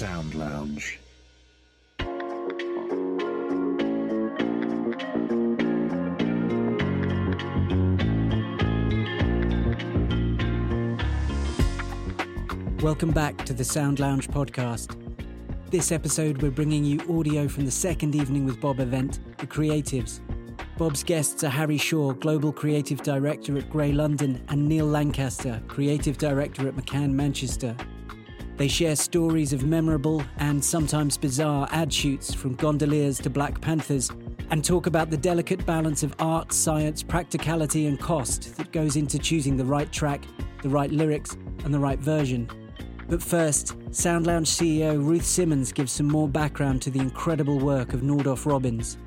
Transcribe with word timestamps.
Sound 0.00 0.34
Lounge. 0.34 0.98
Welcome 12.80 13.10
back 13.10 13.44
to 13.44 13.52
the 13.52 13.62
Sound 13.62 14.00
Lounge 14.00 14.28
podcast. 14.28 14.96
This 15.68 15.92
episode, 15.92 16.40
we're 16.40 16.50
bringing 16.50 16.82
you 16.82 16.98
audio 17.10 17.46
from 17.46 17.66
the 17.66 17.70
second 17.70 18.14
evening 18.14 18.46
with 18.46 18.58
Bob 18.58 18.80
event, 18.80 19.20
The 19.36 19.46
Creatives. 19.46 20.20
Bob's 20.78 21.04
guests 21.04 21.44
are 21.44 21.50
Harry 21.50 21.76
Shaw, 21.76 22.14
Global 22.14 22.54
Creative 22.54 23.02
Director 23.02 23.58
at 23.58 23.68
Grey 23.68 23.92
London, 23.92 24.42
and 24.48 24.66
Neil 24.66 24.86
Lancaster, 24.86 25.60
Creative 25.68 26.16
Director 26.16 26.66
at 26.66 26.74
McCann 26.74 27.10
Manchester. 27.10 27.76
They 28.60 28.68
share 28.68 28.94
stories 28.94 29.54
of 29.54 29.64
memorable 29.64 30.22
and 30.36 30.62
sometimes 30.62 31.16
bizarre 31.16 31.66
ad 31.72 31.90
shoots 31.90 32.34
from 32.34 32.56
gondoliers 32.56 33.18
to 33.20 33.30
Black 33.30 33.58
Panthers 33.58 34.10
and 34.50 34.62
talk 34.62 34.86
about 34.86 35.08
the 35.08 35.16
delicate 35.16 35.64
balance 35.64 36.02
of 36.02 36.14
art, 36.18 36.52
science, 36.52 37.02
practicality, 37.02 37.86
and 37.86 37.98
cost 37.98 38.54
that 38.58 38.70
goes 38.70 38.96
into 38.96 39.18
choosing 39.18 39.56
the 39.56 39.64
right 39.64 39.90
track, 39.90 40.26
the 40.62 40.68
right 40.68 40.90
lyrics, 40.90 41.38
and 41.64 41.72
the 41.72 41.78
right 41.78 42.00
version. 42.00 42.50
But 43.08 43.22
first, 43.22 43.76
Sound 43.92 44.26
Lounge 44.26 44.50
CEO 44.50 45.02
Ruth 45.02 45.24
Simmons 45.24 45.72
gives 45.72 45.92
some 45.92 46.08
more 46.08 46.28
background 46.28 46.82
to 46.82 46.90
the 46.90 47.00
incredible 47.00 47.58
work 47.58 47.94
of 47.94 48.02
Nordoff 48.02 48.44
Robbins. 48.44 48.98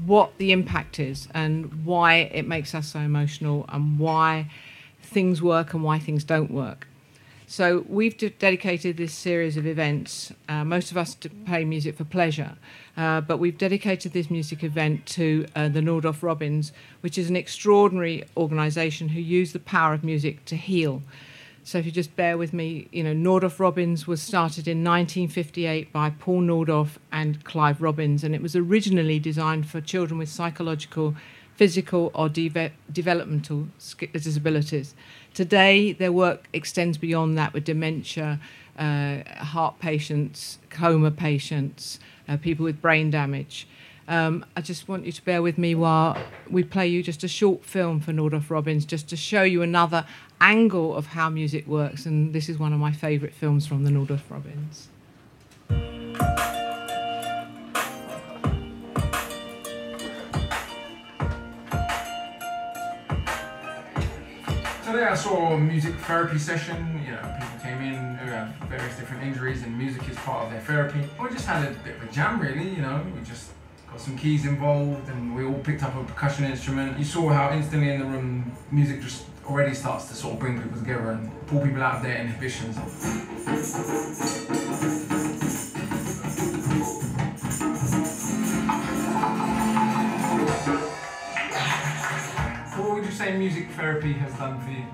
what 0.06 0.32
the 0.38 0.52
impact 0.52 0.98
is 0.98 1.28
and 1.34 1.84
why 1.84 2.30
it 2.32 2.48
makes 2.48 2.74
us 2.74 2.88
so 2.88 3.00
emotional 3.00 3.66
and 3.68 3.98
why 3.98 4.50
things 5.02 5.42
work 5.42 5.74
and 5.74 5.82
why 5.82 5.98
things 5.98 6.24
don't 6.24 6.50
work. 6.50 6.88
So 7.48 7.84
we've 7.88 8.16
de- 8.16 8.30
dedicated 8.30 8.96
this 8.96 9.14
series 9.14 9.56
of 9.56 9.68
events. 9.68 10.32
Uh, 10.48 10.64
most 10.64 10.90
of 10.90 10.96
us 10.96 11.14
to 11.14 11.30
play 11.30 11.64
music 11.64 11.96
for 11.96 12.02
pleasure, 12.02 12.56
uh, 12.96 13.20
but 13.20 13.38
we've 13.38 13.56
dedicated 13.56 14.12
this 14.12 14.28
music 14.28 14.64
event 14.64 15.06
to 15.06 15.46
uh, 15.54 15.68
the 15.68 15.80
Nordoff 15.80 16.24
Robbins, 16.24 16.72
which 17.02 17.16
is 17.16 17.30
an 17.30 17.36
extraordinary 17.36 18.24
organisation 18.36 19.10
who 19.10 19.20
use 19.20 19.52
the 19.52 19.60
power 19.60 19.94
of 19.94 20.02
music 20.02 20.44
to 20.46 20.56
heal. 20.56 21.04
So 21.62 21.78
if 21.78 21.86
you 21.86 21.92
just 21.92 22.16
bear 22.16 22.36
with 22.36 22.52
me, 22.52 22.88
you 22.90 23.04
know, 23.04 23.14
Nordoff 23.14 23.60
Robbins 23.60 24.08
was 24.08 24.20
started 24.20 24.66
in 24.66 24.82
1958 24.82 25.92
by 25.92 26.10
Paul 26.10 26.42
Nordoff 26.42 26.96
and 27.12 27.44
Clive 27.44 27.80
Robbins, 27.80 28.24
and 28.24 28.34
it 28.34 28.42
was 28.42 28.56
originally 28.56 29.20
designed 29.20 29.68
for 29.68 29.80
children 29.80 30.18
with 30.18 30.28
psychological, 30.28 31.14
physical, 31.54 32.10
or 32.12 32.28
de- 32.28 32.72
developmental 32.92 33.68
disabilities. 34.12 34.96
Today, 35.36 35.92
their 35.92 36.12
work 36.12 36.48
extends 36.54 36.96
beyond 36.96 37.36
that 37.36 37.52
with 37.52 37.64
dementia, 37.64 38.40
uh, 38.78 39.18
heart 39.44 39.78
patients, 39.78 40.58
coma 40.70 41.10
patients, 41.10 42.00
uh, 42.26 42.38
people 42.38 42.64
with 42.64 42.80
brain 42.80 43.10
damage. 43.10 43.68
Um, 44.08 44.46
I 44.56 44.62
just 44.62 44.88
want 44.88 45.04
you 45.04 45.12
to 45.12 45.22
bear 45.26 45.42
with 45.42 45.58
me 45.58 45.74
while 45.74 46.16
we 46.48 46.64
play 46.64 46.88
you 46.88 47.02
just 47.02 47.22
a 47.22 47.28
short 47.28 47.66
film 47.66 48.00
for 48.00 48.12
Nordoff 48.12 48.48
Robbins, 48.48 48.86
just 48.86 49.10
to 49.10 49.16
show 49.16 49.42
you 49.42 49.60
another 49.60 50.06
angle 50.40 50.96
of 50.96 51.08
how 51.08 51.28
music 51.28 51.66
works. 51.66 52.06
And 52.06 52.32
this 52.32 52.48
is 52.48 52.58
one 52.58 52.72
of 52.72 52.78
my 52.78 52.92
favourite 52.92 53.34
films 53.34 53.66
from 53.66 53.84
the 53.84 53.90
Nordoff 53.90 54.22
Robbins. 54.30 54.88
Today 64.96 65.08
I 65.08 65.14
saw 65.14 65.52
a 65.52 65.58
music 65.58 65.94
therapy 65.96 66.38
session. 66.38 67.02
You 67.04 67.12
know, 67.12 67.36
people 67.38 67.58
came 67.62 67.82
in 67.82 68.14
who 68.14 68.30
have 68.30 68.48
various 68.66 68.96
different 68.96 69.24
injuries, 69.24 69.62
and 69.62 69.76
music 69.76 70.08
is 70.08 70.16
part 70.16 70.46
of 70.46 70.50
their 70.50 70.62
therapy. 70.62 71.06
We 71.20 71.28
just 71.28 71.44
had 71.44 71.70
a 71.70 71.74
bit 71.84 71.96
of 71.96 72.04
a 72.04 72.06
jam, 72.10 72.40
really. 72.40 72.70
You 72.70 72.80
know, 72.80 73.04
we 73.14 73.20
just 73.22 73.50
got 73.90 74.00
some 74.00 74.16
keys 74.16 74.46
involved 74.46 75.06
and 75.10 75.36
we 75.36 75.44
all 75.44 75.58
picked 75.58 75.82
up 75.82 75.94
a 75.96 76.02
percussion 76.02 76.46
instrument. 76.46 76.98
You 76.98 77.04
saw 77.04 77.28
how 77.28 77.54
instantly 77.54 77.90
in 77.90 78.00
the 78.00 78.06
room 78.06 78.50
music 78.70 79.02
just 79.02 79.26
already 79.44 79.74
starts 79.74 80.08
to 80.08 80.14
sort 80.14 80.32
of 80.32 80.40
bring 80.40 80.62
people 80.62 80.78
together 80.78 81.10
and 81.10 81.46
pull 81.46 81.60
people 81.60 81.82
out 81.82 81.96
of 81.96 82.02
their 82.02 82.16
inhibitions. 82.16 82.78
Say 93.26 93.36
music 93.36 93.68
therapy 93.70 94.12
has 94.12 94.32
done 94.34 94.60
for 94.60 94.70
you? 94.70 94.84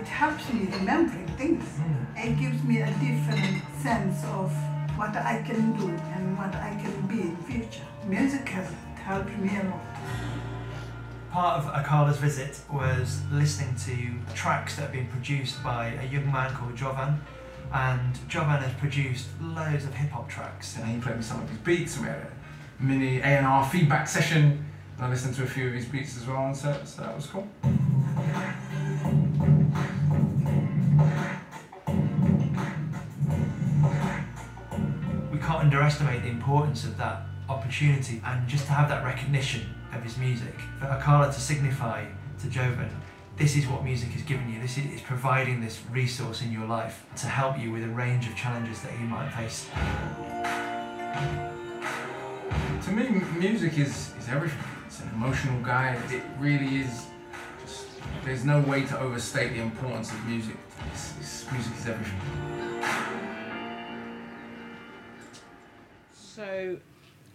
It 0.00 0.06
helps 0.06 0.52
me 0.52 0.68
remembering 0.78 1.26
things. 1.36 1.64
Mm. 1.64 2.24
It 2.24 2.38
gives 2.38 2.62
me 2.62 2.82
a 2.82 2.86
different 2.86 3.62
sense 3.82 4.24
of 4.26 4.52
what 4.96 5.16
I 5.16 5.42
can 5.42 5.72
do 5.72 5.88
and 6.14 6.38
what 6.38 6.54
I 6.54 6.70
can 6.82 6.94
be 7.08 7.22
in 7.22 7.36
future. 7.38 7.86
Music 8.04 8.48
has 8.50 8.72
helped 8.94 9.36
me 9.38 9.50
a 9.58 9.64
lot. 9.64 9.80
Part 11.32 11.58
of 11.58 11.72
Akala's 11.72 12.18
visit 12.18 12.60
was 12.72 13.22
listening 13.32 13.74
to 13.86 14.34
tracks 14.34 14.76
that 14.76 14.82
have 14.82 14.92
been 14.92 15.08
produced 15.08 15.62
by 15.64 15.86
a 15.86 16.06
young 16.06 16.30
man 16.30 16.52
called 16.54 16.76
Jovan. 16.76 17.20
And 17.72 18.18
Jovan 18.28 18.62
has 18.62 18.74
produced 18.74 19.26
loads 19.40 19.84
of 19.84 19.94
hip 19.94 20.10
hop 20.10 20.28
tracks. 20.28 20.76
And 20.76 20.86
he 20.86 21.00
played 21.00 21.16
me 21.16 21.22
some 21.22 21.42
of 21.42 21.48
his 21.48 21.58
beats, 21.58 21.96
and 21.96 22.04
we 22.04 22.10
had 22.12 22.20
a 22.20 22.82
mini 22.82 23.18
A&R 23.20 23.64
feedback 23.68 24.06
session. 24.06 24.64
And 25.00 25.06
I 25.06 25.12
listened 25.12 25.34
to 25.36 25.44
a 25.44 25.46
few 25.46 25.66
of 25.66 25.72
his 25.72 25.86
beats 25.86 26.18
as 26.18 26.26
well, 26.26 26.44
and 26.44 26.54
so, 26.54 26.78
so 26.84 27.00
that 27.00 27.16
was 27.16 27.24
cool. 27.24 27.48
We 35.32 35.38
can't 35.38 35.60
underestimate 35.60 36.22
the 36.22 36.28
importance 36.28 36.84
of 36.84 36.98
that 36.98 37.22
opportunity 37.48 38.20
and 38.26 38.46
just 38.46 38.66
to 38.66 38.72
have 38.72 38.90
that 38.90 39.02
recognition 39.02 39.74
of 39.94 40.02
his 40.02 40.18
music. 40.18 40.52
For 40.78 40.84
Akala 40.84 41.32
to 41.32 41.40
signify 41.40 42.04
to 42.42 42.50
Jovan, 42.50 42.90
this 43.38 43.56
is 43.56 43.66
what 43.68 43.82
music 43.82 44.10
has 44.10 44.20
given 44.20 44.52
you. 44.52 44.60
This 44.60 44.76
is 44.76 45.00
providing 45.00 45.62
this 45.62 45.80
resource 45.90 46.42
in 46.42 46.52
your 46.52 46.66
life 46.66 47.06
to 47.16 47.26
help 47.26 47.58
you 47.58 47.72
with 47.72 47.84
a 47.84 47.88
range 47.88 48.28
of 48.28 48.36
challenges 48.36 48.82
that 48.82 48.92
you 49.00 49.06
might 49.06 49.30
face. 49.30 49.66
To 52.84 52.92
me, 52.92 53.08
music 53.38 53.78
is, 53.78 54.12
is 54.18 54.28
everything. 54.28 54.58
An 55.02 55.10
emotional 55.14 55.62
guide. 55.62 55.98
It 56.10 56.22
really 56.38 56.80
is 56.80 57.06
just, 57.62 57.86
there's 58.24 58.44
no 58.44 58.60
way 58.60 58.84
to 58.86 58.98
overstate 59.00 59.54
the 59.54 59.60
importance 59.60 60.10
of 60.10 60.24
music. 60.26 60.56
It's, 60.92 61.14
it's, 61.18 61.52
music 61.52 61.72
is 61.78 61.86
everything. 61.86 62.20
So, 66.14 66.78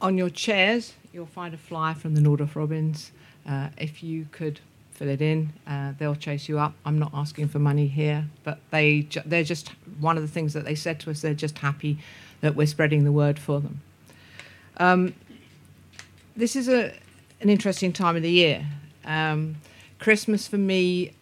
on 0.01 0.17
your 0.17 0.29
chairs, 0.29 0.93
you'll 1.13 1.25
find 1.25 1.53
a 1.53 1.57
flyer 1.57 1.95
from 1.95 2.15
the 2.15 2.21
Nordoff 2.21 2.55
Robbins. 2.55 3.11
Uh, 3.47 3.69
if 3.77 4.03
you 4.03 4.27
could 4.31 4.59
fill 4.91 5.09
it 5.09 5.21
in, 5.21 5.53
uh, 5.67 5.93
they'll 5.97 6.15
chase 6.15 6.47
you 6.49 6.57
up. 6.57 6.73
I'm 6.85 6.97
not 6.97 7.11
asking 7.13 7.49
for 7.49 7.59
money 7.59 7.87
here, 7.87 8.25
but 8.43 8.59
they 8.71 9.01
ju- 9.01 9.21
they're 9.25 9.43
just 9.43 9.69
one 9.99 10.17
of 10.17 10.23
the 10.23 10.29
things 10.29 10.53
that 10.53 10.65
they 10.65 10.75
said 10.75 10.99
to 11.01 11.11
us. 11.11 11.21
They're 11.21 11.33
just 11.33 11.59
happy 11.59 11.97
that 12.41 12.55
we're 12.55 12.67
spreading 12.67 13.03
the 13.03 13.11
word 13.11 13.37
for 13.37 13.59
them. 13.59 13.81
Um, 14.77 15.13
this 16.35 16.55
is 16.55 16.67
a 16.67 16.93
an 17.41 17.50
interesting 17.50 17.94
time 17.94 18.16
of 18.16 18.22
the 18.22 18.31
year. 18.31 18.66
Um, 19.03 19.57
Christmas 20.00 20.47
for 20.47 20.57
me, 20.57 21.13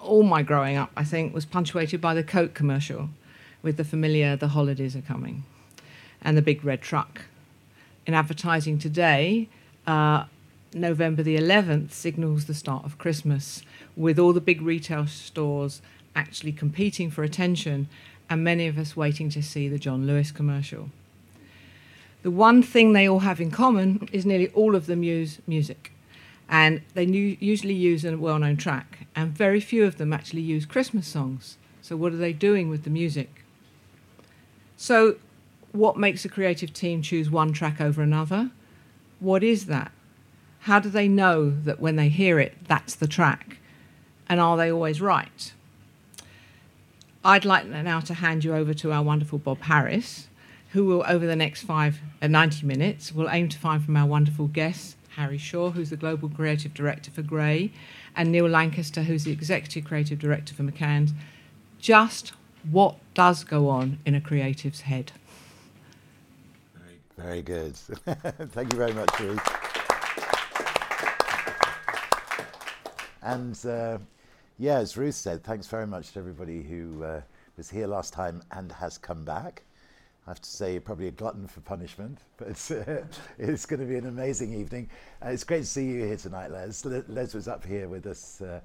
all 0.00 0.22
my 0.22 0.42
growing 0.42 0.76
up, 0.76 0.90
I 0.96 1.04
think, 1.04 1.34
was 1.34 1.44
punctuated 1.44 2.00
by 2.00 2.14
the 2.14 2.22
Coke 2.22 2.54
commercial 2.54 3.10
with 3.62 3.76
the 3.76 3.84
familiar 3.84 4.36
"The 4.36 4.48
holidays 4.48 4.96
are 4.96 5.02
coming." 5.02 5.44
and 6.22 6.36
the 6.36 6.42
big 6.42 6.64
red 6.64 6.80
truck. 6.80 7.22
In 8.06 8.14
advertising 8.14 8.78
today, 8.78 9.48
uh, 9.86 10.24
November 10.74 11.22
the 11.22 11.36
11th 11.36 11.92
signals 11.92 12.46
the 12.46 12.54
start 12.54 12.84
of 12.84 12.98
Christmas, 12.98 13.62
with 13.96 14.18
all 14.18 14.32
the 14.32 14.40
big 14.40 14.60
retail 14.62 15.06
stores 15.06 15.80
actually 16.14 16.52
competing 16.52 17.10
for 17.10 17.22
attention, 17.22 17.88
and 18.28 18.44
many 18.44 18.66
of 18.66 18.78
us 18.78 18.96
waiting 18.96 19.30
to 19.30 19.42
see 19.42 19.68
the 19.68 19.78
John 19.78 20.06
Lewis 20.06 20.30
commercial. 20.30 20.90
The 22.22 22.30
one 22.30 22.62
thing 22.62 22.92
they 22.92 23.08
all 23.08 23.20
have 23.20 23.40
in 23.40 23.50
common 23.50 24.08
is 24.12 24.26
nearly 24.26 24.48
all 24.48 24.74
of 24.74 24.86
them 24.86 25.02
use 25.02 25.38
music. 25.46 25.92
And 26.48 26.82
they 26.94 27.04
usually 27.04 27.74
use 27.74 28.04
a 28.04 28.16
well 28.16 28.38
known 28.38 28.56
track, 28.56 29.06
and 29.14 29.36
very 29.36 29.60
few 29.60 29.84
of 29.84 29.98
them 29.98 30.12
actually 30.12 30.40
use 30.40 30.64
Christmas 30.64 31.06
songs. 31.06 31.58
So, 31.82 31.96
what 31.96 32.12
are 32.12 32.16
they 32.16 32.32
doing 32.32 32.70
with 32.70 32.84
the 32.84 32.90
music? 32.90 33.44
So, 34.76 35.16
what 35.72 35.98
makes 35.98 36.24
a 36.24 36.28
creative 36.28 36.72
team 36.72 37.02
choose 37.02 37.30
one 37.30 37.52
track 37.52 37.80
over 37.80 38.02
another? 38.02 38.50
What 39.20 39.44
is 39.44 39.66
that? 39.66 39.92
How 40.60 40.80
do 40.80 40.88
they 40.88 41.08
know 41.08 41.50
that 41.50 41.80
when 41.80 41.96
they 41.96 42.08
hear 42.08 42.38
it, 42.40 42.56
that's 42.66 42.94
the 42.94 43.06
track? 43.06 43.58
And 44.28 44.40
are 44.40 44.56
they 44.56 44.70
always 44.70 45.00
right? 45.00 45.52
I'd 47.24 47.44
like 47.44 47.66
now 47.66 48.00
to 48.00 48.14
hand 48.14 48.44
you 48.44 48.54
over 48.54 48.72
to 48.74 48.92
our 48.92 49.02
wonderful 49.02 49.38
Bob 49.38 49.62
Harris, 49.62 50.28
who 50.70 50.84
will, 50.84 51.04
over 51.06 51.26
the 51.26 51.36
next 51.36 51.62
five, 51.62 52.00
uh, 52.20 52.26
90 52.26 52.66
minutes, 52.66 53.12
will 53.12 53.28
aim 53.30 53.48
to 53.48 53.58
find 53.58 53.84
from 53.84 53.96
our 53.96 54.06
wonderful 54.06 54.46
guests 54.48 54.96
Harry 55.16 55.38
Shaw, 55.38 55.70
who's 55.70 55.90
the 55.90 55.96
Global 55.96 56.28
Creative 56.28 56.72
Director 56.72 57.10
for 57.10 57.22
Grey, 57.22 57.72
and 58.14 58.30
Neil 58.30 58.48
Lancaster, 58.48 59.02
who's 59.02 59.24
the 59.24 59.32
Executive 59.32 59.84
Creative 59.84 60.18
Director 60.18 60.54
for 60.54 60.62
McCann's, 60.62 61.12
just 61.78 62.32
what 62.70 62.96
does 63.14 63.42
go 63.42 63.68
on 63.68 63.98
in 64.06 64.14
a 64.14 64.20
creative's 64.20 64.82
head. 64.82 65.10
Very 67.16 67.42
good. 67.42 67.74
Thank 68.54 68.72
you 68.72 68.78
very 68.78 68.92
much, 68.92 69.10
Ruth. 69.18 69.40
And 73.22 73.58
uh, 73.66 73.98
yeah, 74.58 74.78
as 74.78 74.96
Ruth 74.96 75.16
said, 75.16 75.42
thanks 75.42 75.66
very 75.66 75.86
much 75.86 76.12
to 76.12 76.18
everybody 76.18 76.62
who 76.62 77.02
uh, 77.02 77.20
was 77.56 77.68
here 77.68 77.86
last 77.86 78.12
time 78.12 78.42
and 78.52 78.70
has 78.72 78.96
come 78.96 79.24
back. 79.24 79.64
I 80.28 80.32
have 80.32 80.42
to 80.42 80.50
say, 80.50 80.72
you're 80.72 80.82
probably 80.82 81.08
a 81.08 81.12
glutton 81.12 81.46
for 81.46 81.60
punishment, 81.60 82.18
but 82.36 82.48
it's, 82.48 82.70
uh, 82.70 83.06
it's 83.38 83.64
going 83.64 83.80
to 83.80 83.86
be 83.86 83.96
an 83.96 84.06
amazing 84.06 84.52
evening. 84.52 84.90
Uh, 85.24 85.30
it's 85.30 85.42
great 85.42 85.60
to 85.60 85.64
see 85.64 85.86
you 85.86 86.04
here 86.04 86.18
tonight, 86.18 86.50
Les. 86.50 86.84
Les 86.84 87.34
was 87.34 87.48
up 87.48 87.64
here 87.64 87.88
with 87.88 88.04
us 88.06 88.42
uh, 88.42 88.60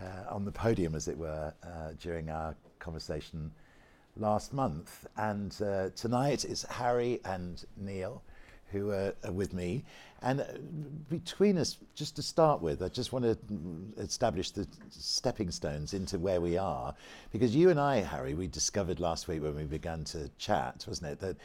uh, 0.00 0.32
on 0.32 0.44
the 0.44 0.52
podium, 0.52 0.94
as 0.94 1.08
it 1.08 1.18
were, 1.18 1.52
during 2.00 2.30
our 2.30 2.54
conversation 2.78 3.50
last 4.16 4.52
month. 4.52 5.04
And 5.16 5.52
uh, 5.60 5.90
tonight 5.96 6.44
it's 6.44 6.62
Harry 6.62 7.18
and 7.24 7.64
Neil 7.76 8.22
who 8.70 8.92
are, 8.92 9.12
are 9.24 9.32
with 9.32 9.52
me. 9.52 9.82
And 10.22 10.40
uh, 10.40 10.44
between 11.08 11.56
us, 11.56 11.78
just 11.94 12.16
to 12.16 12.22
start 12.22 12.60
with, 12.60 12.82
I 12.82 12.88
just 12.88 13.12
want 13.12 13.24
to 13.24 13.38
establish 13.98 14.50
the 14.50 14.66
stepping 14.90 15.50
stones 15.50 15.94
into 15.94 16.18
where 16.18 16.40
we 16.40 16.58
are. 16.58 16.94
Because 17.32 17.56
you 17.56 17.70
and 17.70 17.80
I, 17.80 18.00
Harry, 18.00 18.34
we 18.34 18.46
discovered 18.46 19.00
last 19.00 19.28
week 19.28 19.42
when 19.42 19.54
we 19.54 19.64
began 19.64 20.04
to 20.04 20.30
chat, 20.38 20.84
wasn't 20.86 21.12
it, 21.12 21.20
that 21.20 21.36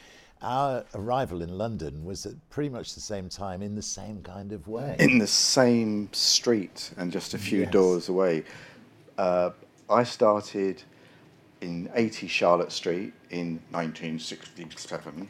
our 0.42 0.84
arrival 0.94 1.40
in 1.40 1.56
London 1.56 2.04
was 2.04 2.26
at 2.26 2.34
pretty 2.50 2.68
much 2.68 2.94
the 2.94 3.00
same 3.00 3.28
time 3.28 3.62
in 3.62 3.74
the 3.74 3.82
same 3.82 4.22
kind 4.22 4.52
of 4.52 4.68
way. 4.68 4.96
In 4.98 5.18
the 5.18 5.26
same 5.26 6.10
street 6.12 6.92
and 6.98 7.10
just 7.10 7.32
a 7.32 7.38
few 7.38 7.60
yes. 7.60 7.70
doors 7.70 8.08
away. 8.10 8.44
Uh, 9.16 9.50
I 9.88 10.02
started 10.02 10.82
in 11.62 11.90
80 11.94 12.26
Charlotte 12.26 12.72
Street 12.72 13.14
in 13.30 13.60
1967, 13.70 15.28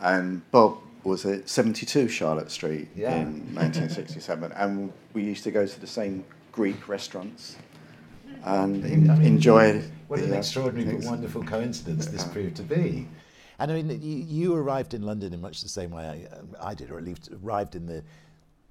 and 0.00 0.50
Bob 0.50 0.78
was 1.04 1.26
at 1.26 1.48
72 1.48 2.08
Charlotte 2.08 2.50
Street 2.50 2.88
yeah. 2.94 3.16
in 3.16 3.54
1967, 3.54 4.52
and 4.56 4.92
we 5.14 5.22
used 5.22 5.44
to 5.44 5.50
go 5.50 5.66
to 5.66 5.80
the 5.80 5.86
same 5.86 6.24
Greek 6.52 6.88
restaurants 6.88 7.56
and 8.44 8.84
I 8.84 8.88
mean, 8.88 9.22
enjoy. 9.22 9.82
What 10.08 10.20
an 10.20 10.32
uh, 10.32 10.36
extraordinary 10.36 10.96
but 10.96 11.06
wonderful 11.06 11.42
coincidence 11.44 12.06
this 12.06 12.22
uh-huh. 12.22 12.32
proved 12.32 12.56
to 12.56 12.62
be. 12.62 13.08
And 13.58 13.70
I 13.70 13.80
mean, 13.80 14.02
you, 14.02 14.16
you, 14.16 14.54
arrived 14.54 14.94
in 14.94 15.02
London 15.02 15.32
in 15.32 15.40
much 15.40 15.62
the 15.62 15.68
same 15.68 15.90
way 15.90 16.26
I, 16.60 16.70
I 16.70 16.74
did, 16.74 16.90
or 16.90 16.98
at 16.98 17.04
least 17.04 17.30
arrived 17.42 17.76
in 17.76 17.86
the 17.86 18.02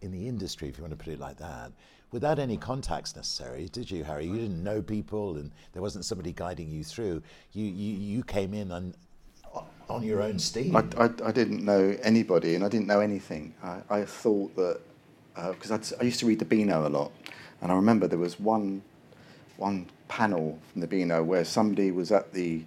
in 0.01 0.12
the 0.12 0.27
industry, 0.27 0.68
if 0.68 0.77
you 0.77 0.84
want 0.84 0.98
to 0.98 1.04
put 1.04 1.13
it 1.13 1.19
like 1.19 1.38
that, 1.38 1.72
without 2.12 2.39
any 2.39 2.57
contacts 2.57 3.16
necessary, 3.16 3.69
did 3.72 3.89
you, 3.89 4.04
Harry? 4.04 4.25
You 4.25 4.34
didn't 4.34 4.63
know 4.63 4.81
people, 4.81 5.38
and 5.38 5.51
there 5.74 5.81
wasn't 5.81 6.06
somebody 6.06 6.34
guiding 6.34 6.72
you 6.72 6.84
through. 6.84 7.22
You 7.54 7.66
you, 7.66 7.98
you 7.98 8.24
came 8.24 8.54
in 8.54 8.72
on 8.72 8.95
on 9.91 10.03
your 10.03 10.21
own 10.21 10.39
steam. 10.39 10.75
I, 10.75 10.83
I, 10.97 11.09
I 11.25 11.31
didn't 11.31 11.63
know 11.63 11.97
anybody, 12.01 12.55
and 12.55 12.63
I 12.63 12.69
didn't 12.69 12.88
know 12.88 12.99
anything. 12.99 13.53
I, 13.63 13.81
I 13.89 14.05
thought 14.05 14.55
that 14.55 14.79
because 15.35 15.71
uh, 15.71 15.97
I 15.99 16.03
used 16.03 16.19
to 16.19 16.25
read 16.25 16.39
the 16.39 16.45
Beano 16.45 16.88
a 16.88 16.89
lot, 16.89 17.11
and 17.61 17.71
I 17.71 17.75
remember 17.75 18.07
there 18.07 18.19
was 18.19 18.39
one 18.39 18.81
one 19.57 19.85
panel 20.07 20.59
from 20.71 20.81
the 20.81 20.88
Beano 20.88 21.23
where 21.23 21.45
somebody 21.45 21.91
was 21.91 22.11
at 22.11 22.33
the 22.33 22.63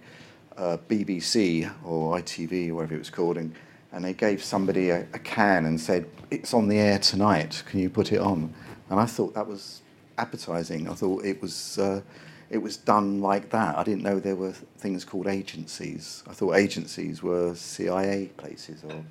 uh, 0.57 0.77
BBC 0.89 1.71
or 1.83 2.17
ITV 2.17 2.69
or 2.69 2.75
whatever 2.75 2.95
it 2.95 2.99
was 2.99 3.09
called, 3.09 3.37
and, 3.37 3.53
and 3.91 4.03
they 4.05 4.13
gave 4.13 4.43
somebody 4.43 4.89
a, 4.89 5.01
a 5.13 5.19
can 5.19 5.65
and 5.65 5.79
said, 5.79 6.05
"It's 6.31 6.53
on 6.53 6.67
the 6.67 6.79
air 6.79 6.99
tonight. 6.99 7.63
Can 7.67 7.79
you 7.79 7.89
put 7.89 8.11
it 8.11 8.19
on?" 8.19 8.53
and 8.89 8.99
I 8.99 9.05
thought 9.05 9.33
that 9.33 9.47
was 9.47 9.81
appetizing. 10.17 10.89
I 10.89 10.93
thought 10.93 11.25
it 11.25 11.41
was 11.41 11.77
uh, 11.77 12.01
it 12.49 12.59
was 12.59 12.77
done 12.77 13.21
like 13.21 13.49
that. 13.49 13.77
I 13.77 13.83
didn't 13.83 14.03
know 14.03 14.19
there 14.19 14.35
were 14.35 14.51
things 14.51 15.03
called 15.03 15.27
agencies. 15.27 16.23
I 16.27 16.33
thought 16.33 16.55
agencies 16.55 17.23
were 17.23 17.55
CIA 17.55 18.27
places, 18.37 18.83
or 18.83 19.03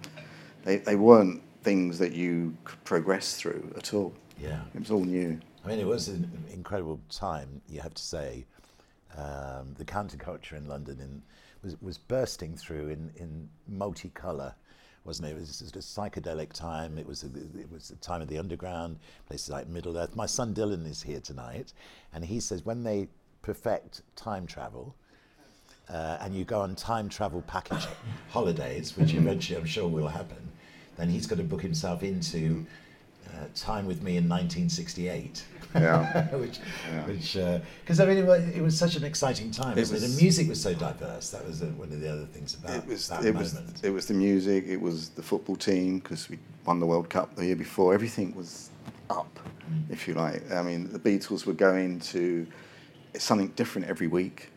they 0.65 0.79
they 0.79 0.97
weren't 0.97 1.43
things 1.63 1.99
that 1.99 2.13
you 2.13 2.57
could 2.65 2.83
progress 2.85 3.37
through 3.37 3.73
at 3.77 3.93
all. 3.95 4.15
Yeah, 4.39 4.61
it 4.75 4.81
was 4.81 4.91
all 4.91 5.05
new. 5.05 5.41
I 5.65 5.69
mean, 5.69 5.79
it 5.79 5.87
was 5.87 6.09
an 6.09 6.31
incredible 6.53 7.01
time. 7.11 7.63
You 7.69 7.81
have 7.81 7.95
to 7.95 8.03
say, 8.03 8.45
um, 9.17 9.75
the 9.79 9.85
counterculture 9.85 10.53
in 10.53 10.67
London 10.67 11.01
in, 11.01 11.23
was 11.63 11.81
was 11.81 11.99
bursting 11.99 12.57
through 12.57 12.89
in 12.89 13.11
in 13.17 13.49
multicolour 13.71 14.55
wasn't 15.05 15.29
it? 15.29 15.33
It 15.33 15.39
was 15.39 15.61
a 15.61 15.79
psychedelic 15.79 16.53
time. 16.53 16.97
It 16.99 17.07
was 17.07 17.25
a, 17.25 17.27
it 17.61 17.71
was 17.71 17.89
the 17.89 17.97
time 17.97 18.23
of 18.23 18.29
the 18.29 18.39
underground, 18.39 18.99
places 19.29 19.51
like 19.51 19.69
Middle 19.69 19.97
Earth. 19.99 20.17
My 20.17 20.27
son 20.27 20.55
Dylan 20.55 20.89
is 20.89 21.03
here 21.03 21.21
tonight, 21.21 21.73
and 22.13 22.25
he 22.25 22.41
says 22.41 22.65
when 22.65 22.85
they 22.85 23.09
perfect 23.45 24.01
time 24.17 24.47
travel, 24.47 24.95
uh, 25.91 26.17
and 26.21 26.35
you 26.35 26.45
go 26.45 26.61
on 26.61 26.75
time 26.75 27.11
travel 27.11 27.43
package 27.47 27.87
holidays, 28.31 28.97
which 28.97 29.13
eventually 29.13 29.59
I'm 29.59 29.67
sure 29.67 29.87
will 29.87 30.09
happen, 30.09 30.51
then 30.97 31.11
he's 31.11 31.27
got 31.27 31.37
to 31.37 31.45
book 31.45 31.61
himself 31.61 32.03
into 32.03 32.65
uh, 33.27 33.45
time 33.55 33.87
with 33.87 34.03
me 34.03 34.17
in 34.17 34.29
1968. 34.29 35.45
Yeah. 35.75 36.27
which, 36.37 36.61
yeah. 36.89 37.07
which, 37.07 37.33
because 37.83 38.01
uh, 38.01 38.05
I 38.05 38.07
mean, 38.07 38.19
it 38.19 38.27
was, 38.27 38.49
it 38.49 38.63
was, 38.63 38.79
such 38.79 38.97
an 38.97 39.05
exciting 39.05 39.51
time. 39.51 39.77
It 39.77 39.91
was, 39.91 39.91
the 39.91 40.23
music 40.23 40.49
was 40.49 40.63
so 40.63 40.73
diverse. 40.73 41.31
That 41.31 41.45
was 41.47 41.63
uh, 41.63 41.67
one 41.67 41.93
of 41.93 42.01
the 42.01 42.11
other 42.11 42.27
things 42.27 42.55
about 42.55 42.77
it 42.77 42.87
was, 42.87 43.09
that 43.09 43.25
it 43.25 43.35
moment. 43.35 43.73
Was, 43.73 43.83
it 43.83 43.91
was 43.91 44.07
the 44.07 44.15
music. 44.15 44.65
It 44.67 44.81
was 44.81 45.11
the 45.11 45.23
football 45.23 45.57
team 45.57 45.99
because 45.99 46.31
we 46.31 46.39
won 46.65 46.81
the 46.81 46.87
World 46.87 47.11
Cup 47.11 47.35
the 47.35 47.45
year 47.45 47.57
before. 47.57 47.93
Everything 47.93 48.35
was 48.35 48.71
up, 49.11 49.39
mm. 49.71 49.91
if 49.91 50.09
you 50.09 50.15
like. 50.15 50.51
I 50.51 50.63
mean, 50.63 50.91
the 50.91 50.99
Beatles 50.99 51.45
were 51.45 51.53
going 51.53 52.01
to 52.01 52.47
something 53.19 53.49
different 53.49 53.89
every 53.89 54.07
week, 54.07 54.51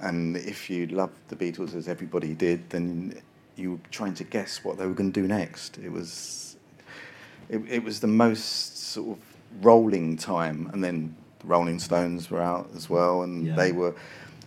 and 0.00 0.36
if 0.36 0.68
you 0.70 0.86
loved 0.86 1.16
the 1.28 1.36
Beatles 1.36 1.74
as 1.74 1.88
everybody 1.88 2.34
did, 2.34 2.68
then 2.70 3.20
you 3.56 3.72
were 3.72 3.78
trying 3.90 4.14
to 4.14 4.24
guess 4.24 4.62
what 4.62 4.78
they 4.78 4.86
were 4.86 4.94
going 4.94 5.12
to 5.12 5.20
do 5.20 5.26
next. 5.26 5.78
It 5.78 5.90
was 5.90 6.56
it, 7.48 7.62
it 7.68 7.82
was 7.82 8.00
the 8.00 8.06
most 8.06 8.78
sort 8.78 9.18
of 9.18 9.64
rolling 9.64 10.16
time, 10.16 10.70
and 10.72 10.82
then 10.82 11.14
the 11.40 11.46
Rolling 11.46 11.78
Stones 11.78 12.30
were 12.30 12.42
out 12.42 12.68
as 12.74 12.90
well, 12.90 13.22
and 13.22 13.46
yeah. 13.46 13.54
they 13.54 13.72
were 13.72 13.94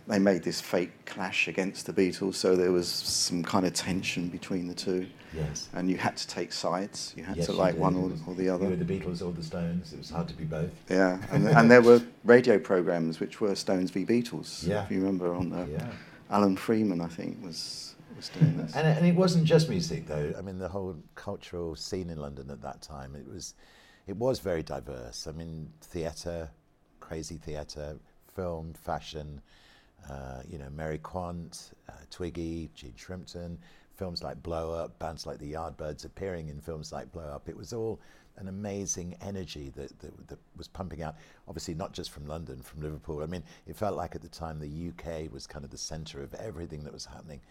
they 0.07 0.19
made 0.19 0.43
this 0.43 0.59
fake 0.59 1.05
clash 1.05 1.47
against 1.47 1.85
the 1.85 1.93
Beatles, 1.93 2.35
so 2.35 2.55
there 2.55 2.71
was 2.71 2.87
some 2.87 3.43
kind 3.43 3.65
of 3.65 3.73
tension 3.73 4.27
between 4.27 4.67
the 4.67 4.73
two. 4.73 5.07
Yes. 5.33 5.69
And 5.73 5.89
you 5.89 5.97
had 5.97 6.17
to 6.17 6.27
take 6.27 6.51
sides. 6.51 7.13
You 7.15 7.23
had 7.23 7.37
yes, 7.37 7.45
to 7.47 7.53
like 7.53 7.75
one 7.75 7.95
or, 7.95 8.11
or, 8.27 8.35
the 8.35 8.49
other. 8.49 8.65
You 8.65 8.71
were 8.71 8.75
the 8.75 8.85
Beatles 8.85 9.21
or 9.21 9.31
the 9.31 9.43
Stones. 9.43 9.93
It 9.93 9.99
was 9.99 10.09
hard 10.09 10.27
to 10.29 10.33
be 10.33 10.43
both. 10.43 10.71
Yeah, 10.89 11.19
and, 11.31 11.47
and 11.57 11.69
there 11.69 11.81
were 11.81 12.01
radio 12.23 12.57
programs 12.57 13.19
which 13.19 13.39
were 13.39 13.55
Stones 13.55 13.91
v 13.91 14.05
Beatles. 14.05 14.67
Yeah. 14.67 14.83
If 14.83 14.91
you 14.91 14.99
remember 14.99 15.33
on 15.33 15.49
the 15.49 15.67
yeah. 15.71 15.91
Alan 16.29 16.55
Freeman, 16.55 17.01
I 17.01 17.07
think 17.07 17.43
was 17.43 17.89
was 18.19 18.29
doing 18.29 18.57
this. 18.57 18.75
And, 18.75 18.87
and 18.87 19.05
it 19.05 19.15
wasn't 19.15 19.45
just 19.45 19.69
music, 19.69 20.07
though. 20.07 20.33
I 20.37 20.41
mean, 20.41 20.59
the 20.59 20.67
whole 20.67 20.95
cultural 21.15 21.75
scene 21.75 22.09
in 22.09 22.17
London 22.17 22.49
at 22.51 22.61
that 22.61 22.81
time, 22.81 23.15
it 23.15 23.27
was, 23.27 23.55
it 24.07 24.15
was 24.15 24.39
very 24.39 24.61
diverse. 24.61 25.27
I 25.27 25.31
mean, 25.31 25.71
theatre, 25.81 26.49
crazy 26.99 27.37
theatre, 27.37 27.97
film, 28.35 28.73
fashion, 28.73 29.41
uh, 30.09 30.41
you 30.47 30.57
know, 30.57 30.69
Mary 30.69 30.97
Quant, 30.97 31.71
uh, 31.87 31.93
Twiggy, 32.09 32.69
Jean 32.75 32.93
Shrimpton, 32.97 33.57
films 33.99 34.23
like 34.23 34.41
Blow 34.41 34.71
Up, 34.71 34.97
bands 34.97 35.27
like 35.27 35.39
the 35.39 35.53
Yardbirds 35.53 36.05
appearing 36.05 36.47
in 36.47 36.61
films 36.61 36.93
like 36.93 37.11
Blow 37.11 37.25
Up. 37.25 37.49
It 37.49 37.57
was 37.57 37.73
all 37.73 37.99
an 38.37 38.47
amazing 38.47 39.17
energy 39.21 39.73
that, 39.75 39.99
that, 39.99 40.27
that, 40.29 40.39
was 40.55 40.69
pumping 40.69 41.03
out. 41.03 41.15
Obviously, 41.49 41.73
not 41.73 41.91
just 41.91 42.09
from 42.09 42.25
London, 42.25 42.61
from 42.61 42.81
Liverpool. 42.81 43.21
I 43.21 43.25
mean, 43.25 43.43
it 43.67 43.75
felt 43.75 43.97
like 43.97 44.15
at 44.15 44.21
the 44.21 44.29
time 44.29 44.57
the 44.57 44.89
UK 44.89 45.31
was 45.33 45.45
kind 45.45 45.65
of 45.65 45.71
the 45.71 45.77
centre 45.77 46.23
of 46.23 46.33
everything 46.35 46.85
that 46.85 46.93
was 46.93 47.05
happening 47.05 47.41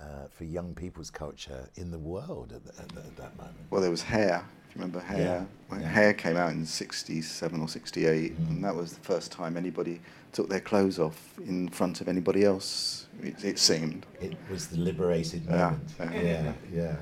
uh, 0.00 0.28
for 0.30 0.44
young 0.44 0.74
people's 0.74 1.10
culture 1.10 1.68
in 1.74 1.90
the 1.90 1.98
world 1.98 2.52
at, 2.54 2.64
the, 2.64 2.82
at, 2.82 2.88
the, 2.90 3.00
at, 3.00 3.16
that 3.16 3.36
moment? 3.36 3.56
Well, 3.70 3.80
there 3.80 3.90
was 3.90 4.02
Hair. 4.02 4.44
If 4.68 4.76
you 4.76 4.80
remember 4.80 5.00
Hair, 5.00 5.46
yeah. 5.72 5.78
yeah. 5.78 5.88
Hair 5.88 6.14
came 6.14 6.36
out 6.36 6.52
in 6.52 6.64
'67 6.64 7.60
or 7.60 7.68
'68, 7.68 8.32
mm. 8.32 8.48
and 8.48 8.64
that 8.64 8.76
was 8.76 8.92
the 8.92 9.00
first 9.00 9.32
time 9.32 9.56
anybody 9.56 10.00
took 10.32 10.48
their 10.48 10.60
clothes 10.60 11.00
off 11.00 11.34
in 11.44 11.68
front 11.68 12.00
of 12.00 12.06
anybody 12.06 12.44
else. 12.44 13.05
It, 13.22 13.44
it 13.44 13.58
seemed. 13.58 14.06
It 14.20 14.36
was 14.50 14.68
the 14.68 14.78
liberated 14.78 15.48
moment. 15.48 15.94
Yeah, 15.98 16.12
yeah, 16.12 16.22
yeah. 16.22 16.52
yeah. 16.72 16.96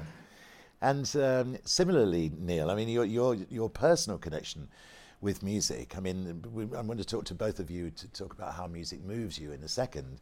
And 0.80 1.16
um, 1.16 1.56
similarly, 1.64 2.30
Neil, 2.38 2.70
I 2.70 2.74
mean, 2.74 2.88
your 2.88 3.04
your 3.04 3.36
your 3.50 3.70
personal 3.70 4.18
connection 4.18 4.68
with 5.20 5.42
music. 5.42 5.96
I 5.96 6.00
mean, 6.00 6.42
I'm 6.76 6.86
going 6.86 6.98
to 6.98 7.04
talk 7.04 7.24
to 7.26 7.34
both 7.34 7.58
of 7.58 7.70
you 7.70 7.90
to 7.90 8.08
talk 8.08 8.34
about 8.34 8.54
how 8.54 8.66
music 8.66 9.02
moves 9.02 9.38
you 9.38 9.52
in 9.52 9.62
a 9.62 9.68
second. 9.68 10.20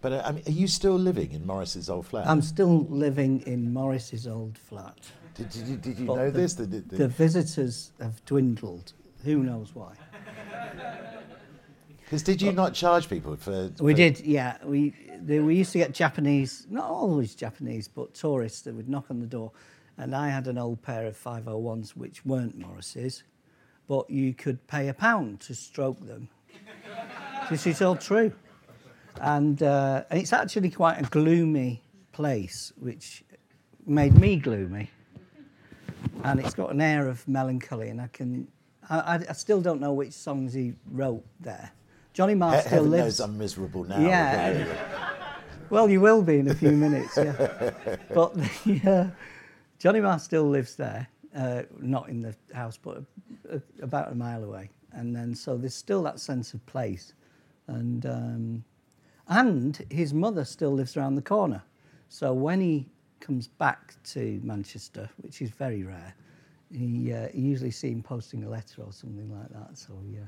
But 0.00 0.12
uh, 0.12 0.22
I 0.24 0.32
mean, 0.32 0.44
are 0.46 0.52
you 0.52 0.66
still 0.66 0.98
living 0.98 1.32
in 1.32 1.46
Morrissey's 1.46 1.90
old 1.90 2.06
flat? 2.06 2.26
I'm 2.26 2.42
still 2.42 2.86
living 2.88 3.42
in 3.46 3.72
Morrissey's 3.72 4.26
old 4.26 4.56
flat. 4.56 4.98
Did, 5.34 5.50
did 5.50 5.68
you, 5.68 5.76
did 5.76 5.98
you 5.98 6.06
know 6.06 6.30
the, 6.30 6.40
this? 6.40 6.54
The, 6.54 6.66
the, 6.66 6.80
the, 6.80 7.08
visitors 7.08 7.92
have 8.00 8.24
dwindled. 8.24 8.92
Who 9.24 9.42
knows 9.42 9.74
why? 9.74 9.92
Because 12.08 12.22
did 12.22 12.40
you 12.40 12.52
not 12.52 12.72
charge 12.72 13.06
people 13.10 13.36
for? 13.36 13.70
We 13.80 13.92
for- 13.92 13.96
did, 13.98 14.20
yeah. 14.20 14.56
We 14.64 14.94
they, 15.22 15.40
we 15.40 15.56
used 15.56 15.72
to 15.72 15.78
get 15.78 15.92
Japanese, 15.92 16.66
not 16.70 16.84
always 16.84 17.34
Japanese, 17.34 17.88
but 17.88 18.14
tourists 18.14 18.62
that 18.62 18.74
would 18.74 18.88
knock 18.88 19.06
on 19.10 19.20
the 19.20 19.26
door, 19.26 19.52
and 19.96 20.14
I 20.14 20.28
had 20.28 20.46
an 20.46 20.58
old 20.58 20.82
pair 20.82 21.06
of 21.06 21.16
501s 21.16 21.90
which 21.90 22.24
weren't 22.24 22.58
Morrissey's, 22.58 23.24
but 23.86 24.08
you 24.10 24.34
could 24.34 24.66
pay 24.66 24.88
a 24.88 24.94
pound 24.94 25.40
to 25.40 25.54
stroke 25.54 26.00
them. 26.06 26.28
this 27.50 27.66
is 27.66 27.82
all 27.82 27.96
true, 27.96 28.32
and 29.20 29.62
uh, 29.62 30.04
and 30.10 30.20
it's 30.20 30.32
actually 30.32 30.70
quite 30.70 30.98
a 30.98 31.04
gloomy 31.04 31.82
place, 32.12 32.72
which 32.78 33.24
made 33.86 34.18
me 34.18 34.36
gloomy, 34.36 34.90
and 36.24 36.40
it's 36.40 36.54
got 36.54 36.70
an 36.70 36.80
air 36.80 37.08
of 37.08 37.26
melancholy, 37.26 37.88
and 37.88 38.00
I 38.00 38.08
can. 38.08 38.48
I, 38.88 38.98
I, 38.98 39.14
I 39.28 39.32
still 39.32 39.60
don't 39.60 39.80
know 39.80 39.92
which 39.92 40.12
songs 40.12 40.52
he 40.52 40.74
wrote 40.90 41.24
there. 41.40 41.72
Johnny 42.12 42.34
Marr 42.34 42.54
He- 42.56 42.60
still 42.62 42.70
Heaven 42.70 42.90
lives. 42.90 43.04
knows 43.04 43.20
I'm 43.20 43.38
miserable 43.38 43.84
now. 43.84 44.00
Yeah. 44.00 44.66
Well, 45.70 45.90
you 45.90 46.00
will 46.00 46.22
be 46.22 46.38
in 46.38 46.48
a 46.48 46.54
few 46.54 46.70
minutes, 46.70 47.14
yeah. 47.14 47.32
but 48.14 48.32
the, 48.64 48.80
uh, 48.90 49.06
Johnny 49.78 50.00
Marr 50.00 50.18
still 50.18 50.44
lives 50.48 50.76
there, 50.76 51.06
uh, 51.36 51.64
not 51.78 52.08
in 52.08 52.22
the 52.22 52.34
house, 52.54 52.78
but 52.78 53.02
uh, 53.52 53.58
about 53.82 54.10
a 54.10 54.14
mile 54.14 54.44
away. 54.44 54.70
And 54.92 55.14
then, 55.14 55.34
so 55.34 55.58
there's 55.58 55.74
still 55.74 56.02
that 56.04 56.20
sense 56.20 56.54
of 56.54 56.64
place. 56.64 57.12
And, 57.66 58.06
um, 58.06 58.64
and 59.28 59.84
his 59.90 60.14
mother 60.14 60.46
still 60.46 60.72
lives 60.72 60.96
around 60.96 61.16
the 61.16 61.20
corner. 61.22 61.62
So 62.08 62.32
when 62.32 62.62
he 62.62 62.86
comes 63.20 63.46
back 63.46 63.92
to 64.04 64.40
Manchester, 64.42 65.10
which 65.20 65.42
is 65.42 65.50
very 65.50 65.82
rare, 65.82 66.14
he, 66.72 67.12
uh, 67.12 67.28
you 67.34 67.44
usually 67.44 67.72
see 67.72 67.90
him 67.90 68.02
posting 68.02 68.42
a 68.44 68.48
letter 68.48 68.80
or 68.84 68.92
something 68.94 69.30
like 69.38 69.50
that. 69.50 69.76
So, 69.76 69.92
yeah. 70.10 70.20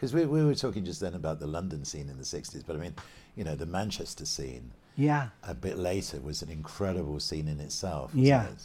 Because 0.00 0.14
we, 0.14 0.24
we 0.24 0.42
were 0.42 0.54
talking 0.54 0.82
just 0.82 0.98
then 1.02 1.12
about 1.12 1.40
the 1.40 1.46
London 1.46 1.84
scene 1.84 2.08
in 2.08 2.16
the 2.16 2.24
60s, 2.24 2.64
but 2.66 2.74
I 2.74 2.78
mean, 2.78 2.94
you 3.36 3.44
know, 3.44 3.54
the 3.54 3.66
Manchester 3.66 4.24
scene 4.24 4.70
Yeah, 4.96 5.28
a 5.42 5.52
bit 5.52 5.76
later 5.76 6.18
was 6.20 6.40
an 6.40 6.48
incredible 6.48 7.20
scene 7.20 7.46
in 7.46 7.60
itself. 7.60 8.10
Yeah. 8.14 8.46
it? 8.46 8.62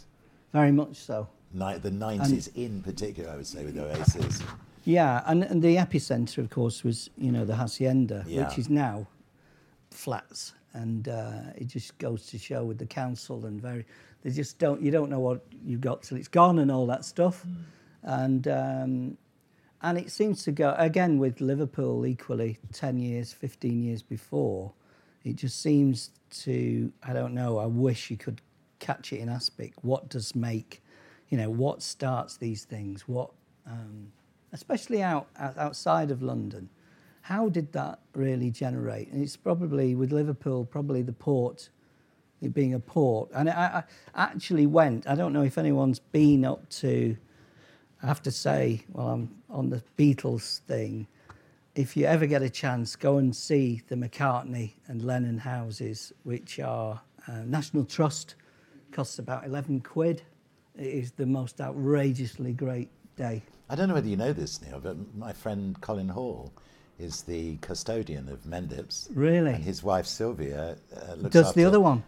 very 0.54 0.72
much 0.72 0.96
so. 0.96 1.27
Ni- 1.51 1.77
the 1.77 1.92
90s 1.92 2.56
in 2.56 2.82
particular, 2.82 3.30
I 3.32 3.36
would 3.36 3.48
say, 3.48 3.65
with 3.65 3.77
Oasis. 3.77 4.42
Yeah, 4.86 5.24
and, 5.25 5.44
and 5.44 5.62
the 5.62 5.75
epicenter, 5.75 6.38
of 6.38 6.50
course, 6.50 6.86
was 6.86 7.10
you 7.18 7.34
know 7.34 7.44
the 7.44 7.56
hacienda, 7.58 8.24
Yeah. 8.25 8.48
which 8.48 8.58
is 8.58 8.70
now 8.70 9.06
flats, 9.92 10.54
and 10.72 11.10
uh, 11.10 11.51
it 11.58 11.68
just 11.68 11.98
goes 11.98 12.27
to 12.27 12.38
show 12.38 12.63
with 12.63 12.77
the 12.77 12.86
council 12.86 13.46
and 13.46 13.62
very, 13.62 13.86
they 14.22 14.30
just 14.30 14.58
don't 14.58 14.82
you 14.82 14.89
don't 14.89 15.10
know 15.10 15.20
what 15.20 15.42
you've 15.65 15.82
got 15.82 16.04
till 16.04 16.18
it's 16.18 16.30
gone 16.30 16.60
and 16.60 16.72
all 16.72 16.86
that 16.88 17.04
stuff, 17.04 17.46
and 18.04 18.48
um, 18.48 19.18
and 19.86 20.00
it 20.00 20.12
seems 20.12 20.42
to 20.44 20.51
go 20.51 20.74
again 20.80 21.20
with 21.20 21.39
Liverpool 21.39 22.08
equally 22.08 22.58
ten 22.74 22.98
years, 22.98 23.32
fifteen 23.32 23.84
years 23.84 24.01
before, 24.01 24.74
it 25.24 25.36
just 25.36 25.62
seems 25.62 26.10
to 26.44 26.92
I 27.04 27.13
don't 27.13 27.36
know. 27.36 27.60
I 27.60 27.68
wish 27.68 28.10
you 28.10 28.18
could 28.18 28.42
catch 28.80 29.13
it 29.13 29.20
in 29.20 29.30
aspic. 29.30 29.74
What 29.84 30.10
does 30.10 30.36
make, 30.36 30.82
you 31.30 31.38
know, 31.38 31.51
what 31.51 31.84
starts 31.84 32.38
these 32.38 32.65
things? 32.65 33.08
What 33.08 33.30
um, 33.68 34.12
especially 34.51 35.04
out 35.04 35.27
outside 35.38 36.10
of 36.10 36.24
London. 36.24 36.70
How 37.22 37.50
did 37.50 37.72
that 37.74 38.00
really 38.13 38.50
generate? 38.50 39.12
And 39.12 39.22
it's 39.22 39.38
probably 39.38 39.94
with 39.94 40.12
Liverpool, 40.12 40.65
probably 40.65 41.04
the 41.04 41.13
port, 41.13 41.70
it 42.42 42.54
being 42.54 42.74
a 42.74 42.80
port. 42.80 43.30
And 43.36 43.50
I, 43.50 43.84
I 44.15 44.24
actually 44.24 44.65
went. 44.65 45.08
I 45.08 45.15
don't 45.15 45.34
know 45.34 45.44
if 45.44 45.58
anyone's 45.60 46.00
been 46.00 46.44
up 46.44 46.68
to. 46.82 47.18
I 48.06 48.08
have 48.08 48.22
to 48.22 48.32
say, 48.32 48.84
well, 48.94 49.08
I'm 49.08 49.36
on 49.50 49.72
the 49.72 49.82
Beatles 49.98 50.60
thing. 50.68 51.08
If 51.74 51.98
you 51.98 52.06
ever 52.06 52.28
get 52.28 52.44
a 52.44 52.52
chance, 52.52 52.96
go 52.96 53.18
and 53.18 53.36
see 53.36 53.82
the 53.88 53.96
McCartney 53.96 54.74
and 54.86 55.02
Lennon 55.02 55.40
houses, 55.40 56.14
which 56.22 56.60
are 56.60 57.02
uh, 57.28 57.32
National 57.48 57.84
Trust. 57.84 58.36
Costs 58.92 59.18
about 59.18 59.44
11 59.44 59.82
quid. 59.82 60.22
It 60.78 60.86
is 60.86 61.14
the 61.14 61.26
most 61.26 61.60
outrageously 61.60 62.54
great 62.54 62.90
day. 63.16 63.42
I 63.72 63.76
don't 63.76 63.88
know 63.88 63.96
whether 63.96 64.08
you 64.08 64.18
know 64.18 64.34
this, 64.34 64.62
Neil, 64.62 64.80
but 64.80 64.98
my 65.18 65.34
friend 65.34 65.76
Colin 65.82 66.10
Hall 66.10 66.54
is 67.00 67.24
the 67.24 67.58
custodian 67.58 68.30
of 68.30 68.44
Mendips. 68.44 69.10
Really? 69.16 69.54
And 69.54 69.64
his 69.64 69.82
wife 69.82 70.06
Sylvia 70.06 70.78
uh, 70.96 71.14
looks 71.16 71.34
Does 71.34 71.48
after 71.48 71.60
the 71.60 71.66
other 71.66 71.80
one? 71.80 72.04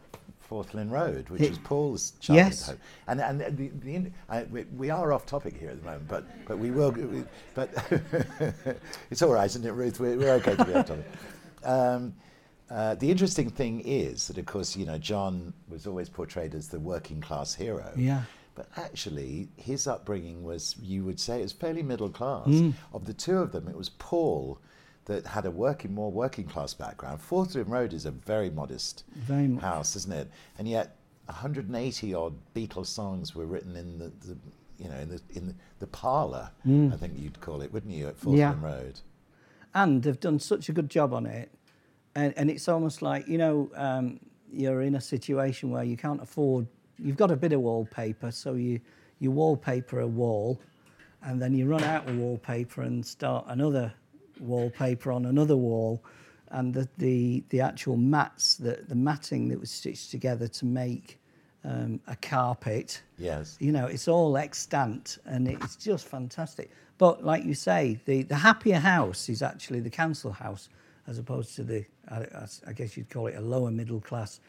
Forthlin 0.50 0.90
Road, 0.90 1.30
which 1.30 1.42
It- 1.42 1.52
is 1.52 1.58
Paul's 1.60 2.12
childhood 2.20 2.46
Yes. 2.52 2.68
home. 2.68 2.78
And 3.08 3.22
and 3.22 3.42
the, 3.58 3.68
the 3.84 4.12
I, 4.30 4.44
we, 4.44 4.64
we 4.76 4.90
are 4.90 5.12
off 5.14 5.26
topic 5.26 5.58
here 5.58 5.70
at 5.70 5.80
the 5.80 5.86
moment, 5.86 6.08
but 6.08 6.26
but 6.48 6.58
we 6.58 6.72
will. 6.72 6.92
We, 6.92 7.24
but 7.54 7.70
it's 9.12 9.22
all 9.22 9.32
right, 9.34 9.46
isn't 9.46 9.66
it, 9.66 9.72
Ruth? 9.72 10.00
We're, 10.00 10.18
we're 10.18 10.34
okay 10.36 10.56
to 10.56 10.66
be 10.66 10.74
off 10.74 10.88
topic. 10.88 11.06
Um, 11.64 12.14
uh, 12.70 12.96
the 12.96 13.10
interesting 13.12 13.50
thing 13.50 13.82
is 13.82 14.28
that, 14.28 14.38
of 14.38 14.46
course, 14.46 14.76
you 14.78 14.86
know, 14.86 14.98
John 14.98 15.54
was 15.68 15.86
always 15.88 16.08
portrayed 16.08 16.54
as 16.54 16.70
the 16.70 16.80
working 16.80 17.20
class 17.20 17.54
hero. 17.56 17.92
Yeah. 17.96 18.22
But 18.56 18.70
actually, 18.78 19.50
his 19.58 19.86
upbringing 19.88 20.44
was, 20.44 20.76
you 20.82 21.04
would 21.04 21.20
say, 21.20 21.40
it 21.40 21.44
was 21.44 21.52
fairly 21.54 21.84
middle 21.84 22.10
class. 22.10 22.48
Mm. 22.48 22.74
Of 22.94 23.06
the 23.06 23.14
two 23.14 23.38
of 23.40 23.52
them, 23.52 23.68
it 23.68 23.76
was 23.76 23.90
Paul 23.90 24.60
that 25.08 25.26
had 25.26 25.46
a 25.46 25.52
working, 25.52 25.94
more 25.94 26.12
working 26.12 26.46
class 26.46 26.74
background. 26.74 27.20
Forthlin 27.20 27.68
Road 27.68 27.94
is 27.94 28.06
a 28.06 28.12
very 28.12 28.50
modest 28.50 29.04
Very 29.16 29.54
house, 29.56 29.96
isn't 29.96 30.14
it? 30.14 30.30
And 30.58 30.68
yet, 30.68 30.96
180 31.26 32.14
odd 32.14 32.34
Beatles 32.56 32.88
songs 32.88 33.36
were 33.36 33.46
written 33.46 33.76
in 33.76 33.98
the, 34.00 34.12
the 34.26 34.38
you 34.78 34.90
know, 34.90 34.96
in 34.98 35.10
the 35.10 35.22
in 35.34 35.48
the, 35.48 35.56
the 35.80 35.88
parlour. 35.88 36.52
I 36.66 36.96
think 36.98 37.14
you'd 37.18 37.40
call 37.42 37.62
it, 37.62 37.72
wouldn't 37.74 37.94
you, 37.94 38.08
at 38.08 38.18
Fourth 38.18 38.36
Mm. 38.36 38.40
Yeah. 38.40 38.56
Road? 38.62 39.00
and 39.74 40.02
they've 40.02 40.20
done 40.20 40.40
such 40.40 40.70
a 40.70 40.72
good 40.74 40.90
job 40.90 41.14
on 41.14 41.26
it. 41.28 41.52
And, 42.16 42.34
and 42.36 42.50
it's 42.50 42.68
almost 42.68 43.02
like, 43.04 43.28
you 43.28 43.38
know, 43.38 43.70
um, 43.76 44.20
you're 44.52 44.82
in 44.82 44.96
a 44.96 45.02
situation 45.02 45.70
where 45.70 45.84
you 45.84 45.96
can't 45.98 46.22
afford, 46.22 46.66
you've 46.98 47.18
got 47.18 47.30
a 47.30 47.36
bit 47.36 47.54
of 47.54 47.62
wallpaper, 47.62 48.32
so 48.32 48.54
you, 48.56 48.80
you 49.20 49.30
wallpaper 49.30 50.00
a 50.00 50.08
wall, 50.08 50.60
and 51.22 51.40
then 51.40 51.54
you 51.54 51.68
run 51.68 51.84
out 51.84 52.10
of 52.10 52.18
wallpaper 52.18 52.82
and 52.82 53.06
start 53.06 53.46
another 53.50 53.94
wallpaper 54.42 55.12
on 55.12 55.26
another 55.26 55.56
wall. 55.58 56.04
And 56.50 56.74
the, 56.74 56.88
the, 56.98 57.44
the 57.50 57.60
actual 57.62 57.98
mats, 57.98 58.56
the, 58.56 58.80
the 58.88 58.96
matting 58.96 59.50
that 59.50 59.60
was 59.60 59.70
stitched 59.70 60.12
together 60.12 60.48
to 60.48 60.66
make 60.66 61.20
um, 61.66 62.00
a 62.08 62.16
carpet, 62.16 63.02
Yes. 63.18 63.58
you 63.60 63.72
know, 63.74 63.86
it's 63.88 64.08
all 64.08 64.38
extant 64.38 65.18
and 65.26 65.48
it's 65.48 65.76
just 65.76 66.08
fantastic. 66.08 66.72
But 66.98 67.24
like 67.26 67.44
you 67.44 67.54
say, 67.54 68.00
the, 68.06 68.24
the 68.24 68.36
happier 68.36 68.80
house 68.80 69.28
is 69.28 69.42
actually 69.42 69.82
the 69.82 69.90
council 69.90 70.32
house 70.32 70.70
as 71.08 71.20
opposed 71.20 71.56
to 71.58 71.64
the, 71.64 71.86
I, 72.10 72.20
I- 72.20 72.48
I 72.70 72.74
guess 72.74 72.96
you'd 72.96 73.10
call 73.10 73.28
it 73.28 73.36
a 73.36 73.42
lower 73.42 73.70
middle 73.72 74.00
class 74.00 74.40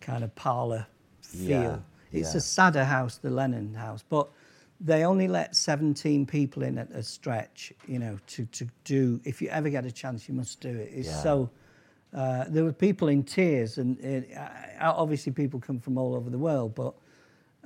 kind 0.00 0.24
of 0.24 0.34
parlour 0.34 0.84
feel. 1.22 1.48
Yeah, 1.48 1.76
It's 2.12 2.32
yeah. 2.34 2.38
a 2.38 2.40
sadder 2.40 2.84
house, 2.84 3.18
the 3.18 3.30
Lennon 3.30 3.72
house. 3.74 4.02
But 4.08 4.28
they 4.80 5.04
only 5.04 5.28
let 5.28 5.56
17 5.56 6.26
people 6.26 6.62
in 6.62 6.78
at 6.78 6.90
a 6.90 7.02
stretch, 7.02 7.72
you 7.86 7.98
know, 7.98 8.18
to, 8.28 8.44
to 8.46 8.66
do, 8.84 9.20
if 9.24 9.40
you 9.40 9.48
ever 9.48 9.70
get 9.70 9.86
a 9.86 9.92
chance, 9.92 10.28
you 10.28 10.34
must 10.34 10.60
do 10.60 10.68
it. 10.68 10.90
It's 10.92 11.08
Yeah. 11.08 11.22
so, 11.22 11.50
uh, 12.14 12.44
there 12.48 12.64
were 12.64 12.72
people 12.72 13.08
in 13.08 13.22
tears, 13.22 13.78
and 13.78 13.98
uh, 14.34 14.48
obviously 14.80 15.32
people 15.32 15.60
come 15.60 15.78
from 15.80 15.98
all 15.98 16.14
over 16.14 16.30
the 16.30 16.38
world, 16.38 16.74
but 16.74 16.94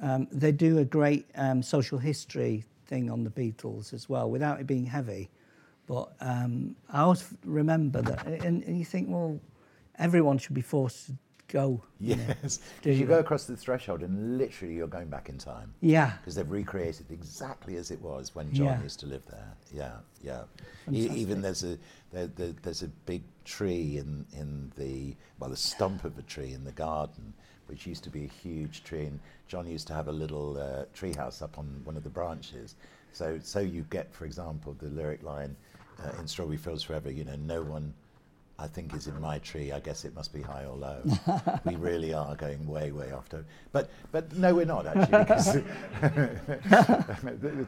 um, 0.02 0.26
they 0.32 0.50
do 0.50 0.78
a 0.78 0.84
great 0.84 1.26
um, 1.36 1.62
social 1.62 1.98
history 1.98 2.64
thing 2.86 3.10
on 3.10 3.22
the 3.22 3.30
Beatles 3.30 3.92
as 3.92 4.08
well, 4.08 4.30
without 4.30 4.60
it 4.60 4.66
being 4.66 4.86
heavy. 4.86 5.30
But 5.86 6.12
um, 6.20 6.76
I 6.90 7.00
always 7.00 7.24
remember 7.44 8.02
that, 8.02 8.26
and, 8.26 8.62
and 8.64 8.78
you 8.78 8.84
think, 8.84 9.08
well, 9.08 9.40
everyone 9.98 10.38
should 10.38 10.54
be 10.54 10.62
forced 10.62 11.06
to 11.06 11.12
go. 11.52 11.82
you 11.98 12.16
know. 12.16 12.22
Yes. 12.42 12.60
You 12.84 13.06
go 13.06 13.18
across 13.18 13.44
the 13.44 13.56
threshold 13.56 14.02
and 14.02 14.38
literally 14.38 14.74
you're 14.74 14.86
going 14.88 15.08
back 15.08 15.28
in 15.28 15.38
time. 15.38 15.74
Yeah, 15.80 16.12
Because 16.20 16.34
they've 16.34 16.50
recreated 16.50 17.10
exactly 17.10 17.76
as 17.76 17.90
it 17.90 18.00
was 18.00 18.34
when 18.34 18.52
John 18.52 18.66
Yeah. 18.66 18.82
used 18.82 19.00
to 19.00 19.06
live 19.06 19.22
there. 19.30 19.52
Yeah, 19.72 19.96
yeah. 20.22 20.42
E- 20.90 21.10
even 21.14 21.42
there's 21.42 21.64
a 21.64 21.78
there, 22.12 22.26
there, 22.28 22.52
there's 22.62 22.82
a 22.82 22.88
big 23.06 23.22
tree 23.44 23.98
in 23.98 24.26
in 24.36 24.72
the 24.76 25.14
well, 25.38 25.50
the 25.50 25.56
stump 25.56 26.04
of 26.04 26.18
a 26.18 26.22
tree 26.22 26.52
in 26.52 26.64
the 26.64 26.72
garden, 26.72 27.32
which 27.66 27.86
used 27.86 28.02
to 28.04 28.10
be 28.10 28.24
a 28.24 28.28
huge 28.28 28.82
tree, 28.84 29.06
and 29.06 29.20
John 29.46 29.66
used 29.66 29.86
to 29.88 29.94
have 29.94 30.08
a 30.08 30.12
little 30.12 30.58
uh, 30.58 30.84
tree 30.94 31.12
house 31.14 31.40
up 31.42 31.58
on 31.58 31.66
one 31.84 31.96
of 31.96 32.02
the 32.04 32.10
branches. 32.10 32.74
So 33.12 33.38
so 33.42 33.60
you 33.60 33.84
get, 33.90 34.12
for 34.14 34.24
example, 34.24 34.74
the 34.78 34.88
lyric 34.88 35.22
line 35.22 35.54
uh, 36.02 36.18
in 36.20 36.26
Strawberry 36.26 36.56
Fields 36.56 36.82
Forever. 36.82 37.10
You 37.12 37.24
know, 37.24 37.36
no 37.36 37.62
one. 37.62 37.94
I 38.60 38.66
think 38.66 38.94
is 38.94 39.06
in 39.06 39.18
my 39.20 39.38
tree. 39.38 39.72
I 39.72 39.80
guess 39.80 40.04
it 40.04 40.14
must 40.14 40.34
be 40.34 40.42
high 40.42 40.64
or 40.64 40.76
low. 40.76 41.02
we 41.64 41.76
really 41.76 42.12
are 42.12 42.36
going 42.36 42.66
way, 42.66 42.92
way 42.92 43.10
off 43.10 43.28
to. 43.30 43.42
But, 43.72 43.90
but 44.12 44.36
no, 44.36 44.54
we're 44.54 44.66
not 44.66 44.86
actually. 44.86 45.18
Because 45.18 45.54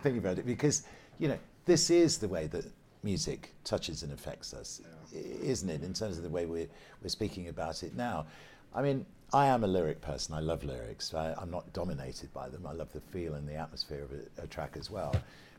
the 0.05 0.15
about 0.19 0.39
it, 0.39 0.47
because 0.47 0.83
you 1.19 1.29
know, 1.29 1.39
this 1.65 1.89
is 1.89 2.19
the 2.19 2.29
way 2.29 2.47
that 2.49 2.67
music 3.03 3.55
touches 3.65 4.03
and 4.03 4.13
affects 4.13 4.53
us, 4.53 4.83
isn't 5.13 5.71
it? 5.71 5.83
In 5.83 5.95
terms 5.95 6.19
of 6.19 6.25
the 6.25 6.29
way 6.29 6.45
we're 6.47 6.69
we're 7.03 7.09
speaking 7.09 7.49
about 7.49 7.83
it 7.83 7.97
now. 7.97 8.27
I 8.75 8.83
mean, 8.83 9.07
I 9.33 9.47
am 9.47 9.65
a 9.65 9.67
lyric 9.67 10.01
person. 10.01 10.35
I 10.35 10.41
love 10.41 10.63
lyrics. 10.63 11.13
I, 11.15 11.35
I'm 11.39 11.51
not 11.51 11.73
dominated 11.73 12.33
by 12.33 12.49
them. 12.49 12.67
I 12.67 12.73
love 12.73 12.93
the 12.93 13.01
feel 13.01 13.35
and 13.35 13.49
the 13.49 13.55
atmosphere 13.55 14.05
of 14.05 14.13
a, 14.13 14.45
a 14.45 14.47
track 14.47 14.77
as 14.79 14.91
well. 14.91 15.15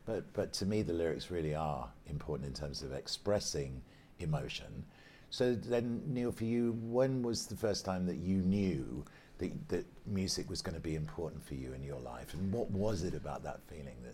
But 0.06 0.32
but 0.34 0.54
to 0.54 0.66
me, 0.68 0.84
the 0.84 0.94
lyrics 0.94 1.32
really 1.32 1.56
are 1.56 1.90
important 2.08 2.48
in 2.48 2.54
terms 2.54 2.84
of 2.84 2.94
expressing 2.94 3.82
emotion. 4.20 4.86
So 5.34 5.56
then, 5.56 6.04
Neil, 6.06 6.32
for 6.32 6.44
you, 6.44 6.78
when 6.84 7.24
was 7.24 7.48
the 7.48 7.56
first 7.56 7.86
time 7.86 8.06
that 8.06 8.18
you 8.18 8.36
knew 8.36 9.04
that, 9.40 9.68
that 9.70 9.84
music 10.06 10.48
was 10.48 10.62
going 10.62 10.76
to 10.76 10.80
be 10.80 10.94
important 10.94 11.44
for 11.44 11.56
you 11.56 11.74
in 11.74 11.82
your 11.82 12.00
life, 12.00 12.36
and 12.36 12.54
what 12.54 12.70
was 12.70 13.02
it 13.02 13.16
about 13.16 13.42
that 13.42 13.60
feeling 13.66 13.96
that 14.04 14.14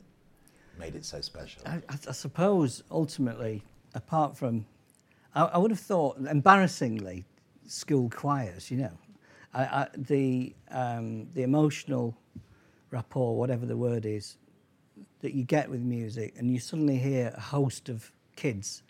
made 0.80 0.96
it 0.96 1.04
so 1.04 1.20
special? 1.20 1.62
I, 1.66 1.82
I 1.90 2.14
suppose 2.14 2.84
ultimately, 2.90 3.66
apart 3.96 4.38
from, 4.38 4.66
I, 5.36 5.44
I, 5.44 5.58
would 5.58 5.72
have 5.72 5.80
thought, 5.82 6.20
embarrassingly, 6.20 7.26
school 7.68 8.10
choirs. 8.10 8.72
You 8.72 8.78
know, 8.78 8.98
I, 9.54 9.88
the 9.98 10.56
um, 10.72 11.28
the 11.34 11.44
emotional 11.44 12.16
rapport, 12.92 13.36
whatever 13.36 13.66
the 13.66 13.76
word 13.76 14.06
is, 14.06 14.38
that 15.20 15.34
you 15.34 15.44
get 15.44 15.70
with 15.70 15.82
music, 15.82 16.36
and 16.38 16.50
you 16.50 16.62
suddenly 16.62 16.98
hear 16.98 17.34
a 17.36 17.42
host 17.42 17.90
of 17.90 18.10
kids 18.38 18.84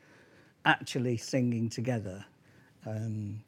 actually 0.69 1.17
singing 1.17 1.69
together. 1.69 2.23
Um, 2.85 3.41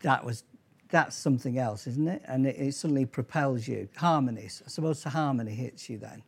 that 0.00 0.24
was 0.24 0.44
that's 0.90 1.14
something 1.14 1.58
else, 1.58 1.86
isn't 1.86 2.08
it? 2.08 2.22
And 2.24 2.46
it, 2.46 2.56
it, 2.56 2.74
suddenly 2.74 3.04
propels 3.04 3.68
you. 3.68 3.88
Harmonies. 3.96 4.62
I 4.64 4.70
suppose 4.70 5.02
the 5.02 5.10
harmony 5.10 5.54
hits 5.54 5.90
you 5.90 5.98
then, 5.98 6.22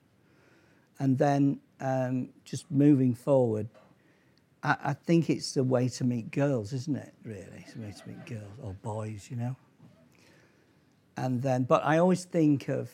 and 0.99 1.16
then 1.16 1.60
um, 1.80 2.28
just 2.44 2.70
moving 2.70 3.14
forward. 3.14 3.68
I, 4.62 4.76
I, 4.84 4.92
think 4.92 5.30
it's 5.30 5.54
the 5.54 5.64
way 5.64 5.88
to 5.88 6.04
meet 6.04 6.30
girls, 6.30 6.75
isn't 6.75 6.96
it? 6.96 7.14
Really, 7.25 7.64
it's 7.64 7.72
the 7.72 7.80
way 7.80 7.94
to 7.99 8.08
meet 8.08 8.26
girls 8.26 8.52
or 8.62 8.75
boys, 8.82 9.28
you 9.30 9.37
know. 9.37 9.56
And 11.16 11.40
then, 11.40 11.62
but 11.62 11.82
I 11.84 11.96
always 11.99 12.25
think 12.25 12.68
of 12.68 12.90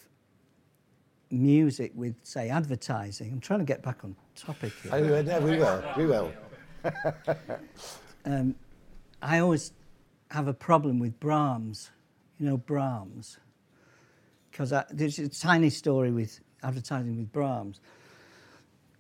music 1.30 1.90
with, 1.96 2.14
say, 2.22 2.48
advertising. 2.48 3.32
I'm 3.32 3.40
trying 3.40 3.58
to 3.58 3.64
get 3.64 3.82
back 3.82 4.04
on 4.04 4.14
topic 4.36 4.72
here. 4.82 4.92
Oh, 4.94 5.22
no, 5.22 5.40
we 5.40 5.58
will. 5.58 5.84
We 5.96 6.06
will. 6.06 6.32
um, 8.24 8.54
I 9.22 9.38
always 9.38 9.72
have 10.30 10.48
a 10.48 10.54
problem 10.54 10.98
with 10.98 11.18
Brahms. 11.20 11.90
You 12.38 12.46
know, 12.46 12.56
Brahms. 12.56 13.38
Because 14.50 14.72
there's 14.90 15.18
a 15.18 15.28
tiny 15.28 15.70
story 15.70 16.10
with 16.10 16.40
advertising 16.62 17.18
with 17.18 17.32
Brahms. 17.32 17.80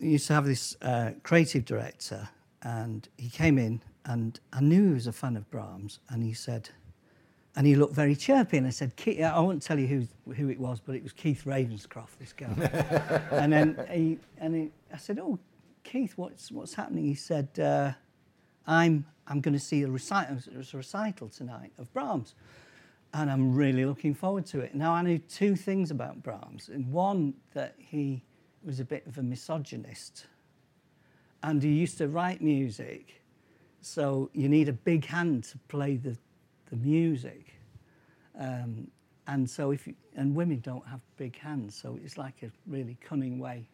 We 0.00 0.08
used 0.08 0.26
to 0.26 0.34
have 0.34 0.44
this 0.44 0.76
uh, 0.82 1.12
creative 1.22 1.64
director, 1.64 2.28
and 2.62 3.08
he 3.16 3.30
came 3.30 3.58
in, 3.58 3.80
and 4.04 4.38
I 4.52 4.60
knew 4.60 4.88
he 4.88 4.94
was 4.94 5.06
a 5.06 5.12
fan 5.12 5.36
of 5.36 5.50
Brahms, 5.50 5.98
and 6.10 6.22
he 6.22 6.34
said, 6.34 6.68
and 7.56 7.66
he 7.66 7.74
looked 7.74 7.94
very 7.94 8.14
chirpy. 8.14 8.58
And 8.58 8.66
I 8.66 8.70
said, 8.70 8.92
I 9.06 9.40
won't 9.40 9.62
tell 9.62 9.78
you 9.78 9.86
who, 9.86 10.32
who 10.34 10.50
it 10.50 10.60
was, 10.60 10.78
but 10.78 10.94
it 10.94 11.02
was 11.02 11.12
Keith 11.12 11.44
Ravenscroft, 11.46 12.18
this 12.18 12.34
guy. 12.34 12.46
and 13.32 13.52
then 13.52 13.86
he, 13.90 14.18
and 14.38 14.54
he, 14.54 14.70
I 14.92 14.98
said, 14.98 15.18
Oh, 15.18 15.38
Keith, 15.86 16.14
what's, 16.16 16.50
what's 16.50 16.74
happening? 16.74 17.04
He 17.04 17.14
said, 17.14 17.48
uh, 17.58 17.92
I'm, 18.66 19.06
I'm 19.26 19.40
going 19.40 19.54
to 19.54 19.60
see 19.60 19.82
a 19.82 19.88
recital, 19.88 20.38
a 20.54 20.76
recital 20.76 21.28
tonight 21.28 21.72
of 21.78 21.92
Brahms. 21.92 22.34
And 23.14 23.30
I'm 23.30 23.54
really 23.54 23.84
looking 23.84 24.14
forward 24.14 24.46
to 24.46 24.60
it. 24.60 24.74
Now, 24.74 24.92
I 24.92 25.02
knew 25.02 25.18
two 25.18 25.54
things 25.54 25.90
about 25.90 26.22
Brahms. 26.22 26.68
And 26.68 26.90
one, 26.92 27.34
that 27.54 27.74
he 27.78 28.22
was 28.64 28.80
a 28.80 28.84
bit 28.84 29.06
of 29.06 29.16
a 29.18 29.22
misogynist. 29.22 30.26
And 31.42 31.62
he 31.62 31.70
used 31.70 31.98
to 31.98 32.08
write 32.08 32.42
music. 32.42 33.22
So 33.80 34.28
you 34.34 34.48
need 34.48 34.68
a 34.68 34.72
big 34.72 35.04
hand 35.04 35.44
to 35.44 35.58
play 35.68 35.96
the 35.96 36.16
the 36.70 36.76
music. 36.76 37.54
Um, 38.38 38.88
and 39.26 39.48
so 39.48 39.70
if 39.70 39.86
you, 39.86 39.94
and 40.14 40.34
women 40.34 40.60
don't 40.60 40.86
have 40.86 41.00
big 41.16 41.38
hands, 41.38 41.76
so 41.80 41.98
it's 42.02 42.16
like 42.16 42.42
a 42.42 42.50
really 42.66 42.96
cunning 43.00 43.38
way 43.38 43.68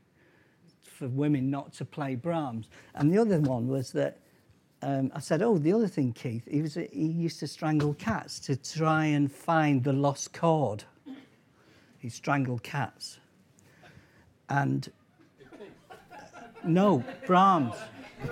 for 1.03 1.09
women 1.09 1.51
not 1.51 1.73
to 1.73 1.85
play 1.85 2.15
Brahms. 2.15 2.69
And 2.95 3.13
the 3.13 3.19
other 3.19 3.41
one 3.41 3.67
was 3.67 3.91
that 3.91 4.19
um, 4.83 5.11
I 5.15 5.19
said, 5.19 5.43
"Oh, 5.43 5.59
the 5.59 5.73
other 5.73 5.89
thing, 5.89 6.13
Keith, 6.13 6.47
he 6.49 6.63
was 6.63 6.75
he 6.75 7.07
used 7.07 7.41
to 7.41 7.49
strangle 7.49 7.95
cats 7.95 8.38
to 8.41 8.55
try 8.55 9.07
and 9.07 9.31
find 9.31 9.83
the 9.83 9.93
lost 9.93 10.33
chord. 10.33 10.85
He 11.99 12.09
strangled 12.09 12.62
cats, 12.62 13.19
and 14.49 14.91
no 16.65 17.05
Brahms. 17.27 17.75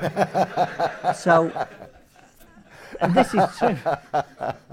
so 1.16 1.50
and 3.00 3.14
this 3.14 3.34
is 3.34 3.44
true. 3.58 3.76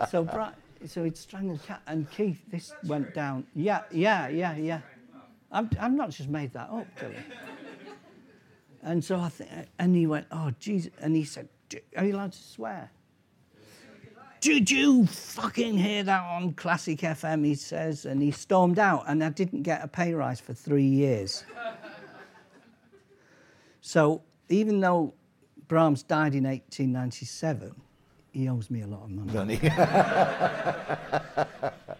So, 0.10 0.24
Bra- 0.24 0.54
so 0.86 1.04
he'd 1.04 1.18
strangled 1.18 1.64
cat, 1.64 1.82
and 1.88 2.10
Keith, 2.12 2.42
this 2.52 2.74
went 2.86 3.16
down. 3.16 3.46
Yeah, 3.56 3.82
yeah, 3.92 4.28
yeah, 4.28 4.56
yeah. 4.56 4.82
I'm, 5.52 5.70
I'm 5.80 5.96
not 5.96 6.10
just 6.10 6.30
made 6.30 6.52
that 6.54 6.70
up, 6.70 6.88
Billy. 7.00 7.16
And 8.84 9.04
so 9.04 9.20
I 9.20 9.30
think, 9.30 9.50
and 9.80 9.96
he 9.96 10.08
went, 10.08 10.28
oh, 10.32 10.52
Jesus. 10.60 10.92
And 11.02 11.16
he 11.16 11.24
said, 11.24 11.50
are 11.96 12.06
you 12.06 12.16
allowed 12.16 12.34
to 12.34 12.42
swear? 12.42 12.92
Did 14.40 14.70
you 14.70 15.08
fucking 15.08 15.78
hear 15.78 16.04
that 16.04 16.22
on 16.22 16.54
Classic 16.54 17.00
FM? 17.00 17.44
He 17.44 17.56
says, 17.56 18.06
and 18.06 18.22
he 18.22 18.32
stormed 18.32 18.78
out, 18.78 19.06
and 19.08 19.24
I 19.24 19.30
didn't 19.30 19.63
get 19.63 19.84
a 19.84 19.88
pay 19.88 20.13
rise 20.13 20.40
for 20.40 20.54
three 20.54 20.86
years. 20.86 21.44
so 23.82 24.22
even 24.50 24.80
though 24.80 25.16
Brahms 25.68 26.04
died 26.04 26.36
in 26.36 26.44
1897, 26.44 27.74
he 28.32 28.48
owes 28.48 28.70
me 28.70 28.84
a 28.84 28.88
lot 28.88 29.04
of 29.04 29.10
money. 29.10 29.60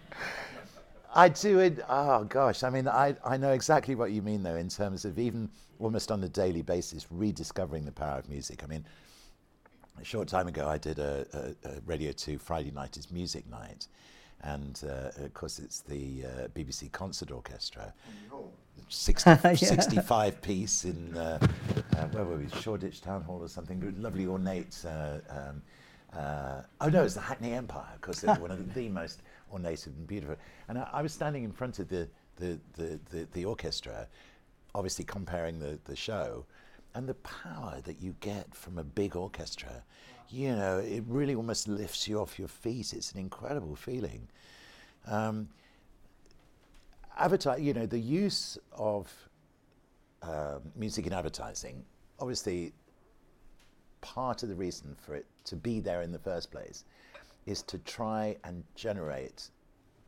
I 1.18 1.28
do 1.28 1.58
it. 1.58 1.80
Oh 1.88 2.22
gosh, 2.22 2.62
I 2.62 2.70
mean, 2.70 2.86
I, 2.86 3.16
I 3.24 3.36
know 3.36 3.50
exactly 3.50 3.96
what 3.96 4.12
you 4.12 4.22
mean 4.22 4.44
though, 4.44 4.54
in 4.54 4.68
terms 4.68 5.04
of 5.04 5.18
even 5.18 5.50
almost 5.80 6.12
on 6.12 6.22
a 6.22 6.28
daily 6.28 6.62
basis 6.62 7.08
rediscovering 7.10 7.84
the 7.84 7.90
power 7.90 8.20
of 8.20 8.28
music. 8.28 8.62
I 8.62 8.68
mean, 8.68 8.84
a 10.00 10.04
short 10.04 10.28
time 10.28 10.46
ago, 10.46 10.68
I 10.68 10.78
did 10.78 11.00
a, 11.00 11.26
a, 11.64 11.68
a 11.68 11.72
Radio 11.86 12.12
2 12.12 12.38
Friday 12.38 12.70
night 12.70 12.96
is 12.96 13.10
music 13.10 13.50
night, 13.50 13.88
and 14.42 14.80
uh, 14.88 15.24
of 15.24 15.34
course, 15.34 15.58
it's 15.58 15.80
the 15.80 16.24
uh, 16.24 16.48
BBC 16.54 16.92
Concert 16.92 17.32
Orchestra. 17.32 17.92
60, 18.88 19.30
yeah. 19.44 19.54
65 19.54 20.40
piece 20.40 20.84
in, 20.84 21.16
uh, 21.16 21.40
uh, 21.96 22.06
where 22.12 22.24
were 22.24 22.36
we, 22.36 22.48
Shoreditch 22.60 23.02
Town 23.02 23.22
Hall 23.22 23.42
or 23.42 23.48
something, 23.48 23.92
lovely 23.98 24.26
ornate 24.26 24.84
uh, 24.86 25.18
um, 25.28 25.62
uh, 26.16 26.62
oh 26.80 26.88
no, 26.88 27.04
it's 27.04 27.14
the 27.14 27.20
Hackney 27.20 27.52
Empire, 27.52 27.84
because 28.00 28.20
they're 28.20 28.34
one 28.40 28.50
of 28.50 28.74
the 28.74 28.88
most 28.88 29.20
ornate 29.52 29.86
and 29.86 30.06
beautiful. 30.06 30.36
And 30.68 30.78
I, 30.78 30.88
I 30.92 31.02
was 31.02 31.12
standing 31.12 31.44
in 31.44 31.52
front 31.52 31.78
of 31.78 31.88
the, 31.88 32.08
the, 32.36 32.58
the, 32.74 33.00
the, 33.10 33.28
the 33.32 33.44
orchestra, 33.44 34.06
obviously 34.74 35.04
comparing 35.04 35.58
the, 35.58 35.78
the 35.84 35.96
show, 35.96 36.44
and 36.94 37.08
the 37.08 37.14
power 37.14 37.80
that 37.84 38.00
you 38.00 38.14
get 38.20 38.54
from 38.54 38.78
a 38.78 38.84
big 38.84 39.14
orchestra, 39.16 39.82
you 40.30 40.54
know, 40.54 40.78
it 40.78 41.04
really 41.06 41.34
almost 41.34 41.68
lifts 41.68 42.08
you 42.08 42.20
off 42.20 42.38
your 42.38 42.48
feet. 42.48 42.92
It's 42.92 43.12
an 43.12 43.18
incredible 43.18 43.76
feeling. 43.76 44.28
Um, 45.06 45.48
you 47.58 47.74
know, 47.74 47.86
the 47.86 47.98
use 47.98 48.58
of 48.72 49.12
uh, 50.22 50.58
music 50.76 51.06
in 51.06 51.12
advertising, 51.12 51.84
obviously 52.20 52.72
part 54.00 54.42
of 54.42 54.48
the 54.48 54.54
reason 54.54 54.96
for 55.00 55.14
it 55.14 55.26
to 55.44 55.56
be 55.56 55.80
there 55.80 56.02
in 56.02 56.12
the 56.12 56.18
first 56.18 56.50
place 56.50 56.84
is 57.48 57.62
to 57.62 57.78
try 57.78 58.36
and 58.44 58.62
generate 58.74 59.48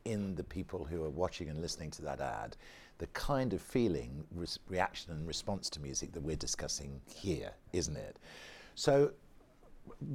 in 0.05 0.35
the 0.35 0.43
people 0.43 0.85
who 0.85 1.03
are 1.03 1.09
watching 1.09 1.49
and 1.49 1.59
listening 1.59 1.89
to 1.91 2.01
that 2.03 2.21
ad 2.21 2.55
the 2.99 3.07
kind 3.07 3.51
of 3.51 3.61
feeling, 3.63 4.23
re- 4.35 4.45
reaction, 4.69 5.11
and 5.11 5.27
response 5.27 5.71
to 5.71 5.79
music 5.79 6.11
that 6.11 6.21
we're 6.21 6.35
discussing 6.35 7.01
here, 7.07 7.49
isn't 7.73 7.97
it? 7.97 8.17
So, 8.75 9.13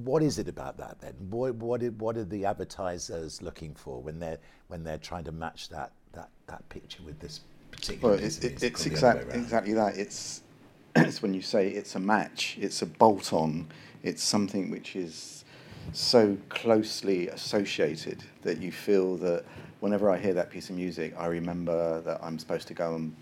what 0.04 0.22
is 0.22 0.38
it 0.38 0.46
about 0.46 0.78
that 0.78 1.00
then? 1.00 1.14
What, 1.28 1.56
what, 1.56 1.82
what 1.94 2.16
are 2.16 2.24
the 2.24 2.44
advertisers 2.44 3.42
looking 3.42 3.74
for 3.74 4.00
when 4.00 4.20
they're 4.20 4.38
when 4.68 4.84
they're 4.84 4.98
trying 4.98 5.24
to 5.24 5.32
match 5.32 5.68
that 5.70 5.90
that, 6.12 6.28
that 6.46 6.68
picture 6.68 7.02
with 7.02 7.18
this 7.18 7.40
particular? 7.72 8.14
Well, 8.14 8.24
it's, 8.24 8.38
it, 8.38 8.62
it's 8.62 8.86
exact, 8.86 9.34
exactly 9.34 9.72
that. 9.72 9.96
It's 9.96 10.42
it's 10.96 11.20
when 11.22 11.34
you 11.34 11.42
say 11.42 11.66
it's 11.66 11.96
a 11.96 12.00
match, 12.00 12.56
it's 12.60 12.82
a 12.82 12.86
bolt 12.86 13.32
on, 13.32 13.66
it's 14.04 14.22
something 14.22 14.70
which 14.70 14.94
is 14.94 15.44
so 15.92 16.36
closely 16.48 17.28
associated 17.28 18.22
that 18.42 18.60
you 18.60 18.72
feel 18.72 19.16
that 19.18 19.44
whenever 19.80 20.10
I 20.10 20.18
hear 20.18 20.34
that 20.34 20.50
piece 20.50 20.70
of 20.70 20.76
music, 20.76 21.14
I 21.18 21.26
remember 21.26 22.00
that 22.02 22.20
I'm 22.22 22.38
supposed 22.38 22.68
to 22.68 22.74
go 22.74 22.94
and 22.94 23.14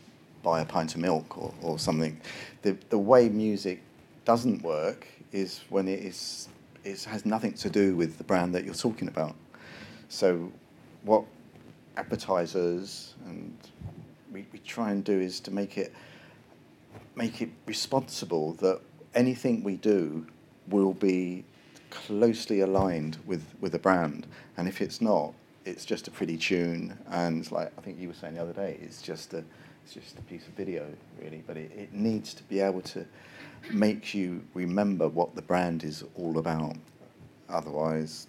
buy 0.42 0.60
a 0.60 0.64
pint 0.64 0.94
of 0.94 1.00
milk 1.00 1.36
or, 1.38 1.52
or 1.62 1.78
something. 1.78 2.20
The, 2.62 2.76
the 2.90 2.98
way 2.98 3.28
music 3.28 3.82
doesn't 4.24 4.62
work 4.62 5.06
is 5.32 5.60
when 5.68 5.88
it 5.88 6.00
is 6.00 6.48
it 6.84 7.02
has 7.04 7.24
nothing 7.24 7.54
to 7.54 7.70
do 7.70 7.96
with 7.96 8.18
the 8.18 8.24
brand 8.24 8.54
that 8.54 8.64
you're 8.64 8.74
talking 8.74 9.08
about. 9.08 9.34
So, 10.08 10.52
what 11.02 11.24
advertisers 11.96 13.14
and 13.26 13.56
we, 14.32 14.46
we 14.52 14.58
try 14.58 14.90
and 14.90 15.02
do 15.02 15.18
is 15.18 15.40
to 15.40 15.50
make 15.50 15.78
it 15.78 15.92
make 17.16 17.40
it 17.40 17.50
responsible 17.66 18.52
that 18.54 18.80
anything 19.14 19.62
we 19.62 19.76
do 19.76 20.26
will 20.68 20.92
be 20.92 21.44
closely 21.94 22.60
aligned 22.60 23.18
with, 23.24 23.44
with 23.60 23.72
the 23.72 23.78
brand. 23.78 24.26
And 24.56 24.68
if 24.68 24.80
it's 24.80 25.00
not, 25.00 25.32
it's 25.64 25.84
just 25.84 26.08
a 26.08 26.10
pretty 26.10 26.36
tune. 26.36 26.98
And 27.10 27.50
like 27.50 27.72
I 27.78 27.80
think 27.80 27.98
you 27.98 28.08
were 28.08 28.14
saying 28.14 28.34
the 28.34 28.42
other 28.42 28.52
day, 28.52 28.78
it's 28.82 29.00
just 29.00 29.32
a, 29.34 29.44
it's 29.84 29.94
just 29.94 30.18
a 30.18 30.22
piece 30.22 30.46
of 30.46 30.54
video, 30.54 30.86
really. 31.22 31.42
But 31.46 31.56
it, 31.56 31.72
it 31.76 31.92
needs 31.92 32.34
to 32.34 32.42
be 32.44 32.60
able 32.60 32.82
to 32.82 33.06
make 33.72 34.14
you 34.14 34.42
remember 34.54 35.08
what 35.08 35.34
the 35.34 35.42
brand 35.42 35.84
is 35.84 36.04
all 36.16 36.38
about. 36.38 36.76
Otherwise, 37.48 38.26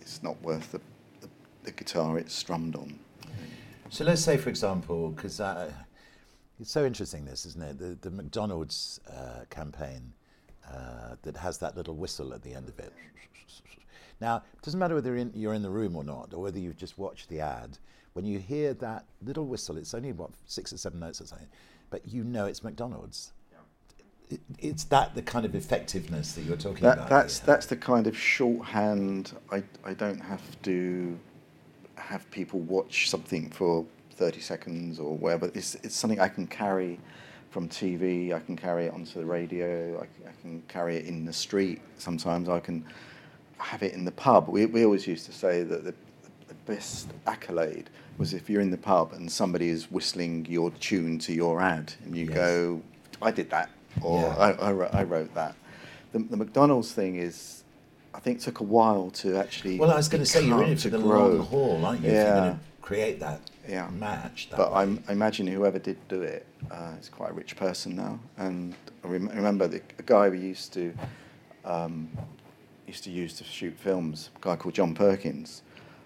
it's 0.00 0.22
not 0.22 0.40
worth 0.42 0.72
the, 0.72 0.80
the, 1.20 1.28
the 1.64 1.72
guitar 1.72 2.18
it's 2.18 2.34
strummed 2.34 2.76
on. 2.76 2.98
So 3.88 4.04
let's 4.04 4.22
say, 4.22 4.36
for 4.36 4.50
example, 4.50 5.10
because 5.10 5.40
uh, 5.40 5.72
it's 6.60 6.70
so 6.70 6.84
interesting, 6.84 7.24
this 7.24 7.46
isn't 7.46 7.62
it? 7.62 7.78
The, 7.78 8.08
the 8.08 8.10
McDonald's 8.14 9.00
uh, 9.10 9.44
campaign 9.50 10.12
uh, 10.72 11.16
that 11.22 11.36
has 11.36 11.58
that 11.58 11.76
little 11.76 11.94
whistle 11.96 12.32
at 12.34 12.42
the 12.42 12.54
end 12.54 12.68
of 12.68 12.78
it. 12.78 12.92
Now, 14.20 14.36
it 14.54 14.62
doesn't 14.62 14.78
matter 14.78 14.94
whether 14.94 15.10
you're 15.10 15.18
in, 15.18 15.32
you're 15.34 15.54
in 15.54 15.62
the 15.62 15.70
room 15.70 15.96
or 15.96 16.04
not, 16.04 16.34
or 16.34 16.42
whether 16.42 16.58
you've 16.58 16.76
just 16.76 16.98
watched 16.98 17.28
the 17.28 17.40
ad. 17.40 17.78
When 18.12 18.24
you 18.24 18.38
hear 18.38 18.74
that 18.74 19.04
little 19.24 19.46
whistle, 19.46 19.76
it's 19.78 19.94
only 19.94 20.12
what 20.12 20.30
six 20.46 20.72
or 20.72 20.78
seven 20.78 21.00
notes 21.00 21.20
or 21.20 21.26
something, 21.26 21.48
but 21.90 22.06
you 22.06 22.22
know 22.24 22.44
it's 22.46 22.62
McDonald's. 22.62 23.32
It, 24.28 24.40
it's 24.60 24.84
that 24.84 25.14
the 25.16 25.22
kind 25.22 25.44
of 25.44 25.56
effectiveness 25.56 26.34
that 26.34 26.42
you're 26.42 26.56
talking 26.56 26.82
That, 26.84 26.98
about. 26.98 27.08
that's 27.08 27.38
here. 27.40 27.46
that's 27.46 27.66
the 27.66 27.76
kind 27.76 28.06
of 28.06 28.16
shorthand. 28.16 29.32
I 29.50 29.62
I 29.84 29.94
don't 29.94 30.20
have 30.20 30.42
to 30.62 31.18
have 31.96 32.30
people 32.30 32.60
watch 32.60 33.10
something 33.10 33.50
for 33.50 33.86
thirty 34.14 34.40
seconds 34.40 35.00
or 35.00 35.16
whatever. 35.16 35.50
It's 35.54 35.74
it's 35.76 35.96
something 35.96 36.20
I 36.20 36.28
can 36.28 36.46
carry 36.46 37.00
from 37.50 37.68
TV. 37.68 38.32
I 38.32 38.40
can 38.40 38.56
carry 38.56 38.86
it 38.86 38.94
onto 38.94 39.18
the 39.20 39.26
radio. 39.26 40.00
I 40.00 40.06
can 40.40 40.62
carry 40.68 40.96
it 40.96 41.06
in 41.06 41.24
the 41.24 41.32
street. 41.32 41.80
Sometimes 41.98 42.48
I 42.48 42.60
can 42.60 42.84
have 43.58 43.82
it 43.82 43.92
in 43.92 44.04
the 44.04 44.12
pub. 44.12 44.48
We 44.48 44.66
we 44.66 44.84
always 44.84 45.06
used 45.06 45.26
to 45.26 45.32
say 45.32 45.62
that 45.64 45.84
the 45.84 45.94
the 46.48 46.54
best 46.66 47.08
accolade 47.26 47.90
was 48.18 48.34
if 48.34 48.48
you're 48.50 48.60
in 48.60 48.70
the 48.70 48.76
pub 48.78 49.12
and 49.12 49.30
somebody 49.30 49.68
is 49.68 49.90
whistling 49.90 50.46
your 50.48 50.70
tune 50.72 51.18
to 51.20 51.32
your 51.32 51.60
ad 51.60 51.92
and 52.04 52.16
you 52.16 52.26
Yes. 52.26 52.34
go, 52.34 52.82
I 53.22 53.30
did 53.30 53.48
that, 53.50 53.70
or 54.02 54.20
Yeah. 54.22 54.36
I, 54.36 54.50
I, 54.68 54.72
wrote, 54.72 54.94
I 54.94 55.02
wrote 55.04 55.34
that. 55.34 55.54
The, 56.12 56.18
the 56.18 56.36
McDonald's 56.36 56.92
thing 56.92 57.16
is, 57.16 57.62
I 58.12 58.18
think, 58.20 58.40
took 58.40 58.60
a 58.60 58.64
while 58.64 59.10
to 59.22 59.36
actually. 59.38 59.78
Well, 59.78 59.90
I 59.90 59.96
was 59.96 60.08
going 60.08 60.22
to 60.22 60.26
say 60.26 60.44
you're 60.44 60.62
in 60.62 60.70
it 60.72 60.76
for 60.76 60.82
to 60.82 60.90
the 60.90 60.98
grow. 60.98 61.28
long 61.28 61.46
haul, 61.46 61.84
aren't 61.86 62.02
you? 62.02 62.10
Yeah. 62.12 62.34
going 62.34 62.52
to 62.54 62.60
create 62.82 63.20
that 63.20 63.40
Yeah. 63.68 63.88
match. 63.90 64.48
But. 64.56 64.72
I'm, 64.72 65.02
I 65.08 65.12
imagine 65.12 65.46
whoever 65.46 65.78
did 65.78 65.96
do 66.08 66.22
it 66.22 66.46
uh, 66.70 66.92
is 67.00 67.08
quite 67.08 67.30
a 67.30 67.34
rich 67.34 67.56
person 67.56 67.96
now. 67.96 68.18
And 68.36 68.74
I 69.04 69.08
rem- 69.08 69.28
remember 69.28 69.66
the, 69.68 69.82
a 69.98 70.02
guy 70.02 70.28
we 70.28 70.38
used 70.38 70.72
to 70.74 70.94
um, 71.64 72.08
used 72.86 73.04
to 73.04 73.10
use 73.10 73.34
to 73.34 73.44
shoot 73.44 73.76
films, 73.78 74.30
a 74.36 74.40
guy 74.40 74.56
called 74.56 74.74
John 74.74 74.94
Perkins. 74.94 75.62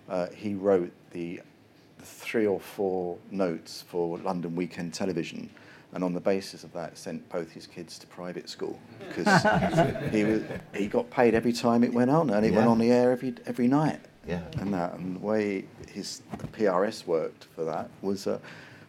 Uh, 0.08 0.26
he 0.34 0.54
wrote 0.54 0.92
the, 1.12 1.40
the 1.98 2.04
three 2.04 2.46
or 2.46 2.60
four 2.60 3.16
notes 3.30 3.82
for 3.88 4.18
London 4.18 4.54
Weekend 4.54 4.92
Television, 4.92 5.48
and 5.94 6.04
on 6.04 6.12
the 6.12 6.20
basis 6.20 6.62
of 6.62 6.72
that, 6.74 6.98
sent 6.98 7.26
both 7.30 7.50
his 7.50 7.66
kids 7.66 7.98
to 8.00 8.06
private 8.08 8.50
school 8.50 8.78
because 8.98 10.10
he 10.12 10.24
was, 10.24 10.42
he 10.74 10.86
got 10.88 11.08
paid 11.10 11.34
every 11.34 11.52
time 11.52 11.82
it 11.82 11.92
went 11.92 12.10
on, 12.10 12.28
and 12.30 12.44
it 12.44 12.52
went 12.52 12.68
on 12.68 12.78
the 12.78 12.90
air 12.90 13.12
every 13.12 13.34
every 13.46 13.68
night 13.68 14.00
Yeah. 14.26 14.40
and 14.58 14.72
that 14.72 14.94
and 14.94 15.16
the 15.16 15.20
way 15.20 15.64
his 15.90 16.22
the 16.38 16.46
PRS 16.48 17.06
worked 17.06 17.44
for 17.54 17.64
that 17.64 17.90
was 18.02 18.26
uh, 18.26 18.38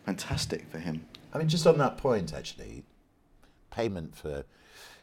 fantastic 0.06 0.66
for 0.72 0.80
him. 0.80 1.06
I 1.34 1.38
mean, 1.38 1.50
just 1.50 1.68
on 1.68 1.78
that 1.80 1.98
point, 1.98 2.34
actually, 2.34 2.84
payment 3.72 4.16
for 4.16 4.44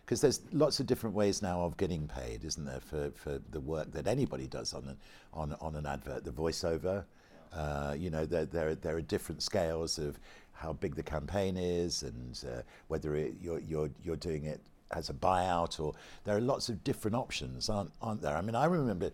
because 0.04 0.20
there's 0.20 0.40
lots 0.52 0.80
of 0.80 0.86
different 0.86 1.14
ways 1.14 1.42
now 1.42 1.62
of 1.62 1.76
getting 1.76 2.08
paid, 2.08 2.44
isn't 2.44 2.64
there, 2.64 2.80
for, 2.80 3.10
for 3.14 3.40
the 3.50 3.60
work 3.60 3.92
that 3.92 4.06
anybody 4.06 4.46
does 4.46 4.74
on 4.74 4.84
an 4.88 4.96
on, 5.32 5.54
on 5.60 5.76
an 5.76 5.86
advert, 5.86 6.24
the 6.24 6.30
voiceover. 6.32 7.04
Uh, 7.52 7.94
you 7.98 8.08
know, 8.10 8.24
there, 8.24 8.46
there, 8.46 8.68
are- 8.70 8.74
there 8.74 8.96
are 8.96 9.02
different 9.02 9.42
scales 9.42 9.98
of 9.98 10.18
how 10.52 10.72
big 10.72 10.94
the 10.94 11.02
campaign 11.02 11.56
is 11.58 12.02
and 12.02 12.42
uh, 12.50 12.62
whether 12.88 13.14
it, 13.14 13.34
you're, 13.42 13.58
you're, 13.60 13.90
you're 14.02 14.16
doing 14.16 14.44
it 14.46 14.60
as 14.92 15.10
a 15.10 15.12
buyout 15.12 15.78
or 15.80 15.92
there 16.24 16.36
are 16.36 16.40
lots 16.40 16.68
of 16.70 16.82
different 16.84 17.14
options, 17.14 17.68
aren't, 17.68 17.90
aren't 18.00 18.22
there? 18.22 18.36
I 18.36 18.40
mean, 18.40 18.54
I 18.54 18.64
remember, 18.64 19.10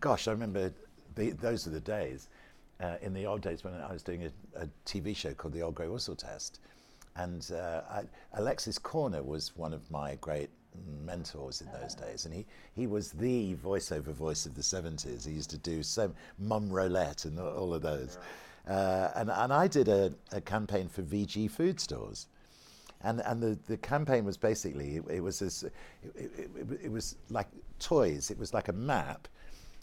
gosh, 0.00 0.28
I 0.28 0.32
remember 0.32 0.72
the, 1.14 1.30
those 1.30 1.66
are 1.66 1.70
the 1.70 1.80
days 1.80 2.28
uh, 2.80 2.96
in 3.02 3.14
the 3.14 3.26
old 3.26 3.40
days 3.40 3.64
when 3.64 3.74
I 3.74 3.92
was 3.92 4.02
doing 4.02 4.24
a, 4.24 4.62
a 4.62 4.68
TV 4.84 5.16
show 5.16 5.32
called 5.32 5.54
The 5.54 5.62
Old 5.62 5.74
Grey 5.74 5.88
Whistle 5.88 6.16
Test. 6.16 6.60
And 7.16 7.50
uh, 7.52 7.80
I, 7.90 8.02
Alexis 8.34 8.78
Korner 8.78 9.24
was 9.24 9.56
one 9.56 9.72
of 9.72 9.90
my 9.90 10.16
great 10.16 10.50
mentors 11.04 11.62
in 11.62 11.68
those 11.80 11.94
days. 11.94 12.26
And 12.26 12.34
he, 12.34 12.44
he 12.74 12.86
was 12.86 13.12
the 13.12 13.54
voiceover 13.56 14.12
voice 14.12 14.44
of 14.44 14.54
the 14.54 14.62
70s. 14.62 15.26
He 15.26 15.32
used 15.32 15.50
to 15.50 15.58
do 15.58 15.82
so 15.82 16.12
Mum 16.38 16.68
Rollette 16.68 17.24
and 17.24 17.38
all 17.38 17.72
of 17.72 17.82
those. 17.82 18.18
Uh, 18.68 19.10
and, 19.14 19.30
and 19.30 19.52
I 19.52 19.66
did 19.66 19.88
a, 19.88 20.12
a 20.32 20.40
campaign 20.40 20.88
for 20.88 21.02
VG 21.02 21.50
food 21.50 21.80
stores. 21.80 22.26
And, 23.02 23.20
and 23.24 23.42
the, 23.42 23.58
the 23.66 23.76
campaign 23.76 24.24
was 24.24 24.36
basically, 24.36 24.96
it, 24.96 25.04
it 25.08 25.20
was 25.20 25.38
this, 25.38 25.62
it, 25.62 25.72
it, 26.14 26.50
it 26.84 26.90
was 26.90 27.16
like 27.30 27.46
toys. 27.78 28.30
It 28.30 28.38
was 28.38 28.52
like 28.52 28.68
a 28.68 28.72
map 28.72 29.28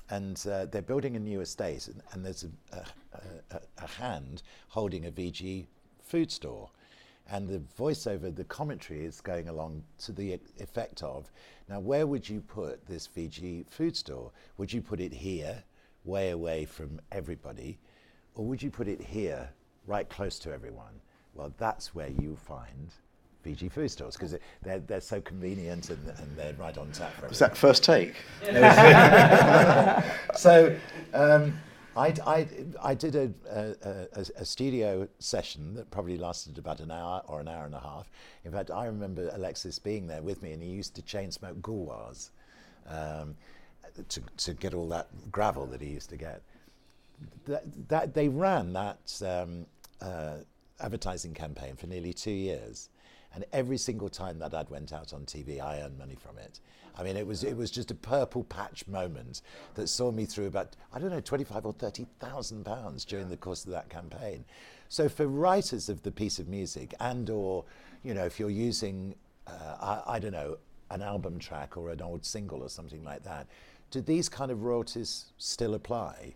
and 0.09 0.45
uh, 0.49 0.65
they're 0.65 0.81
building 0.81 1.15
a 1.15 1.19
new 1.19 1.41
estate, 1.41 1.87
and, 1.87 2.01
and 2.11 2.25
there's 2.25 2.45
a, 2.71 2.77
a, 2.77 2.85
a, 3.55 3.61
a 3.79 3.87
hand 3.87 4.43
holding 4.67 5.05
a 5.05 5.11
VG 5.11 5.65
food 6.03 6.31
store. 6.31 6.69
And 7.31 7.47
the 7.47 7.61
voiceover, 7.79 8.35
the 8.35 8.43
commentary 8.43 9.05
is 9.05 9.21
going 9.21 9.47
along 9.47 9.83
to 9.99 10.11
the 10.11 10.39
effect 10.59 11.01
of 11.03 11.31
now, 11.69 11.79
where 11.79 12.05
would 12.05 12.27
you 12.27 12.41
put 12.41 12.85
this 12.85 13.07
VG 13.07 13.65
food 13.69 13.95
store? 13.95 14.31
Would 14.57 14.73
you 14.73 14.81
put 14.81 14.99
it 14.99 15.13
here, 15.13 15.63
way 16.03 16.31
away 16.31 16.65
from 16.65 16.99
everybody, 17.11 17.79
or 18.35 18.45
would 18.45 18.61
you 18.61 18.69
put 18.69 18.87
it 18.87 19.01
here, 19.01 19.49
right 19.87 20.09
close 20.09 20.39
to 20.39 20.51
everyone? 20.51 20.99
Well, 21.33 21.53
that's 21.57 21.95
where 21.95 22.09
you 22.09 22.35
find 22.35 22.91
VG 23.43 23.71
food 23.71 23.89
stores 23.89 24.15
because 24.15 24.35
they're, 24.61 24.79
they're 24.79 25.01
so 25.01 25.21
convenient 25.21 25.89
and, 25.89 25.99
and 26.07 26.37
they're 26.37 26.53
right 26.53 26.77
on 26.77 26.91
tap 26.91 27.13
for 27.13 27.27
Was 27.27 27.39
that 27.39 27.57
first 27.57 27.83
take? 27.83 28.15
so 30.35 30.75
um, 31.13 31.53
I, 31.95 32.13
I, 32.25 32.47
I 32.81 32.95
did 32.95 33.15
a, 33.15 33.31
a, 33.49 33.75
a, 34.19 34.25
a 34.37 34.45
studio 34.45 35.07
session 35.19 35.75
that 35.75 35.91
probably 35.91 36.17
lasted 36.17 36.57
about 36.57 36.79
an 36.79 36.91
hour 36.91 37.21
or 37.27 37.39
an 37.39 37.47
hour 37.47 37.65
and 37.65 37.75
a 37.75 37.79
half. 37.79 38.09
In 38.45 38.51
fact, 38.51 38.71
I 38.71 38.85
remember 38.85 39.29
Alexis 39.33 39.77
being 39.77 40.07
there 40.07 40.21
with 40.21 40.41
me, 40.41 40.53
and 40.53 40.63
he 40.63 40.69
used 40.69 40.95
to 40.95 41.01
chain 41.03 41.29
smoke 41.31 41.61
Gauloises 41.61 42.31
um, 42.87 43.35
to, 44.09 44.21
to 44.37 44.53
get 44.53 44.73
all 44.73 44.87
that 44.89 45.07
gravel 45.31 45.67
that 45.67 45.81
he 45.81 45.89
used 45.89 46.09
to 46.09 46.17
get. 46.17 46.41
That, 47.45 47.63
that 47.89 48.13
they 48.13 48.27
ran 48.27 48.73
that 48.73 49.21
um, 49.25 49.65
uh, 50.01 50.37
advertising 50.79 51.33
campaign 51.33 51.75
for 51.75 51.87
nearly 51.87 52.13
two 52.13 52.31
years. 52.31 52.89
And 53.33 53.45
every 53.51 53.77
single 53.77 54.09
time 54.09 54.39
that 54.39 54.53
ad 54.53 54.69
went 54.69 54.93
out 54.93 55.13
on 55.13 55.25
TV, 55.25 55.59
I 55.61 55.81
earned 55.81 55.97
money 55.97 56.15
from 56.15 56.37
it. 56.37 56.59
I 56.95 57.03
mean, 57.03 57.17
it 57.17 57.25
was 57.25 57.43
it 57.43 57.57
was 57.57 57.71
just 57.71 57.89
a 57.89 57.95
purple 57.95 58.43
patch 58.43 58.87
moment 58.87 59.41
that 59.73 59.87
saw 59.87 60.11
me 60.11 60.25
through 60.25 60.45
about 60.47 60.75
I 60.93 60.99
don't 60.99 61.09
know 61.09 61.21
twenty 61.21 61.43
five 61.43 61.65
or 61.65 61.73
thirty 61.73 62.05
thousand 62.19 62.65
pounds 62.65 63.03
during 63.05 63.29
the 63.29 63.37
course 63.37 63.65
of 63.65 63.71
that 63.71 63.89
campaign. 63.89 64.45
So 64.89 65.09
for 65.09 65.27
writers 65.27 65.89
of 65.89 66.03
the 66.03 66.11
piece 66.11 66.37
of 66.37 66.47
music, 66.47 66.93
and 66.99 67.29
or 67.29 67.65
you 68.03 68.13
know, 68.13 68.25
if 68.25 68.39
you're 68.39 68.51
using 68.51 69.15
uh, 69.47 70.01
I, 70.07 70.15
I 70.15 70.19
don't 70.19 70.33
know 70.33 70.57
an 70.91 71.01
album 71.01 71.39
track 71.39 71.75
or 71.77 71.89
an 71.89 72.01
old 72.01 72.23
single 72.23 72.61
or 72.61 72.69
something 72.69 73.03
like 73.03 73.23
that, 73.23 73.47
do 73.89 74.01
these 74.01 74.29
kind 74.29 74.51
of 74.51 74.63
royalties 74.63 75.25
still 75.39 75.73
apply? 75.73 76.35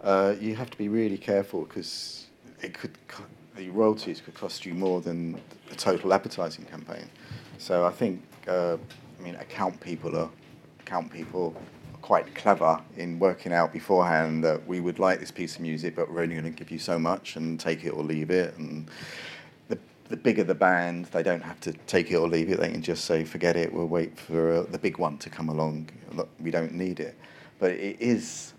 Uh, 0.00 0.34
you 0.40 0.54
have 0.54 0.70
to 0.70 0.78
be 0.78 0.88
really 0.88 1.16
careful 1.16 1.62
because 1.62 2.26
it 2.60 2.74
could 2.74 2.96
co- 3.08 3.24
the 3.56 3.70
royalties 3.70 4.20
could 4.20 4.34
cost 4.34 4.64
you 4.66 4.74
more 4.74 5.00
than 5.00 5.40
the 5.68 5.74
total 5.76 6.12
advertising 6.12 6.64
campaign. 6.66 7.08
So 7.58 7.84
I 7.84 7.90
think 7.90 8.22
uh, 8.46 8.76
I 9.18 9.22
mean 9.22 9.34
account 9.36 9.80
people 9.80 10.16
are 10.16 10.30
account 10.80 11.12
people 11.12 11.54
are 11.56 11.98
quite 11.98 12.32
clever 12.34 12.80
in 12.96 13.18
working 13.18 13.52
out 13.52 13.72
beforehand 13.72 14.44
that 14.44 14.64
we 14.66 14.78
would 14.80 14.98
like 14.98 15.18
this 15.18 15.30
piece 15.30 15.56
of 15.56 15.62
music, 15.62 15.96
but 15.96 16.12
we're 16.12 16.22
only 16.22 16.36
going 16.36 16.52
to 16.52 16.56
give 16.56 16.70
you 16.70 16.78
so 16.78 16.98
much 16.98 17.36
and 17.36 17.58
take 17.58 17.84
it 17.84 17.90
or 17.90 18.02
leave 18.02 18.30
it. 18.30 18.56
And 18.58 18.88
the 19.68 19.78
the 20.08 20.16
bigger 20.16 20.44
the 20.44 20.54
band, 20.54 21.06
they 21.06 21.22
don't 21.22 21.42
have 21.42 21.60
to 21.60 21.72
take 21.86 22.10
it 22.10 22.16
or 22.16 22.28
leave 22.28 22.50
it. 22.50 22.60
They 22.60 22.70
can 22.70 22.82
just 22.82 23.06
say, 23.06 23.24
forget 23.24 23.56
it. 23.56 23.72
We'll 23.72 23.86
wait 23.86 24.18
for 24.18 24.52
uh, 24.52 24.62
the 24.70 24.78
big 24.78 24.98
one 24.98 25.18
to 25.18 25.30
come 25.30 25.48
along. 25.48 25.88
We 26.40 26.50
don't 26.50 26.74
need 26.74 27.00
it. 27.00 27.16
But 27.58 27.70
it 27.70 27.96
is 28.00 28.52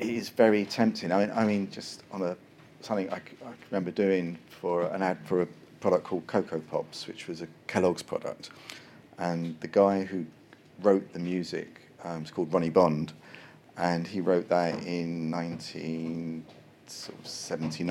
it 0.00 0.08
is 0.08 0.30
very 0.30 0.64
tempting. 0.64 1.12
I 1.12 1.26
mean, 1.26 1.32
I 1.36 1.44
mean, 1.44 1.70
just 1.70 2.02
on 2.10 2.22
a 2.22 2.36
something 2.80 3.10
I, 3.10 3.18
can 3.18 3.36
remember 3.70 3.90
doing 3.90 4.38
for 4.48 4.84
an 4.84 5.02
ad 5.02 5.18
for 5.24 5.42
a 5.42 5.48
product 5.80 6.04
called 6.04 6.26
Coco 6.26 6.60
Pops, 6.60 7.06
which 7.06 7.28
was 7.28 7.42
a 7.42 7.48
Kellogg's 7.66 8.02
product, 8.02 8.50
and 9.18 9.58
the 9.60 9.68
guy 9.68 10.04
who 10.04 10.26
wrote 10.82 11.12
the 11.12 11.18
music 11.18 11.80
um, 12.04 12.22
was 12.22 12.30
called 12.30 12.52
Ronnie 12.52 12.70
Bond, 12.70 13.12
and 13.76 14.06
he 14.06 14.20
wrote 14.20 14.48
that 14.48 14.74
in 14.86 15.30
1979, 15.30 16.44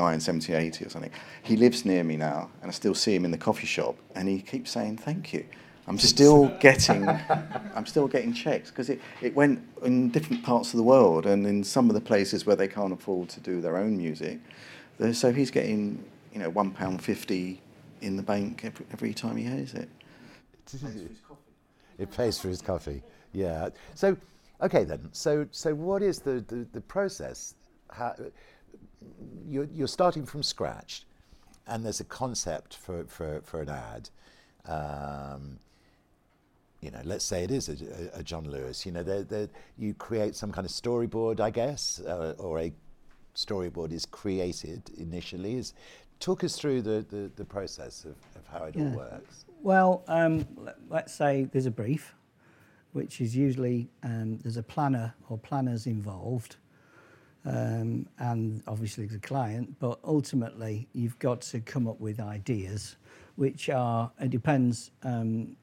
1780 0.05 0.85
or 0.85 0.89
something. 0.89 1.11
He 1.43 1.55
lives 1.55 1.85
near 1.85 2.03
me 2.03 2.17
now, 2.17 2.49
and 2.61 2.69
I 2.69 2.73
still 2.73 2.95
see 2.95 3.15
him 3.15 3.25
in 3.25 3.31
the 3.31 3.37
coffee 3.37 3.67
shop, 3.67 3.95
and 4.15 4.27
he 4.27 4.41
keeps 4.41 4.71
saying 4.71 4.97
thank 4.97 5.33
you. 5.33 5.45
I'm 5.89 5.97
still 5.97 6.55
getting, 6.59 7.09
I'm 7.75 7.87
still 7.87 8.07
getting 8.07 8.31
checks 8.31 8.69
because 8.69 8.91
it, 8.91 9.01
it 9.23 9.35
went 9.35 9.59
in 9.83 10.09
different 10.09 10.43
parts 10.43 10.71
of 10.71 10.77
the 10.77 10.83
world 10.83 11.25
and 11.25 11.47
in 11.47 11.63
some 11.63 11.89
of 11.89 11.95
the 11.95 12.01
places 12.01 12.45
where 12.45 12.55
they 12.55 12.67
can't 12.67 12.93
afford 12.93 13.29
to 13.29 13.39
do 13.39 13.59
their 13.59 13.75
own 13.75 13.97
music. 13.97 14.39
There- 14.99 15.13
So 15.13 15.33
he's 15.33 15.49
getting, 15.51 16.03
you 16.33 16.39
know, 16.39 16.49
one 16.49 16.71
pound 16.71 17.01
fifty 17.01 17.61
in 18.01 18.15
the 18.15 18.23
bank 18.23 18.63
every, 18.63 18.85
every 18.93 19.13
time 19.13 19.35
he 19.37 19.43
hears 19.43 19.73
it. 19.73 19.89
It 21.97 22.11
pays 22.11 22.39
for 22.39 22.47
his 22.47 22.61
coffee. 22.61 23.01
Yeah. 23.33 23.69
So, 23.95 24.15
okay 24.61 24.83
then. 24.83 25.09
So, 25.11 25.47
so 25.51 25.73
what 25.73 26.01
is 26.03 26.19
the 26.19 26.43
the, 26.47 26.67
the 26.71 26.81
process? 26.81 27.55
How, 27.91 28.15
you're 29.47 29.67
you're 29.73 29.87
starting 29.87 30.25
from 30.25 30.43
scratch, 30.43 31.05
and 31.67 31.83
there's 31.83 31.99
a 31.99 32.05
concept 32.05 32.75
for 32.75 33.05
for, 33.05 33.41
for 33.41 33.61
an 33.61 33.69
ad. 33.69 34.09
Um, 34.65 35.57
you 36.81 36.91
know, 36.91 37.01
let's 37.03 37.25
say 37.25 37.43
it 37.43 37.51
is 37.51 37.67
a, 37.67 38.19
a 38.19 38.23
John 38.23 38.49
Lewis. 38.49 38.85
You 38.85 38.93
know, 38.93 39.03
they're, 39.03 39.23
they're, 39.23 39.49
you 39.77 39.93
create 39.93 40.35
some 40.35 40.51
kind 40.51 40.65
of 40.65 40.71
storyboard, 40.71 41.41
I 41.41 41.49
guess, 41.49 41.99
uh, 41.99 42.35
or 42.37 42.59
a 42.59 42.71
storyboard 43.35 43.91
is 43.91 44.05
created 44.05 44.81
initially. 44.97 45.55
Is 45.55 45.73
talk 46.19 46.43
us 46.43 46.55
through 46.57 46.81
the, 46.81 47.05
the, 47.09 47.31
the 47.35 47.45
process 47.45 48.05
of, 48.05 48.15
of 48.35 48.45
how 48.51 48.65
it 48.65 48.75
Yeah. 48.75 48.85
all 48.91 48.97
works. 48.97 49.45
Well, 49.61 50.03
um, 50.07 50.45
let- 50.57 50.77
let's 50.89 51.13
say 51.13 51.45
there's 51.45 51.65
a 51.65 51.71
brief, 51.71 52.13
which 52.93 53.21
is 53.21 53.35
usually 53.35 53.89
um, 54.03 54.37
there's 54.39 54.57
a 54.57 54.63
planner 54.63 55.13
or 55.29 55.37
planners 55.37 55.85
involved, 55.85 56.57
um, 57.45 58.07
and 58.17 58.61
obviously 58.67 59.05
the 59.05 59.19
client. 59.19 59.75
But 59.79 59.99
ultimately, 60.03 60.87
you've 60.93 61.19
got 61.19 61.41
to 61.41 61.59
come 61.61 61.87
up 61.87 61.99
with 61.99 62.19
ideas, 62.19 62.95
which 63.35 63.69
are 63.69 64.11
it 64.19 64.29
depends. 64.31 64.91
Um, 65.03 65.55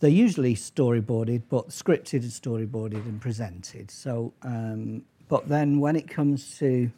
they're 0.00 0.10
usually 0.10 0.54
storyboarded, 0.54 1.42
but 1.50 1.68
scripted 1.68 2.22
and 2.22 2.30
storyboarded 2.30 3.04
and 3.04 3.20
presented. 3.20 3.90
So, 3.90 4.32
um, 4.42 5.04
but 5.30 5.48
then 5.48 5.80
when 5.80 5.96
it 5.96 6.10
comes 6.10 6.58
to 6.58 6.90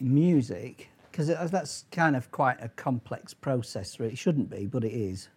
music, 0.00 0.90
because 1.10 1.50
that's 1.50 1.84
kind 1.90 2.14
of 2.14 2.30
quite 2.30 2.58
a 2.60 2.68
complex 2.68 3.34
process. 3.34 3.98
It 3.98 4.16
shouldn't 4.16 4.50
be, 4.50 4.66
but 4.66 4.84
it 4.84 4.92
is. 4.92 5.28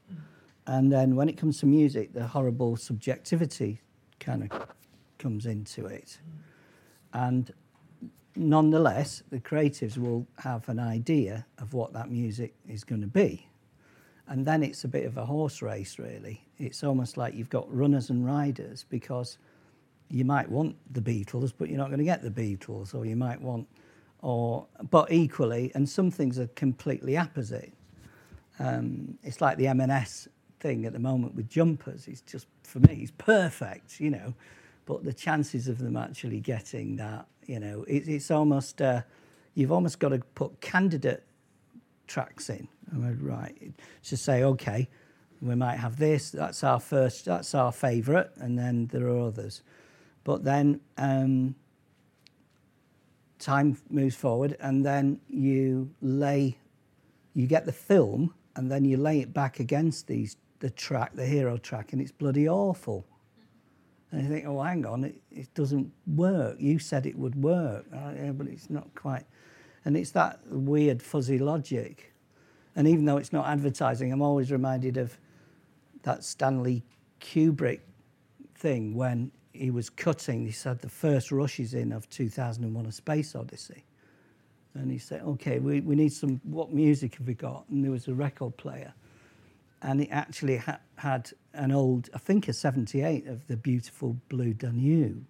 And 0.68 0.92
then 0.92 1.16
when 1.16 1.28
it 1.28 1.38
comes 1.38 1.60
to 1.62 1.66
music, 1.66 2.14
the 2.14 2.28
horrible 2.28 2.76
subjectivity 2.76 3.82
kind 4.20 4.44
of 4.44 4.68
comes 5.18 5.48
into 5.48 5.88
it. 5.88 6.20
And 7.14 7.52
nonetheless, 8.36 9.24
the 9.32 9.40
creatives 9.40 9.98
will 9.98 10.28
have 10.38 10.70
an 10.70 10.80
idea 10.80 11.48
of 11.58 11.74
what 11.74 11.94
that 11.94 12.12
music 12.12 12.54
is 12.68 12.84
going 12.84 13.02
to 13.02 13.08
be. 13.08 13.48
And 14.28 14.46
then 14.46 14.62
it's 14.62 14.84
a 14.84 14.88
bit 14.88 15.06
of 15.06 15.18
a 15.18 15.26
horse 15.26 15.64
race, 15.64 15.98
really. 15.98 16.46
It's 16.60 16.84
almost 16.84 17.18
like 17.18 17.34
you've 17.34 17.50
got 17.50 17.74
runners 17.76 18.12
and 18.12 18.24
riders 18.24 18.86
because 18.88 19.40
you 20.12 20.26
might 20.26 20.50
want 20.50 20.76
the 20.94 21.02
Beatles, 21.02 21.54
but 21.58 21.70
you're 21.70 21.78
not 21.78 21.88
going 21.88 22.00
to 22.00 22.06
get 22.06 22.22
the 22.22 22.30
Beatles, 22.30 22.94
or 22.94 23.06
you 23.06 23.16
might 23.16 23.42
want, 23.42 23.68
or 24.22 24.68
but 24.90 25.12
equally, 25.12 25.72
and 25.74 25.88
some 25.88 26.12
things 26.12 26.38
are 26.38 26.48
completely 26.48 27.18
opposite. 27.18 27.74
Um, 28.60 29.18
it's 29.24 29.42
like 29.42 29.58
the 29.58 29.68
M&S 29.68 30.28
thing 30.60 30.86
at 30.86 30.94
the 30.94 31.00
moment 31.00 31.36
with 31.36 31.50
jumpers. 31.50 32.08
It's 32.08 32.22
just 32.22 32.48
for 32.64 32.80
me, 32.80 33.00
it's 33.02 33.12
perfect, 33.18 34.00
you 34.00 34.12
know. 34.12 34.34
But 34.86 35.04
the 35.04 35.14
chances 35.14 35.68
of 35.68 35.78
them 35.80 35.96
actually 35.96 36.40
getting 36.40 36.98
that, 36.98 37.26
you 37.46 37.60
know, 37.60 37.84
it, 37.88 38.08
it's 38.08 38.30
almost 38.30 38.82
uh, 38.82 39.02
you've 39.56 39.72
almost 39.72 40.00
got 40.00 40.10
to 40.10 40.20
put 40.36 40.62
candidate 40.62 41.24
tracks 42.08 42.50
in. 42.50 42.68
Right? 42.92 43.74
To 44.04 44.18
say, 44.18 44.44
okay, 44.44 44.90
we 45.42 45.56
might 45.56 45.78
have 45.78 45.98
this. 45.98 46.30
That's 46.32 46.64
our 46.64 46.80
first. 46.80 47.26
That's 47.26 47.56
our 47.56 47.72
favourite, 47.72 48.30
and 48.38 48.58
then 48.58 48.88
there 48.88 49.08
are 49.08 49.20
others. 49.20 49.62
But 50.24 50.44
then 50.44 50.82
um, 50.98 51.56
time 53.40 53.78
moves 53.90 54.16
forward, 54.16 54.56
and 54.60 54.86
then 54.86 55.20
you 55.28 55.90
lay, 56.02 56.58
you 57.34 57.48
get 57.48 57.66
the 57.66 57.72
film, 57.72 58.34
and 58.56 58.72
then 58.72 58.86
you 58.86 58.98
lay 58.98 59.20
it 59.20 59.34
back 59.34 59.60
against 59.60 60.08
these 60.08 60.38
the 60.60 60.70
track, 60.70 61.16
the 61.16 61.26
hero 61.26 61.58
track, 61.58 61.92
and 61.92 62.02
it's 62.02 62.12
bloody 62.12 62.48
awful. 62.48 63.06
And 64.12 64.24
you 64.24 64.30
think, 64.30 64.46
oh, 64.46 64.62
hang 64.62 64.86
on, 64.86 65.04
it, 65.04 65.22
it 65.32 65.54
doesn't 65.54 65.92
work. 66.06 66.58
You 66.60 66.80
said 66.80 67.06
it 67.06 67.18
would 67.18 67.36
work, 67.36 67.86
Uh, 67.94 68.14
yeah, 68.16 68.32
but 68.32 68.48
it's 68.48 68.70
not 68.70 68.94
quite. 68.94 69.26
And 69.84 69.98
it's 69.98 70.12
that 70.12 70.40
weird 70.48 71.02
fuzzy 71.02 71.40
logic. 71.40 72.14
And 72.76 72.88
even 72.88 73.06
though 73.06 73.18
it's 73.18 73.34
not 73.34 73.48
advertising, 73.48 74.12
I'm 74.12 74.22
always 74.22 74.52
reminded 74.52 74.98
of 74.98 75.18
that 76.04 76.24
Stanley 76.24 76.84
Kubrick 77.20 77.82
thing 78.56 78.94
when 78.96 79.32
he 79.54 79.72
was 79.72 79.90
cutting. 79.90 80.46
He 80.46 80.52
said 80.52 80.80
the 80.80 80.90
first 80.90 81.32
rushes 81.32 81.74
in 81.74 81.92
of 81.92 82.10
2001: 82.10 82.86
A 82.86 82.92
Space 82.92 83.36
Odyssey, 83.36 83.84
and 84.74 84.92
he 84.92 84.98
said, 84.98 85.22
"Okay, 85.22 85.60
we, 85.60 85.82
we 85.82 85.96
need 85.96 86.14
some. 86.14 86.40
What 86.44 86.72
music 86.74 87.16
have 87.16 87.28
we 87.28 87.34
got?" 87.34 87.66
And 87.70 87.84
there 87.84 87.92
was 87.92 88.08
a 88.08 88.14
record 88.14 88.58
player, 88.58 88.94
and 89.82 90.02
it 90.02 90.10
actually 90.12 90.58
ha- 90.58 90.80
had 90.96 91.32
an 91.54 91.72
old, 91.72 92.10
I 92.14 92.18
think, 92.18 92.48
a 92.48 92.54
'78 92.54 93.28
of 93.28 93.46
the 93.48 93.58
beautiful 93.58 94.16
Blue 94.30 94.54
Danube. 94.54 95.26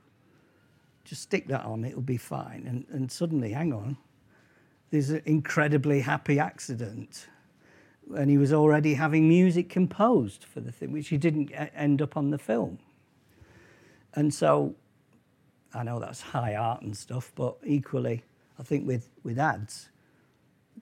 Just 1.03 1.23
stick 1.23 1.47
that 1.47 1.65
on; 1.65 1.83
it'll 1.83 2.01
be 2.01 2.17
fine. 2.17 2.65
And 2.67 2.85
and 2.91 3.11
suddenly, 3.11 3.51
hang 3.51 3.73
on, 3.73 3.97
there's 4.91 5.09
an 5.09 5.23
incredibly 5.25 6.01
happy 6.01 6.39
accident. 6.39 7.27
And 8.15 8.29
he 8.29 8.37
was 8.37 8.51
already 8.51 8.95
having 8.95 9.29
music 9.29 9.69
composed 9.69 10.43
for 10.43 10.59
the 10.59 10.71
thing, 10.71 10.91
which 10.91 11.07
he 11.07 11.17
didn't 11.17 11.49
end 11.53 12.01
up 12.01 12.17
on 12.17 12.29
the 12.29 12.37
film. 12.37 12.79
And 14.15 14.33
so 14.33 14.75
I 15.73 15.83
know 15.83 15.99
that's 15.99 16.21
high 16.21 16.55
art 16.55 16.81
and 16.81 16.95
stuff, 16.95 17.31
but 17.35 17.55
equally, 17.65 18.23
I 18.59 18.63
think 18.63 18.85
with, 18.87 19.09
with 19.23 19.39
ads, 19.39 19.89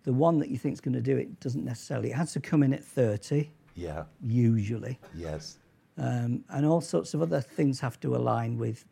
the 0.03 0.13
one 0.13 0.39
that 0.39 0.49
you 0.49 0.57
think 0.57 0.73
is 0.73 0.81
going 0.81 0.95
to 0.95 1.01
do 1.01 1.17
it 1.17 1.39
doesn't 1.39 1.63
necessarily. 1.65 2.09
It 2.11 2.15
has 2.15 2.33
to 2.33 2.39
come 2.39 2.63
in 2.63 2.73
at 2.73 2.83
30, 2.83 3.49
Yeah. 3.75 4.03
usually. 4.21 4.97
Yes. 5.15 5.57
Um, 5.97 6.43
and 6.49 6.65
all 6.65 6.81
sorts 6.81 7.13
of 7.13 7.21
other 7.21 7.41
things 7.41 7.79
have 7.81 7.99
to 7.99 8.15
align 8.15 8.57
with, 8.57 8.85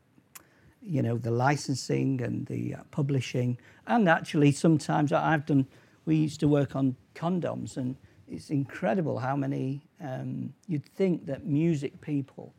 you 0.81 1.01
know, 1.01 1.17
the 1.17 1.31
licensing 1.31 2.21
and 2.21 2.45
the 2.47 2.75
uh, 2.75 2.79
publishing. 2.91 3.57
And 3.87 4.09
actually, 4.09 4.51
sometimes 4.51 5.13
I've 5.13 5.45
done. 5.45 5.65
We 6.05 6.17
used 6.17 6.39
to 6.41 6.47
work 6.47 6.75
on 6.75 6.95
condoms, 7.15 7.77
and 7.77 7.95
it's 8.27 8.49
incredible 8.49 9.19
how 9.19 9.35
many. 9.37 9.81
Um, 10.01 10.53
you'd 10.67 10.85
think 10.85 11.25
that 11.27 11.45
music 11.45 11.99
people 12.01 12.53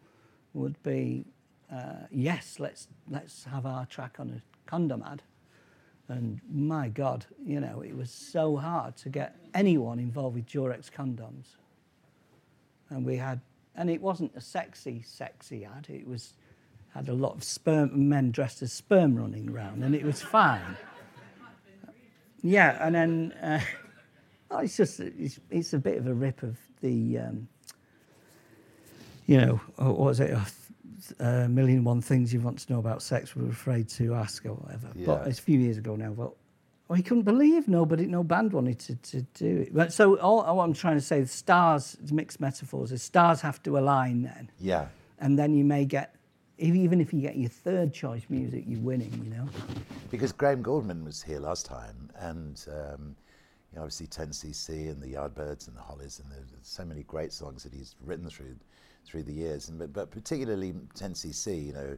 would 0.55 0.83
be, 0.83 1.25
uh, 1.73 2.07
yes, 2.11 2.57
let's 2.59 2.89
let's 3.09 3.45
have 3.45 3.67
our 3.67 3.87
track 3.87 4.17
on 4.19 4.31
a 4.31 4.69
condom 4.69 5.03
ad. 5.07 5.23
And 6.09 6.41
my 6.51 6.89
God, 6.89 7.27
you 7.45 7.61
know, 7.61 7.83
it 7.83 7.95
was 7.95 8.11
so 8.11 8.57
hard 8.57 8.97
to 8.99 9.11
get 9.11 9.37
anyone 9.53 9.99
involved 9.99 10.37
with 10.37 10.47
Durex 10.47 10.91
condoms. 10.91 11.57
And 12.89 13.05
we 13.05 13.17
had 13.17 13.41
and 13.75 13.91
it 13.91 14.01
wasn't 14.01 14.33
a 14.35 14.41
sexy 14.41 15.03
sexy 15.03 15.65
ad. 15.67 15.87
It 15.91 16.07
was 16.07 16.33
had 16.95 17.09
a 17.09 17.13
lot 17.13 17.35
of 17.35 17.45
sperm 17.45 18.09
men 18.09 18.31
dressed 18.31 18.63
as 18.63 18.73
sperm 18.73 19.17
running 19.17 19.51
around 19.51 19.85
and 19.85 19.95
it 19.95 20.05
was 20.05 20.23
fine. 20.23 20.77
Yeah 22.43 22.79
and 22.81 22.95
then 22.95 23.33
uh, 23.43 23.61
oh, 24.51 24.59
it's 24.59 24.77
just 24.79 25.01
it's, 25.01 25.39
it's 25.51 25.75
a 25.75 25.79
bit 25.79 25.99
of 25.99 26.07
a 26.07 26.15
rip 26.15 26.43
of 26.43 26.57
the 26.81 27.19
um, 27.19 27.49
you 29.27 29.39
know 29.39 29.61
oh, 29.79 29.89
what 29.89 29.99
was 29.99 30.21
it 30.21 30.35
a, 31.21 31.49
million 31.49 31.79
and 31.79 31.87
one 31.87 32.01
things 32.01 32.33
you 32.33 32.41
want 32.41 32.59
to 32.59 32.73
know 32.73 32.79
about 32.79 33.03
sex 33.03 33.37
we're 33.37 33.49
afraid 33.49 33.89
to 33.89 34.15
ask 34.15 34.45
or 34.47 34.55
whatever 34.55 34.89
but 35.07 35.27
it's 35.27 35.39
a 35.39 35.43
few 35.43 35.59
years 35.59 35.79
ago 35.79 35.97
now 35.97 36.13
well, 36.89 36.97
he 36.97 37.03
couldn't 37.03 37.25
believe 37.25 37.69
nobody, 37.69 38.07
no 38.07 38.25
band 38.25 38.55
wanted 38.55 38.79
to, 38.79 38.97
to 38.97 39.23
do 39.35 39.59
it. 39.59 39.75
But 39.75 39.93
so 39.93 40.19
all, 40.21 40.41
all 40.41 40.61
I'm 40.63 40.73
trying 40.73 40.97
to 40.97 41.03
say, 41.03 41.21
the 41.21 41.27
stars, 41.29 41.99
mixed 42.11 42.41
metaphors, 42.41 42.93
is 42.93 43.03
stars 43.03 43.43
have 43.43 43.63
to 43.65 43.79
align 43.79 44.23
then, 44.23 44.51
Yeah. 44.59 44.87
and 45.19 45.39
then 45.39 45.55
you 45.55 45.65
may 45.65 45.85
get, 45.85 46.15
even 46.57 47.01
if 47.01 47.13
you 47.13 47.21
get 47.21 47.37
your 47.37 47.51
third 47.51 47.93
choice 47.93 48.23
music, 48.31 48.65
you're 48.67 48.81
winning. 48.81 49.13
You 49.23 49.31
know. 49.31 49.49
Because 50.11 50.33
Graham 50.33 50.63
Gouldman 50.63 51.05
was 51.05 51.23
here 51.23 51.41
last 51.41 51.67
time, 51.67 52.11
and 52.17 52.65
um, 52.69 53.15
you 53.71 53.77
know, 53.77 53.83
obviously 53.83 54.07
10cc 54.07 54.91
and 54.91 55.01
the 55.03 55.13
Yardbirds 55.13 55.69
and 55.69 55.77
the 55.77 55.83
Hollies, 55.83 56.21
and 56.21 56.33
there's 56.33 56.49
so 56.63 56.87
many 56.87 57.03
great 57.03 57.35
songs 57.35 57.63
that 57.65 57.73
he's 57.75 57.97
written 58.03 58.29
through 58.31 58.57
through 59.09 59.25
the 59.25 59.33
years, 59.33 59.69
and 59.69 59.79
but, 59.79 59.93
but 59.93 60.11
particularly 60.11 60.75
10cc, 60.95 61.67
you 61.67 61.73
know, 61.73 61.97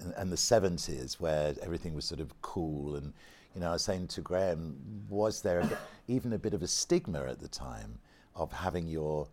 and, 0.00 0.14
and 0.16 0.32
the 0.32 0.36
70s 0.36 1.20
where 1.20 1.54
everything 1.62 1.94
was 1.94 2.04
sort 2.04 2.20
of 2.20 2.28
cool 2.42 2.96
and. 2.96 3.12
You 3.52 3.60
know, 3.60 3.70
I 3.70 3.72
was 3.72 3.82
saying 3.82 4.06
to 4.14 4.20
Graham, 4.20 4.76
was 5.08 5.42
there 5.42 5.58
a 5.58 5.66
bit- 5.66 5.78
even 6.06 6.32
a 6.34 6.38
bit 6.38 6.54
of 6.54 6.62
a 6.62 6.68
stigma 6.68 7.24
at 7.24 7.40
the 7.40 7.48
time 7.48 7.98
of 8.36 8.52
having 8.52 8.86
your 8.86 9.26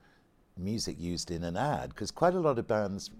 music 0.58 0.96
used 1.00 1.30
in 1.30 1.44
an 1.44 1.56
ad? 1.56 1.90
Because 1.90 2.10
quite 2.10 2.34
a 2.34 2.40
lot 2.40 2.58
of 2.58 2.68
bands 2.68 3.12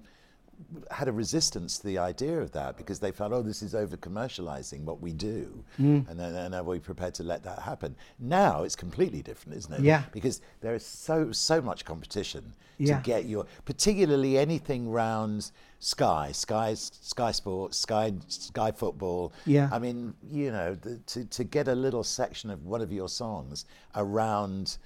had 0.92 1.08
a 1.08 1.12
resistance 1.12 1.78
to 1.80 1.88
the 1.88 1.98
idea 1.98 2.40
of 2.40 2.52
that 2.52 2.78
because 2.78 3.00
they 3.00 3.12
felt, 3.12 3.32
oh, 3.32 3.42
this 3.42 3.62
is 3.62 3.76
over 3.76 3.96
commercializing 3.98 4.82
what 4.82 5.02
we 5.02 5.14
do. 5.14 5.64
Mm. 5.80 6.10
And 6.10 6.20
then 6.20 6.36
and 6.36 6.56
are 6.56 6.64
we 6.64 6.80
prepared 6.80 7.14
to 7.16 7.24
let 7.24 7.44
that 7.44 7.60
happen? 7.60 7.96
Now 8.20 8.64
it's 8.64 8.76
completely 8.76 9.22
different, 9.22 9.58
isn't 9.58 9.74
it? 9.74 9.82
Yeah. 9.82 10.04
Because 10.12 10.42
there 10.62 10.76
is 10.76 10.86
so, 10.86 11.32
so 11.32 11.62
much 11.62 11.86
competition 11.86 12.54
Yeah. 12.80 12.98
to 12.98 13.04
get 13.04 13.26
your, 13.26 13.46
particularly 13.66 14.38
anything 14.38 14.90
round 14.90 15.52
Sky, 15.80 16.32
Sky, 16.32 16.74
Sky 16.74 17.32
Sports, 17.32 17.78
Sky, 17.78 18.14
Sky 18.28 18.72
Football. 18.72 19.34
Yeah. 19.46 19.70
I 19.72 19.80
mean, 19.80 20.16
you 20.32 20.52
know, 20.52 20.76
the, 20.76 20.98
to, 20.98 21.26
to 21.26 21.44
get 21.44 21.68
a 21.68 21.76
little 21.76 22.04
section 22.04 22.50
of 22.50 22.66
one 22.66 22.82
of 22.82 22.92
your 22.92 23.10
songs 23.10 23.66
around 23.96 24.78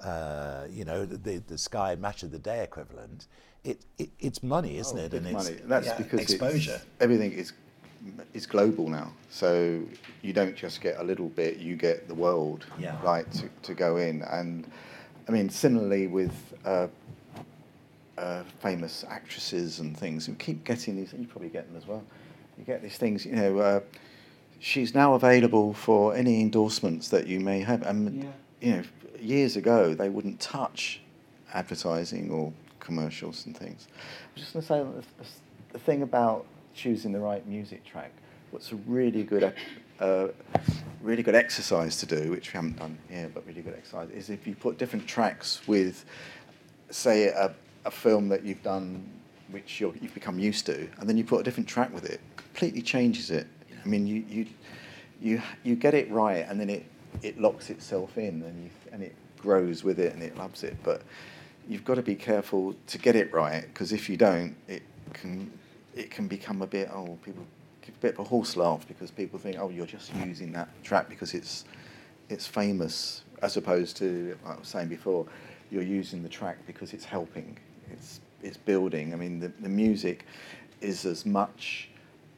uh, 0.00 0.66
you 0.70 0.84
know, 0.84 1.04
the, 1.04 1.38
the 1.48 1.58
Sky 1.58 1.96
Match 1.96 2.22
of 2.22 2.30
the 2.30 2.38
Day 2.38 2.62
equivalent, 2.62 3.26
it, 3.64 3.80
it 3.98 4.10
it's 4.20 4.42
money, 4.42 4.78
isn't 4.78 4.98
Oh, 4.98 5.02
it? 5.02 5.10
big 5.10 5.24
it's 5.24 5.32
money. 5.32 5.56
That's 5.64 5.86
yeah, 5.86 5.96
because 5.98 6.20
it's- 6.20 6.32
exposure. 6.32 6.80
everything 7.00 7.32
is 7.32 7.52
is 8.32 8.46
global 8.46 8.88
now. 8.88 9.12
So 9.30 9.82
you 10.22 10.32
don't 10.32 10.54
just 10.56 10.80
get 10.80 10.98
a 10.98 11.02
little 11.04 11.28
bit; 11.28 11.58
you 11.58 11.76
get 11.76 12.08
the 12.08 12.14
world 12.14 12.64
Yeah. 12.78 12.96
right 13.02 13.30
to, 13.32 13.48
to 13.62 13.74
go 13.74 13.96
in. 13.96 14.22
And 14.22 14.70
I 15.28 15.32
mean, 15.32 15.50
similarly 15.50 16.06
with 16.06 16.32
uh, 16.64 16.86
uh, 18.16 18.42
famous 18.60 19.04
actresses 19.08 19.80
and 19.80 19.96
things, 19.96 20.28
you 20.28 20.34
keep 20.34 20.64
getting 20.64 20.96
these. 20.96 21.12
You 21.12 21.26
probably 21.26 21.48
get 21.50 21.66
them 21.68 21.76
as 21.76 21.86
well. 21.86 22.02
You 22.56 22.64
get 22.64 22.82
these 22.82 22.96
things. 22.96 23.26
You 23.26 23.32
know, 23.36 23.58
uh, 23.58 23.80
she's 24.60 24.94
now 24.94 25.14
available 25.14 25.74
for 25.74 26.14
any 26.14 26.40
endorsements 26.40 27.08
that 27.08 27.26
you 27.26 27.40
may 27.40 27.60
have. 27.60 27.82
And 27.82 28.22
Yeah. 28.24 28.30
you 28.60 28.76
know, 28.76 28.82
years 29.20 29.56
ago 29.56 29.94
they 29.94 30.08
wouldn't 30.08 30.40
touch 30.40 31.00
advertising 31.52 32.30
or 32.30 32.52
commercials 32.88 33.44
and 33.44 33.54
things. 33.54 33.86
I'm 34.34 34.40
just 34.40 34.54
going 34.54 34.62
to 34.62 34.66
say 34.66 35.04
the, 35.72 35.78
thing 35.78 36.00
about 36.02 36.46
choosing 36.74 37.12
the 37.12 37.20
right 37.20 37.46
music 37.46 37.84
track. 37.84 38.10
What's 38.50 38.72
a 38.72 38.76
really 38.76 39.22
good, 39.22 39.52
uh, 40.00 40.28
really 41.02 41.22
good 41.22 41.34
exercise 41.34 41.98
to 41.98 42.06
do, 42.06 42.30
which 42.30 42.50
we 42.50 42.56
haven't 42.56 42.78
done 42.78 42.96
here, 43.10 43.30
but 43.32 43.46
really 43.46 43.60
good 43.60 43.74
exercise, 43.74 44.08
is 44.10 44.30
if 44.30 44.46
you 44.46 44.54
put 44.54 44.78
different 44.78 45.06
tracks 45.06 45.60
with, 45.68 46.06
say, 46.88 47.26
a, 47.26 47.54
a 47.84 47.90
film 47.90 48.28
that 48.30 48.42
you've 48.42 48.62
done, 48.62 49.06
which 49.50 49.80
you're, 49.80 49.94
you've 50.00 50.14
become 50.14 50.38
used 50.38 50.64
to, 50.66 50.88
and 50.98 51.06
then 51.06 51.18
you 51.18 51.24
put 51.24 51.40
a 51.40 51.42
different 51.42 51.68
track 51.68 51.92
with 51.92 52.06
it, 52.06 52.20
completely 52.36 52.80
changes 52.80 53.30
it. 53.30 53.46
I 53.84 53.86
mean, 53.86 54.06
you, 54.06 54.24
you, 54.28 54.46
you, 55.20 55.42
you 55.62 55.76
get 55.76 55.92
it 55.92 56.10
right, 56.10 56.46
and 56.48 56.58
then 56.58 56.70
it, 56.70 56.86
it 57.22 57.38
locks 57.38 57.68
itself 57.68 58.16
in, 58.16 58.42
and, 58.42 58.64
you, 58.64 58.70
and 58.92 59.02
it 59.02 59.14
grows 59.38 59.84
with 59.84 60.00
it, 60.00 60.14
and 60.14 60.22
it 60.22 60.38
loves 60.38 60.64
it. 60.64 60.76
But 60.82 61.02
you've 61.68 61.84
got 61.84 61.94
to 61.96 62.02
be 62.02 62.14
careful 62.14 62.74
to 62.86 62.98
get 62.98 63.14
it 63.14 63.32
right, 63.32 63.62
because 63.62 63.92
if 63.92 64.08
you 64.08 64.16
don't, 64.16 64.56
it 64.66 64.82
can, 65.12 65.50
it 65.94 66.10
can 66.10 66.26
become 66.26 66.62
a 66.62 66.66
bit, 66.66 66.90
oh, 66.92 67.18
people 67.24 67.44
a 67.88 68.00
bit 68.00 68.14
of 68.14 68.20
a 68.20 68.24
horse 68.24 68.56
laugh 68.56 68.86
because 68.86 69.10
people 69.10 69.38
think, 69.38 69.56
oh, 69.58 69.70
you're 69.70 69.86
just 69.86 70.14
using 70.16 70.52
that 70.52 70.68
track 70.82 71.08
because 71.08 71.34
it's, 71.34 71.64
it's 72.28 72.46
famous, 72.46 73.22
as 73.42 73.56
opposed 73.56 73.96
to, 73.96 74.36
like 74.44 74.56
I 74.56 74.58
was 74.58 74.68
saying 74.68 74.88
before, 74.88 75.26
you're 75.70 75.82
using 75.82 76.22
the 76.22 76.28
track 76.28 76.58
because 76.66 76.92
it's 76.92 77.04
helping, 77.04 77.58
it's, 77.90 78.20
it's 78.42 78.56
building. 78.56 79.12
I 79.12 79.16
mean, 79.16 79.40
the, 79.40 79.48
the 79.60 79.68
music 79.68 80.26
is 80.80 81.04
as 81.04 81.26
much, 81.26 81.88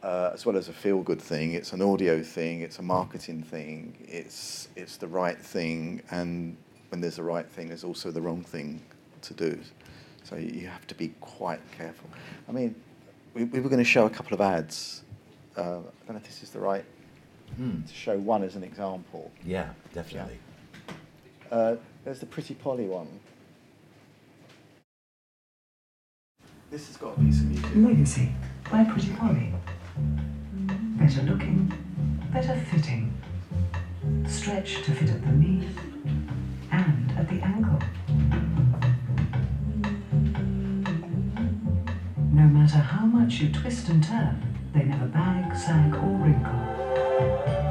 uh, 0.02 0.30
as 0.32 0.46
well 0.46 0.56
as 0.56 0.68
a 0.68 0.72
feel 0.72 1.02
good 1.02 1.20
thing, 1.20 1.52
it's 1.52 1.72
an 1.72 1.82
audio 1.82 2.22
thing, 2.22 2.60
it's 2.62 2.78
a 2.78 2.82
marketing 2.82 3.42
thing, 3.42 3.96
it's, 4.08 4.68
it's 4.76 4.96
the 4.96 5.08
right 5.08 5.38
thing, 5.38 6.02
and 6.10 6.56
when 6.88 7.00
there's 7.00 7.16
the 7.16 7.22
right 7.22 7.48
thing, 7.48 7.68
there's 7.68 7.84
also 7.84 8.10
the 8.10 8.20
wrong 8.20 8.42
thing 8.42 8.80
to 9.22 9.34
do. 9.34 9.58
So 10.24 10.36
you 10.36 10.48
you 10.62 10.66
have 10.68 10.86
to 10.88 10.94
be 10.94 11.08
quite 11.20 11.60
careful. 11.76 12.08
I 12.48 12.52
mean, 12.52 12.74
we, 13.34 13.44
we 13.44 13.60
were 13.60 13.68
going 13.68 13.78
to 13.82 13.90
show 13.96 14.06
a 14.06 14.10
couple 14.10 14.34
of 14.34 14.40
ads. 14.40 15.02
Uh, 15.56 15.60
I 15.60 15.64
don't 15.64 16.10
know 16.10 16.16
if 16.16 16.24
this 16.24 16.42
is 16.42 16.50
the 16.50 16.60
right 16.60 16.84
Hmm. 17.56 17.82
to 17.82 17.92
show 17.94 18.16
one 18.16 18.44
as 18.44 18.54
an 18.54 18.62
example. 18.62 19.32
Yeah, 19.44 19.70
definitely. 19.92 20.38
Uh, 21.50 21.74
there's 22.04 22.20
the 22.20 22.26
Pretty 22.26 22.54
Polly 22.54 22.86
one. 22.86 23.08
This 26.70 26.86
has 26.86 26.96
got 26.96 27.16
a 27.18 27.20
piece 27.20 27.40
of 27.40 27.46
music. 27.46 27.70
Legacy 27.74 28.32
by 28.70 28.84
Pretty 28.84 29.12
Polly. 29.14 29.52
Better 30.96 31.22
looking, 31.22 31.72
better 32.32 32.54
fitting. 32.70 33.12
Stretch 34.28 34.82
to 34.84 34.92
fit 34.92 35.10
at 35.10 35.20
the 35.22 35.32
knee 35.32 35.68
and 36.70 37.10
at 37.18 37.28
the 37.28 37.40
ankle. 37.42 37.80
No 42.40 42.46
matter 42.46 42.78
how 42.78 43.04
much 43.04 43.34
you 43.42 43.52
twist 43.52 43.90
and 43.90 44.02
turn, 44.02 44.40
they 44.72 44.84
never 44.84 45.04
bag, 45.04 45.54
sag, 45.54 45.94
or 45.94 46.16
wrinkle. 46.24 47.70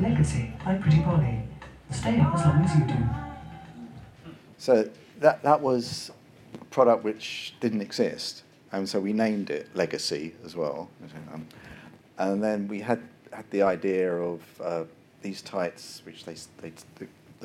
Legacy 0.00 0.54
by 0.64 0.76
Pretty 0.76 1.02
Polly. 1.02 1.42
Stay 1.90 2.18
up 2.18 2.34
as 2.34 2.46
long 2.46 2.64
as 2.64 2.74
you 2.78 2.84
do. 2.86 4.30
So 4.56 4.88
that 5.20 5.42
that 5.42 5.60
was 5.60 6.10
a 6.54 6.64
product 6.66 7.04
which 7.04 7.54
didn't 7.60 7.82
exist, 7.82 8.42
and 8.72 8.88
so 8.88 8.98
we 8.98 9.12
named 9.12 9.50
it 9.50 9.68
Legacy 9.74 10.34
as 10.46 10.56
well. 10.56 10.88
And 12.16 12.42
then 12.42 12.68
we 12.68 12.80
had 12.80 13.02
had 13.34 13.44
the 13.50 13.60
idea 13.60 14.16
of 14.16 14.40
uh, 14.64 14.84
these 15.20 15.42
tights, 15.42 16.00
which 16.06 16.24
they, 16.24 16.32
s- 16.32 16.48
they 16.62 16.72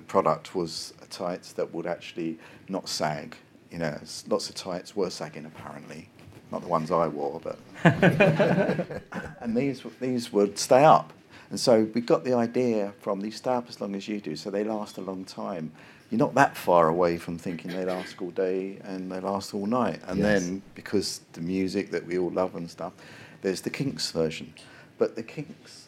the, 0.02 0.08
product 0.08 0.56
was 0.56 0.94
a 1.02 1.06
tights 1.06 1.54
that 1.54 1.74
would 1.74 1.86
actually 1.88 2.38
not 2.70 2.90
sag. 2.90 3.36
You 3.72 3.78
know, 3.80 3.98
lots 4.28 4.50
of 4.50 4.56
tights 4.56 4.96
were 4.96 5.10
sagging 5.10 5.46
apparently, 5.46 6.10
not 6.52 6.62
the 6.62 6.68
ones 6.68 6.92
I 6.92 7.08
wore, 7.08 7.40
but 7.42 7.58
and 9.42 9.56
these 9.56 9.84
these 10.00 10.34
would 10.34 10.58
stay 10.58 10.84
up. 10.84 11.14
And 11.50 11.60
so 11.60 11.90
we 11.94 12.02
got 12.02 12.24
the 12.24 12.34
idea 12.34 12.94
from 13.02 13.22
these 13.22 13.38
stay 13.38 13.52
up 13.52 13.68
as 13.70 13.82
long 13.82 13.96
as 13.96 14.08
you 14.08 14.22
do, 14.22 14.36
so 14.36 14.50
they 14.50 14.64
last 14.64 14.98
a 14.98 15.02
long 15.02 15.26
time. 15.26 15.72
You're 16.10 16.20
not 16.20 16.34
that 16.36 16.58
far 16.58 16.90
away 16.90 17.18
from 17.18 17.38
thinking 17.38 17.72
they 17.72 17.86
last 17.86 18.22
all 18.22 18.32
day 18.32 18.80
and 18.84 19.10
they 19.12 19.20
last 19.22 19.54
all 19.54 19.66
night. 19.66 20.02
And 20.08 20.20
Yes. 20.20 20.42
then 20.42 20.62
because 20.76 21.22
the 21.34 21.42
music 21.42 21.92
that 21.92 22.06
we 22.06 22.18
all 22.18 22.30
love 22.32 22.56
and 22.56 22.70
stuff, 22.70 22.92
there's 23.42 23.62
the 23.62 23.70
Kinks 23.70 24.12
version. 24.12 24.54
But 24.98 25.16
the 25.16 25.24
Kinks 25.24 25.88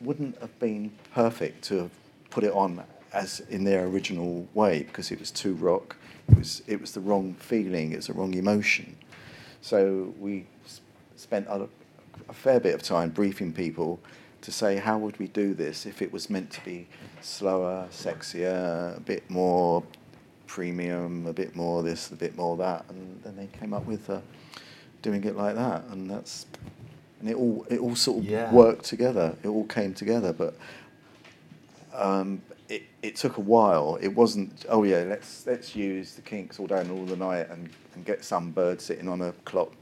wouldn't 0.00 0.38
have 0.40 0.56
been 0.60 0.92
perfect 1.12 1.64
to 1.64 1.74
have 1.78 1.90
put 2.30 2.44
it 2.44 2.52
on 2.52 2.84
as 3.14 3.40
in 3.48 3.64
their 3.64 3.86
original 3.86 4.46
way 4.54 4.82
because 4.82 5.10
it 5.10 5.18
was 5.20 5.30
too 5.30 5.54
rock. 5.54 5.96
It 6.30 6.36
was 6.38 6.62
it 6.66 6.80
was 6.80 6.92
the 6.92 7.00
wrong 7.00 7.34
feeling. 7.34 7.92
It 7.92 7.96
was 7.96 8.08
the 8.08 8.12
wrong 8.14 8.34
emotion. 8.34 8.96
So 9.60 10.12
we 10.18 10.46
spent 11.16 11.46
a, 11.48 11.68
a 12.28 12.32
fair 12.34 12.60
bit 12.60 12.74
of 12.74 12.82
time 12.82 13.10
briefing 13.10 13.52
people 13.52 14.00
to 14.42 14.52
say 14.52 14.76
how 14.76 14.98
would 14.98 15.18
we 15.18 15.28
do 15.28 15.54
this 15.54 15.86
if 15.86 16.02
it 16.02 16.12
was 16.12 16.28
meant 16.28 16.50
to 16.50 16.62
be 16.64 16.86
slower, 17.22 17.86
sexier, 17.90 18.94
a 18.96 19.00
bit 19.00 19.28
more 19.30 19.82
premium, 20.46 21.26
a 21.26 21.32
bit 21.32 21.56
more 21.56 21.82
this, 21.82 22.10
a 22.10 22.16
bit 22.16 22.36
more 22.36 22.56
that, 22.58 22.84
and 22.90 23.20
then 23.24 23.36
they 23.36 23.48
came 23.58 23.72
up 23.72 23.86
with 23.86 24.10
uh, 24.10 24.20
doing 25.00 25.24
it 25.24 25.34
like 25.36 25.54
that, 25.54 25.84
and 25.90 26.10
that's 26.10 26.44
and 27.20 27.30
it 27.30 27.36
all 27.36 27.64
it 27.70 27.78
all 27.78 27.96
sort 27.96 28.18
of 28.18 28.24
Yeah. 28.24 28.52
worked 28.52 28.84
together. 28.84 29.34
It 29.42 29.48
all 29.48 29.64
came 29.64 29.94
together, 29.94 30.32
but 30.34 30.54
um, 31.94 32.42
it, 32.74 32.82
it 33.02 33.16
took 33.16 33.36
a 33.36 33.40
while. 33.40 33.98
It 34.00 34.08
wasn't, 34.08 34.66
oh 34.68 34.82
yeah, 34.82 35.04
let's 35.06 35.46
let's 35.46 35.76
use 35.76 36.14
the 36.14 36.22
kinks 36.22 36.58
all 36.58 36.66
day 36.66 36.80
and 36.80 36.90
all 36.90 37.04
the 37.04 37.16
night 37.16 37.48
and, 37.50 37.70
and 37.94 38.04
get 38.04 38.24
some 38.24 38.50
bird 38.50 38.80
sitting 38.80 39.08
on 39.08 39.20
a 39.20 39.32
clock 39.44 39.72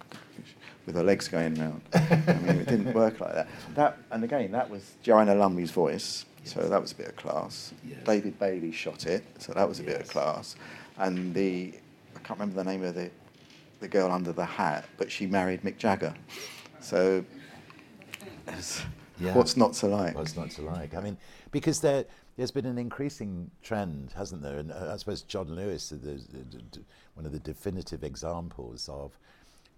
with 0.85 0.94
her 0.96 1.02
legs 1.02 1.26
going 1.26 1.55
round. 1.55 1.81
I 1.94 2.35
mean, 2.42 2.57
it 2.57 2.68
didn't 2.68 2.92
work 2.92 3.18
like 3.20 3.35
that. 3.35 3.48
That 3.74 3.98
and 4.11 4.22
again, 4.24 4.52
that 4.52 4.68
was 4.68 4.92
Joanna 5.02 5.35
Lumley's 5.35 5.70
voice, 5.70 6.26
so 6.44 6.61
that 6.68 6.81
was 6.83 6.92
a 6.92 6.94
bit 6.96 7.09
of 7.09 7.16
class. 7.16 7.72
Yes. 7.88 7.98
David 8.05 8.38
Bailey 8.38 8.72
shot 8.72 9.07
it, 9.07 9.24
so 9.38 9.55
that 9.55 9.66
was 9.66 9.81
a 9.81 9.85
bit 9.85 10.00
of 10.00 10.09
class. 10.09 10.57
And 10.98 11.33
the 11.33 11.72
I 12.14 12.18
can't 12.20 12.38
remember 12.38 12.62
the 12.62 12.68
name 12.70 12.83
of 12.85 12.94
the 12.94 13.11
the 13.81 13.88
girl 13.88 14.12
under 14.12 14.33
the 14.33 14.44
hat, 14.44 14.85
but 14.98 15.11
she 15.11 15.26
married 15.26 15.62
Mick 15.62 15.78
Jagger. 15.78 16.14
So 16.81 17.24
Yeah. 19.18 19.35
what's 19.35 19.57
not 19.57 19.72
to 19.74 19.87
like? 19.87 20.14
What's 20.14 20.37
not 20.37 20.50
to 20.52 20.62
like? 20.62 20.94
I 20.94 21.00
mean, 21.00 21.16
because 21.52 21.81
there, 21.81 22.05
there's 22.36 22.50
been 22.50 22.66
an 22.66 22.78
increasing 22.78 23.50
trend, 23.62 24.12
hasn't 24.16 24.42
there? 24.42 24.58
And 24.58 24.72
uh, 24.72 24.90
I 24.92 24.96
suppose 24.96 25.22
John 25.22 25.54
Lewis 25.54 25.92
is 25.92 26.28
one 27.14 27.26
of 27.26 27.32
the 27.32 27.38
definitive 27.38 28.04
examples 28.04 28.88
of 28.88 29.18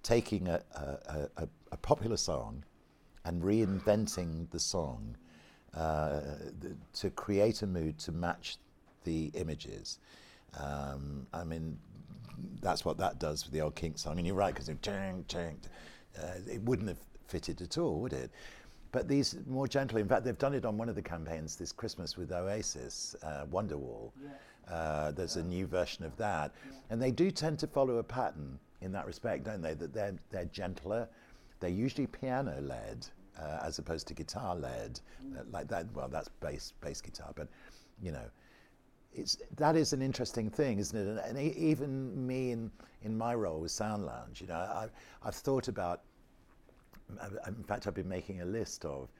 taking 0.02 0.48
a, 0.48 0.62
a, 0.74 1.28
a, 1.42 1.48
a 1.72 1.76
popular 1.76 2.16
song 2.16 2.62
and 3.24 3.42
reinventing 3.42 4.50
the 4.50 4.60
song 4.60 5.16
uh, 5.74 6.20
to 6.92 7.10
create 7.10 7.62
a 7.62 7.66
mood 7.66 7.98
to 7.98 8.12
match 8.12 8.58
the 9.04 9.30
images. 9.34 9.98
Um, 10.58 11.26
I 11.32 11.42
mean, 11.42 11.76
that's 12.60 12.84
what 12.84 12.98
that 12.98 13.18
does 13.18 13.42
for 13.42 13.50
the 13.50 13.60
old 13.60 13.74
Kink 13.74 13.98
song. 13.98 14.18
And 14.18 14.26
you're 14.26 14.36
right, 14.36 14.54
because 14.54 14.68
uh, 14.68 14.74
it 16.46 16.62
wouldn't 16.62 16.88
have 16.88 16.98
fitted 17.26 17.60
at 17.62 17.78
all, 17.78 18.00
would 18.00 18.12
it? 18.12 18.30
But 18.94 19.08
these 19.08 19.36
more 19.48 19.66
gentle, 19.66 19.98
in 19.98 20.06
fact, 20.06 20.24
they've 20.24 20.38
done 20.38 20.54
it 20.54 20.64
on 20.64 20.78
one 20.78 20.88
of 20.88 20.94
the 20.94 21.02
campaigns 21.02 21.56
this 21.56 21.72
Christmas 21.72 22.16
with 22.16 22.30
Oasis, 22.30 23.16
uh, 23.24 23.44
Wonderwall. 23.50 24.12
Uh, 24.68 25.10
there's 25.10 25.34
a 25.34 25.42
new 25.42 25.66
version 25.66 26.04
of 26.04 26.16
that. 26.16 26.52
And 26.90 27.02
they 27.02 27.10
do 27.10 27.32
tend 27.32 27.58
to 27.58 27.66
follow 27.66 27.96
a 27.96 28.04
pattern 28.04 28.56
in 28.82 28.92
that 28.92 29.04
respect, 29.04 29.42
don't 29.46 29.62
they? 29.62 29.74
That 29.74 29.92
they're, 29.92 30.14
they're 30.30 30.44
gentler, 30.44 31.08
they're 31.58 31.70
usually 31.70 32.06
piano 32.06 32.60
led 32.60 33.04
uh, 33.36 33.58
as 33.64 33.80
opposed 33.80 34.06
to 34.06 34.14
guitar 34.14 34.54
led, 34.54 35.00
uh, 35.36 35.42
like 35.50 35.66
that. 35.66 35.86
Well, 35.92 36.06
that's 36.08 36.28
bass, 36.28 36.72
bass 36.80 37.00
guitar, 37.00 37.32
but 37.34 37.48
you 38.00 38.12
know, 38.12 38.30
it's 39.12 39.38
that 39.56 39.74
is 39.74 39.92
an 39.92 40.02
interesting 40.02 40.48
thing, 40.48 40.78
isn't 40.78 40.96
it? 40.96 41.08
And, 41.08 41.36
and 41.36 41.56
even 41.56 42.24
me 42.24 42.52
in 42.52 42.70
in 43.02 43.18
my 43.18 43.34
role 43.34 43.58
with 43.60 43.72
Sound 43.72 44.06
Lounge, 44.06 44.40
you 44.40 44.46
know, 44.46 44.54
I, 44.54 44.86
I've 45.24 45.34
thought 45.34 45.66
about. 45.66 46.02
In 47.08 47.64
fact, 47.64 47.86
I've 47.86 47.94
been 47.94 48.08
making 48.08 48.40
a 48.40 48.44
list 48.44 48.84
of 48.84 49.10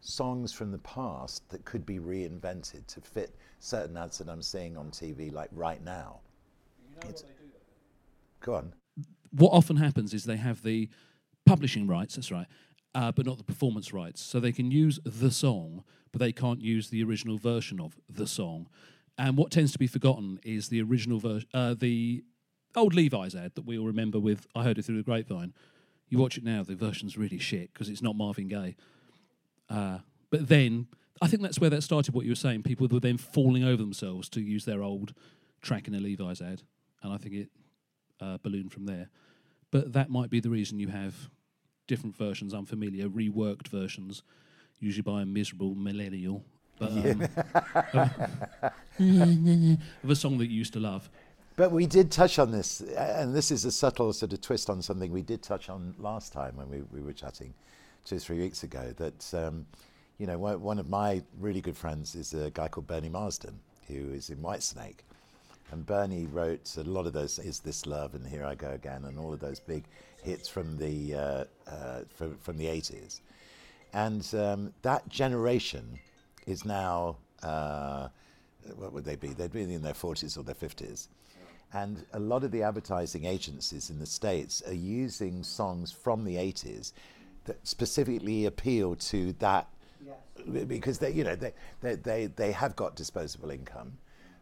songs 0.00 0.52
from 0.52 0.70
the 0.70 0.78
past 0.78 1.48
that 1.50 1.64
could 1.64 1.86
be 1.86 1.98
reinvented 1.98 2.86
to 2.86 3.00
fit 3.00 3.34
certain 3.58 3.96
ads 3.96 4.18
that 4.18 4.28
I'm 4.28 4.42
seeing 4.42 4.76
on 4.76 4.90
TV, 4.90 5.32
like 5.32 5.48
right 5.52 5.82
now. 5.82 6.20
It's- 7.02 7.24
Go 8.40 8.54
on. 8.56 8.74
what 9.30 9.50
often 9.50 9.76
happens 9.76 10.12
is 10.12 10.24
they 10.24 10.36
have 10.36 10.62
the 10.62 10.88
publishing 11.46 11.86
rights, 11.86 12.14
that's 12.16 12.30
right, 12.30 12.46
uh, 12.94 13.10
but 13.10 13.24
not 13.26 13.38
the 13.38 13.44
performance 13.44 13.92
rights. 13.92 14.20
So 14.20 14.38
they 14.38 14.52
can 14.52 14.70
use 14.70 15.00
the 15.04 15.30
song, 15.30 15.82
but 16.12 16.18
they 16.20 16.30
can't 16.32 16.60
use 16.60 16.90
the 16.90 17.02
original 17.02 17.38
version 17.38 17.80
of 17.80 17.98
the 18.08 18.26
song. 18.26 18.68
And 19.16 19.36
what 19.38 19.50
tends 19.50 19.72
to 19.72 19.78
be 19.78 19.86
forgotten 19.86 20.38
is 20.44 20.68
the 20.68 20.82
original 20.82 21.18
version, 21.20 21.48
uh, 21.54 21.74
the 21.74 22.22
old 22.76 22.94
Levi's 22.94 23.34
ad 23.34 23.54
that 23.54 23.64
we 23.64 23.78
all 23.78 23.86
remember 23.86 24.20
with 24.20 24.46
I 24.54 24.62
Heard 24.64 24.78
It 24.78 24.84
Through 24.84 24.98
the 24.98 25.02
Grapevine. 25.02 25.54
You 26.08 26.18
watch 26.18 26.36
it 26.36 26.44
now, 26.44 26.62
the 26.62 26.74
version's 26.74 27.16
really 27.16 27.38
shit 27.38 27.72
because 27.72 27.88
it's 27.88 28.02
not 28.02 28.16
Marvin 28.16 28.48
Gaye. 28.48 28.76
Uh, 29.68 29.98
but 30.30 30.48
then 30.48 30.86
I 31.22 31.28
think 31.28 31.42
that's 31.42 31.58
where 31.60 31.70
that 31.70 31.82
started. 31.82 32.14
What 32.14 32.24
you 32.24 32.32
were 32.32 32.36
saying, 32.36 32.62
people 32.62 32.86
were 32.88 33.00
then 33.00 33.18
falling 33.18 33.64
over 33.64 33.82
themselves 33.82 34.28
to 34.30 34.40
use 34.40 34.64
their 34.64 34.82
old 34.82 35.14
track 35.62 35.88
in 35.88 35.94
a 35.94 36.00
Levi's 36.00 36.42
ad, 36.42 36.62
and 37.02 37.12
I 37.12 37.16
think 37.16 37.34
it 37.34 37.48
uh, 38.20 38.38
ballooned 38.42 38.72
from 38.72 38.86
there. 38.86 39.08
But 39.70 39.92
that 39.92 40.10
might 40.10 40.30
be 40.30 40.40
the 40.40 40.50
reason 40.50 40.78
you 40.78 40.88
have 40.88 41.30
different 41.86 42.16
versions, 42.16 42.54
unfamiliar, 42.54 43.08
reworked 43.08 43.68
versions, 43.68 44.22
usually 44.80 45.02
by 45.02 45.22
a 45.22 45.26
miserable 45.26 45.74
millennial. 45.74 46.44
But 46.78 46.90
um, 46.90 47.28
of 50.02 50.10
a 50.10 50.16
song 50.16 50.38
that 50.38 50.46
you 50.46 50.58
used 50.58 50.72
to 50.72 50.80
love. 50.80 51.08
But 51.56 51.70
we 51.70 51.86
did 51.86 52.10
touch 52.10 52.40
on 52.40 52.50
this, 52.50 52.80
and 52.80 53.34
this 53.34 53.52
is 53.52 53.64
a 53.64 53.70
subtle 53.70 54.12
sort 54.12 54.32
of 54.32 54.40
twist 54.40 54.68
on 54.68 54.82
something 54.82 55.12
we 55.12 55.22
did 55.22 55.40
touch 55.40 55.68
on 55.68 55.94
last 55.98 56.32
time 56.32 56.56
when 56.56 56.68
we, 56.68 56.82
we 56.92 57.00
were 57.00 57.12
chatting 57.12 57.54
two 58.04 58.16
or 58.16 58.18
three 58.18 58.40
weeks 58.40 58.64
ago. 58.64 58.92
That, 58.96 59.34
um, 59.34 59.66
you 60.18 60.26
know, 60.26 60.36
one, 60.36 60.80
of 60.80 60.88
my 60.88 61.22
really 61.38 61.60
good 61.60 61.76
friends 61.76 62.16
is 62.16 62.34
a 62.34 62.50
guy 62.50 62.66
called 62.66 62.88
Bernie 62.88 63.08
Marsden, 63.08 63.60
who 63.86 64.12
is 64.12 64.30
in 64.30 64.38
Whitesnake. 64.38 65.04
And 65.70 65.86
Bernie 65.86 66.26
wrote 66.26 66.76
a 66.76 66.82
lot 66.82 67.06
of 67.06 67.12
those 67.12 67.38
"Is 67.38 67.60
This 67.60 67.86
Love" 67.86 68.14
and 68.14 68.26
"Here 68.26 68.44
I 68.44 68.56
Go 68.56 68.70
Again" 68.70 69.04
and 69.04 69.18
all 69.18 69.32
of 69.32 69.40
those 69.40 69.60
big 69.60 69.84
hits 70.22 70.48
from 70.48 70.76
the 70.76 71.14
uh, 71.14 71.44
uh, 71.68 72.00
from, 72.14 72.36
from 72.38 72.58
the 72.58 72.66
'80s. 72.66 73.20
And 73.92 74.28
um, 74.34 74.74
that 74.82 75.08
generation 75.08 76.00
is 76.46 76.64
now 76.64 77.16
uh, 77.42 78.08
what 78.76 78.92
would 78.92 79.04
they 79.04 79.16
be? 79.16 79.28
They'd 79.28 79.52
be 79.52 79.62
in 79.62 79.82
their 79.82 79.92
40s 79.92 80.38
or 80.38 80.42
their 80.42 80.54
50s. 80.54 81.08
And 81.72 82.04
a 82.12 82.20
lot 82.20 82.44
of 82.44 82.50
the 82.52 82.62
advertising 82.62 83.24
agencies 83.24 83.90
in 83.90 83.98
the 83.98 84.06
States 84.06 84.62
are 84.66 84.74
using 84.74 85.42
songs 85.42 85.90
from 85.90 86.24
the 86.24 86.36
80s 86.36 86.92
that 87.46 87.66
specifically 87.66 88.46
appeal 88.46 88.94
to 88.96 89.32
that 89.34 89.68
because 90.68 90.98
they, 90.98 91.10
you 91.10 91.24
know, 91.24 91.34
they, 91.34 91.52
they, 91.80 91.94
they, 91.96 92.26
they 92.26 92.52
have 92.52 92.76
got 92.76 92.96
disposable 92.96 93.50
income. 93.50 93.96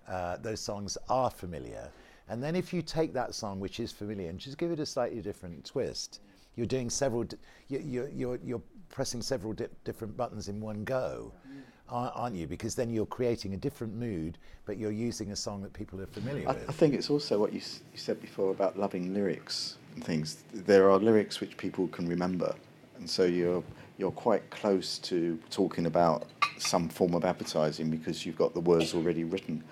Uh, 0.08 0.36
those 0.38 0.60
songs 0.60 0.98
are 1.08 1.30
familiar. 1.30 1.90
And 2.28 2.42
then 2.42 2.56
if 2.56 2.72
you 2.72 2.82
take 2.82 3.12
that 3.14 3.34
song, 3.34 3.60
which 3.60 3.80
is 3.80 3.92
familiar, 3.92 4.28
and 4.30 4.38
just 4.38 4.58
give 4.58 4.70
it 4.70 4.80
a 4.80 4.86
slightly 4.86 5.20
different 5.20 5.64
twist, 5.64 6.20
you're 6.56 6.66
doing 6.66 6.90
several, 6.90 7.24
di- 7.24 7.36
you, 7.68 7.78
you, 7.80 8.10
you're, 8.14 8.38
you're 8.44 8.62
pressing 8.88 9.22
several 9.22 9.52
di- 9.52 9.66
different 9.84 10.16
buttons 10.16 10.48
in 10.48 10.60
one 10.60 10.84
go, 10.84 11.32
ar- 11.44 11.50
aren't 11.92 12.34
you? 12.34 12.46
Because 12.46 12.74
then 12.74 12.90
you're 12.90 13.06
creating 13.06 13.54
a 13.54 13.56
different 13.56 13.94
mood, 13.94 14.38
but 14.66 14.76
you're 14.76 14.90
using 14.92 15.32
a 15.32 15.36
song 15.36 15.62
that 15.62 15.72
people 15.72 16.00
are 16.00 16.06
familiar 16.06 16.48
I, 16.48 16.54
with. 16.54 16.68
I 16.68 16.72
think 16.72 16.94
it's 16.94 17.10
also 17.10 17.38
what 17.38 17.52
you, 17.52 17.60
s- 17.60 17.80
you 17.92 17.98
said 17.98 18.20
before 18.20 18.50
about 18.50 18.78
loving 18.78 19.12
lyrics 19.14 19.76
and 19.94 20.04
things. 20.04 20.44
There 20.52 20.90
are 20.90 20.98
lyrics 20.98 21.40
which 21.40 21.56
people 21.56 21.88
can 21.88 22.08
remember, 22.08 22.54
and 22.96 23.08
so 23.08 23.24
you're 23.24 23.62
you're 23.98 24.10
quite 24.10 24.48
close 24.50 24.98
to 24.98 25.38
talking 25.50 25.86
about 25.86 26.26
some 26.58 26.88
form 26.88 27.14
of 27.14 27.24
advertising 27.24 27.90
because 27.90 28.24
you've 28.24 28.38
got 28.38 28.54
the 28.54 28.60
words 28.60 28.94
already 28.94 29.24
written. 29.24 29.62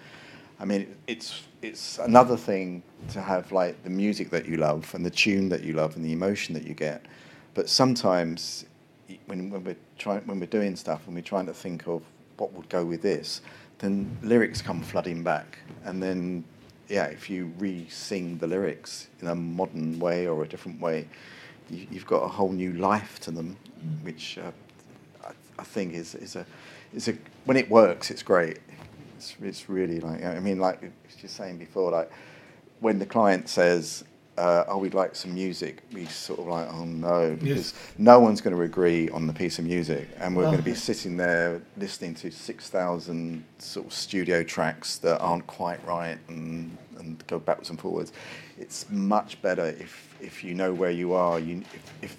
I 0.59 0.66
mean, 0.66 0.95
it's 1.07 1.43
it's 1.62 1.99
another 1.99 2.37
thing 2.37 2.83
to 3.09 3.21
have 3.21 3.51
like 3.51 3.83
the 3.83 3.91
music 3.91 4.31
that 4.31 4.47
you 4.47 4.57
love 4.57 4.95
and 4.95 5.05
the 5.05 5.11
tune 5.11 5.49
that 5.49 5.62
you 5.62 5.73
love 5.73 5.97
and 5.97 6.05
the 6.05 6.12
emotion 6.12 6.55
that 6.55 6.64
you 6.64 6.75
get, 6.75 7.07
but 7.55 7.68
sometimes 7.68 8.66
when, 9.27 9.51
when 9.51 9.65
we're 9.65 9.77
trying 9.99 10.21
when 10.23 10.41
we're 10.41 10.47
doing 10.47 10.77
stuff 10.77 11.07
and 11.07 11.15
we're 11.15 11.23
trying 11.23 11.47
to 11.47 11.55
think 11.55 11.87
of 11.87 12.03
what 12.37 12.53
would 12.53 12.69
go 12.69 12.85
with 12.85 13.03
this, 13.03 13.41
then 13.79 14.17
lyrics 14.23 14.63
come 14.63 14.83
flooding 14.83 15.23
back, 15.23 15.59
and 15.85 16.03
then 16.03 16.45
yeah, 16.89 17.05
if 17.05 17.31
you 17.31 17.53
re-sing 17.59 18.39
the 18.39 18.47
lyrics 18.47 19.09
in 19.21 19.29
a 19.29 19.35
modern 19.35 19.99
way 20.01 20.27
or 20.27 20.43
a 20.43 20.49
different 20.49 20.81
way, 20.81 21.07
you, 21.71 21.87
you've 21.91 22.07
got 22.07 22.23
a 22.25 22.29
whole 22.29 22.51
new 22.51 22.73
life 22.73 23.21
to 23.21 23.31
them, 23.31 23.57
which 24.03 24.39
uh, 24.39 24.51
I, 25.25 25.33
I 25.59 25.65
think 25.65 25.95
is 25.95 26.15
is 26.15 26.37
a 26.37 26.45
is 26.93 27.09
a 27.09 27.17
when 27.45 27.57
it 27.57 27.71
works, 27.71 28.11
it's 28.11 28.23
great. 28.23 28.59
It's 29.17 29.37
it's 29.43 29.69
really 29.69 30.01
like 30.01 30.25
I 30.25 30.41
mean, 30.41 30.59
like 30.59 30.81
you're 30.83 31.29
saying 31.29 31.59
before, 31.59 31.91
like 31.93 32.11
when 32.81 32.99
the 32.99 33.07
client 33.07 33.49
says, 33.49 34.05
uh, 34.41 34.64
"Oh, 34.68 34.78
we'd 34.78 34.95
like 34.95 35.14
some 35.14 35.34
music," 35.34 35.82
we 35.93 36.07
sort 36.07 36.41
of 36.41 36.47
like, 36.47 36.66
"Oh 36.72 36.84
no," 36.84 37.36
because 37.36 37.74
no 37.99 38.18
one's 38.20 38.41
going 38.41 38.57
to 38.57 38.62
agree 38.62 39.11
on 39.11 39.26
the 39.26 39.32
piece 39.32 39.59
of 39.59 39.66
music, 39.66 40.09
and 40.18 40.34
we're 40.34 40.45
going 40.45 40.57
to 40.57 40.62
be 40.62 40.74
sitting 40.74 41.16
there 41.18 41.61
listening 41.76 42.14
to 42.16 42.30
six 42.30 42.70
thousand 42.70 43.45
sort 43.59 43.86
of 43.86 43.93
studio 43.93 44.43
tracks 44.43 44.97
that 44.99 45.18
aren't 45.20 45.47
quite 45.47 45.84
right 45.86 46.18
and 46.28 46.76
and 46.99 47.26
go 47.26 47.38
backwards 47.38 47.70
and 47.70 47.78
forwards. 47.78 48.12
It's 48.59 48.88
much 48.91 49.41
better 49.43 49.66
if 49.66 50.16
if 50.20 50.43
you 50.43 50.55
know 50.55 50.72
where 50.72 50.91
you 50.91 51.12
are. 51.12 51.38
You 51.38 51.62
if, 51.74 51.93
if 52.03 52.16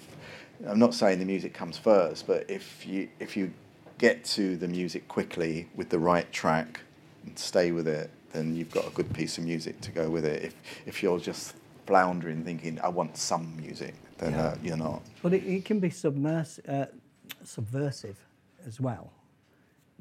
I'm 0.68 0.78
not 0.78 0.94
saying 0.94 1.18
the 1.18 1.24
music 1.24 1.54
comes 1.54 1.76
first, 1.76 2.26
but 2.28 2.48
if 2.48 2.86
you 2.86 3.08
if 3.18 3.36
you 3.36 3.52
get 3.98 4.24
to 4.24 4.56
the 4.56 4.68
music 4.68 5.08
quickly 5.08 5.68
with 5.74 5.88
the 5.88 5.98
right 5.98 6.30
track 6.32 6.80
and 7.24 7.36
stay 7.38 7.72
with 7.72 7.88
it, 7.88 8.10
then 8.32 8.54
you've 8.54 8.70
got 8.70 8.86
a 8.86 8.90
good 8.90 9.12
piece 9.12 9.38
of 9.38 9.44
music 9.44 9.80
to 9.80 9.90
go 9.90 10.08
with 10.08 10.24
it. 10.24 10.44
If 10.44 10.54
if 10.86 11.02
you're 11.02 11.18
just 11.18 11.54
floundering, 11.86 12.44
thinking 12.44 12.80
I 12.80 12.88
want 12.88 13.16
some 13.16 13.56
music, 13.56 13.94
then 14.18 14.34
uh, 14.34 14.56
you're 14.62 14.76
not. 14.76 15.02
But 15.22 15.34
it, 15.34 15.44
it 15.44 15.64
can 15.64 15.80
be 15.80 15.88
submers- 15.90 16.60
uh, 16.68 16.86
subversive 17.44 18.18
as 18.66 18.80
well. 18.80 19.12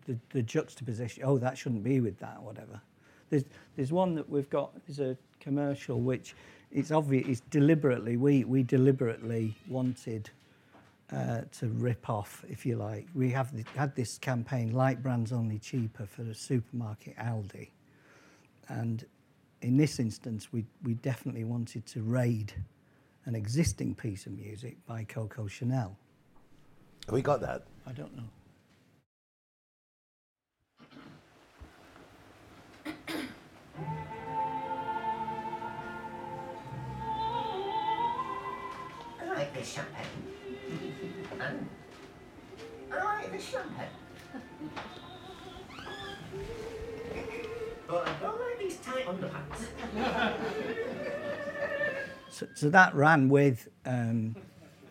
The, 0.06 0.18
the 0.32 0.42
juxtaposition, 0.42 1.24
oh, 1.26 1.38
that 1.38 1.58
shouldn't 1.58 1.84
be 1.84 2.00
with 2.00 2.20
that, 2.20 2.38
or 2.40 2.46
whatever. 2.46 2.82
There's, 3.30 3.46
there's 3.76 3.92
one 3.92 4.16
that 4.16 4.30
we've 4.30 4.50
got, 4.50 4.72
there's 4.88 5.00
a 5.00 5.18
commercial 5.40 6.00
which 6.00 6.36
it's 6.72 6.92
obvious, 6.92 7.28
it's 7.28 7.40
deliberately, 7.50 8.18
we, 8.18 8.44
we 8.44 8.64
deliberately 8.64 9.56
wanted 9.68 10.30
uh, 11.12 11.42
to 11.60 11.68
rip 11.68 12.10
off, 12.10 12.46
if 12.50 12.66
you 12.66 12.78
like. 12.78 13.08
We 13.14 13.30
have 13.32 13.56
the, 13.56 13.66
had 13.78 13.96
this 13.96 14.18
campaign, 14.18 14.74
light 14.74 15.04
brands 15.04 15.32
only 15.32 15.60
cheaper, 15.60 16.06
for 16.06 16.24
the 16.24 16.34
supermarket 16.34 17.18
Aldi. 17.18 17.70
And 18.70 19.06
in 19.62 19.78
this 19.78 19.99
instance, 19.99 20.51
we, 20.51 20.66
we 20.84 20.95
definitely 20.95 21.43
wanted 21.43 21.86
to 21.88 22.01
raid 22.01 22.53
an 23.26 23.36
existing 23.36 23.93
piece 23.95 24.26
of 24.26 24.32
music 24.34 24.78
by 24.88 25.03
Coco 25.03 25.47
Chanel. 25.47 25.95
we 27.12 27.22
got 27.22 27.41
that. 27.41 27.64
I 27.86 27.91
don't 27.91 28.16
know. 28.16 28.24
I 39.20 39.26
like 39.28 39.53
this 39.53 39.74
champagne. 39.74 40.07
And 41.39 41.70
I 42.91 43.03
like 43.03 43.32
this 43.32 43.43
champagne. 43.43 43.88
but 47.88 48.07
I 48.07 48.14
don't 48.20 48.39
like 48.39 48.51
these 48.72 48.80
tight 48.86 49.05
underpants. 49.05 50.34
So, 52.34 52.47
so 52.55 52.69
that 52.69 52.95
ran 52.95 53.28
with 53.28 53.67
um, 53.86 54.38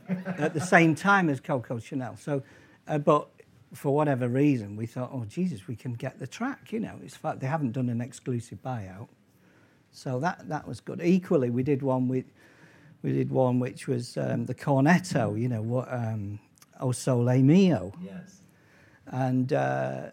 at 0.08 0.52
the 0.52 0.60
same 0.60 0.94
time 0.94 1.30
as 1.30 1.40
Coco 1.40 1.78
Chanel. 1.78 2.14
So, 2.18 2.42
uh, 2.86 2.98
but 2.98 3.28
for 3.72 3.94
whatever 3.94 4.28
reason, 4.28 4.76
we 4.76 4.84
thought, 4.84 5.10
oh 5.10 5.24
Jesus, 5.24 5.66
we 5.66 5.74
can 5.74 5.94
get 5.94 6.18
the 6.18 6.26
track. 6.26 6.70
You 6.70 6.80
know, 6.80 6.98
it's 7.02 7.16
fact 7.16 7.40
they 7.40 7.46
haven't 7.46 7.72
done 7.72 7.88
an 7.88 8.02
exclusive 8.02 8.62
buyout, 8.62 9.08
so 9.90 10.20
that 10.20 10.50
that 10.50 10.68
was 10.68 10.80
good. 10.80 11.00
Equally, 11.02 11.48
we 11.48 11.62
did 11.62 11.80
one 11.82 12.08
with 12.08 12.26
we 13.02 13.12
did 13.12 13.30
one 13.30 13.58
which 13.58 13.88
was 13.88 14.18
um, 14.18 14.44
the 14.44 14.54
cornetto. 14.54 15.40
You 15.40 15.48
know 15.48 15.62
what? 15.62 15.90
Um, 15.90 16.40
O 16.78 16.92
Sole 16.92 17.40
Mio. 17.42 17.90
Yes. 18.04 18.42
and 19.06 19.50
uh, 19.54 20.10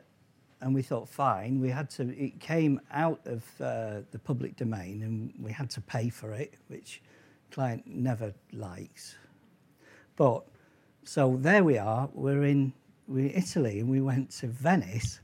and 0.61 0.73
we 0.73 0.81
thought 0.81 1.07
fine. 1.07 1.59
We 1.59 1.69
had 1.69 1.89
to. 1.91 2.09
It 2.17 2.39
came 2.39 2.81
out 2.91 3.21
of 3.25 3.43
uh, 3.61 4.01
the 4.11 4.19
public 4.19 4.55
domain, 4.55 5.03
and 5.03 5.33
we 5.39 5.51
had 5.51 5.69
to 5.71 5.81
pay 5.81 6.09
for 6.09 6.31
it, 6.33 6.55
which 6.67 7.01
client 7.51 7.85
never 7.85 8.33
likes. 8.51 9.15
But 10.15 10.43
so 11.03 11.37
there 11.39 11.63
we 11.63 11.77
are. 11.77 12.09
We're 12.13 12.43
in 12.43 12.73
we 13.07 13.33
Italy, 13.33 13.79
and 13.79 13.89
we 13.89 14.01
went 14.01 14.31
to 14.31 14.47
Venice, 14.47 15.19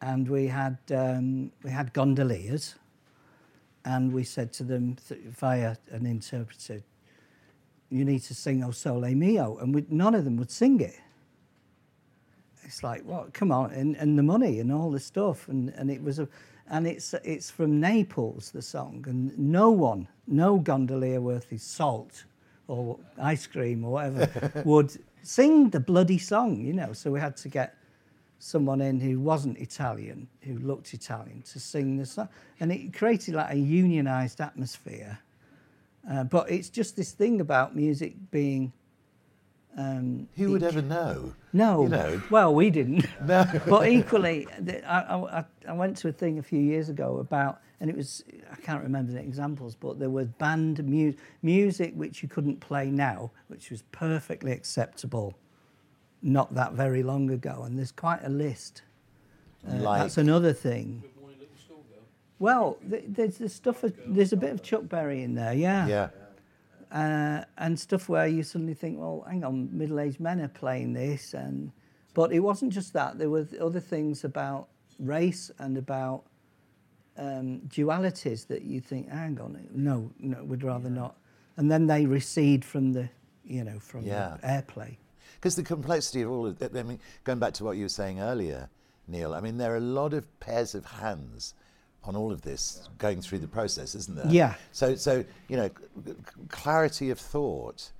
and 0.00 0.28
we 0.28 0.46
had 0.46 0.78
um, 0.94 1.52
we 1.62 1.70
had 1.70 1.92
gondoliers, 1.92 2.74
and 3.84 4.12
we 4.12 4.24
said 4.24 4.52
to 4.54 4.64
them 4.64 4.96
th- 5.08 5.20
via 5.20 5.76
an 5.90 6.06
interpreter, 6.06 6.82
"You 7.90 8.04
need 8.06 8.20
to 8.20 8.34
sing 8.34 8.64
O 8.64 8.70
Sole 8.70 9.14
Mio," 9.14 9.58
and 9.58 9.74
we, 9.74 9.84
none 9.90 10.14
of 10.14 10.24
them 10.24 10.36
would 10.38 10.50
sing 10.50 10.80
it. 10.80 10.98
It's 12.72 12.82
like, 12.82 13.02
what? 13.02 13.34
Come 13.34 13.52
on, 13.52 13.70
and, 13.72 13.96
and 13.96 14.18
the 14.18 14.22
money 14.22 14.58
and 14.58 14.72
all 14.72 14.90
the 14.90 14.98
stuff, 14.98 15.46
and, 15.48 15.68
and 15.76 15.90
it 15.90 16.02
was 16.02 16.18
a, 16.18 16.26
and 16.70 16.86
it's 16.86 17.12
it's 17.22 17.50
from 17.50 17.78
Naples 17.78 18.50
the 18.50 18.62
song, 18.62 19.04
and 19.06 19.38
no 19.38 19.70
one, 19.70 20.08
no 20.26 20.56
gondolier 20.56 21.20
worth 21.20 21.50
his 21.50 21.62
salt 21.62 22.24
or 22.68 22.98
ice 23.20 23.46
cream 23.46 23.84
or 23.84 23.92
whatever 23.92 24.62
would 24.64 24.96
sing 25.22 25.68
the 25.68 25.80
bloody 25.80 26.16
song, 26.16 26.62
you 26.62 26.72
know. 26.72 26.94
So 26.94 27.10
we 27.10 27.20
had 27.20 27.36
to 27.38 27.50
get 27.50 27.76
someone 28.38 28.80
in 28.80 28.98
who 29.00 29.20
wasn't 29.20 29.58
Italian, 29.58 30.26
who 30.40 30.56
looked 30.60 30.94
Italian, 30.94 31.42
to 31.42 31.60
sing 31.60 31.98
the 31.98 32.06
song, 32.06 32.30
and 32.58 32.72
it 32.72 32.94
created 32.94 33.34
like 33.34 33.50
a 33.52 33.56
unionised 33.56 34.40
atmosphere. 34.40 35.18
Uh, 36.10 36.24
but 36.24 36.50
it's 36.50 36.70
just 36.70 36.96
this 36.96 37.12
thing 37.12 37.42
about 37.42 37.76
music 37.76 38.14
being. 38.30 38.72
Um, 39.76 40.28
Who 40.36 40.50
would 40.52 40.62
ever 40.62 40.82
know? 40.82 41.32
no, 41.54 41.84
You 41.84 41.88
know. 41.88 42.22
well, 42.30 42.54
we 42.54 42.68
didn't. 42.70 43.06
No. 43.24 43.44
but 43.66 43.88
equally, 43.88 44.46
the- 44.60 44.84
I, 44.86 45.38
I, 45.40 45.44
I 45.68 45.72
went 45.72 45.96
to 45.98 46.08
a 46.08 46.12
thing 46.12 46.38
a 46.38 46.42
few 46.42 46.60
years 46.60 46.88
ago 46.90 47.18
about, 47.18 47.60
and 47.80 47.88
it 47.88 47.96
was, 47.96 48.22
I 48.50 48.56
can't 48.56 48.82
remember 48.82 49.12
the 49.12 49.20
examples, 49.20 49.74
but 49.74 49.98
there 49.98 50.10
was 50.10 50.28
band 50.28 50.84
mu- 50.86 51.14
music 51.42 51.94
which 51.94 52.22
you 52.22 52.28
couldn't 52.28 52.60
play 52.60 52.90
now, 52.90 53.30
which 53.48 53.70
was 53.70 53.82
perfectly 53.92 54.52
acceptable 54.52 55.34
not 56.22 56.54
that 56.54 56.74
very 56.74 57.02
long 57.02 57.30
ago. 57.30 57.62
And 57.64 57.78
there's 57.78 57.92
quite 57.92 58.20
a 58.24 58.28
list. 58.28 58.82
Uh, 59.66 59.78
That's 59.98 60.18
another 60.18 60.52
thing. 60.52 61.02
Well, 62.38 62.76
th- 62.90 63.04
there's 63.08 63.38
the 63.38 63.48
stuff. 63.48 63.84
Of, 63.84 63.94
there's 64.06 64.32
a 64.32 64.36
bit 64.36 64.50
of 64.50 64.62
Chuck 64.62 64.88
Berry 64.88 65.22
in 65.22 65.34
there, 65.34 65.54
yeah. 65.54 65.86
Yeah. 65.86 66.08
Uh, 66.92 67.42
and 67.56 67.80
stuff 67.80 68.10
where 68.10 68.26
you 68.26 68.42
suddenly 68.42 68.74
think, 68.74 68.98
well, 68.98 69.24
hang 69.26 69.42
on, 69.44 69.68
middle-aged 69.72 70.20
men 70.20 70.40
are 70.42 70.48
playing 70.48 70.92
this, 70.92 71.32
and 71.32 71.72
but 72.12 72.32
it 72.32 72.40
wasn't 72.40 72.70
just 72.70 72.92
that. 72.92 73.16
There 73.18 73.30
were 73.30 73.46
other 73.58 73.80
things 73.80 74.24
about 74.24 74.68
race 74.98 75.50
and 75.58 75.78
about 75.78 76.24
um, 77.16 77.60
dualities 77.68 78.46
that 78.48 78.62
you 78.62 78.80
think, 78.80 79.08
hang 79.08 79.40
on, 79.40 79.66
no, 79.72 80.10
no, 80.18 80.44
we'd 80.44 80.62
rather 80.62 80.90
not. 80.90 81.16
And 81.56 81.70
then 81.70 81.86
they 81.86 82.04
recede 82.04 82.62
from 82.62 82.92
the, 82.92 83.08
you 83.44 83.64
know, 83.64 83.78
from 83.78 84.04
Yeah. 84.04 84.36
the 84.42 84.46
airplay. 84.46 84.96
Because 85.36 85.56
the 85.56 85.62
complexity 85.62 86.20
of 86.22 86.30
all 86.30 86.46
of 86.46 86.62
I 86.76 86.82
mean, 86.82 87.00
going 87.24 87.38
back 87.38 87.54
to 87.54 87.64
what 87.64 87.76
you 87.78 87.84
were 87.84 87.88
saying 87.88 88.20
earlier, 88.20 88.68
Neil, 89.08 89.34
I 89.34 89.40
mean, 89.40 89.56
there 89.56 89.72
are 89.72 89.78
a 89.78 89.80
lot 89.80 90.12
of 90.12 90.26
pairs 90.40 90.74
of 90.74 90.84
hands 90.84 91.54
on 92.04 92.16
all 92.16 92.32
of 92.32 92.42
this 92.42 92.88
going 92.98 93.20
through 93.20 93.38
the 93.38 93.48
process, 93.48 93.94
isn't 93.94 94.16
there? 94.16 94.26
Yeah. 94.28 94.54
So, 94.72 94.94
so 94.94 95.24
you 95.48 95.56
know, 95.56 95.70
clarity 96.48 97.10
of 97.10 97.18
thought, 97.18 97.92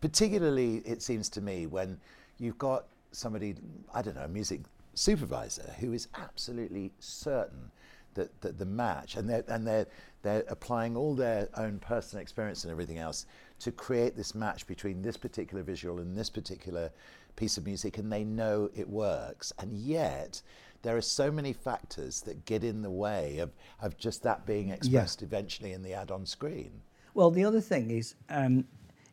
particularly 0.00 0.78
it 0.86 1.02
seems 1.02 1.28
to 1.30 1.40
me 1.40 1.66
when 1.66 1.98
you've 2.38 2.58
got 2.58 2.86
somebody, 3.12 3.56
I 3.94 4.02
don't 4.02 4.16
know, 4.16 4.24
a 4.24 4.28
music 4.28 4.60
supervisor 4.94 5.74
who 5.78 5.92
is 5.92 6.08
absolutely 6.14 6.92
certain 6.98 7.70
that, 8.14 8.40
that 8.40 8.58
the 8.58 8.64
match 8.64 9.16
and 9.16 9.28
they're 9.28 9.44
and 9.48 9.66
they're 9.66 9.86
they're 10.22 10.44
applying 10.48 10.96
all 10.96 11.14
their 11.14 11.48
own 11.56 11.78
personal 11.78 12.20
experience 12.20 12.64
and 12.64 12.72
everything 12.72 12.98
else 12.98 13.26
to 13.60 13.70
create 13.70 14.16
this 14.16 14.34
match 14.34 14.66
between 14.66 15.00
this 15.00 15.16
particular 15.16 15.62
visual 15.62 16.00
and 16.00 16.16
this 16.16 16.28
particular 16.28 16.90
piece 17.36 17.56
of 17.56 17.64
music 17.64 17.98
and 17.98 18.12
they 18.12 18.24
know 18.24 18.68
it 18.74 18.88
works 18.88 19.52
and 19.60 19.72
yet 19.78 20.42
there 20.82 20.96
are 20.96 21.02
so 21.02 21.30
many 21.30 21.52
factors 21.52 22.22
that 22.22 22.44
get 22.44 22.64
in 22.64 22.82
the 22.82 22.90
way 22.90 23.38
of, 23.38 23.50
of 23.80 23.96
just 23.98 24.22
that 24.22 24.46
being 24.46 24.70
expressed 24.70 25.22
eventually 25.22 25.72
in 25.72 25.82
the 25.82 25.92
ad 25.92 26.10
on 26.10 26.26
screen. 26.26 26.82
Well, 27.14 27.30
the 27.30 27.44
other 27.44 27.60
thing 27.60 27.90
is 27.90 28.14
um, 28.28 28.64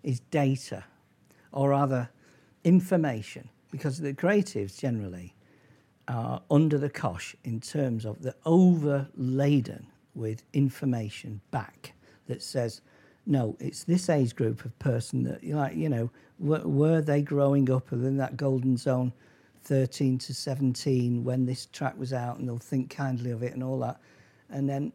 is 0.04 0.20
data, 0.20 0.84
or 1.52 1.70
rather, 1.70 2.10
information, 2.64 3.50
because 3.72 4.00
the 4.00 4.14
creatives 4.14 4.80
generally 4.80 5.34
are 6.08 6.42
under 6.50 6.78
the 6.78 6.90
cosh 6.90 7.36
in 7.44 7.60
terms 7.60 8.06
of 8.06 8.22
they're 8.22 8.34
overladen 8.46 9.88
with 10.16 10.44
information 10.54 11.42
back 11.52 11.94
that 12.28 12.42
says, 12.42 12.82
no, 13.26 13.58
it's 13.60 13.84
this 13.84 14.10
age 14.10 14.36
group 14.36 14.64
of 14.64 14.78
person 14.80 15.24
that 15.24 15.44
you 15.44 15.56
like, 15.56 15.76
you 15.76 15.90
know, 15.90 16.10
were, 16.40 16.66
were 16.66 17.02
they 17.02 17.22
growing 17.22 17.70
up 17.70 17.92
within 17.92 18.18
that 18.18 18.38
golden 18.38 18.78
zone, 18.78 19.12
13 19.68 20.18
to 20.18 20.34
17, 20.34 21.24
when 21.24 21.46
this 21.46 21.66
track 21.68 21.98
was 21.98 22.14
out, 22.14 22.38
and 22.38 22.48
they'll 22.48 22.58
think 22.58 22.90
kindly 22.90 23.32
of 23.32 23.44
it 23.44 23.54
and 23.54 23.62
all 23.62 23.78
that, 23.80 24.00
and 24.50 24.68
then 24.68 24.94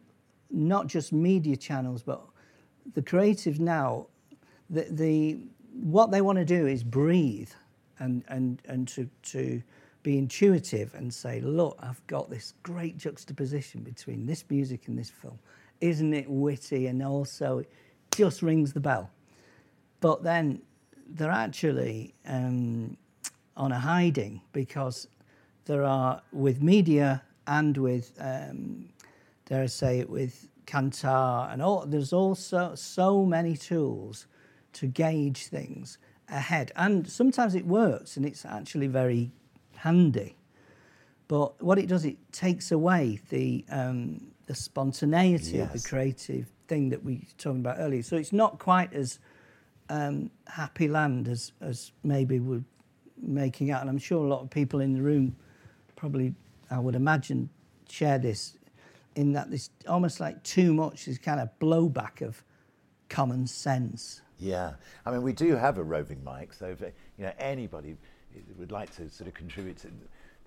not 0.49 0.87
just 0.87 1.13
media 1.13 1.55
channels, 1.55 2.01
but 2.01 2.21
the 2.95 3.01
creatives 3.01 3.59
now, 3.59 4.07
the, 4.69 4.87
the 4.89 5.39
what 5.73 6.11
they 6.11 6.21
want 6.21 6.37
to 6.37 6.45
do 6.45 6.67
is 6.67 6.83
breathe 6.83 7.49
and 7.99 8.23
and 8.27 8.61
and 8.67 8.87
to 8.87 9.09
to 9.23 9.61
be 10.03 10.17
intuitive 10.17 10.93
and 10.95 11.13
say, 11.13 11.39
look, 11.39 11.77
I've 11.79 12.05
got 12.07 12.29
this 12.29 12.53
great 12.61 12.97
juxtaposition 12.97 13.81
between 13.81 14.25
this 14.25 14.43
music 14.49 14.87
and 14.87 14.99
this 14.99 15.09
film. 15.09 15.39
Isn't 15.79 16.13
it 16.13 16.29
witty? 16.29 16.87
And 16.87 17.01
also, 17.01 17.59
it 17.59 17.71
just 18.13 18.41
rings 18.41 18.73
the 18.73 18.81
bell. 18.81 19.09
But 20.01 20.21
then 20.23 20.61
they're 21.07 21.31
actually 21.31 22.13
um, 22.27 22.97
on 23.55 23.71
a 23.71 23.79
hiding 23.79 24.41
because 24.51 25.07
there 25.65 25.83
are 25.83 26.21
with 26.31 26.61
media 26.61 27.21
and 27.47 27.77
with 27.77 28.13
um, 28.19 28.89
dare 29.45 29.63
I 29.63 29.65
say 29.67 29.99
it 29.99 30.09
with 30.09 30.47
Kantar 30.65 31.51
and 31.51 31.61
all 31.61 31.85
there's 31.85 32.13
also 32.13 32.75
so 32.75 33.25
many 33.25 33.55
tools 33.55 34.27
to 34.73 34.87
gauge 34.87 35.47
things 35.47 35.97
ahead. 36.29 36.71
And 36.75 37.07
sometimes 37.09 37.55
it 37.55 37.65
works 37.65 38.17
and 38.17 38.25
it's 38.25 38.45
actually 38.45 38.87
very 38.87 39.31
handy. 39.75 40.35
But 41.27 41.61
what 41.63 41.79
it 41.79 41.87
does 41.87 42.05
it 42.05 42.17
takes 42.31 42.71
away 42.71 43.19
the 43.29 43.65
um, 43.69 44.33
the 44.45 44.55
spontaneity 44.55 45.59
of 45.59 45.71
the 45.71 45.79
creative 45.79 46.47
thing 46.67 46.89
that 46.89 47.03
we 47.03 47.15
were 47.15 47.21
talking 47.37 47.61
about 47.61 47.77
earlier. 47.79 48.03
So 48.03 48.17
it's 48.17 48.33
not 48.33 48.59
quite 48.59 48.93
as 48.93 49.19
um, 49.89 50.31
happy 50.47 50.87
land 50.87 51.27
as 51.27 51.53
as 51.61 51.91
maybe 52.03 52.39
we're 52.39 52.63
making 53.21 53.71
out 53.71 53.81
and 53.81 53.89
I'm 53.89 53.97
sure 53.97 54.25
a 54.25 54.27
lot 54.27 54.41
of 54.41 54.49
people 54.49 54.79
in 54.79 54.93
the 54.93 55.01
room 55.01 55.35
probably 55.95 56.33
I 56.69 56.79
would 56.79 56.95
imagine 56.95 57.49
share 57.87 58.17
this 58.17 58.57
in 59.15 59.33
that 59.33 59.49
there's 59.49 59.69
almost 59.87 60.19
like 60.19 60.41
too 60.43 60.73
much 60.73 61.07
is 61.07 61.17
kind 61.17 61.39
of 61.39 61.49
blowback 61.59 62.21
of 62.21 62.43
common 63.09 63.45
sense. 63.45 64.21
Yeah, 64.39 64.73
I 65.05 65.11
mean, 65.11 65.21
we 65.21 65.33
do 65.33 65.55
have 65.55 65.77
a 65.77 65.83
roving 65.83 66.23
mic, 66.23 66.53
so 66.53 66.65
if 66.65 66.81
you 66.81 67.25
know 67.25 67.31
anybody 67.37 67.95
would 68.57 68.71
like 68.71 68.93
to 68.95 69.09
sort 69.09 69.27
of 69.27 69.33
contribute 69.33 69.77
to, 69.77 69.87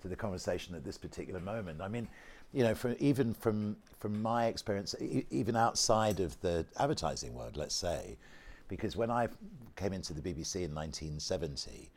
to 0.01 0.07
the 0.07 0.15
conversation 0.15 0.75
at 0.75 0.83
this 0.83 0.97
particular 0.97 1.39
moment, 1.39 1.81
I 1.81 1.87
mean, 1.87 2.07
you 2.53 2.63
know, 2.63 2.75
from, 2.75 2.95
even 2.99 3.33
from 3.33 3.77
from 3.99 4.21
my 4.21 4.47
experience, 4.47 4.93
e- 5.01 5.25
even 5.31 5.55
outside 5.55 6.19
of 6.19 6.39
the 6.41 6.65
advertising 6.77 7.33
world, 7.33 7.55
let's 7.55 7.75
say, 7.75 8.17
because 8.67 8.95
when 8.95 9.09
I 9.09 9.29
came 9.75 9.93
into 9.93 10.13
the 10.13 10.21
BBC 10.21 10.63
in 10.63 10.75
1970, 10.75 11.89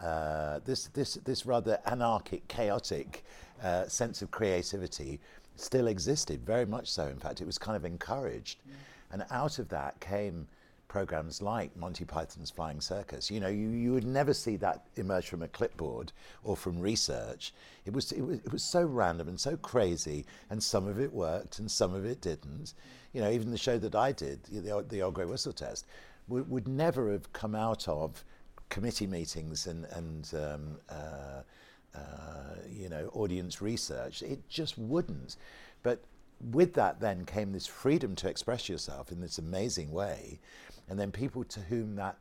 uh, 0.00 0.60
this 0.64 0.86
this 0.88 1.14
this 1.24 1.46
rather 1.46 1.78
anarchic, 1.86 2.46
chaotic 2.48 3.24
uh, 3.62 3.86
sense 3.86 4.22
of 4.22 4.30
creativity 4.30 5.20
still 5.56 5.86
existed, 5.86 6.44
very 6.44 6.66
much 6.66 6.90
so. 6.90 7.06
In 7.06 7.18
fact, 7.18 7.40
it 7.40 7.46
was 7.46 7.58
kind 7.58 7.76
of 7.76 7.84
encouraged, 7.84 8.58
and 9.10 9.24
out 9.30 9.58
of 9.58 9.68
that 9.68 10.00
came 10.00 10.46
programs 10.92 11.40
like 11.40 11.74
Monty 11.74 12.04
Python's 12.04 12.50
Flying 12.50 12.78
Circus. 12.78 13.30
You 13.30 13.40
know, 13.40 13.48
you, 13.48 13.70
you 13.70 13.94
would 13.94 14.04
never 14.04 14.34
see 14.34 14.56
that 14.56 14.84
emerge 14.96 15.26
from 15.26 15.40
a 15.40 15.48
clipboard 15.48 16.12
or 16.44 16.54
from 16.54 16.78
research. 16.78 17.54
It 17.86 17.94
was, 17.94 18.12
it 18.12 18.20
was 18.20 18.36
it 18.40 18.52
was 18.52 18.62
so 18.62 18.84
random 18.84 19.26
and 19.28 19.40
so 19.40 19.56
crazy, 19.56 20.26
and 20.50 20.62
some 20.62 20.86
of 20.86 21.00
it 21.00 21.10
worked 21.10 21.58
and 21.58 21.70
some 21.70 21.94
of 21.94 22.04
it 22.04 22.20
didn't. 22.20 22.74
You 23.14 23.22
know, 23.22 23.30
even 23.30 23.50
the 23.50 23.56
show 23.56 23.78
that 23.78 23.94
I 23.94 24.12
did, 24.12 24.42
the, 24.44 24.84
the 24.86 25.00
Old 25.00 25.14
Grey 25.14 25.24
Whistle 25.24 25.54
Test, 25.54 25.86
would, 26.28 26.50
would 26.50 26.68
never 26.68 27.10
have 27.10 27.32
come 27.32 27.54
out 27.54 27.88
of 27.88 28.22
committee 28.72 29.06
meetings 29.06 29.66
and, 29.66 29.84
and 29.92 30.32
um, 30.34 30.78
uh, 30.88 31.42
uh, 31.94 32.54
you 32.70 32.88
know, 32.88 33.10
audience 33.12 33.60
research. 33.60 34.22
It 34.22 34.48
just 34.48 34.78
wouldn't. 34.78 35.36
But 35.82 36.02
with 36.50 36.72
that 36.74 36.98
then 36.98 37.26
came 37.26 37.52
this 37.52 37.66
freedom 37.66 38.16
to 38.16 38.28
express 38.30 38.70
yourself 38.70 39.12
in 39.12 39.20
this 39.20 39.36
amazing 39.36 39.92
way. 39.92 40.40
And 40.88 40.98
then 40.98 41.12
people 41.12 41.44
to 41.44 41.60
whom 41.60 41.96
that 41.96 42.16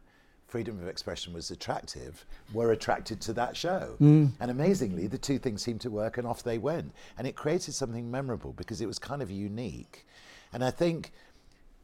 freedom 0.45 0.77
of 0.81 0.89
expression 0.89 1.33
was 1.33 1.49
attractive 1.51 2.25
were 2.53 2.73
attracted 2.73 3.21
to 3.21 3.33
that 3.33 3.55
show. 3.55 3.95
Mm. 4.01 4.31
And 4.41 4.51
amazingly, 4.51 5.07
the 5.07 5.17
two 5.17 5.39
things 5.39 5.63
seemed 5.63 5.79
to 5.81 5.89
work 5.89 6.17
and 6.17 6.27
off 6.27 6.43
they 6.43 6.57
went. 6.57 6.91
And 7.17 7.25
it 7.25 7.37
created 7.37 7.73
something 7.73 8.11
memorable 8.11 8.51
because 8.51 8.81
it 8.81 8.87
was 8.87 8.99
kind 8.99 9.21
of 9.21 9.31
unique. 9.31 10.05
And 10.51 10.65
I 10.65 10.71
think 10.71 11.13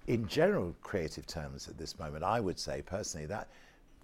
in 0.07 0.27
general 0.27 0.75
creative 0.81 1.25
terms 1.25 1.69
at 1.69 1.77
this 1.77 1.97
moment, 1.97 2.25
I 2.25 2.41
would 2.41 2.59
say 2.59 2.81
personally 2.85 3.27
that 3.27 3.47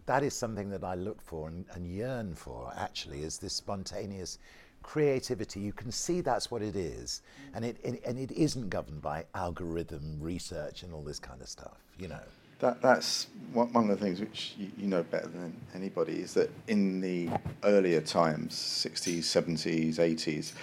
that 0.05 0.23
is 0.23 0.33
something 0.33 0.69
that 0.69 0.83
I 0.83 0.95
look 0.95 1.21
for 1.21 1.47
and, 1.47 1.65
and 1.73 1.87
yearn 1.87 2.35
for 2.35 2.73
actually 2.75 3.23
is 3.23 3.37
this 3.37 3.53
spontaneous 3.53 4.39
creativity. 4.81 5.61
You 5.61 5.73
can 5.73 5.91
see 5.91 6.21
that's 6.21 6.51
what 6.51 6.61
it 6.61 6.75
is. 6.75 7.21
Mm. 7.51 7.55
And 7.55 7.65
it, 7.65 7.77
and, 7.83 7.99
and 8.05 8.19
it 8.19 8.31
isn't 8.31 8.69
governed 8.69 9.01
by 9.01 9.25
algorithm 9.33 10.17
research 10.19 10.83
and 10.83 10.93
all 10.93 11.01
this 11.01 11.19
kind 11.19 11.41
of 11.41 11.47
stuff, 11.47 11.77
you 11.97 12.07
know. 12.07 12.19
That, 12.59 12.81
that's 12.81 13.27
one 13.51 13.73
one 13.73 13.89
of 13.89 13.99
the 13.99 14.05
things 14.05 14.21
which 14.21 14.53
you, 14.57 14.69
you 14.77 14.87
know 14.87 15.03
better 15.03 15.27
than 15.27 15.53
anybody 15.73 16.21
is 16.21 16.33
that 16.35 16.49
in 16.67 17.01
the 17.01 17.29
earlier 17.63 17.99
times, 17.99 18.53
60s, 18.53 19.19
70s, 19.19 19.95
80s, 19.95 20.53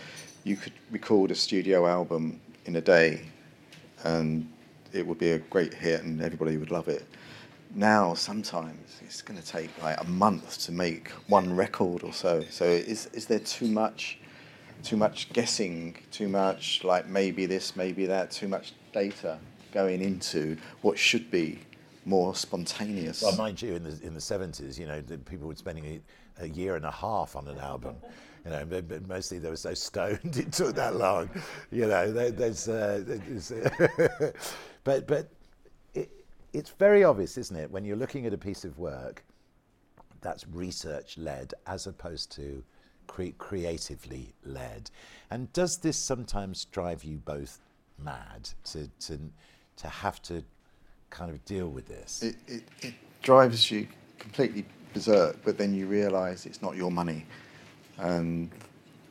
you 0.45 0.57
could 0.57 0.72
record 0.91 1.30
a 1.30 1.34
studio 1.34 1.86
album 1.86 2.41
in 2.64 2.76
a 2.76 2.80
day 2.80 3.22
and 4.05 4.51
it 4.93 5.07
would 5.07 5.18
be 5.18 5.32
a 5.32 5.38
great 5.38 5.74
hit 5.74 6.03
and 6.03 6.22
everybody 6.22 6.57
would 6.57 6.70
love 6.70 6.88
it. 6.88 7.05
Now, 7.75 8.14
sometimes 8.14 9.01
it's 9.01 9.23
going 9.23 9.41
to 9.41 9.47
take 9.47 9.71
like 9.83 10.01
a 10.01 10.07
month 10.07 10.59
to 10.64 10.73
make 10.73 11.09
one 11.29 11.55
record 11.55 12.03
or 12.03 12.12
so. 12.12 12.45
So, 12.51 12.64
is, 12.64 13.07
is 13.12 13.27
there 13.27 13.39
too 13.39 13.68
much, 13.68 14.18
too 14.83 14.97
much 14.97 15.33
guessing, 15.33 15.97
too 16.11 16.29
much 16.29 16.83
like 16.83 17.07
maybe 17.07 17.47
this, 17.47 17.77
maybe 17.77 18.07
that, 18.07 18.33
too 18.33 18.49
much 18.49 18.75
data 18.93 19.39
going 19.73 20.03
into 20.03 20.57
what 20.83 20.99
should 20.99 21.31
be 21.31 21.61
more 22.05 22.35
spontaneous? 22.35 23.23
Well, 23.23 23.37
mind 23.37 23.62
you, 23.62 23.75
in 23.75 23.85
the 23.85 23.99
in 24.03 24.14
the 24.14 24.21
seventies, 24.21 24.79
you 24.79 24.87
know, 24.87 25.01
people 25.25 25.47
were 25.47 25.55
spending 25.55 26.03
a, 26.39 26.45
a 26.45 26.49
year 26.49 26.75
and 26.75 26.85
a 26.85 26.91
half 26.91 27.37
on 27.37 27.47
an 27.47 27.59
album. 27.59 27.97
You 28.45 28.53
know, 28.53 28.64
but, 28.64 29.07
mostly 29.07 29.39
they 29.39 29.51
were 29.51 29.57
so 29.57 29.75
stoned 29.75 30.21
it 30.37 30.51
took 30.51 30.75
that 30.75 30.97
long. 30.97 31.31
You 31.71 31.87
know, 31.87 32.11
there, 32.11 32.31
there's, 32.31 32.68
uh, 32.68 33.05
there's 33.07 33.53
but 34.85 35.07
but 35.07 35.29
it's 36.53 36.70
very 36.70 37.05
obvious, 37.05 37.38
isn't 37.38 37.57
it, 37.57 37.70
when 37.70 37.84
you're 37.84 37.96
looking 37.96 38.26
at 38.26 38.32
a 38.32 38.38
piece 38.38 38.64
of 38.64 38.78
work 38.78 39.24
that's 40.20 40.46
research 40.48 41.16
led 41.16 41.55
as 41.66 41.86
opposed 41.86 42.30
to 42.32 42.62
cre- 43.07 43.36
creatively 43.38 44.32
led. 44.44 44.90
And 45.30 45.53
does 45.53 45.78
this 45.78 45.96
sometimes 45.96 46.64
drive 46.66 47.05
you 47.05 47.18
both 47.18 47.59
mad 47.98 48.48
to 48.64 48.88
to 49.01 49.18
to 49.76 49.88
have 49.88 50.22
to 50.22 50.42
kind 51.11 51.30
of 51.30 51.44
deal 51.44 51.68
with 51.68 51.86
this? 51.86 52.22
it, 52.22 52.36
it, 52.46 52.62
it 52.82 52.94
drives 53.22 53.70
you 53.70 53.86
completely 54.18 54.64
berserk, 54.92 55.36
but 55.44 55.57
then 55.59 55.74
you 55.74 55.86
realise 55.86 56.46
it's 56.46 56.62
not 56.62 56.76
your 56.76 56.90
money. 56.90 57.26
And 57.98 58.51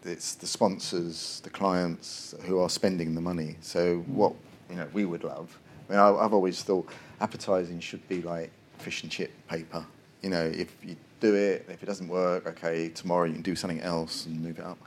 it's 0.04 0.36
the 0.36 0.48
sponsors, 0.48 1.42
the 1.44 1.50
clients 1.50 2.34
who 2.44 2.60
are 2.60 2.70
spending 2.70 3.16
the 3.16 3.22
money. 3.22 3.58
So 3.62 4.00
what 4.08 4.34
you 4.70 4.76
know 4.76 4.88
we 4.94 5.06
would 5.06 5.24
love. 5.24 5.58
I 5.90 5.92
mean, 5.92 6.00
I, 6.00 6.10
I've 6.10 6.34
always 6.34 6.62
thought 6.64 6.90
advertising 7.22 7.80
should 7.80 8.08
be 8.08 8.22
like 8.22 8.52
fish 8.78 9.04
and 9.04 9.12
chip 9.12 9.32
paper. 9.48 9.86
You 10.22 10.30
know, 10.30 10.46
if 10.46 10.74
you 10.84 10.96
do 11.20 11.36
it, 11.36 11.66
if 11.70 11.84
it 11.84 11.86
doesn't 11.86 12.08
work, 12.08 12.48
okay, 12.48 12.90
tomorrow 12.90 13.26
you 13.26 13.34
can 13.34 13.42
do 13.42 13.56
something 13.56 13.82
else 13.82 14.26
and 14.26 14.42
move 14.42 14.60
it 14.60 14.66
up. 14.66 14.78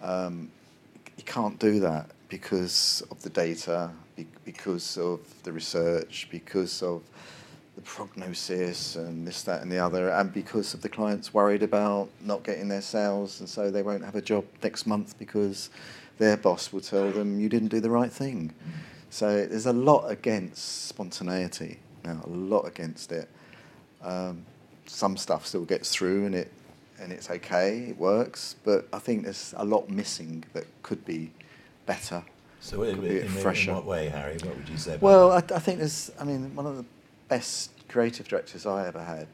Um, 0.00 0.50
you 1.16 1.24
can't 1.24 1.58
do 1.58 1.80
that 1.80 2.10
because 2.28 3.02
of 3.10 3.22
the 3.22 3.30
data, 3.30 3.90
because 4.44 4.96
of 4.96 5.20
the 5.42 5.52
research, 5.52 6.28
because 6.30 6.82
of 6.82 7.02
the 7.76 7.82
prognosis 7.82 8.96
and 8.96 9.26
this, 9.26 9.42
that, 9.42 9.62
and 9.62 9.70
the 9.70 9.78
other, 9.78 10.10
and 10.10 10.32
because 10.32 10.74
of 10.74 10.82
the 10.82 10.88
clients 10.88 11.32
worried 11.32 11.62
about 11.62 12.08
not 12.22 12.42
getting 12.42 12.68
their 12.68 12.82
sales, 12.82 13.40
and 13.40 13.48
so 13.48 13.70
they 13.70 13.82
won't 13.82 14.04
have 14.04 14.14
a 14.14 14.22
job 14.22 14.44
next 14.62 14.86
month 14.86 15.18
because 15.18 15.70
their 16.18 16.36
boss 16.36 16.72
will 16.72 16.80
tell 16.80 17.10
them 17.10 17.40
you 17.40 17.48
didn't 17.48 17.68
do 17.68 17.80
the 17.80 17.90
right 17.90 18.12
thing. 18.12 18.52
So 19.12 19.44
there's 19.44 19.66
a 19.66 19.74
lot 19.74 20.10
against 20.10 20.86
spontaneity 20.86 21.78
now, 22.02 22.22
a 22.24 22.30
lot 22.30 22.62
against 22.62 23.12
it. 23.12 23.28
Um, 24.02 24.46
some 24.86 25.18
stuff 25.18 25.46
still 25.46 25.66
gets 25.66 25.94
through, 25.94 26.24
and 26.24 26.34
it 26.34 26.50
and 26.98 27.12
it's 27.12 27.28
okay, 27.28 27.88
it 27.90 27.98
works, 27.98 28.56
but 28.64 28.88
I 28.90 28.98
think 28.98 29.24
there's 29.24 29.52
a 29.58 29.66
lot 29.66 29.90
missing 29.90 30.44
that 30.54 30.64
could 30.82 31.04
be 31.04 31.30
better. 31.84 32.24
So, 32.60 32.84
in, 32.84 32.94
could 32.94 33.04
be 33.04 33.20
in, 33.20 33.26
in 33.26 33.74
what 33.74 33.84
way, 33.84 34.08
Harry? 34.08 34.38
What 34.44 34.56
would 34.56 34.68
you 34.68 34.78
say? 34.78 34.94
about 34.94 35.02
Well, 35.02 35.32
I, 35.32 35.38
I 35.38 35.58
think 35.58 35.80
there's, 35.80 36.10
I 36.18 36.24
mean, 36.24 36.54
one 36.54 36.64
of 36.64 36.78
the 36.78 36.84
best 37.28 37.70
creative 37.88 38.28
directors 38.28 38.64
I 38.64 38.86
ever 38.86 39.02
had, 39.02 39.26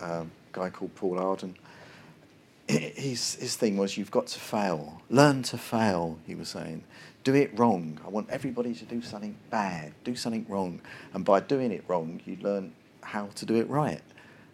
um, 0.00 0.30
a 0.54 0.56
guy 0.56 0.70
called 0.70 0.94
Paul 0.94 1.18
Arden. 1.18 1.56
His, 2.68 3.34
his 3.34 3.54
thing 3.56 3.76
was, 3.76 3.98
you've 3.98 4.10
got 4.10 4.28
to 4.28 4.40
fail. 4.40 5.02
Learn 5.10 5.42
to 5.44 5.58
fail, 5.58 6.18
he 6.26 6.34
was 6.34 6.48
saying. 6.48 6.84
Do 7.26 7.34
it 7.34 7.58
wrong. 7.58 7.98
I 8.06 8.08
want 8.08 8.30
everybody 8.30 8.72
to 8.72 8.84
do 8.84 9.02
something 9.02 9.36
bad, 9.50 9.92
do 10.04 10.14
something 10.14 10.46
wrong. 10.48 10.80
And 11.12 11.24
by 11.24 11.40
doing 11.40 11.72
it 11.72 11.82
wrong, 11.88 12.20
you 12.24 12.36
learn 12.40 12.72
how 13.02 13.26
to 13.34 13.44
do 13.44 13.56
it 13.56 13.68
right. 13.68 14.00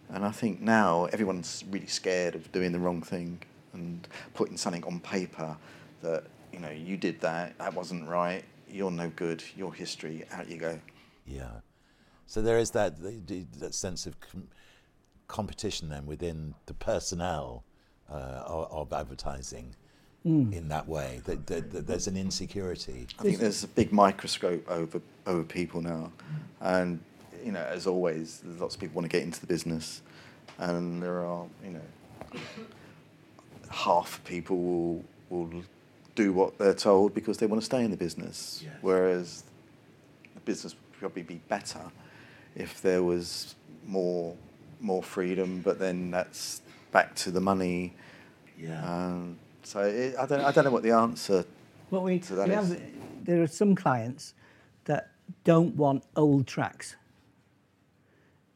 And 0.08 0.24
I 0.24 0.30
think 0.30 0.62
now 0.62 1.04
everyone's 1.12 1.64
really 1.70 1.86
scared 1.86 2.34
of 2.34 2.50
doing 2.50 2.72
the 2.72 2.78
wrong 2.78 3.02
thing 3.02 3.42
and 3.74 4.08
putting 4.32 4.56
something 4.56 4.82
on 4.84 5.00
paper 5.00 5.54
that, 6.00 6.24
you 6.50 6.60
know, 6.60 6.70
you 6.70 6.96
did 6.96 7.20
that, 7.20 7.58
that 7.58 7.74
wasn't 7.74 8.08
right, 8.08 8.42
you're 8.70 8.90
no 8.90 9.10
good, 9.16 9.44
your 9.54 9.74
history, 9.74 10.24
out 10.32 10.48
you 10.48 10.56
go. 10.56 10.80
Yeah. 11.26 11.60
So 12.24 12.40
there 12.40 12.56
is 12.56 12.70
that 12.70 12.94
that 13.02 13.74
sense 13.74 14.06
of 14.06 14.18
com- 14.18 14.48
competition 15.28 15.90
then 15.90 16.06
within 16.06 16.54
the 16.64 16.72
personnel 16.72 17.64
uh, 18.10 18.44
of, 18.46 18.72
of 18.72 18.92
advertising 18.94 19.74
Mm. 20.26 20.52
in 20.52 20.68
that 20.68 20.86
way. 20.88 21.20
That, 21.24 21.46
that, 21.48 21.72
that 21.72 21.86
there's 21.88 22.06
an 22.06 22.16
insecurity. 22.16 23.08
I 23.18 23.22
think 23.22 23.38
there's 23.38 23.64
a 23.64 23.68
big 23.68 23.92
microscope 23.92 24.68
over 24.70 25.00
over 25.26 25.42
people 25.42 25.80
now, 25.80 26.12
and 26.60 27.00
you 27.44 27.50
know, 27.50 27.60
as 27.64 27.86
always, 27.88 28.40
there's 28.44 28.60
lots 28.60 28.74
of 28.76 28.80
people 28.80 28.94
want 28.94 29.10
to 29.10 29.16
get 29.16 29.24
into 29.24 29.40
the 29.40 29.48
business, 29.48 30.00
and 30.58 31.02
there 31.02 31.24
are 31.26 31.44
you 31.64 31.70
know, 31.72 32.40
half 33.70 34.22
people 34.24 34.58
will 34.58 35.04
will 35.30 35.62
do 36.14 36.32
what 36.32 36.58
they're 36.58 36.74
told 36.74 37.14
because 37.14 37.38
they 37.38 37.46
want 37.46 37.60
to 37.60 37.64
stay 37.64 37.84
in 37.84 37.90
the 37.90 37.96
business, 37.96 38.60
Yes. 38.62 38.74
whereas 38.82 39.44
the 40.34 40.40
business 40.40 40.74
would 40.74 41.00
probably 41.00 41.22
be 41.22 41.40
better 41.48 41.80
if 42.54 42.80
there 42.82 43.02
was 43.02 43.54
more 43.86 44.36
more 44.80 45.02
freedom. 45.02 45.60
But 45.64 45.78
then 45.78 46.10
that's 46.10 46.60
back 46.92 47.14
to 47.16 47.30
the 47.30 47.40
money. 47.40 47.94
Yeah. 48.58 48.84
Um, 48.84 49.38
so 49.62 49.80
it, 49.80 50.14
I 50.18 50.26
don't 50.26 50.40
I 50.40 50.52
don't 50.52 50.64
know 50.64 50.70
what 50.70 50.82
the 50.82 50.92
answer 50.92 51.44
What 51.90 52.02
we, 52.02 52.18
to 52.20 52.34
that 52.36 52.48
we 52.48 52.54
is. 52.54 52.68
have, 52.70 52.82
there 53.24 53.42
are 53.42 53.46
some 53.46 53.74
clients 53.74 54.34
that 54.84 55.10
don't 55.44 55.74
want 55.76 56.04
old 56.16 56.46
tracks 56.46 56.96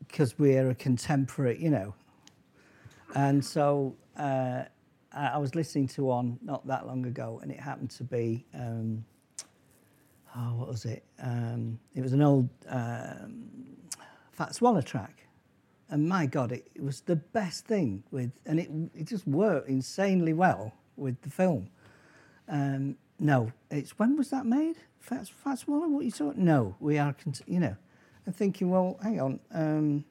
because 0.00 0.38
we're 0.38 0.70
a 0.70 0.74
contemporary, 0.74 1.60
you 1.62 1.70
know. 1.70 1.94
And 3.14 3.44
so 3.44 3.94
uh, 4.18 4.64
I, 5.12 5.26
I 5.28 5.38
was 5.38 5.54
listening 5.54 5.88
to 5.88 6.04
one 6.04 6.38
not 6.42 6.66
that 6.66 6.86
long 6.86 7.06
ago, 7.06 7.40
and 7.42 7.50
it 7.50 7.60
happened 7.60 7.90
to 7.92 8.04
be, 8.04 8.44
um, 8.54 9.04
oh, 10.36 10.54
what 10.54 10.68
was 10.68 10.84
it? 10.84 11.04
Um, 11.22 11.78
it 11.94 12.02
was 12.02 12.12
an 12.12 12.22
old 12.22 12.48
um, 12.68 13.44
Fat 14.32 14.54
Swallow 14.54 14.80
track. 14.82 15.26
And 15.88 16.08
my 16.08 16.26
God, 16.26 16.50
it, 16.52 16.68
it 16.74 16.82
was 16.82 17.00
the 17.00 17.16
best 17.16 17.64
thing 17.66 18.02
with, 18.10 18.32
and 18.44 18.58
it, 18.58 18.68
it 18.94 19.06
just 19.06 19.26
worked 19.26 19.68
insanely 19.68 20.32
well 20.32 20.72
with 20.96 21.20
the 21.22 21.30
film. 21.30 21.68
Um, 22.48 22.96
no, 23.18 23.52
it's 23.70 23.98
when 23.98 24.16
was 24.16 24.30
that 24.30 24.46
made? 24.46 24.76
Fat, 25.00 25.28
Fat 25.28 25.58
Swallow? 25.58 25.88
What 25.88 26.04
you 26.04 26.10
talking? 26.10 26.44
No, 26.44 26.76
we 26.80 26.98
are, 26.98 27.12
cont- 27.12 27.42
you 27.46 27.60
know. 27.60 27.76
I'm 28.26 28.32
thinking, 28.32 28.70
well, 28.70 28.98
hang 29.02 29.20
on. 29.20 29.40
Um, 29.52 30.04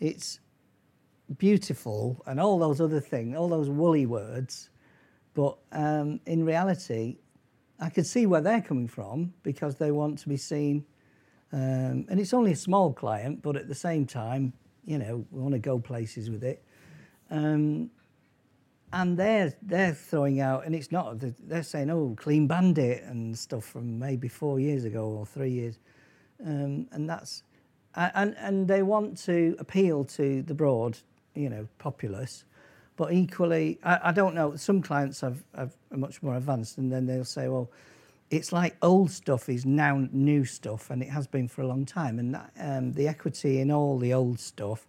it's 0.00 0.40
beautiful 1.38 2.22
and 2.26 2.40
all 2.40 2.58
those 2.58 2.80
other 2.80 3.00
things, 3.00 3.36
all 3.36 3.48
those 3.48 3.70
woolly 3.70 4.06
words, 4.06 4.70
but 5.34 5.56
um, 5.72 6.20
in 6.26 6.44
reality, 6.44 7.18
I 7.78 7.88
could 7.88 8.06
see 8.06 8.26
where 8.26 8.40
they're 8.40 8.60
coming 8.60 8.88
from 8.88 9.32
because 9.42 9.76
they 9.76 9.90
want 9.90 10.18
to 10.20 10.28
be 10.28 10.36
seen. 10.36 10.84
Um, 11.52 12.06
and 12.08 12.20
it's 12.20 12.34
only 12.34 12.52
a 12.52 12.56
small 12.56 12.92
client, 12.92 13.42
but 13.42 13.56
at 13.56 13.68
the 13.68 13.74
same 13.74 14.06
time, 14.06 14.52
you 14.84 14.98
know, 14.98 15.24
we 15.30 15.40
want 15.40 15.52
to 15.54 15.58
go 15.58 15.78
places 15.78 16.30
with 16.30 16.44
it. 16.44 16.62
Um, 17.30 17.90
and 18.92 19.16
they're 19.16 19.52
they're 19.62 19.94
throwing 19.94 20.40
out, 20.40 20.66
and 20.66 20.74
it's 20.74 20.90
not. 20.90 21.16
They're 21.20 21.62
saying, 21.62 21.90
"Oh, 21.90 22.14
clean 22.16 22.46
bandit" 22.46 23.02
and 23.04 23.38
stuff 23.38 23.64
from 23.64 23.98
maybe 23.98 24.28
four 24.28 24.58
years 24.58 24.84
ago 24.84 25.06
or 25.06 25.26
three 25.26 25.50
years, 25.50 25.78
um, 26.44 26.88
and 26.92 27.08
that's 27.08 27.42
and 27.94 28.34
and 28.38 28.66
they 28.66 28.82
want 28.82 29.18
to 29.24 29.56
appeal 29.58 30.04
to 30.04 30.42
the 30.42 30.54
broad, 30.54 30.98
you 31.34 31.48
know, 31.48 31.68
populace, 31.78 32.44
but 32.96 33.12
equally, 33.12 33.78
I, 33.84 34.00
I 34.04 34.12
don't 34.12 34.34
know. 34.34 34.56
Some 34.56 34.82
clients 34.82 35.20
have, 35.20 35.42
have 35.54 35.76
are 35.92 35.98
much 35.98 36.22
more 36.22 36.36
advanced, 36.36 36.78
and 36.78 36.90
then 36.90 37.06
they'll 37.06 37.24
say, 37.24 37.48
"Well, 37.48 37.70
it's 38.30 38.52
like 38.52 38.76
old 38.82 39.10
stuff 39.10 39.48
is 39.48 39.64
now 39.64 40.08
new 40.12 40.44
stuff, 40.44 40.90
and 40.90 41.02
it 41.02 41.10
has 41.10 41.26
been 41.26 41.46
for 41.48 41.62
a 41.62 41.66
long 41.66 41.84
time, 41.84 42.18
and 42.18 42.34
that, 42.34 42.52
um, 42.58 42.92
the 42.92 43.06
equity 43.06 43.60
in 43.60 43.70
all 43.70 43.98
the 43.98 44.12
old 44.12 44.40
stuff." 44.40 44.86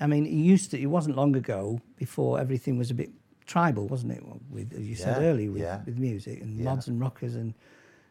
I 0.00 0.06
mean, 0.06 0.26
it 0.26 0.30
used 0.32 0.70
to. 0.72 0.80
It 0.80 0.86
wasn't 0.86 1.16
long 1.16 1.36
ago 1.36 1.80
before 1.96 2.40
everything 2.40 2.76
was 2.78 2.90
a 2.90 2.94
bit 2.94 3.10
tribal, 3.46 3.86
wasn't 3.86 4.12
it? 4.12 4.22
With 4.50 4.72
as 4.72 4.80
you 4.82 4.94
said 4.96 5.20
Yeah, 5.22 5.28
earlier, 5.28 5.50
with, 5.52 5.62
yeah. 5.62 5.80
with 5.84 5.98
music 5.98 6.40
and 6.40 6.58
Yeah. 6.58 6.64
mods 6.64 6.88
and 6.88 7.00
rockers, 7.00 7.34
and 7.36 7.54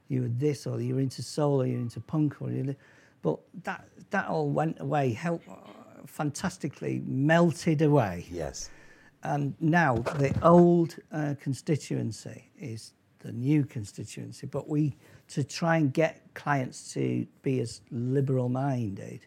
you 0.07 0.21
were 0.21 0.27
this 0.29 0.65
or 0.67 0.79
you 0.79 0.95
were 0.95 1.01
into 1.01 1.21
soul 1.21 1.61
or 1.61 1.65
you're 1.65 1.79
into 1.79 1.99
punk 1.99 2.41
or 2.41 2.51
you. 2.51 2.75
But 3.21 3.39
that 3.63 3.87
that 4.11 4.27
all 4.27 4.49
went 4.49 4.79
away, 4.79 5.11
helped 5.11 5.47
fantastically 6.05 7.01
melted 7.05 7.81
away. 7.81 8.25
Yes. 8.31 8.69
And 9.23 9.55
now 9.59 9.95
the 9.95 10.33
old 10.43 10.97
uh, 11.11 11.35
constituency 11.41 12.51
is 12.59 12.93
the 13.19 13.31
new 13.31 13.63
constituency, 13.63 14.47
but 14.47 14.67
we 14.67 14.97
to 15.29 15.43
try 15.43 15.77
and 15.77 15.93
get 15.93 16.21
clients 16.33 16.93
to 16.93 17.25
be 17.41 17.61
as 17.61 17.81
liberal 17.89 18.49
minded 18.49 19.25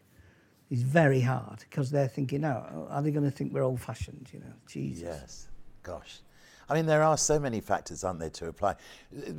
is 0.70 0.82
very 0.82 1.20
hard 1.20 1.60
because 1.60 1.90
they're 1.90 2.08
thinking, 2.08 2.44
oh, 2.44 2.88
are 2.90 3.02
they 3.02 3.10
going 3.10 3.24
to 3.24 3.30
think 3.30 3.52
we're 3.52 3.62
old 3.62 3.80
fashioned? 3.80 4.28
You 4.32 4.40
know, 4.40 4.52
Jesus. 4.66 5.02
Yes, 5.02 5.48
gosh. 5.82 6.20
I 6.68 6.74
mean, 6.74 6.86
there 6.86 7.02
are 7.02 7.16
so 7.16 7.38
many 7.38 7.60
factors, 7.60 8.02
aren't 8.02 8.18
there, 8.18 8.30
to 8.30 8.48
apply. 8.48 8.74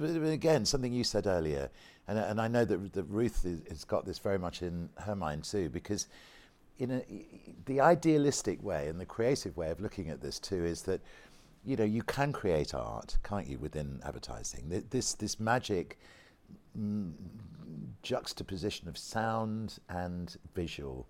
Again, 0.02 0.66
something 0.66 0.94
you 0.94 1.04
said 1.04 1.28
earlier, 1.28 1.70
and, 2.08 2.18
and 2.18 2.40
I 2.40 2.48
know 2.48 2.64
that, 2.64 2.94
that 2.94 3.04
Ruth 3.04 3.46
has 3.70 3.84
got 3.84 4.06
this 4.06 4.20
very 4.20 4.40
much 4.40 4.62
in 4.62 4.90
her 5.00 5.16
mind 5.16 5.44
too, 5.44 5.70
because 5.70 6.08
in 6.80 6.92
a, 6.92 7.02
the 7.66 7.82
idealistic 7.82 8.64
way 8.64 8.88
and 8.88 9.00
the 9.00 9.06
creative 9.06 9.58
way 9.58 9.72
of 9.72 9.82
looking 9.82 10.10
at 10.10 10.22
this 10.22 10.40
too 10.40 10.64
is 10.64 10.84
that, 10.84 11.02
you 11.66 11.76
know, 11.76 11.84
you 11.84 12.02
can 12.04 12.32
create 12.32 12.74
art, 12.74 13.18
can't 13.24 13.48
you, 13.48 13.58
within 13.58 14.00
advertising? 14.06 14.86
This, 14.90 15.14
this 15.16 15.38
magic 15.38 16.00
mm, 16.80 17.12
juxtaposition 18.04 18.88
of 18.88 18.98
sound 18.98 19.80
and 19.90 20.38
visual 20.56 21.08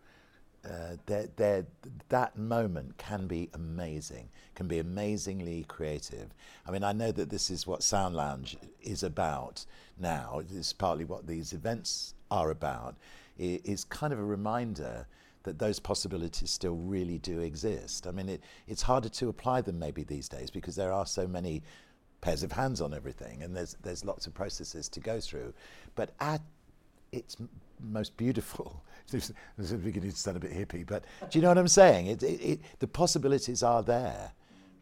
uh, 0.70 0.98
they're, 1.06 1.30
they're, 1.36 1.66
that 2.10 2.38
moment 2.38 2.98
can 2.98 3.28
be 3.28 3.50
amazing, 3.54 4.30
can 4.56 4.68
be 4.68 4.80
amazingly 4.80 5.66
creative. 5.68 6.34
I 6.68 6.72
mean, 6.72 6.84
I 6.84 6.92
know 6.92 7.12
that 7.12 7.30
this 7.30 7.50
is 7.50 7.66
what 7.66 7.84
Sound 7.84 8.16
Lounge 8.16 8.58
is 8.82 9.04
about 9.04 9.66
now. 9.98 10.42
It's 10.54 10.74
partly 10.74 11.06
what 11.06 11.28
these 11.28 11.54
events 11.54 12.14
are 12.30 12.50
about. 12.50 12.96
It 13.38 13.62
is 13.66 13.84
kind 13.86 14.12
of 14.12 14.20
a 14.20 14.26
reminder 14.26 15.08
that 15.44 15.60
those 15.60 15.80
possibilities 15.80 16.52
still 16.52 16.76
really 16.76 17.20
do 17.20 17.40
exist. 17.40 18.06
I 18.06 18.12
mean, 18.12 18.28
it, 18.28 18.42
it's 18.68 18.82
harder 18.82 19.10
to 19.10 19.30
apply 19.30 19.62
them 19.62 19.80
maybe 19.80 20.04
these 20.04 20.28
days 20.28 20.50
because 20.50 20.76
there 20.76 20.92
are 20.92 21.06
so 21.06 21.28
many 21.28 21.64
pairs 22.20 22.44
of 22.44 22.52
hands 22.52 22.82
on 22.82 22.94
everything 22.94 23.44
and 23.44 23.56
there's, 23.56 23.78
there's 23.84 24.04
lots 24.04 24.28
of 24.28 24.34
processes 24.34 24.90
to 24.90 25.00
go 25.00 25.22
through. 25.22 25.54
But 25.96 26.14
at 26.20 26.42
its 27.14 27.38
most 27.80 28.18
beautiful. 28.18 28.84
This 29.10 29.32
this 29.58 29.72
is 29.72 29.82
beginning 29.82 30.12
to 30.12 30.18
sound 30.18 30.38
a 30.38 30.40
bit 30.40 30.52
hippie, 30.52 30.86
but 30.86 31.04
do 31.30 31.38
you 31.38 31.44
know 31.44 31.50
what 31.50 31.58
I'm 31.58 31.68
saying? 31.68 32.08
It, 32.08 32.24
it, 32.24 32.42
it, 32.42 32.62
the 32.80 32.88
possibilities 32.88 33.64
are 33.64 33.84
there 33.84 34.32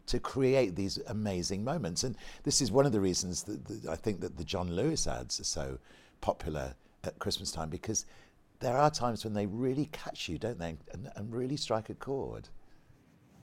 to 0.06 0.20
create 0.20 0.76
these 0.76 0.98
amazing 1.08 1.64
moments, 1.64 2.04
and 2.04 2.16
this 2.44 2.60
is 2.60 2.70
one 2.70 2.86
of 2.86 2.92
the 2.92 3.00
reasons 3.00 3.42
that, 3.44 3.64
that 3.64 3.90
I 3.90 3.96
think 3.96 4.20
that 4.20 4.36
the 4.36 4.44
John 4.44 4.74
Lewis 4.74 5.06
ads 5.06 5.40
are 5.40 5.44
so 5.44 5.78
popular 6.20 6.74
at 7.04 7.18
Christmas 7.18 7.50
time 7.50 7.70
because 7.70 8.06
there 8.60 8.76
are 8.76 8.90
times 8.90 9.24
when 9.24 9.34
they 9.34 9.46
really 9.46 9.86
catch 9.92 10.28
you, 10.28 10.38
don't 10.38 10.58
they, 10.58 10.76
and, 10.92 11.10
and 11.14 11.32
really 11.32 11.56
strike 11.56 11.90
a 11.90 11.94
chord. 11.94 12.48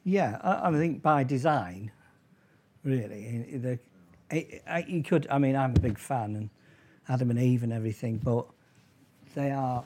Yeah, 0.03 0.37
I, 0.41 0.69
I 0.69 0.71
think 0.71 1.01
by 1.01 1.23
design, 1.23 1.91
really, 2.83 3.57
the, 3.57 3.79
I, 4.31 4.61
I, 4.67 4.85
you 4.87 5.03
could. 5.03 5.27
I 5.29 5.37
mean, 5.37 5.55
I'm 5.55 5.75
a 5.75 5.79
big 5.79 5.97
fan 5.97 6.35
and 6.35 6.49
Adam 7.07 7.29
and 7.29 7.39
Eve 7.39 7.63
and 7.63 7.71
everything, 7.71 8.17
but 8.17 8.47
they 9.33 9.51
are. 9.51 9.83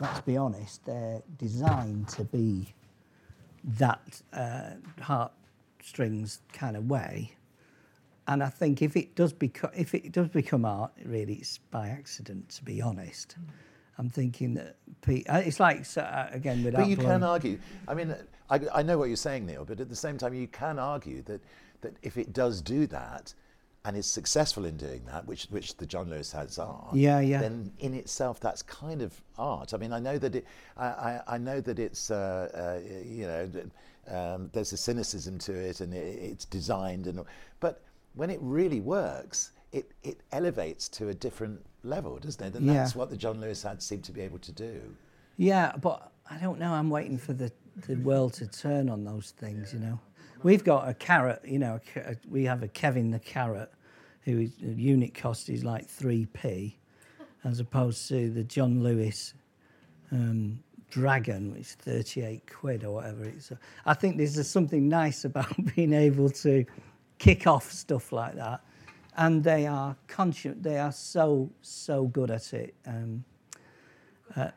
Let's 0.00 0.20
be 0.20 0.36
honest, 0.36 0.84
they're 0.84 1.22
designed 1.38 2.08
to 2.10 2.24
be 2.24 2.72
that 3.64 4.22
uh, 4.32 4.70
heartstrings 5.00 6.40
kind 6.52 6.76
of 6.76 6.88
way. 6.88 7.32
And 8.28 8.42
I 8.42 8.48
think 8.48 8.82
if 8.82 8.96
it 8.96 9.14
does 9.14 9.32
become 9.32 9.70
if 9.74 9.94
it 9.94 10.12
does 10.12 10.28
become 10.28 10.64
art, 10.64 10.92
really, 11.04 11.34
it's 11.34 11.58
by 11.58 11.88
accident. 11.88 12.50
To 12.50 12.64
be 12.64 12.80
honest, 12.82 13.36
I'm 13.96 14.08
thinking 14.10 14.54
that 14.54 14.76
pe- 15.00 15.24
uh, 15.24 15.38
it's 15.38 15.58
like 15.58 15.84
so, 15.84 16.02
uh, 16.02 16.28
again 16.30 16.62
without. 16.62 16.82
But 16.82 16.88
you 16.88 16.96
blowing- 16.96 17.10
can 17.12 17.24
argue. 17.24 17.58
I 17.88 17.94
mean, 17.94 18.14
I, 18.50 18.60
I 18.74 18.82
know 18.82 18.98
what 18.98 19.08
you're 19.08 19.16
saying, 19.16 19.46
Neil. 19.46 19.64
But 19.64 19.80
at 19.80 19.88
the 19.88 19.96
same 19.96 20.18
time, 20.18 20.34
you 20.34 20.46
can 20.46 20.78
argue 20.78 21.22
that 21.22 21.40
that 21.80 21.96
if 22.02 22.16
it 22.18 22.32
does 22.32 22.60
do 22.60 22.86
that, 22.88 23.32
and 23.88 23.96
is 23.96 24.06
successful 24.06 24.66
in 24.66 24.76
doing 24.76 25.02
that, 25.06 25.26
which 25.26 25.46
which 25.50 25.76
the 25.78 25.86
John 25.86 26.10
Lewis 26.10 26.34
ads 26.34 26.58
are, 26.58 26.88
Yeah, 26.92 27.20
yeah. 27.20 27.40
then 27.40 27.72
in 27.78 27.94
itself 27.94 28.38
that's 28.38 28.62
kind 28.62 29.00
of 29.00 29.18
art. 29.38 29.72
I 29.72 29.78
mean, 29.78 29.92
I 29.94 29.98
know 29.98 30.18
that 30.18 30.34
it, 30.34 30.44
I, 30.76 30.86
I, 30.86 31.20
I 31.34 31.38
know 31.38 31.60
that 31.62 31.78
it's, 31.78 32.10
uh, 32.10 32.48
uh, 32.54 33.02
you 33.02 33.26
know, 33.26 33.50
um, 34.18 34.50
there's 34.52 34.72
a 34.74 34.76
cynicism 34.76 35.38
to 35.38 35.52
it, 35.54 35.80
and 35.80 35.94
it, 35.94 36.18
it's 36.30 36.44
designed, 36.44 37.06
and 37.06 37.24
but 37.60 37.80
when 38.14 38.28
it 38.30 38.38
really 38.42 38.80
works, 38.80 39.52
it 39.72 39.90
it 40.02 40.20
elevates 40.32 40.88
to 40.98 41.08
a 41.08 41.14
different 41.14 41.58
level, 41.82 42.18
doesn't 42.18 42.44
it? 42.46 42.54
And 42.56 42.66
Yeah. 42.66 42.74
that's 42.74 42.94
what 42.94 43.08
the 43.08 43.16
John 43.16 43.40
Lewis 43.40 43.64
ads 43.64 43.86
seem 43.86 44.02
to 44.02 44.12
be 44.12 44.20
able 44.20 44.38
to 44.40 44.52
do. 44.52 44.74
Yeah, 45.38 45.72
but 45.80 46.12
I 46.30 46.36
don't 46.38 46.58
know. 46.58 46.72
I'm 46.72 46.90
waiting 46.90 47.16
for 47.16 47.32
the, 47.32 47.50
the 47.86 47.94
world 47.96 48.32
to 48.34 48.46
turn 48.46 48.88
on 48.90 49.04
those 49.04 49.30
things, 49.30 49.72
you 49.72 49.78
know. 49.78 49.98
We've 50.42 50.62
got 50.64 50.88
a 50.88 50.94
carrot, 50.94 51.40
you 51.44 51.58
know, 51.58 51.80
we 52.28 52.44
have 52.44 52.62
a 52.62 52.68
Kevin 52.68 53.10
the 53.10 53.18
carrot, 53.18 53.70
who 54.28 54.40
is, 54.40 54.56
the 54.60 54.74
unit 54.74 55.14
cost 55.14 55.48
is 55.48 55.64
like 55.64 55.88
3p, 55.88 56.74
as 57.44 57.60
opposed 57.60 58.08
to 58.08 58.30
the 58.30 58.44
John 58.44 58.82
Lewis 58.82 59.32
um, 60.12 60.60
dragon, 60.90 61.52
which 61.52 61.62
is 61.62 61.74
38 61.74 62.42
quid 62.50 62.84
or 62.84 62.94
whatever. 62.96 63.24
It's, 63.24 63.50
I 63.86 63.94
think 63.94 64.18
there's 64.18 64.46
something 64.46 64.86
nice 64.86 65.24
about 65.24 65.54
being 65.74 65.94
able 65.94 66.28
to 66.30 66.64
kick 67.18 67.46
off 67.46 67.72
stuff 67.72 68.12
like 68.12 68.34
that. 68.34 68.60
And 69.16 69.42
they 69.42 69.66
are 69.66 69.96
conscious, 70.06 70.54
they 70.60 70.78
are 70.78 70.92
so, 70.92 71.50
so 71.62 72.06
good 72.06 72.30
at 72.30 72.52
it. 72.52 72.74
Um, 72.86 73.24
uh, 74.36 74.50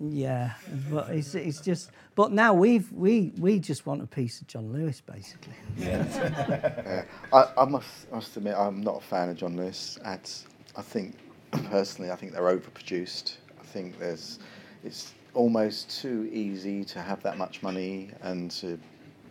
yeah, 0.00 0.54
but 0.90 1.10
it's, 1.10 1.34
it's 1.34 1.60
just. 1.60 1.90
But 2.16 2.32
now 2.32 2.52
we've 2.54 2.90
we 2.92 3.32
we 3.38 3.58
just 3.58 3.86
want 3.86 4.02
a 4.02 4.06
piece 4.06 4.40
of 4.40 4.46
John 4.46 4.72
Lewis, 4.72 5.00
basically. 5.00 5.54
Yeah. 5.78 7.04
I, 7.32 7.36
uh, 7.36 7.52
I 7.58 7.64
must, 7.64 8.10
must 8.12 8.36
admit, 8.36 8.54
I'm 8.56 8.80
not 8.80 8.98
a 8.98 9.00
fan 9.00 9.28
of 9.28 9.36
John 9.36 9.56
Lewis 9.56 9.98
ads. 10.04 10.46
I 10.76 10.82
think, 10.82 11.16
personally, 11.70 12.10
I 12.10 12.16
think 12.16 12.32
they're 12.32 12.42
overproduced. 12.42 13.36
I 13.60 13.64
think 13.64 13.98
there's, 13.98 14.38
it's 14.82 15.14
almost 15.34 16.00
too 16.00 16.28
easy 16.32 16.84
to 16.84 17.00
have 17.00 17.22
that 17.22 17.38
much 17.38 17.62
money 17.62 18.10
and 18.22 18.50
to 18.52 18.78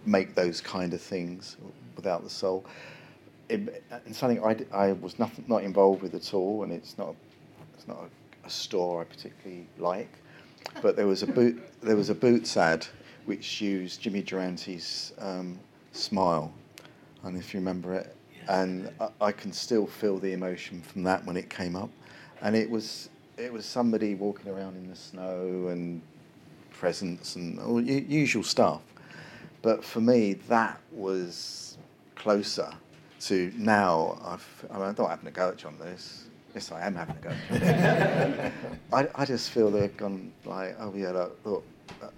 make 0.05 0.35
those 0.35 0.61
kind 0.61 0.93
of 0.93 1.01
things 1.01 1.57
without 1.95 2.23
the 2.23 2.29
soul. 2.29 2.65
It, 3.49 3.83
it's 4.05 4.17
something 4.17 4.43
I, 4.43 4.57
I 4.73 4.91
was 4.93 5.19
nothing, 5.19 5.45
not 5.47 5.63
involved 5.63 6.01
with 6.01 6.15
at 6.15 6.33
all, 6.33 6.63
and 6.63 6.71
it's 6.71 6.97
not, 6.97 7.15
it's 7.75 7.87
not 7.87 7.97
a, 7.97 8.47
a 8.47 8.49
store 8.49 9.01
I 9.01 9.03
particularly 9.05 9.67
like. 9.77 10.09
But 10.81 10.95
there 10.95 11.07
was 11.07 11.23
a 11.23 11.27
boot, 11.27 11.61
there 11.81 11.95
was 11.95 12.09
a 12.09 12.15
Boots 12.15 12.57
ad 12.57 12.85
which 13.25 13.61
used 13.61 14.01
Jimmy 14.01 14.21
Durante's 14.21 15.13
um, 15.19 15.59
smile, 15.91 16.53
and 17.23 17.37
if 17.37 17.53
you 17.53 17.59
remember 17.59 17.93
it, 17.93 18.15
and 18.49 18.91
I, 18.99 19.09
I 19.21 19.31
can 19.31 19.53
still 19.53 19.87
feel 19.87 20.17
the 20.17 20.33
emotion 20.33 20.81
from 20.81 21.03
that 21.03 21.25
when 21.25 21.37
it 21.37 21.49
came 21.49 21.75
up, 21.75 21.89
and 22.41 22.55
it 22.55 22.69
was 22.69 23.09
it 23.37 23.51
was 23.51 23.65
somebody 23.65 24.15
walking 24.15 24.51
around 24.51 24.75
in 24.75 24.87
the 24.89 24.95
snow 24.95 25.67
and 25.69 26.01
presents 26.71 27.35
and 27.35 27.59
all 27.59 27.81
usual 27.81 28.43
stuff, 28.43 28.81
but 29.61 29.83
for 29.83 30.01
me 30.01 30.33
that 30.49 30.79
was 30.91 31.77
closer 32.15 32.71
to 33.21 33.51
now. 33.57 34.19
I've, 34.23 34.65
I 34.69 34.73
mean, 34.73 34.83
I'm 34.83 34.95
not 34.97 35.09
having 35.09 35.27
a 35.27 35.31
go 35.31 35.49
at 35.49 35.57
John 35.57 35.75
Lewis. 35.79 36.22
Yes, 36.53 36.71
I 36.71 36.85
am 36.85 36.95
having 36.95 37.15
a 37.15 37.19
go. 37.19 37.29
At 37.29 37.61
John 37.61 38.37
Lewis. 38.37 38.51
I, 38.93 39.21
I 39.21 39.25
just 39.25 39.49
feel 39.49 39.71
they've 39.71 39.95
gone 39.97 40.31
like, 40.45 40.75
oh 40.79 40.93
yeah, 40.95 41.09
look, 41.11 41.39
look, 41.45 41.63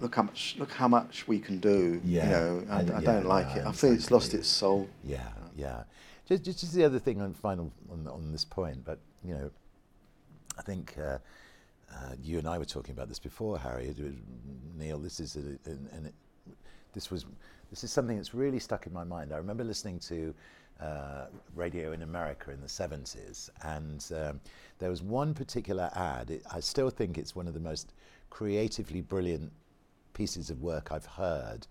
look 0.00 0.14
how 0.14 0.22
much, 0.24 0.56
look 0.58 0.72
how 0.72 0.88
much 0.88 1.26
we 1.26 1.38
can 1.38 1.58
do. 1.58 2.00
Yeah, 2.04 2.24
You 2.24 2.30
know, 2.30 2.64
I, 2.70 2.74
I- 2.74 2.78
I 2.78 2.82
yeah, 2.82 3.00
don't 3.00 3.26
like 3.26 3.56
it. 3.56 3.66
I 3.66 3.72
feel 3.72 3.92
it's 3.92 4.10
lost 4.10 4.34
its 4.34 4.48
soul. 4.48 4.88
Yeah, 5.02 5.28
yeah. 5.56 5.84
Just, 6.28 6.44
just, 6.44 6.60
just 6.60 6.74
the 6.74 6.84
other 6.84 6.98
thing 6.98 7.20
on 7.22 7.32
final 7.34 7.72
on, 7.90 8.06
on 8.08 8.32
this 8.32 8.44
point, 8.44 8.84
but 8.84 8.98
you 9.24 9.32
know, 9.34 9.50
I 10.58 10.62
think 10.62 10.94
uh, 10.98 11.18
uh, 11.94 12.12
you 12.22 12.38
and 12.38 12.48
I 12.48 12.58
were 12.58 12.64
talking 12.64 12.92
about 12.92 13.08
this 13.08 13.18
before, 13.20 13.58
Harry. 13.58 13.94
Neil, 14.76 14.98
this 14.98 15.20
is 15.20 15.36
a, 15.36 15.40
an, 15.70 15.88
an, 15.92 16.12
this 16.92 17.10
was 17.10 17.24
this 17.70 17.84
is 17.84 17.92
something 17.92 18.16
that's 18.16 18.34
really 18.34 18.58
stuck 18.58 18.86
in 18.86 18.92
my 18.92 19.04
mind. 19.04 19.32
I 19.32 19.36
remember 19.36 19.64
listening 19.64 19.98
to 20.00 20.34
uh, 20.80 21.26
radio 21.54 21.92
in 21.92 22.02
America 22.02 22.50
in 22.50 22.60
the 22.60 22.66
70s, 22.66 23.50
and 23.62 24.04
um, 24.14 24.40
there 24.78 24.90
was 24.90 25.02
one 25.02 25.34
particular 25.34 25.90
ad. 25.94 26.30
It, 26.30 26.42
I 26.52 26.60
still 26.60 26.90
think 26.90 27.18
it's 27.18 27.34
one 27.34 27.48
of 27.48 27.54
the 27.54 27.60
most 27.60 27.92
creatively 28.30 29.00
brilliant 29.00 29.52
pieces 30.12 30.50
of 30.50 30.62
work 30.62 30.92
I've 30.92 31.06
heard. 31.06 31.66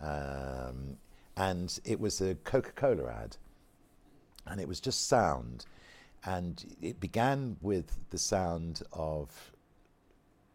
Um, 0.00 0.96
and 1.36 1.78
it 1.84 2.00
was 2.00 2.20
a 2.20 2.34
Coca 2.36 2.72
Cola 2.72 3.12
ad. 3.22 3.36
And 4.46 4.60
it 4.60 4.66
was 4.66 4.80
just 4.80 5.08
sound. 5.08 5.66
And 6.24 6.64
it 6.82 6.98
began 7.00 7.56
with 7.60 7.96
the 8.10 8.18
sound 8.18 8.82
of 8.92 9.52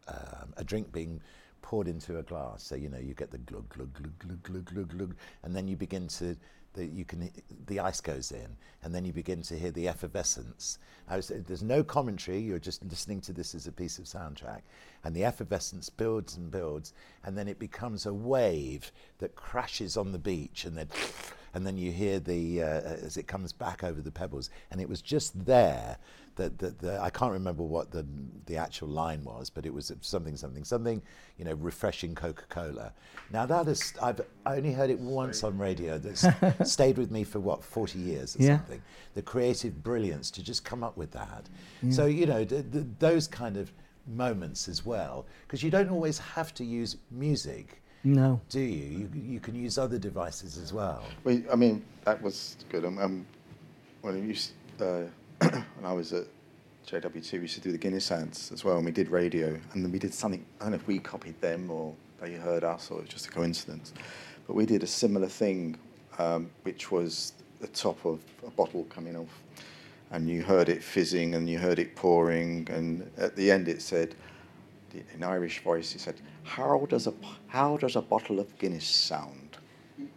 um, 0.08 0.54
a 0.58 0.64
drink 0.64 0.92
being 0.92 1.22
poured 1.62 1.88
into 1.88 2.18
a 2.20 2.24
glass. 2.24 2.64
So 2.64 2.76
you 2.76 2.90
know 2.90 2.98
you 2.98 3.14
get 3.14 3.32
the 3.32 3.38
glug 3.40 3.70
glug 3.70 3.94
glug 3.94 4.20
glug 4.20 4.44
glug 4.44 4.66
glug 4.66 4.98
glug, 4.98 5.16
and 5.44 5.56
then 5.56 5.68
you 5.68 5.76
begin 5.76 6.08
to 6.10 6.36
the, 6.74 6.86
you 6.86 7.06
can 7.06 7.30
the 7.68 7.80
ice 7.80 8.02
goes 8.02 8.32
in, 8.32 8.58
and 8.84 8.94
then 8.94 9.06
you 9.06 9.14
begin 9.14 9.42
to 9.44 9.58
hear 9.58 9.72
the 9.72 9.88
effervescence. 9.88 10.80
Was, 11.10 11.32
there's 11.48 11.64
no 11.64 11.84
commentary. 11.84 12.40
You're 12.40 12.60
just 12.60 12.84
listening 12.84 13.22
to 13.22 13.34
this 13.34 13.54
as 13.56 13.68
a 13.68 13.72
piece 13.72 14.00
of 14.00 14.06
soundtrack, 14.06 14.62
and 15.04 15.16
the 15.16 15.24
effervescence 15.24 15.90
builds 15.90 16.38
and 16.38 16.50
builds, 16.50 16.94
and 17.24 17.38
then 17.38 17.48
it 17.48 17.60
becomes 17.60 18.06
a 18.06 18.14
wave 18.14 18.92
that 19.20 19.36
crashes 19.36 19.98
on 19.98 20.12
the 20.12 20.20
beach, 20.20 20.66
and 20.66 20.78
then 20.78 20.88
and 21.54 21.66
then 21.66 21.78
you 21.78 21.92
hear 21.92 22.20
the 22.20 22.64
uh, 22.64 22.66
as 22.66 23.18
it 23.18 23.28
comes 23.28 23.54
back 23.54 23.84
over 23.84 24.02
the 24.02 24.12
pebbles, 24.12 24.50
and 24.72 24.82
it 24.82 24.90
was 24.90 25.02
just 25.02 25.46
there 25.46 25.98
that 26.36 26.58
the, 26.58 26.72
the, 26.72 27.00
I 27.00 27.10
can't 27.10 27.32
remember 27.32 27.64
what 27.64 27.92
the 27.92 28.06
the 28.46 28.58
actual 28.58 28.88
line 28.88 29.24
was, 29.24 29.50
but 29.50 29.66
it 29.66 29.74
was 29.74 29.92
something 30.02 30.36
something 30.36 30.64
something, 30.64 31.02
you 31.38 31.46
know, 31.46 31.54
refreshing 31.54 32.16
Coca 32.16 32.46
Cola. 32.50 32.92
Now 33.32 33.46
that 33.46 33.68
is 33.68 33.94
I've 34.02 34.22
I 34.46 34.58
only 34.58 34.74
heard 34.74 34.90
it 34.90 35.00
once 35.00 35.44
on 35.44 35.58
radio. 35.58 35.98
That's 35.98 36.26
stayed 36.68 36.98
with 36.98 37.12
me 37.12 37.24
for 37.24 37.40
what 37.40 37.64
forty 37.64 38.00
years 38.00 38.36
or 38.36 38.44
Yeah. 38.44 38.58
something. 38.58 38.82
The 39.16 39.22
creative 39.22 39.84
brilliance 39.84 40.32
to 40.32 40.44
just 40.44 40.64
come 40.66 40.84
up 40.84 40.98
with 40.98 41.12
that. 41.12 41.48
Yeah. 41.82 41.92
So 41.92 42.06
you 42.06 42.26
know 42.26 42.44
th- 42.46 42.72
th- 42.72 42.86
those 43.00 43.28
kind 43.28 43.58
of 43.58 43.72
moments 44.08 44.68
as 44.68 44.86
well, 44.86 45.26
because 45.48 45.64
you 45.64 45.72
don't 45.72 45.90
always 45.90 46.18
have 46.20 46.54
to 46.56 46.64
use 46.66 46.98
music. 47.12 47.82
No. 48.04 48.42
Do 48.50 48.60
you? 48.60 49.08
You, 49.14 49.22
you 49.34 49.40
can 49.40 49.56
use 49.56 49.78
other 49.78 49.98
devices 49.98 50.58
as 50.58 50.74
well. 50.74 51.04
Well, 51.24 51.42
I 51.52 51.56
mean, 51.56 51.86
that 52.04 52.22
was 52.22 52.58
good. 52.70 52.84
Um, 52.84 52.98
um, 53.00 53.26
when, 54.02 54.16
I 54.16 54.20
used, 54.20 54.52
uh, 54.82 55.04
when 55.40 55.64
I 55.86 55.94
was 55.94 56.12
at 56.12 56.26
JWT, 56.86 57.32
we 57.34 57.40
used 57.40 57.54
to 57.56 57.62
do 57.62 57.72
the 57.72 57.78
Guinness 57.78 58.12
ads 58.12 58.52
as 58.52 58.66
well, 58.66 58.76
and 58.76 58.86
we 58.86 58.92
did 58.92 59.08
radio, 59.08 59.58
and 59.72 59.86
then 59.86 59.90
we 59.90 60.00
did 60.00 60.14
something, 60.14 60.46
I 60.60 60.64
don't 60.66 60.72
know 60.72 60.76
if 60.76 60.86
we 60.88 61.00
copied 61.00 61.40
them 61.40 61.72
or 61.72 61.96
they 62.20 62.34
heard 62.34 62.66
us, 62.66 62.92
or 62.92 62.98
it 63.00 63.04
was 63.04 63.10
just 63.10 63.28
a 63.28 63.32
coincidence. 63.32 63.94
But 64.48 64.56
we 64.58 64.66
did 64.66 64.84
a 64.84 64.88
similar 64.88 65.30
thing, 65.30 65.78
um, 66.20 66.50
which 66.64 66.92
was 66.92 67.34
the 67.60 67.68
top 67.68 68.06
of 68.06 68.20
a 68.46 68.52
bottle 68.52 68.84
coming 68.86 69.16
off, 69.16 69.42
and 70.12 70.30
you 70.30 70.44
heard 70.44 70.70
it 70.70 70.84
fizzing, 70.84 71.36
and 71.36 71.50
you 71.50 71.60
heard 71.60 71.80
it 71.80 71.96
pouring, 71.96 72.68
and 72.72 73.10
at 73.18 73.36
the 73.36 73.52
end 73.52 73.68
it 73.68 73.82
said, 73.82 74.16
in 75.14 75.24
Irish 75.24 75.64
voice, 75.64 75.96
it 75.96 76.02
said, 76.02 76.16
"How 76.44 76.86
does 76.90 77.08
a 77.08 77.14
how 77.48 77.78
does 77.78 77.96
a 77.96 78.02
bottle 78.02 78.40
of 78.40 78.58
Guinness 78.60 78.86
sound 78.86 79.58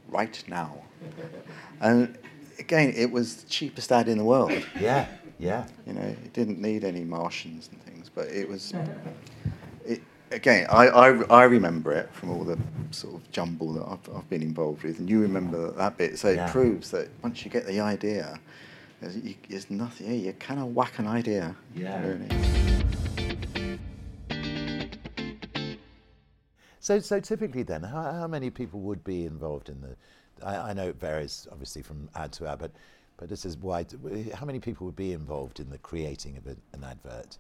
right 0.09 0.43
now?" 0.49 0.83
And 1.81 2.17
again, 2.59 2.93
it 2.97 3.11
was 3.11 3.43
the 3.43 3.49
cheapest 3.51 3.93
ad 3.93 4.09
in 4.09 4.17
the 4.17 4.25
world. 4.25 4.51
Yeah, 4.81 5.07
yeah. 5.39 5.67
You 5.87 5.93
know, 5.93 6.01
it 6.01 6.33
didn't 6.33 6.59
need 6.59 6.85
any 6.85 7.05
Martians 7.05 7.69
and 7.71 7.83
things, 7.83 8.11
but 8.15 8.29
it 8.29 8.49
was. 8.49 8.73
Again, 10.37 10.67
I, 10.69 10.89
I, 10.89 11.09
I 11.31 11.45
remember 11.45 11.93
it 11.93 12.13
from 12.13 12.29
all 12.31 12.45
the 12.45 12.59
sort 12.91 13.15
of 13.15 13.31
jumble 13.33 13.73
that 13.73 13.85
I've, 13.87 14.15
I've 14.15 14.29
been 14.29 14.43
involved 14.43 14.83
with, 14.83 14.99
and 14.99 15.09
you 15.09 15.19
remember 15.21 15.71
that 15.73 15.97
bit. 15.97 16.19
So 16.19 16.29
Yeah. 16.29 16.47
it 16.47 16.53
proves 16.53 16.91
that 16.91 17.09
once 17.23 17.43
you 17.43 17.51
get 17.51 17.67
the 17.67 17.81
idea, 17.81 18.39
there's, 19.01 19.17
you, 19.17 19.35
there's 19.49 19.71
nothing. 19.71 20.13
You 20.21 20.35
kind 20.35 20.61
of 20.61 20.75
whack 20.75 20.99
an 20.99 21.07
idea. 21.07 21.57
Yeah. 21.75 22.03
Really. 22.07 22.29
So, 26.81 26.99
so 26.99 27.19
typically 27.19 27.63
then, 27.63 27.83
how, 27.83 28.03
how 28.13 28.27
many 28.27 28.51
people 28.51 28.81
would 28.81 29.03
be 29.05 29.25
involved 29.25 29.71
in 29.71 29.81
the? 29.81 29.97
I, 30.47 30.71
I 30.71 30.73
know 30.75 30.87
it 30.89 31.01
varies 31.01 31.49
obviously 31.51 31.81
from 31.81 32.11
ad 32.15 32.33
to 32.33 32.47
ad, 32.47 32.59
but 32.59 32.73
but 33.17 33.31
this 33.31 33.47
is 33.47 33.57
why. 33.57 33.87
How 34.35 34.45
many 34.45 34.61
people 34.61 34.85
would 34.85 34.97
be 34.97 35.15
involved 35.15 35.61
in 35.61 35.71
the 35.71 35.79
creating 35.79 36.37
of 36.37 36.47
a, 36.47 36.57
an 36.77 36.85
advert? 36.85 37.39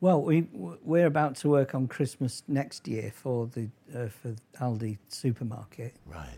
Well, 0.00 0.22
we 0.22 0.48
we're 0.52 1.06
about 1.06 1.36
to 1.36 1.48
work 1.48 1.74
on 1.74 1.88
Christmas 1.88 2.42
next 2.48 2.86
year 2.88 3.12
for 3.14 3.46
the 3.46 3.70
uh, 3.94 4.08
for 4.08 4.34
Aldi 4.60 4.98
supermarket. 5.08 5.94
Right. 6.04 6.28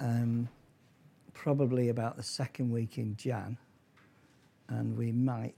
Um, 0.00 0.48
probably 1.32 1.88
about 1.88 2.16
the 2.16 2.22
second 2.22 2.70
week 2.70 2.98
in 2.98 3.16
Jan, 3.16 3.56
and 4.68 4.96
we 4.96 5.12
might. 5.12 5.54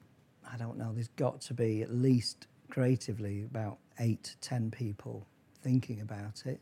I 0.50 0.56
don't 0.56 0.78
know. 0.78 0.92
There's 0.92 1.08
got 1.08 1.40
to 1.42 1.54
be 1.54 1.82
at 1.82 1.92
least 1.92 2.46
creatively 2.70 3.42
about 3.42 3.78
eight 3.98 4.22
to 4.24 4.38
ten 4.38 4.70
people 4.70 5.26
thinking 5.62 6.00
about 6.00 6.44
it. 6.46 6.60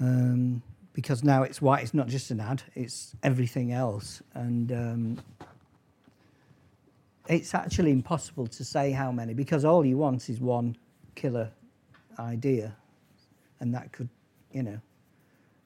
Um, 0.00 0.62
because 0.92 1.24
now 1.24 1.42
it's 1.42 1.62
white. 1.62 1.82
It's 1.82 1.94
not 1.94 2.08
just 2.08 2.30
an 2.30 2.40
ad. 2.40 2.62
It's 2.74 3.14
everything 3.22 3.72
else, 3.72 4.22
and 4.34 4.72
um, 4.72 5.18
it's 7.28 7.54
actually 7.54 7.92
impossible 7.92 8.46
to 8.48 8.64
say 8.64 8.90
how 8.90 9.12
many 9.12 9.34
because 9.34 9.64
all 9.64 9.84
you 9.84 9.96
want 9.98 10.28
is 10.28 10.40
one 10.40 10.76
killer 11.14 11.50
idea, 12.18 12.74
and 13.60 13.74
that 13.74 13.92
could, 13.92 14.08
you 14.52 14.62
know, 14.62 14.78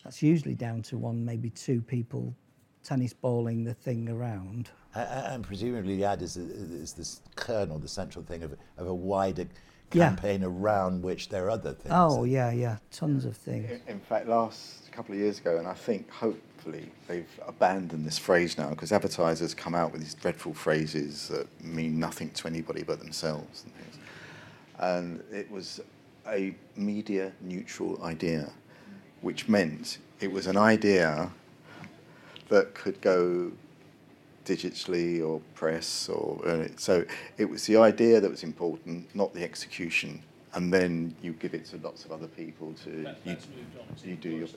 that's 0.04 0.22
usually 0.22 0.54
down 0.54 0.82
to 0.82 0.96
one, 0.98 1.24
maybe 1.24 1.50
two 1.50 1.80
people 1.80 2.34
tennis 2.84 3.12
balling 3.12 3.64
the 3.64 3.74
thing 3.74 4.08
around. 4.08 4.70
A- 4.94 5.00
a- 5.00 5.30
And 5.34 5.42
presumably 5.42 5.96
the 5.96 6.04
ad 6.04 6.22
is, 6.22 6.36
is 6.36 6.92
this 6.92 7.20
kernel, 7.34 7.78
the 7.80 7.88
central 7.88 8.24
thing 8.24 8.44
of, 8.44 8.54
of 8.78 8.86
a 8.86 8.94
wider 8.94 9.46
Yeah. 9.92 10.10
campaign 10.10 10.44
around 10.44 11.02
which 11.02 11.28
there 11.28 11.46
are 11.46 11.50
other 11.50 11.72
things. 11.72 11.92
Oh 11.92 12.22
yeah, 12.24 12.52
yeah, 12.52 12.76
tons 12.92 13.24
of 13.24 13.36
things. 13.36 13.68
In- 13.70 13.94
In 13.94 14.00
fact, 14.00 14.28
last 14.28 14.92
couple 14.92 15.14
of 15.14 15.20
years 15.20 15.40
ago, 15.40 15.58
and 15.58 15.66
I 15.66 15.74
think 15.74 16.08
they've 17.08 17.40
abandoned 17.46 18.06
this 18.06 18.18
phrase 18.18 18.58
now 18.58 18.70
because 18.70 18.92
advertisers 18.92 19.54
come 19.54 19.74
out 19.74 19.92
with 19.92 20.00
these 20.00 20.14
dreadful 20.14 20.54
phrases 20.54 21.28
that 21.28 21.46
mean 21.64 21.98
nothing 21.98 22.30
to 22.30 22.48
anybody 22.48 22.82
but 22.82 22.98
themselves 22.98 23.64
and 23.64 23.74
things. 23.74 23.98
And 24.78 25.22
it 25.32 25.50
was 25.50 25.80
a 26.28 26.54
media 26.76 27.32
neutral 27.40 28.02
idea, 28.02 28.50
which 29.20 29.48
meant 29.48 29.98
it 30.20 30.30
was 30.30 30.46
an 30.46 30.56
idea 30.56 31.30
that 32.48 32.74
could 32.74 33.00
go 33.00 33.52
digitally 34.44 35.26
or 35.26 35.40
press 35.54 36.08
or 36.08 36.40
uh, 36.46 36.68
so 36.76 37.04
it 37.36 37.44
was 37.44 37.66
the 37.66 37.76
idea 37.76 38.20
that 38.20 38.30
was 38.30 38.44
important, 38.44 39.12
not 39.14 39.34
the 39.34 39.42
execution. 39.42 40.22
And 40.54 40.72
then 40.72 41.14
you 41.20 41.32
give 41.32 41.52
it 41.52 41.66
to 41.66 41.76
lots 41.78 42.04
of 42.04 42.12
other 42.12 42.28
people 42.28 42.72
to 42.84 43.14
you, 43.24 43.36
you 44.04 44.16
do 44.16 44.30
your 44.30 44.48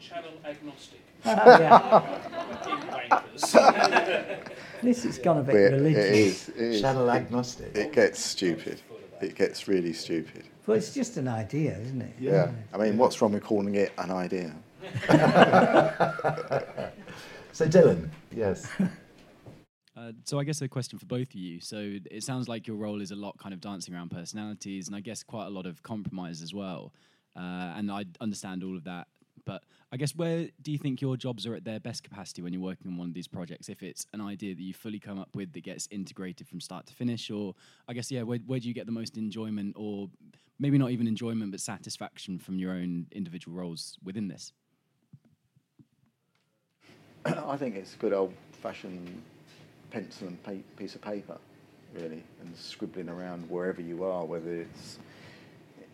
Channel 0.00 0.32
agnostic. 0.44 1.00
This 4.82 5.04
has 5.04 5.18
gone 5.18 5.38
a 5.38 5.42
bit 5.42 5.52
But 5.54 5.58
it 5.58 5.72
religious. 5.72 6.04
is, 6.04 6.48
it 6.50 6.56
is. 6.56 6.80
Channel 6.82 7.10
agnostic. 7.10 7.74
It 7.74 7.92
gets 7.92 8.20
stupid. 8.20 8.80
It 9.20 9.34
gets 9.34 9.66
really 9.66 9.94
stupid. 9.94 10.44
But 10.66 10.74
it's 10.74 10.92
just 10.92 11.16
an 11.16 11.26
idea, 11.28 11.78
isn't 11.78 12.02
it? 12.02 12.14
Yeah. 12.20 12.50
I 12.74 12.76
mean, 12.76 12.98
what's 12.98 13.20
wrong 13.22 13.32
with 13.32 13.42
calling 13.42 13.74
it 13.74 13.92
an 13.98 14.10
idea? 14.10 14.54
So 17.52 17.66
Dylan, 17.66 18.10
yes. 18.30 18.70
Uh, 19.96 20.12
so 20.24 20.38
I 20.38 20.44
guess 20.44 20.60
a 20.60 20.68
question 20.68 20.98
for 20.98 21.06
both 21.06 21.28
of 21.28 21.34
you. 21.36 21.58
So 21.58 21.96
it 22.10 22.22
sounds 22.22 22.50
like 22.50 22.66
your 22.66 22.76
role 22.76 23.00
is 23.00 23.12
a 23.12 23.16
lot 23.16 23.38
kind 23.38 23.54
of 23.54 23.62
dancing 23.62 23.94
around 23.94 24.10
personalities, 24.10 24.88
and 24.88 24.94
I 24.94 25.00
guess 25.00 25.22
quite 25.22 25.46
a 25.46 25.48
lot 25.48 25.64
of 25.64 25.82
compromise 25.82 26.42
as 26.42 26.52
well. 26.52 26.92
Uh, 27.34 27.72
and 27.78 27.90
I 27.90 28.04
understand 28.20 28.62
all 28.62 28.76
of 28.76 28.84
that, 28.84 29.06
but 29.46 29.62
I 29.92 29.96
guess 29.96 30.14
where 30.14 30.48
do 30.60 30.72
you 30.72 30.76
think 30.76 31.00
your 31.00 31.16
jobs 31.16 31.46
are 31.46 31.54
at 31.54 31.64
their 31.64 31.80
best 31.80 32.02
capacity 32.02 32.42
when 32.42 32.52
you're 32.52 32.60
working 32.60 32.90
on 32.90 32.98
one 32.98 33.08
of 33.08 33.14
these 33.14 33.28
projects? 33.28 33.70
If 33.70 33.82
it's 33.82 34.06
an 34.12 34.20
idea 34.20 34.54
that 34.54 34.60
you 34.60 34.74
fully 34.74 34.98
come 34.98 35.18
up 35.18 35.34
with 35.34 35.52
that 35.54 35.62
gets 35.62 35.88
integrated 35.90 36.48
from 36.48 36.60
start 36.60 36.86
to 36.86 36.92
finish, 36.92 37.30
or 37.30 37.54
I 37.88 37.94
guess 37.94 38.10
yeah, 38.10 38.22
where, 38.22 38.40
where 38.46 38.58
do 38.58 38.68
you 38.68 38.74
get 38.74 38.84
the 38.84 38.92
most 38.92 39.16
enjoyment, 39.16 39.74
or 39.78 40.10
maybe 40.58 40.76
not 40.76 40.90
even 40.90 41.06
enjoyment, 41.06 41.52
but 41.52 41.60
satisfaction 41.60 42.38
from 42.38 42.58
your 42.58 42.72
own 42.72 43.06
individual 43.12 43.56
roles 43.56 43.96
within 44.04 44.28
this? 44.28 44.52
I 47.24 47.56
think 47.56 47.76
it's 47.76 47.94
good 47.94 48.12
old 48.12 48.34
fashioned 48.60 49.22
pencil 49.90 50.26
and 50.26 50.42
pa- 50.42 50.52
piece 50.76 50.96
of 50.96 51.02
paper, 51.02 51.38
really, 51.94 52.24
and 52.40 52.56
scribbling 52.56 53.08
around 53.08 53.48
wherever 53.48 53.80
you 53.80 54.02
are, 54.02 54.24
whether 54.24 54.56
it's 54.56 54.98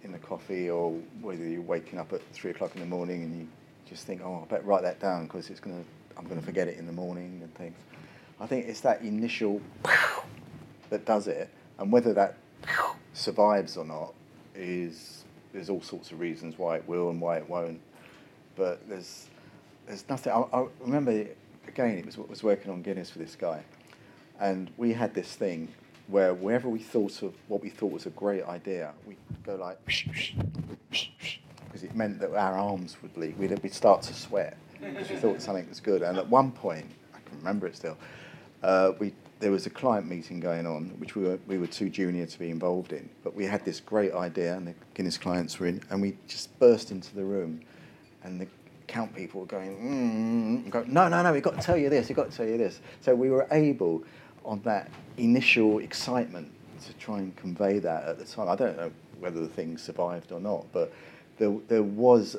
in 0.04 0.12
the 0.12 0.18
coffee 0.18 0.70
or 0.70 0.92
whether 1.20 1.44
you're 1.44 1.62
waking 1.62 1.98
up 1.98 2.12
at 2.12 2.20
three 2.32 2.50
o'clock 2.50 2.74
in 2.74 2.80
the 2.80 2.86
morning 2.86 3.22
and 3.22 3.40
you 3.40 3.48
just 3.88 4.06
think, 4.06 4.20
oh, 4.24 4.42
I 4.42 4.50
better 4.50 4.64
write 4.64 4.82
that 4.82 5.00
down 5.00 5.24
because 5.26 5.50
it's 5.50 5.60
gonna, 5.60 5.84
I'm 6.16 6.26
gonna 6.26 6.42
forget 6.42 6.68
it 6.68 6.78
in 6.78 6.86
the 6.86 6.92
morning 6.92 7.40
and 7.42 7.54
things. 7.54 7.76
I 8.40 8.46
think 8.46 8.66
it's 8.66 8.80
that 8.80 9.02
initial 9.02 9.60
that 10.90 11.04
does 11.04 11.28
it, 11.28 11.48
and 11.78 11.92
whether 11.92 12.12
that 12.14 12.36
survives 13.12 13.76
or 13.76 13.84
not 13.84 14.14
is 14.54 15.24
there's 15.52 15.70
all 15.70 15.82
sorts 15.82 16.10
of 16.10 16.20
reasons 16.20 16.58
why 16.58 16.76
it 16.76 16.88
will 16.88 17.10
and 17.10 17.20
why 17.20 17.36
it 17.36 17.48
won't. 17.48 17.80
But 18.56 18.88
there's 18.88 19.28
there's 19.86 20.08
nothing. 20.08 20.32
I, 20.32 20.44
I 20.52 20.66
remember 20.80 21.26
again. 21.68 21.98
It 21.98 22.06
was 22.06 22.18
was 22.18 22.42
working 22.42 22.70
on 22.70 22.82
Guinness 22.82 23.10
for 23.10 23.18
this 23.18 23.36
guy, 23.36 23.62
and 24.40 24.70
we 24.76 24.92
had 24.92 25.14
this 25.14 25.34
thing 25.34 25.68
where 26.12 26.34
wherever 26.34 26.68
we 26.68 26.78
thought 26.78 27.22
of 27.22 27.34
what 27.48 27.62
we 27.62 27.70
thought 27.70 27.90
was 27.90 28.06
a 28.06 28.10
great 28.10 28.44
idea, 28.44 28.92
we'd 29.06 29.16
go 29.44 29.56
like 29.56 29.78
because 29.84 31.82
it 31.82 31.96
meant 31.96 32.20
that 32.20 32.32
our 32.34 32.54
arms 32.54 32.96
would 33.02 33.14
bleed. 33.14 33.36
We'd, 33.38 33.58
we'd 33.62 33.72
start 33.72 34.02
to 34.02 34.14
sweat 34.14 34.56
because 34.80 35.08
we 35.08 35.16
thought 35.16 35.40
something 35.40 35.68
was 35.68 35.80
good. 35.80 36.02
And 36.02 36.18
at 36.18 36.28
one 36.28 36.52
point, 36.52 36.86
I 37.14 37.18
can 37.28 37.38
remember 37.38 37.66
it 37.66 37.76
still. 37.76 37.96
Uh, 38.62 38.92
we 38.98 39.12
there 39.40 39.50
was 39.50 39.66
a 39.66 39.70
client 39.70 40.08
meeting 40.08 40.38
going 40.38 40.66
on, 40.66 40.90
which 40.98 41.16
we 41.16 41.24
were 41.24 41.38
we 41.46 41.58
were 41.58 41.66
too 41.66 41.88
junior 41.88 42.26
to 42.26 42.38
be 42.38 42.50
involved 42.50 42.92
in, 42.92 43.08
but 43.24 43.34
we 43.34 43.44
had 43.44 43.64
this 43.64 43.80
great 43.80 44.12
idea, 44.12 44.54
and 44.54 44.68
the 44.68 44.74
Guinness 44.94 45.18
clients 45.18 45.58
were 45.58 45.66
in, 45.66 45.82
and 45.90 46.00
we 46.00 46.16
just 46.28 46.56
burst 46.60 46.92
into 46.92 47.14
the 47.16 47.24
room, 47.24 47.60
and 48.22 48.40
the 48.40 48.46
account 48.92 49.14
people 49.14 49.40
were 49.40 49.46
going, 49.46 50.64
mm, 50.66 50.70
go, 50.70 50.84
no, 50.86 51.08
no, 51.08 51.22
no, 51.22 51.32
we've 51.32 51.42
got 51.42 51.56
to 51.56 51.62
tell 51.62 51.76
you 51.76 51.88
this, 51.88 52.08
we've 52.08 52.16
got 52.16 52.30
to 52.30 52.36
tell 52.36 52.46
you 52.46 52.58
this. 52.58 52.80
So 53.00 53.14
we 53.14 53.30
were 53.30 53.46
able, 53.50 54.04
on 54.44 54.60
that 54.62 54.90
initial 55.16 55.78
excitement, 55.78 56.50
to 56.86 56.92
try 56.94 57.18
and 57.18 57.34
convey 57.36 57.78
that 57.78 58.04
at 58.04 58.18
the 58.18 58.24
time. 58.24 58.48
I 58.48 58.56
don't 58.56 58.76
know 58.76 58.90
whether 59.20 59.40
the 59.40 59.48
thing 59.48 59.78
survived 59.78 60.32
or 60.32 60.40
not, 60.40 60.66
but 60.72 60.92
there, 61.38 61.56
there 61.68 61.82
was, 61.82 62.36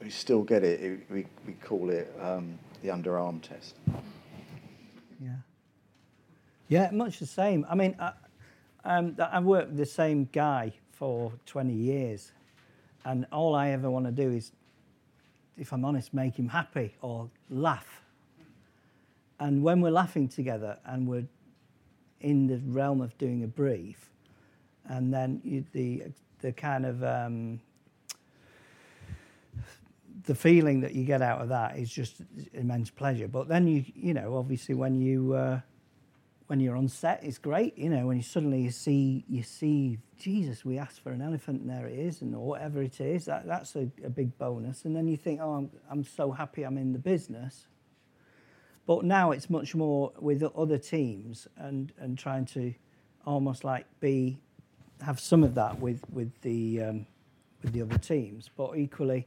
we 0.00 0.10
still 0.10 0.42
get 0.42 0.62
it, 0.62 0.80
it 0.80 1.00
we, 1.10 1.26
we 1.46 1.54
call 1.54 1.90
it 1.90 2.14
um, 2.20 2.58
the 2.82 2.88
underarm 2.88 3.42
test. 3.42 3.74
Yeah. 5.20 5.30
Yeah, 6.68 6.90
much 6.92 7.18
the 7.18 7.26
same. 7.26 7.66
I 7.68 7.74
mean, 7.74 7.96
I, 7.98 8.12
um, 8.84 9.16
I've 9.18 9.44
worked 9.44 9.70
with 9.70 9.78
the 9.78 9.86
same 9.86 10.28
guy 10.32 10.72
for 10.92 11.32
20 11.46 11.72
years, 11.72 12.32
and 13.04 13.26
all 13.32 13.54
I 13.54 13.70
ever 13.70 13.90
want 13.90 14.06
to 14.06 14.12
do 14.12 14.30
is, 14.30 14.52
if 15.58 15.72
I'm 15.72 15.84
honest, 15.84 16.14
make 16.14 16.38
him 16.38 16.48
happy 16.48 16.94
or 17.02 17.28
laugh. 17.48 18.02
And 19.40 19.62
when 19.62 19.80
we're 19.80 19.90
laughing 19.90 20.28
together 20.28 20.78
and 20.84 21.08
we're 21.08 21.26
in 22.20 22.46
the 22.46 22.60
realm 22.66 23.00
of 23.00 23.16
doing 23.18 23.42
a 23.44 23.46
brief, 23.46 24.10
and 24.86 25.12
then 25.12 25.40
you, 25.44 25.64
the 25.72 26.04
the 26.40 26.52
kind 26.52 26.86
of 26.86 27.02
um, 27.02 27.60
the 30.24 30.34
feeling 30.34 30.80
that 30.80 30.94
you 30.94 31.04
get 31.04 31.22
out 31.22 31.40
of 31.40 31.48
that 31.48 31.76
is 31.76 31.90
just 31.90 32.22
immense 32.52 32.90
pleasure. 32.90 33.28
But 33.28 33.48
then 33.48 33.66
you, 33.66 33.84
you 33.94 34.14
know, 34.14 34.36
obviously 34.36 34.74
when 34.74 35.00
you 35.00 35.34
uh, 35.34 35.60
when 36.46 36.60
you're 36.60 36.76
on 36.76 36.88
set, 36.88 37.22
it's 37.22 37.38
great. 37.38 37.78
You 37.78 37.90
know, 37.90 38.06
when 38.06 38.16
you 38.16 38.22
suddenly 38.22 38.62
you 38.62 38.70
see 38.70 39.24
you 39.28 39.42
see 39.42 39.98
Jesus, 40.18 40.64
we 40.64 40.78
asked 40.78 41.00
for 41.00 41.12
an 41.12 41.22
elephant, 41.22 41.62
and 41.62 41.70
there 41.70 41.86
it 41.86 41.98
is, 41.98 42.22
and 42.22 42.34
or 42.34 42.46
whatever 42.46 42.82
it 42.82 43.00
is. 43.00 43.26
That 43.26 43.46
that's 43.46 43.76
a, 43.76 43.88
a 44.04 44.10
big 44.10 44.36
bonus. 44.38 44.84
And 44.84 44.94
then 44.94 45.08
you 45.08 45.16
think, 45.16 45.40
oh, 45.42 45.52
I'm 45.52 45.70
I'm 45.90 46.04
so 46.04 46.32
happy 46.32 46.64
I'm 46.64 46.76
in 46.76 46.92
the 46.92 46.98
business. 46.98 47.66
But 48.86 49.04
now 49.04 49.30
it's 49.30 49.48
much 49.48 49.74
more 49.74 50.12
with 50.18 50.42
other 50.42 50.78
teams 50.78 51.46
and 51.56 51.92
and 51.98 52.18
trying 52.18 52.46
to 52.46 52.74
almost 53.24 53.64
like 53.64 53.86
be 54.00 54.38
have 55.02 55.20
some 55.20 55.42
of 55.42 55.54
that 55.54 55.78
with 55.80 56.02
with 56.10 56.32
the 56.42 56.82
um, 56.82 57.06
with 57.62 57.72
the 57.72 57.82
other 57.82 57.98
teams, 57.98 58.50
but 58.56 58.76
equally, 58.76 59.26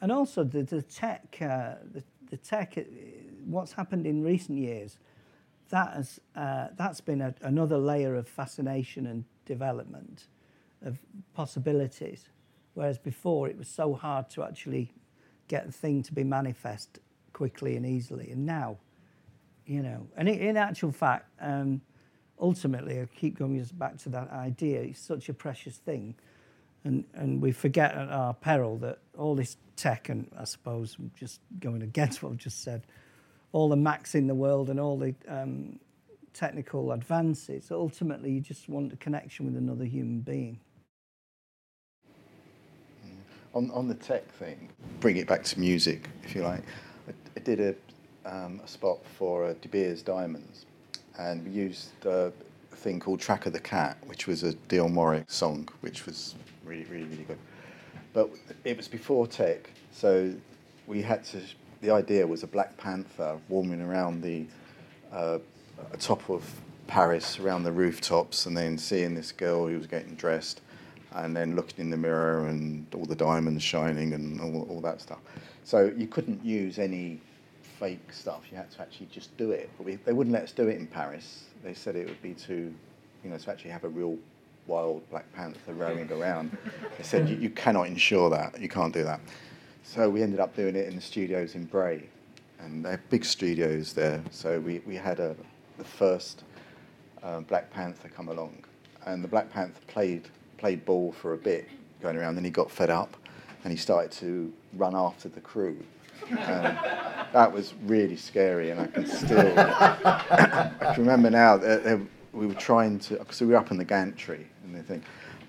and 0.00 0.12
also 0.12 0.44
the 0.44 0.62
the 0.62 0.82
tech 0.82 1.38
uh, 1.40 1.74
the 1.92 2.02
the 2.30 2.36
tech 2.36 2.74
uh, 2.78 2.82
what's 3.44 3.72
happened 3.72 4.06
in 4.06 4.22
recent 4.22 4.58
years, 4.58 4.98
that 5.70 5.94
has 5.94 6.20
uh, 6.36 6.68
that's 6.76 7.00
been 7.00 7.20
a, 7.20 7.34
another 7.42 7.78
layer 7.78 8.14
of 8.14 8.28
fascination 8.28 9.06
and 9.06 9.24
development 9.46 10.26
of 10.82 10.98
possibilities, 11.34 12.28
whereas 12.74 12.98
before 12.98 13.48
it 13.48 13.56
was 13.56 13.68
so 13.68 13.94
hard 13.94 14.30
to 14.30 14.42
actually 14.42 14.92
get 15.48 15.66
the 15.66 15.72
thing 15.72 16.02
to 16.02 16.12
be 16.12 16.24
manifest 16.24 17.00
quickly 17.32 17.76
and 17.76 17.84
easily, 17.84 18.30
and 18.30 18.46
now, 18.46 18.76
you 19.70 19.84
know, 19.84 20.08
and 20.16 20.28
in, 20.28 20.56
actual 20.56 20.90
fact. 20.90 21.26
Um, 21.40 21.80
ultimately, 22.40 23.00
I 23.00 23.06
keep 23.14 23.38
going 23.38 23.62
back 23.74 23.98
to 23.98 24.08
that 24.08 24.28
idea. 24.32 24.80
It's 24.80 24.98
such 25.00 25.28
a 25.28 25.32
precious 25.32 25.76
thing, 25.76 26.16
and 26.82 27.04
and 27.14 27.40
we 27.40 27.52
forget 27.52 27.94
at 27.94 28.08
our 28.08 28.34
peril 28.34 28.78
that 28.78 28.98
all 29.16 29.36
this 29.36 29.56
tech, 29.76 30.08
and 30.08 30.28
I 30.36 30.42
suppose 30.42 30.96
I'm 30.98 31.12
just 31.16 31.40
going 31.60 31.82
against 31.82 32.20
what 32.22 32.32
I've 32.32 32.38
just 32.38 32.64
said, 32.64 32.82
all 33.52 33.68
the 33.68 33.76
Macs 33.76 34.16
in 34.16 34.26
the 34.26 34.34
world 34.34 34.70
and 34.70 34.80
all 34.80 34.98
the 34.98 35.14
um, 35.28 35.78
technical 36.34 36.90
advances. 36.90 37.70
Ultimately, 37.70 38.32
you 38.32 38.40
just 38.40 38.68
want 38.68 38.92
a 38.92 38.96
connection 38.96 39.46
with 39.46 39.56
another 39.56 39.84
human 39.84 40.18
being. 40.20 40.58
On, 43.54 43.70
on 43.70 43.86
the 43.86 43.94
tech 43.94 44.26
thing, 44.32 44.68
bring 44.98 45.16
it 45.16 45.28
back 45.28 45.44
to 45.44 45.60
music, 45.60 46.08
if 46.24 46.34
you 46.34 46.42
like. 46.42 46.64
I, 47.08 47.12
I 47.36 47.40
did 47.40 47.60
a, 47.60 47.74
um, 48.30 48.60
a 48.64 48.68
spot 48.68 48.98
for 49.18 49.44
uh, 49.44 49.54
De 49.60 49.68
Beers 49.68 50.02
Diamonds, 50.02 50.66
and 51.18 51.44
we 51.44 51.50
used 51.50 51.90
a 52.06 52.32
thing 52.72 53.00
called 53.00 53.20
Track 53.20 53.46
of 53.46 53.52
the 53.52 53.60
Cat, 53.60 53.98
which 54.06 54.26
was 54.26 54.42
a 54.42 54.54
Dionne 54.68 54.94
Warwick 54.94 55.30
song, 55.30 55.68
which 55.80 56.06
was 56.06 56.34
really, 56.64 56.84
really, 56.84 57.04
really 57.04 57.24
good. 57.24 57.38
But 58.12 58.30
it 58.64 58.76
was 58.76 58.88
before 58.88 59.26
tech, 59.26 59.70
so 59.92 60.32
we 60.86 61.02
had 61.02 61.24
to. 61.24 61.40
The 61.80 61.90
idea 61.90 62.26
was 62.26 62.42
a 62.42 62.46
Black 62.46 62.76
Panther 62.76 63.38
warming 63.48 63.80
around 63.80 64.22
the 64.22 64.44
uh, 65.12 65.38
top 65.98 66.28
of 66.28 66.44
Paris, 66.86 67.38
around 67.38 67.62
the 67.62 67.72
rooftops, 67.72 68.46
and 68.46 68.56
then 68.56 68.76
seeing 68.76 69.14
this 69.14 69.32
girl 69.32 69.66
who 69.66 69.78
was 69.78 69.86
getting 69.86 70.14
dressed, 70.14 70.60
and 71.12 71.34
then 71.34 71.56
looking 71.56 71.84
in 71.84 71.90
the 71.90 71.96
mirror 71.96 72.46
and 72.48 72.86
all 72.94 73.06
the 73.06 73.14
diamonds 73.14 73.62
shining 73.62 74.12
and 74.12 74.40
all, 74.40 74.66
all 74.68 74.80
that 74.80 75.00
stuff. 75.00 75.20
So 75.64 75.92
you 75.96 76.06
couldn't 76.06 76.44
use 76.44 76.78
any 76.78 77.20
fake 77.80 78.12
stuff. 78.12 78.42
You 78.50 78.58
had 78.58 78.70
to 78.72 78.82
actually 78.82 79.08
just 79.10 79.36
do 79.36 79.50
it. 79.50 79.70
But 79.76 79.86
we, 79.86 79.96
they 79.96 80.12
wouldn't 80.12 80.34
let 80.34 80.44
us 80.44 80.52
do 80.52 80.68
it 80.68 80.76
in 80.76 80.86
Paris. 80.86 81.44
They 81.64 81.74
said 81.74 81.96
it 81.96 82.06
would 82.06 82.22
be 82.22 82.34
too, 82.34 82.72
you 83.24 83.30
know, 83.30 83.38
to 83.38 83.50
actually 83.50 83.70
have 83.70 83.84
a 83.84 83.88
real 83.88 84.16
wild 84.66 85.08
Black 85.10 85.32
Panther 85.32 85.72
roaming 85.72 86.12
around. 86.20 86.56
They 86.96 87.02
said 87.02 87.28
you, 87.28 87.36
you 87.36 87.50
cannot 87.50 87.86
ensure 87.88 88.30
that. 88.30 88.60
You 88.60 88.68
can't 88.68 88.92
do 88.92 89.02
that. 89.04 89.20
So 89.82 90.08
we 90.08 90.22
ended 90.22 90.38
up 90.38 90.54
doing 90.54 90.76
it 90.76 90.86
in 90.86 90.94
the 90.94 91.02
studios 91.02 91.54
in 91.54 91.64
Bray, 91.64 92.04
and 92.60 92.84
they're 92.84 93.02
big 93.08 93.24
studios 93.24 93.94
there. 93.94 94.22
So 94.30 94.60
we, 94.60 94.80
we 94.86 94.94
had 94.94 95.18
a 95.18 95.34
the 95.78 95.84
first 95.84 96.44
uh, 97.22 97.40
Black 97.40 97.70
Panther 97.70 98.08
come 98.08 98.28
along, 98.28 98.54
and 99.06 99.24
the 99.24 99.28
Black 99.28 99.50
Panther 99.50 99.80
played 99.88 100.28
played 100.58 100.84
ball 100.84 101.10
for 101.10 101.32
a 101.32 101.38
bit 101.38 101.66
going 102.02 102.16
around. 102.16 102.34
Then 102.34 102.44
he 102.44 102.50
got 102.50 102.70
fed 102.70 102.90
up, 102.90 103.16
and 103.64 103.72
he 103.72 103.78
started 103.78 104.12
to 104.12 104.52
run 104.74 104.94
after 104.94 105.28
the 105.28 105.40
crew. 105.40 105.78
And 106.30 106.78
that 107.32 107.52
was 107.52 107.74
really 107.84 108.16
scary, 108.16 108.70
and 108.70 108.80
I 108.80 108.86
can 108.86 109.06
still 109.06 109.38
I 109.58 110.92
can 110.94 111.02
remember 111.04 111.30
now 111.30 111.56
that 111.56 111.84
that 111.84 112.00
we 112.32 112.46
were 112.46 112.54
trying 112.54 112.98
to 113.00 113.16
because 113.16 113.40
we 113.40 113.48
were 113.48 113.56
up 113.56 113.70
in 113.70 113.76
the 113.76 113.84
gantry 113.84 114.46
and 114.64 114.86
the 114.86 115.00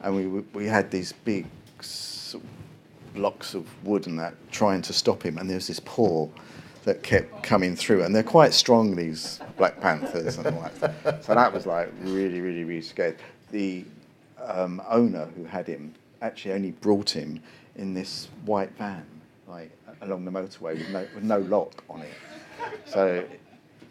and 0.01 0.15
we 0.15 0.27
we- 0.53 0.65
had 0.65 0.89
these 0.91 1.11
big 1.11 1.45
blocks 3.13 3.53
of 3.53 3.67
wood 3.85 4.07
and 4.07 4.17
that 4.17 4.33
trying 4.51 4.81
to 4.83 4.93
stop 4.93 5.23
him, 5.23 5.37
and 5.37 5.49
there 5.49 5.57
was 5.57 5.67
this 5.67 5.79
paw 5.81 6.27
that 6.85 7.03
kept 7.03 7.43
coming 7.43 7.75
through, 7.75 8.03
and 8.03 8.15
they're 8.15 8.23
quite 8.23 8.53
strong 8.53 8.95
these 8.95 9.39
Black 9.57 9.79
Panthers 9.79 10.37
and 10.37 10.47
all 10.47 10.69
that. 10.81 11.23
So 11.23 11.35
that 11.35 11.53
was 11.53 11.65
like 11.65 11.91
really, 12.01 12.41
really, 12.41 12.63
really 12.63 12.81
scared. 12.81 13.17
The 13.51 13.85
um, 14.43 14.81
owner 14.89 15.25
who 15.35 15.43
had 15.43 15.67
him 15.67 15.93
actually 16.21 16.53
only 16.53 16.71
brought 16.71 17.09
him 17.09 17.41
in 17.75 17.93
this 17.93 18.27
white 18.45 18.71
van, 18.77 19.05
like 19.47 19.71
along 20.01 20.25
the 20.25 20.31
motorway 20.31 20.77
with 20.77 20.89
no, 20.89 21.07
with 21.15 21.23
no 21.23 21.39
lock 21.39 21.83
on 21.89 22.01
it. 22.01 22.13
So 22.85 23.25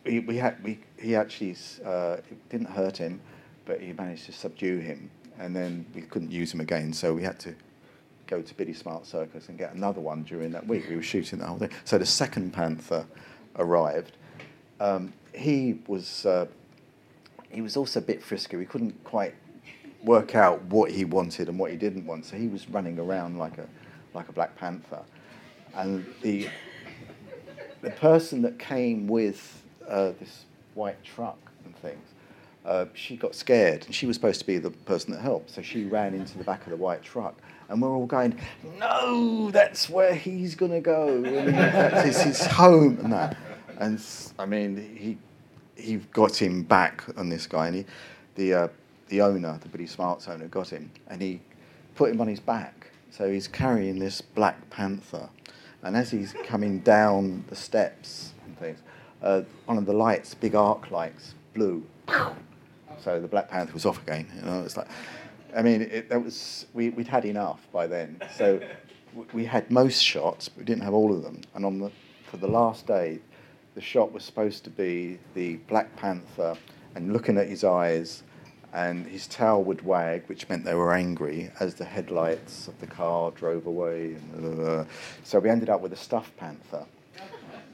we, 0.05 0.21
we 0.21 0.37
had 0.37 0.63
we 0.63 0.81
he 0.99 1.17
actually 1.17 1.57
uh, 1.85 2.19
didn't 2.49 2.69
hurt 2.69 2.97
him, 2.97 3.21
but 3.65 3.81
he 3.81 3.93
managed 3.93 4.27
to 4.27 4.33
subdue 4.33 4.79
him, 4.79 5.11
and 5.39 5.55
then 5.55 5.87
we 5.95 6.03
couldn't 6.03 6.31
use 6.33 6.53
him 6.53 6.61
again. 6.61 6.93
So 6.93 7.15
we 7.15 7.23
had 7.23 7.39
to 7.41 7.55
go 8.27 8.41
to 8.41 8.55
Billy 8.55 8.73
Smart 8.73 9.07
Circus 9.07 9.49
and 9.49 9.59
get 9.59 9.75
another 9.75 10.01
one 10.01 10.23
during 10.23 10.53
that 10.53 10.67
week. 10.67 10.89
We 10.89 10.97
were 10.97 11.03
shooting 11.03 11.41
the 11.41 11.47
whole 11.47 11.59
thing. 11.59 11.71
So 11.85 11.99
the 11.99 12.07
second 12.07 12.53
Panther 12.53 13.05
arrived. 13.57 14.17
Um, 14.79 15.13
he 15.35 15.81
was 15.87 16.25
uh, 16.27 16.47
he 17.51 17.61
was 17.61 17.77
also 17.77 18.01
a 18.01 18.03
bit 18.03 18.23
frisky. 18.23 18.57
We 18.57 18.67
couldn't 18.67 19.03
quite 19.05 19.35
work 20.03 20.35
out 20.35 20.63
what 20.65 20.91
he 20.91 21.05
wanted 21.05 21.49
and 21.49 21.59
what 21.59 21.71
he 21.71 21.77
didn't 21.77 22.07
want. 22.07 22.25
So 22.25 22.37
he 22.37 22.49
was 22.49 22.69
running 22.69 22.99
around 22.99 23.39
like 23.39 23.59
a 23.59 23.67
like 24.15 24.29
a 24.29 24.33
Black 24.33 24.57
Panther, 24.57 25.03
and 25.75 26.07
the 26.23 26.49
the 27.83 27.91
person 27.91 28.43
that 28.43 28.59
came 28.59 29.07
with 29.07 29.63
uh, 29.89 30.13
this 30.21 30.45
white 30.75 31.03
truck 31.03 31.39
and 31.65 31.75
things, 31.77 32.07
uh, 32.65 32.87
she 32.95 33.17
got 33.17 33.35
scared, 33.35 33.87
and 33.87 33.95
she 33.95 34.07
was 34.07 34.17
supposed 34.17 34.41
to 34.41 34.47
be 34.47 34.59
the 34.59 34.71
person 34.71 35.13
that 35.13 35.21
helped. 35.21 35.51
So 35.51 35.63
she 35.63 35.85
ran 35.85 36.15
into 36.15 36.37
the 36.37 36.45
back 36.45 36.65
of 36.65 36.71
the 36.71 36.77
white 36.77 37.03
truck, 37.03 37.37
and 37.69 37.81
we're 37.81 37.95
all 37.95 38.07
going, 38.07 38.39
"No, 38.79 39.51
that's 39.51 39.89
where 39.89 40.15
he's 40.15 40.55
gonna 40.55 40.81
go. 40.81 41.23
And 41.25 41.55
that's 41.55 42.07
his, 42.07 42.23
his 42.23 42.47
home 42.47 42.99
and 43.03 43.13
that." 43.13 43.37
And 43.79 44.03
I 44.39 44.47
mean, 44.47 44.77
he 44.97 45.19
he 45.77 45.97
got 46.13 46.41
him 46.41 46.63
back 46.63 47.05
on 47.17 47.29
this 47.29 47.47
guy, 47.47 47.69
and 47.69 47.77
he, 47.77 47.85
the 48.35 48.55
uh, 48.55 48.69
the 49.09 49.23
owner, 49.23 49.59
the 49.63 49.69
Billy 49.69 49.87
Smarts 49.87 50.29
owner, 50.29 50.47
got 50.49 50.71
him, 50.71 50.91
and 51.09 51.21
he 51.23 51.41
put 51.95 52.11
him 52.11 52.21
on 52.21 52.29
his 52.29 52.41
back. 52.41 52.91
So 53.11 53.31
he's 53.31 53.49
carrying 53.49 53.99
this 53.99 54.21
Black 54.21 54.71
Panther, 54.71 55.29
and 55.83 55.97
as 55.97 56.11
he's 56.11 56.35
coming 56.45 56.81
down 56.81 57.45
the 57.49 57.57
steps 57.57 58.33
and 58.47 58.59
things, 58.59 58.81
uh, 59.23 59.43
one 59.67 59.79
of 59.79 59.87
the 59.87 59.93
lights, 59.93 60.35
big 60.35 60.55
arc 60.55 60.91
lights, 60.91 61.35
blew. 61.55 61.85
So 62.99 63.21
the 63.21 63.29
Black 63.29 63.49
Panther 63.49 63.73
was 63.73 63.87
off 63.87 64.03
again. 64.03 64.27
You 64.37 64.43
know, 64.43 64.63
it's 64.63 64.77
like, 64.77 64.89
I 65.57 65.63
mean, 65.63 65.83
it, 65.83 66.09
that 66.11 66.23
was 66.23 66.67
we, 66.75 66.91
we'd 66.91 67.09
had 67.09 67.25
enough 67.25 67.67
by 67.73 67.87
then. 67.87 68.21
So 68.37 68.61
we 69.33 69.45
had 69.45 69.71
most 69.71 70.03
shots, 70.03 70.49
but 70.49 70.59
we 70.59 70.65
didn't 70.65 70.83
have 70.83 70.95
all 70.95 71.13
of 71.13 71.23
them. 71.23 71.41
And 71.55 71.65
on 71.65 71.79
the 71.79 71.91
for 72.31 72.37
the 72.37 72.49
last 72.49 72.87
day, 72.87 73.19
the 73.75 73.81
shot 73.81 74.13
was 74.13 74.25
supposed 74.25 74.65
to 74.65 74.71
be 74.71 75.19
the 75.35 75.57
Black 75.69 75.95
Panther 75.97 76.57
and 76.95 77.13
looking 77.13 77.39
at 77.39 77.49
his 77.49 77.65
eyes, 77.65 78.23
and 78.73 79.07
his 79.07 79.27
tail 79.27 79.63
would 79.65 79.83
wag, 79.83 80.23
which 80.27 80.49
meant 80.49 80.65
they 80.65 80.75
were 80.75 80.93
angry 80.93 81.51
as 81.59 81.75
the 81.75 81.85
headlights 81.85 82.69
of 82.69 82.79
the 82.81 82.87
car 82.87 83.31
drove 83.33 83.67
away. 83.67 84.17
And, 84.35 84.69
uh, 84.69 84.85
so 85.25 85.39
we 85.41 85.51
ended 85.51 85.69
up 85.69 85.81
with 85.81 85.93
a 85.93 85.97
stuffed 85.97 86.37
panther. 86.37 86.87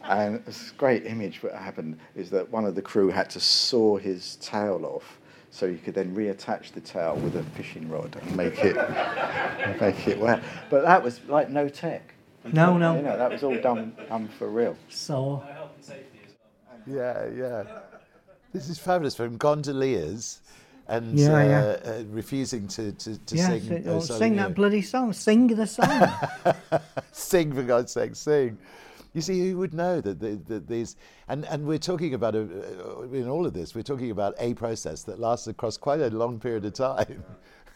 And 0.05 0.45
this 0.45 0.71
great 0.71 1.05
image 1.05 1.43
what 1.43 1.53
happened 1.53 1.99
is 2.15 2.31
that 2.31 2.51
one 2.51 2.65
of 2.65 2.75
the 2.75 2.83
crew 2.83 3.09
had 3.09 3.29
to 3.31 3.41
saw 3.41 3.97
his 3.97 4.37
tail 4.37 4.85
off 4.85 5.19
so 5.51 5.67
you 5.67 5.79
could 5.79 5.95
then 5.95 6.15
reattach 6.15 6.73
the 6.73 6.81
tail 6.81 7.17
with 7.17 7.35
a 7.37 7.43
fishing 7.43 7.89
rod 7.89 8.17
and 8.21 8.37
make 8.37 8.59
it 8.59 8.77
make 9.81 10.07
it 10.07 10.19
wear. 10.19 10.41
But 10.71 10.83
that 10.83 11.03
was 11.03 11.21
like 11.29 11.51
no 11.51 11.69
tech. 11.69 12.15
No, 12.53 12.79
no. 12.79 12.97
You 12.97 13.03
know, 13.03 13.17
that 13.17 13.31
was 13.31 13.43
all 13.43 13.59
done 13.61 13.97
done 14.09 14.29
for 14.29 14.49
real. 14.49 14.77
So 14.89 15.43
yeah, 16.87 17.27
yeah. 17.35 17.65
This 18.53 18.69
is 18.69 18.79
fabulous 18.79 19.17
from 19.17 19.37
gondoliers 19.39 20.41
and 20.89 21.19
Yeah, 21.19 21.35
uh, 21.35 21.45
yeah. 21.45 21.91
Uh, 21.91 22.05
refusing 22.11 22.69
to, 22.69 22.93
to, 22.93 23.19
to 23.19 23.37
yeah, 23.37 23.49
sing. 23.49 23.61
si- 23.61 23.89
oh, 23.89 24.01
sing 24.01 24.37
that 24.37 24.55
bloody 24.55 24.83
song. 24.83 25.13
Sing 25.13 25.49
the 25.49 25.67
song. 25.67 26.09
sing 27.13 27.53
for 27.53 27.63
God's 27.63 27.93
sake, 27.93 28.15
sing. 28.15 28.59
You 29.13 29.23
see, 29.23 29.49
who 29.49 29.57
would 29.59 29.73
know 29.73 30.01
that, 30.03 30.21
the, 30.21 30.39
that 30.47 30.69
these, 30.69 30.97
and, 31.29 31.47
and 31.47 31.67
we're 31.67 31.79
talking 31.79 32.13
about, 32.13 32.35
a, 32.35 32.43
uh, 32.43 33.03
in 33.13 33.29
all 33.29 33.47
of 33.47 33.55
this, 33.55 33.75
we're 33.75 33.83
talking 33.83 34.11
about 34.11 34.35
a 34.39 34.53
process 34.55 35.05
that 35.05 35.19
lasts 35.19 35.47
across 35.47 35.79
quite 35.79 36.01
a 36.01 36.11
long 36.11 36.39
period 36.39 36.67
of 36.67 36.75
time. 36.75 37.25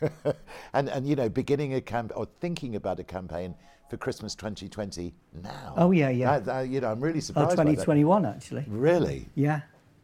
and, 0.75 0.89
and, 0.91 1.09
you 1.09 1.17
know, 1.17 1.31
beginning 1.31 1.75
a 1.75 1.81
camp 1.81 2.13
or 2.15 2.27
thinking 2.41 2.77
about 2.77 3.01
a 3.01 3.05
campaign 3.05 3.55
for 3.89 3.97
Christmas 3.97 4.35
2020 4.35 5.15
now. 5.43 5.75
Oh, 5.77 5.91
yeah, 5.91 6.11
yeah. 6.11 6.39
That- 6.39 6.45
that, 6.45 6.69
you 6.69 6.81
know, 6.81 6.91
I'm 6.91 7.01
really 7.01 7.19
oh, 7.19 7.21
surprised 7.21 7.53
that. 7.53 7.65
2021, 7.65 8.27
actually. 8.27 8.65
Really? 8.69 9.27
Yeah, 9.35 9.63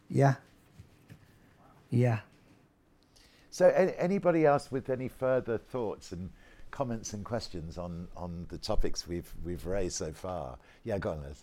yeah, 0.08 0.34
yeah. 1.90 2.20
So, 3.56 3.68
a- 3.68 3.98
anybody 3.98 4.44
else 4.44 4.70
with 4.70 4.90
any 4.90 5.08
further 5.08 5.56
thoughts 5.56 6.12
and 6.12 6.28
comments 6.70 7.14
and 7.14 7.24
questions 7.24 7.78
on, 7.78 8.06
on 8.14 8.44
the 8.50 8.58
topics 8.58 9.08
we've, 9.08 9.32
we've 9.42 9.64
raised 9.64 9.96
so 9.96 10.12
far? 10.12 10.58
Yeah, 10.84 10.98
go 10.98 11.12
on, 11.12 11.22
Liz. 11.22 11.42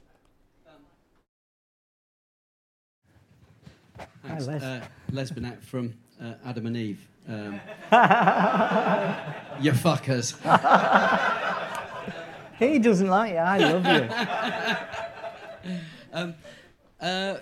Thanks. 4.21 4.45
Les. 4.45 4.61
Uh, 4.61 4.85
Les 5.11 5.31
Burnett 5.31 5.63
from 5.63 5.95
uh, 6.21 6.35
Adam 6.45 6.67
and 6.67 6.77
Eve. 6.77 7.07
Um, 7.27 7.53
you 9.59 9.71
fuckers. 9.71 10.35
He 12.59 12.77
doesn't 12.77 13.07
like 13.07 13.31
you. 13.31 13.37
I 13.39 13.57
love 13.57 13.87
you. 15.63 15.73
um, 16.13 16.35
uh, 17.01 17.37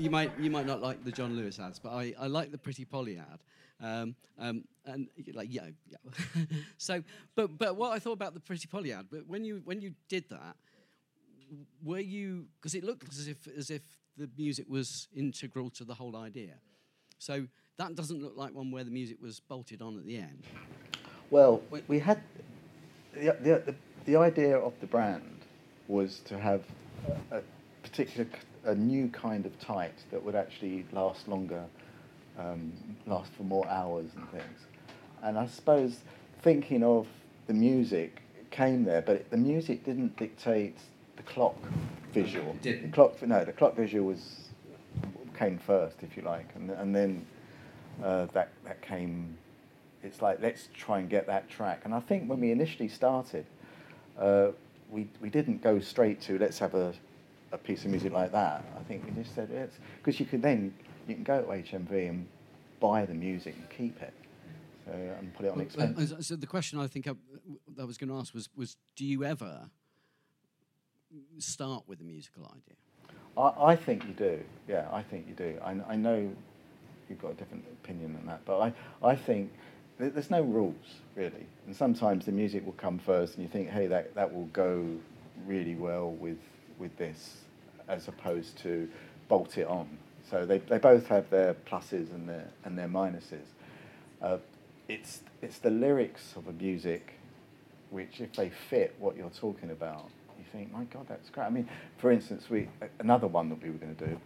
you 0.00 0.10
might 0.10 0.32
you 0.38 0.50
might 0.50 0.66
not 0.66 0.80
like 0.80 1.04
the 1.04 1.12
John 1.12 1.36
Lewis 1.36 1.58
ads, 1.58 1.78
but 1.78 1.90
I, 1.90 2.14
I 2.18 2.26
like 2.26 2.50
the 2.50 2.58
Pretty 2.58 2.84
Polly 2.84 3.18
ad. 3.18 3.40
Um, 3.82 4.14
um, 4.38 4.64
and 4.84 5.08
like 5.34 5.48
yeah, 5.50 5.68
yeah. 5.88 6.42
so, 6.78 7.02
but 7.34 7.56
but 7.58 7.76
what 7.76 7.92
I 7.92 7.98
thought 7.98 8.12
about 8.12 8.34
the 8.34 8.40
Pretty 8.40 8.66
Polly 8.66 8.92
ad, 8.92 9.06
but 9.10 9.26
when 9.26 9.44
you 9.44 9.62
when 9.64 9.80
you 9.80 9.94
did 10.08 10.24
that, 10.30 10.56
were 11.82 11.98
you 11.98 12.46
because 12.60 12.74
it 12.74 12.84
looked 12.84 13.08
as 13.08 13.28
if 13.28 13.46
as 13.56 13.70
if 13.70 13.82
the 14.16 14.28
music 14.36 14.66
was 14.68 15.08
integral 15.14 15.70
to 15.70 15.84
the 15.84 15.94
whole 15.94 16.16
idea. 16.16 16.54
So 17.18 17.46
that 17.76 17.94
doesn't 17.94 18.22
look 18.22 18.36
like 18.36 18.54
one 18.54 18.70
where 18.70 18.84
the 18.84 18.90
music 18.90 19.18
was 19.22 19.40
bolted 19.40 19.82
on 19.82 19.98
at 19.98 20.06
the 20.06 20.16
end. 20.16 20.44
Well, 21.30 21.62
we, 21.70 21.82
we 21.88 21.98
had 21.98 22.20
the, 23.14 23.36
the, 23.40 23.62
the, 23.66 23.74
the 24.04 24.16
idea 24.16 24.58
of 24.58 24.72
the 24.80 24.86
brand 24.86 25.40
was 25.88 26.20
to 26.26 26.38
have 26.38 26.62
a, 27.30 27.40
particular, 27.82 28.26
a 28.64 28.74
new 28.74 29.08
kind 29.08 29.46
of 29.46 29.58
tight 29.60 29.94
that 30.10 30.22
would 30.22 30.34
actually 30.34 30.84
last 30.92 31.28
longer, 31.28 31.64
um, 32.38 32.72
last 33.06 33.32
for 33.32 33.42
more 33.42 33.66
hours 33.68 34.10
and 34.16 34.30
things. 34.30 34.60
And 35.22 35.38
I 35.38 35.46
suppose 35.46 36.00
thinking 36.42 36.82
of 36.82 37.06
the 37.46 37.54
music 37.54 38.22
came 38.50 38.84
there, 38.84 39.02
but 39.02 39.30
the 39.30 39.36
music 39.36 39.84
didn't 39.84 40.16
dictate 40.16 40.78
the 41.16 41.22
clock 41.22 41.56
visual. 42.12 42.50
It 42.50 42.62
didn't? 42.62 42.90
The 42.90 42.94
clock, 42.94 43.22
no, 43.22 43.44
the 43.44 43.52
clock 43.52 43.76
visual 43.76 44.06
was 44.06 44.50
came 45.38 45.58
first, 45.58 45.96
if 46.02 46.16
you 46.16 46.22
like, 46.22 46.48
and, 46.54 46.70
and 46.70 46.94
then 46.94 47.26
uh, 48.02 48.26
that 48.32 48.50
that 48.64 48.82
came. 48.82 49.36
It's 50.02 50.22
like 50.22 50.40
let's 50.40 50.68
try 50.74 50.98
and 50.98 51.08
get 51.08 51.26
that 51.26 51.48
track. 51.48 51.82
And 51.84 51.94
I 51.94 52.00
think 52.00 52.28
when 52.28 52.40
we 52.40 52.50
initially 52.50 52.88
started, 52.88 53.46
uh, 54.18 54.48
we 54.90 55.08
we 55.20 55.30
didn't 55.30 55.62
go 55.62 55.80
straight 55.80 56.20
to 56.22 56.38
let's 56.38 56.58
have 56.58 56.74
a 56.74 56.94
a 57.52 57.58
piece 57.58 57.84
of 57.84 57.90
music 57.90 58.12
like 58.12 58.32
that. 58.32 58.64
I 58.78 58.82
think 58.84 59.04
we 59.04 59.22
just 59.22 59.34
said 59.34 59.50
it's 59.50 59.76
because 59.98 60.20
you 60.20 60.26
can 60.26 60.40
then 60.40 60.74
you 61.08 61.14
can 61.14 61.24
go 61.24 61.42
to 61.42 61.48
HMV 61.48 62.08
and 62.08 62.26
buy 62.78 63.04
the 63.04 63.14
music 63.14 63.54
and 63.56 63.68
keep 63.70 64.00
it, 64.00 64.14
so 64.86 64.92
and 64.92 65.34
put 65.34 65.46
it 65.46 65.48
on 65.50 65.56
Well, 65.56 65.66
expense. 65.66 66.26
So 66.26 66.36
the 66.36 66.46
question 66.46 66.78
I 66.78 66.86
think 66.86 67.08
I, 67.08 67.12
I 67.80 67.84
was 67.84 67.98
going 67.98 68.10
to 68.10 68.16
ask 68.16 68.34
was 68.34 68.48
was 68.56 68.76
do 68.96 69.04
you 69.04 69.24
ever 69.24 69.70
start 71.38 71.84
with 71.86 72.00
a 72.00 72.04
musical 72.04 72.44
idea? 72.44 72.76
I, 73.36 73.72
I 73.72 73.76
think 73.76 74.04
you 74.06 74.12
do. 74.12 74.40
Yeah, 74.68 74.88
I 74.92 75.02
think 75.02 75.26
you 75.28 75.34
do. 75.34 75.58
I, 75.64 75.76
I 75.88 75.96
know 75.96 76.30
you've 77.08 77.20
got 77.20 77.32
a 77.32 77.34
different 77.34 77.64
opinion 77.82 78.14
than 78.14 78.26
that, 78.26 78.44
but 78.44 78.60
I, 78.60 78.72
I 79.02 79.16
think 79.16 79.50
th- 79.98 80.12
there's 80.12 80.30
no 80.30 80.42
rules 80.42 80.74
really. 81.16 81.46
And 81.66 81.74
sometimes 81.74 82.26
the 82.26 82.32
music 82.32 82.64
will 82.64 82.72
come 82.72 82.98
first, 82.98 83.34
and 83.34 83.42
you 83.42 83.50
think, 83.50 83.68
hey, 83.70 83.86
that, 83.88 84.14
that 84.14 84.32
will 84.32 84.46
go 84.46 84.86
really 85.46 85.74
well 85.74 86.10
with 86.12 86.38
with 86.80 86.96
this, 86.96 87.36
as 87.88 88.08
opposed 88.08 88.58
to 88.58 88.88
bolt 89.28 89.58
it 89.58 89.66
on. 89.68 89.86
So 90.28 90.46
they, 90.46 90.58
they 90.58 90.78
both 90.78 91.06
have 91.08 91.28
their 91.30 91.54
pluses 91.54 92.12
and 92.14 92.28
their 92.28 92.48
and 92.64 92.78
their 92.78 92.88
minuses. 92.88 93.46
Uh, 94.22 94.38
it's 94.88 95.20
it's 95.42 95.58
the 95.58 95.70
lyrics 95.70 96.34
of 96.36 96.48
a 96.48 96.52
music 96.52 97.14
which, 97.90 98.20
if 98.20 98.32
they 98.34 98.50
fit 98.50 98.94
what 98.98 99.16
you're 99.16 99.30
talking 99.30 99.70
about, 99.70 100.08
you 100.38 100.44
think, 100.52 100.72
my 100.72 100.84
God, 100.84 101.06
that's 101.08 101.28
great. 101.30 101.46
I 101.46 101.50
mean, 101.50 101.68
for 101.98 102.10
instance, 102.12 102.48
we 102.48 102.68
another 103.00 103.26
one 103.26 103.48
that 103.48 103.62
we 103.62 103.70
were 103.70 103.78
going 103.78 103.94
to 103.96 104.06
do, 104.06 104.20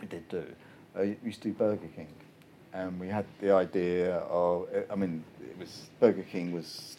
we 0.00 0.06
did 0.06 0.28
do, 0.28 0.44
uh, 0.96 1.00
we 1.00 1.16
used 1.24 1.42
to 1.42 1.48
do 1.48 1.54
Burger 1.54 1.88
King, 1.96 2.08
and 2.72 2.98
we 3.00 3.08
had 3.08 3.24
the 3.40 3.52
idea 3.52 4.18
of, 4.18 4.68
I 4.90 4.94
mean, 4.94 5.24
it 5.42 5.58
was 5.58 5.90
Burger 6.00 6.22
King 6.22 6.52
was 6.52 6.96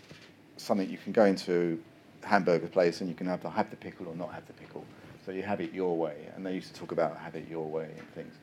something 0.58 0.90
you 0.90 0.98
can 0.98 1.14
go 1.14 1.26
into 1.26 1.82
hamburger 2.26 2.67
place 2.67 3.01
and 3.01 3.09
you 3.09 3.15
can 3.15 3.28
have 3.28 3.41
the, 3.41 3.49
have 3.49 3.69
the 3.69 3.76
pickle 3.76 4.07
or 4.07 4.15
not 4.15 4.34
have 4.34 4.45
the 4.47 4.53
pickle. 4.53 4.84
So 5.26 5.32
you 5.32 5.43
have 5.43 5.59
it 5.59 5.73
your 5.73 5.97
way, 5.97 6.28
and 6.36 6.45
they 6.45 6.53
used 6.53 6.71
to 6.73 6.80
talk 6.80 6.91
about 6.91 7.17
have 7.17 7.36
it 7.36 7.47
your 7.49 7.65
way 7.65 7.89
and 7.97 8.07
things. 8.13 8.36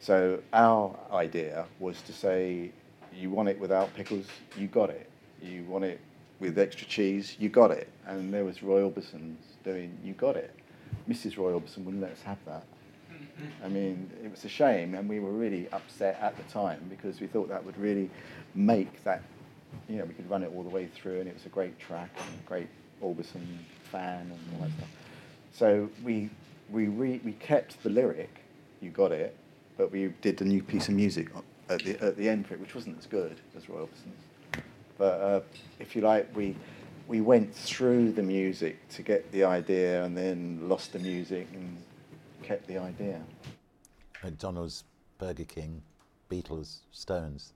So 0.00 0.40
our 0.52 0.98
idea 1.12 1.66
was 1.78 2.02
to 2.02 2.12
say, 2.12 2.72
you 3.14 3.30
want 3.30 3.48
it 3.48 3.58
without 3.60 3.94
pickles, 3.94 4.26
you 4.56 4.66
got 4.66 4.90
it. 4.90 5.08
You 5.40 5.64
want 5.64 5.84
it 5.84 6.00
with 6.40 6.58
extra 6.58 6.86
cheese, 6.86 7.36
you 7.38 7.48
got 7.48 7.70
it. 7.70 7.88
And 8.06 8.34
there 8.34 8.44
was 8.44 8.62
Roy 8.62 8.82
Orbison's 8.82 9.40
doing, 9.64 9.96
you 10.04 10.14
got 10.14 10.36
it. 10.36 10.54
Mrs. 11.08 11.38
Roy 11.38 11.52
Orbison 11.52 11.84
wouldn't 11.84 12.02
let 12.02 12.12
us 12.12 12.22
have 12.22 12.38
that. 12.46 12.64
I 13.64 13.68
mean, 13.68 14.10
it 14.22 14.30
was 14.30 14.44
a 14.44 14.48
shame, 14.48 14.94
and 14.94 15.08
we 15.08 15.20
were 15.20 15.30
really 15.30 15.68
upset 15.70 16.18
at 16.20 16.36
the 16.36 16.42
time 16.52 16.80
because 16.90 17.20
we 17.20 17.28
thought 17.28 17.48
that 17.48 17.64
would 17.64 17.78
really 17.78 18.10
make 18.54 19.02
that, 19.04 19.22
you 19.88 19.96
know, 19.96 20.04
we 20.04 20.14
could 20.14 20.28
run 20.28 20.42
it 20.42 20.50
all 20.54 20.62
the 20.62 20.70
way 20.70 20.86
through, 20.86 21.20
and 21.20 21.28
it 21.28 21.34
was 21.34 21.46
a 21.46 21.50
great 21.50 21.78
track 21.78 22.10
and 22.18 22.40
a 22.44 22.48
great 22.48 22.68
Orbison 23.02 23.44
fan 23.90 24.20
and 24.20 24.40
all 24.54 24.66
that 24.66 24.76
stuff. 24.76 24.88
So 25.52 25.88
we 26.04 26.30
we 26.70 26.88
re, 26.88 27.20
we 27.24 27.32
kept 27.32 27.82
the 27.82 27.90
lyric, 27.90 28.42
you 28.80 28.90
got 28.90 29.12
it, 29.12 29.36
but 29.76 29.92
we 29.92 30.12
did 30.20 30.40
a 30.40 30.44
new 30.44 30.62
piece 30.62 30.88
of 30.88 30.94
music 30.94 31.28
at 31.68 31.82
the 31.82 31.98
at 32.02 32.16
the 32.16 32.28
end 32.28 32.46
for 32.46 32.54
it, 32.54 32.60
which 32.60 32.74
wasn't 32.74 32.98
as 32.98 33.06
good 33.06 33.36
as 33.56 33.68
Roy 33.68 33.80
Orbison's. 33.80 34.20
But 34.98 35.20
uh, 35.20 35.40
if 35.78 35.94
you 35.94 36.02
like, 36.02 36.34
we 36.34 36.56
we 37.08 37.20
went 37.20 37.54
through 37.54 38.12
the 38.12 38.22
music 38.22 38.88
to 38.90 39.02
get 39.02 39.30
the 39.32 39.44
idea, 39.44 40.04
and 40.04 40.16
then 40.16 40.68
lost 40.68 40.92
the 40.92 40.98
music 40.98 41.46
and 41.52 41.76
kept 42.42 42.66
the 42.66 42.78
idea. 42.78 43.20
McDonald's, 44.24 44.84
Burger 45.18 45.44
King, 45.44 45.82
Beatles, 46.30 46.78
Stones, 46.90 47.52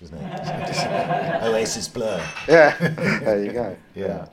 isn't 0.00 0.18
it? 0.18 1.42
Oasis 1.42 1.88
Blur. 1.88 2.24
Yeah, 2.48 2.76
there 3.22 3.44
you 3.44 3.52
go. 3.52 3.76
Yeah. 3.94 4.06
Yeah. 4.06 4.28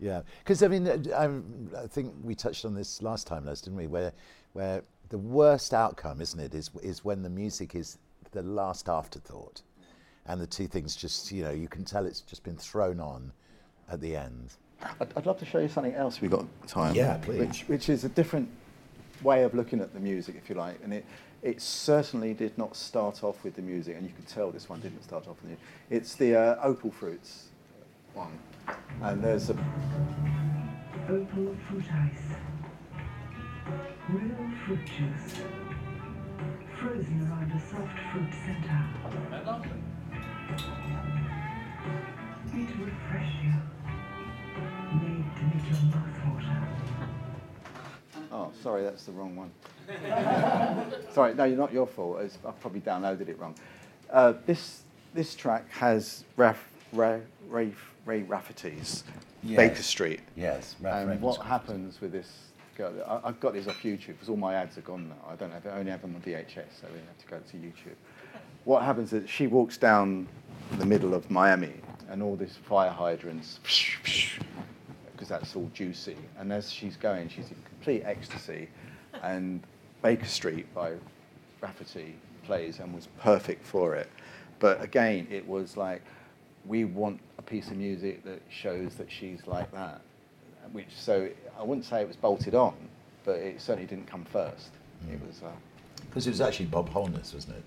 Yeah, 0.00 0.22
because 0.38 0.62
I 0.62 0.68
mean, 0.68 0.88
I'm- 1.12 1.70
I 1.76 1.86
think 1.86 2.14
we 2.22 2.34
touched 2.34 2.64
on 2.64 2.74
this 2.74 3.02
last 3.02 3.26
time, 3.26 3.44
Les, 3.46 3.60
didn't 3.60 3.78
we? 3.78 3.86
Where, 3.86 4.12
where 4.52 4.82
the 5.08 5.18
worst 5.18 5.74
outcome, 5.74 6.20
isn't 6.20 6.38
it, 6.38 6.54
is 6.54 6.70
is 6.82 7.04
when 7.04 7.22
the 7.22 7.30
music 7.30 7.74
is 7.74 7.98
the 8.32 8.42
last 8.42 8.88
afterthought, 8.88 9.62
and 10.26 10.40
the 10.40 10.46
two 10.46 10.66
things 10.68 10.94
just, 10.94 11.32
you 11.32 11.42
know, 11.42 11.50
you 11.50 11.66
can 11.68 11.84
tell 11.84 12.06
it's 12.06 12.20
just 12.20 12.44
been 12.44 12.56
thrown 12.56 13.00
on 13.00 13.32
at 13.90 14.00
the 14.00 14.14
end. 14.14 14.52
I'd, 15.00 15.08
I'd 15.16 15.26
love 15.26 15.38
to 15.38 15.44
show 15.44 15.58
you 15.58 15.68
something 15.68 15.94
else 15.94 16.20
we've 16.20 16.30
got 16.30 16.44
time. 16.68 16.94
Yeah, 16.94 17.16
please. 17.16 17.40
Which, 17.40 17.62
which 17.68 17.88
is 17.88 18.04
a 18.04 18.08
different 18.08 18.48
way 19.22 19.42
of 19.42 19.54
looking 19.54 19.80
at 19.80 19.92
the 19.94 19.98
music, 20.00 20.36
if 20.36 20.48
you 20.48 20.54
like. 20.54 20.78
And 20.84 20.92
it, 20.92 21.04
it 21.42 21.60
certainly 21.60 22.34
did 22.34 22.56
not 22.56 22.76
start 22.76 23.24
off 23.24 23.42
with 23.42 23.56
the 23.56 23.62
music, 23.62 23.96
and 23.96 24.06
you 24.06 24.12
can 24.14 24.24
tell 24.26 24.52
this 24.52 24.68
one 24.68 24.80
didn't 24.80 25.02
start 25.02 25.26
off 25.26 25.42
with 25.42 25.52
it. 25.52 25.58
It's 25.90 26.14
the 26.14 26.36
uh, 26.36 26.56
Opal 26.62 26.92
Fruits 26.92 27.48
one. 28.14 28.38
And 29.02 29.22
there's 29.22 29.50
a. 29.50 29.54
Opal 31.08 31.56
fruit 31.68 31.84
ice. 31.92 32.36
Real 34.08 34.50
fruit 34.66 34.84
juice. 34.84 35.40
Frozen 36.78 37.20
around 37.22 37.52
a 37.52 37.60
soft 37.60 37.98
fruit 38.12 38.32
center. 38.44 38.84
It 42.54 42.78
will 42.78 42.86
refresh 42.86 43.32
you. 43.44 43.54
Made 44.94 45.28
to 45.36 45.42
make 45.44 45.66
your 45.70 45.82
mouth 45.90 46.18
water. 46.26 46.58
Oh, 48.32 48.52
sorry, 48.62 48.82
that's 48.82 49.04
the 49.04 49.12
wrong 49.12 49.36
one. 49.36 49.50
sorry, 51.12 51.34
no, 51.34 51.44
you're 51.44 51.56
not 51.56 51.72
your 51.72 51.86
fault. 51.86 52.20
It's, 52.20 52.38
I 52.46 52.50
probably 52.52 52.80
downloaded 52.80 53.28
it 53.28 53.38
wrong. 53.38 53.54
Uh, 54.10 54.34
this, 54.46 54.82
this 55.14 55.34
track 55.34 55.70
has 55.70 56.24
Raf, 56.36 56.68
Ray, 56.92 57.20
Ray, 57.48 57.72
Ray 58.08 58.22
Rafferty's 58.22 59.04
Yes. 59.42 59.56
Baker 59.56 59.82
Street. 59.82 60.20
Yes, 60.34 60.74
And 60.82 61.20
what 61.20 61.42
happens 61.42 62.00
with 62.00 62.10
this 62.10 62.48
go. 62.76 62.92
I, 63.06 63.28
I've 63.28 63.38
got 63.38 63.52
these 63.52 63.68
off 63.68 63.82
YouTube 63.82 64.06
because 64.14 64.30
all 64.30 64.36
my 64.36 64.54
ads 64.54 64.78
are 64.78 64.80
gone 64.80 65.10
now. 65.10 65.30
I 65.30 65.36
don't 65.36 65.52
have, 65.52 65.66
I 65.66 65.78
only 65.78 65.90
have 65.90 66.00
them 66.00 66.14
on 66.16 66.22
VHS, 66.22 66.80
so 66.80 66.88
we 66.92 66.98
have 66.98 67.18
to 67.18 67.26
go 67.28 67.38
to 67.38 67.56
YouTube. 67.56 67.96
What 68.64 68.82
happens 68.82 69.12
is 69.12 69.28
she 69.28 69.46
walks 69.46 69.76
down 69.76 70.26
the 70.78 70.86
middle 70.86 71.14
of 71.14 71.30
Miami, 71.30 71.74
and 72.08 72.22
all 72.22 72.34
these 72.34 72.56
fire 72.56 72.90
hydrants, 72.90 73.60
because 75.12 75.28
that's 75.28 75.54
all 75.54 75.70
juicy. 75.74 76.16
And 76.38 76.52
as 76.52 76.72
she's 76.72 76.96
going, 76.96 77.28
she's 77.28 77.50
in 77.50 77.56
complete 77.68 78.02
ecstasy, 78.04 78.68
and 79.22 79.62
Baker 80.02 80.26
Street 80.26 80.72
by 80.74 80.94
Rafferty 81.60 82.16
plays 82.44 82.80
and 82.80 82.94
was 82.94 83.08
perfect 83.20 83.64
for 83.64 83.94
it. 83.94 84.10
But 84.58 84.82
again, 84.82 85.26
it 85.30 85.46
was 85.46 85.76
like 85.76 86.02
we 86.66 86.84
want 86.84 87.20
piece 87.48 87.68
of 87.70 87.76
music 87.76 88.24
that 88.24 88.40
shows 88.50 88.94
that 88.96 89.10
she's 89.10 89.46
like 89.46 89.70
that. 89.72 90.00
Which 90.72 90.88
so 90.94 91.28
I 91.58 91.62
wouldn't 91.62 91.86
say 91.86 92.02
it 92.02 92.08
was 92.08 92.16
bolted 92.16 92.54
on, 92.54 92.74
but 93.24 93.36
it 93.36 93.60
certainly 93.60 93.86
didn't 93.88 94.06
come 94.06 94.24
first. 94.24 94.70
It 95.10 95.18
was. 95.26 95.42
Uh, 95.42 95.50
Because 96.08 96.26
it 96.26 96.30
was 96.30 96.40
actually 96.42 96.66
Bob 96.66 96.88
Holness, 96.90 97.32
wasn't 97.32 97.56
it? 97.56 97.62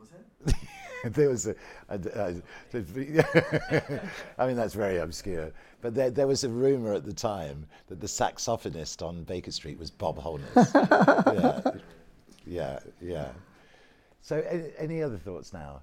Was 0.00 0.08
it? 0.46 0.56
there 1.14 1.28
was 1.28 1.46
a, 1.46 1.54
a, 1.90 1.98
a- 2.14 2.40
I 4.38 4.46
mean, 4.46 4.56
that's 4.56 4.72
very 4.74 4.96
obscure. 4.98 5.52
But 5.82 5.94
there, 5.94 6.10
there 6.10 6.26
was 6.26 6.44
a 6.44 6.48
rumor 6.48 6.94
at 6.94 7.04
the 7.04 7.12
time 7.12 7.66
that 7.88 8.00
the 8.00 8.06
saxophonist 8.06 9.06
on 9.06 9.24
Baker 9.24 9.50
Street 9.50 9.78
was 9.78 9.90
Bob 9.90 10.16
Holness. 10.16 10.70
yeah, 10.74 11.60
yeah, 12.46 12.78
yeah. 13.02 13.28
So, 14.22 14.40
any, 14.48 14.64
any 14.78 15.02
other 15.02 15.18
thoughts 15.18 15.52
now? 15.52 15.82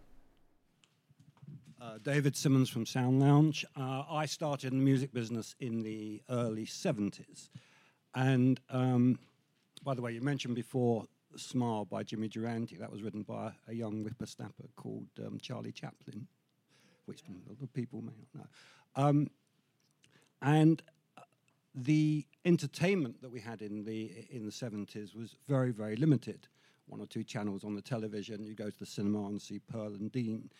Uh, 1.81 1.97
David 2.03 2.35
Simmons 2.35 2.69
from 2.69 2.85
Sound 2.85 3.19
Lounge. 3.19 3.65
Uh, 3.75 4.03
I 4.07 4.27
started 4.27 4.71
in 4.71 4.77
the 4.77 4.85
music 4.85 5.11
business 5.11 5.55
in 5.59 5.81
the 5.81 6.21
early 6.29 6.67
70s. 6.67 7.49
And 8.13 8.59
um, 8.69 9.17
by 9.83 9.95
the 9.95 10.01
way, 10.03 10.11
you 10.11 10.21
mentioned 10.21 10.53
before 10.53 11.07
Smile 11.37 11.85
by 11.85 12.03
Jimmy 12.03 12.27
Durante. 12.27 12.75
That 12.75 12.91
was 12.91 13.01
written 13.01 13.23
by 13.23 13.53
a 13.67 13.73
young 13.73 14.03
whippersnapper 14.03 14.65
called 14.75 15.07
um, 15.25 15.39
Charlie 15.41 15.71
Chaplin, 15.71 16.27
which 17.05 17.23
other 17.49 17.67
people 17.73 18.03
may 18.03 18.13
not 18.35 18.43
know. 18.43 19.03
Um, 19.03 19.31
and 20.43 20.83
uh, 21.17 21.21
the 21.73 22.27
entertainment 22.45 23.23
that 23.23 23.31
we 23.31 23.39
had 23.39 23.63
in 23.63 23.85
the 23.85 24.27
in 24.29 24.45
the 24.45 24.51
70s 24.51 25.15
was 25.15 25.35
very, 25.47 25.71
very 25.71 25.95
limited. 25.95 26.47
One 26.85 27.01
or 27.01 27.07
two 27.07 27.23
channels 27.23 27.63
on 27.63 27.73
the 27.73 27.81
television. 27.81 28.45
You 28.45 28.53
go 28.53 28.69
to 28.69 28.79
the 28.79 28.85
cinema 28.85 29.25
and 29.25 29.41
see 29.41 29.59
Pearl 29.59 29.95
and 29.95 30.11
Dean 30.11 30.51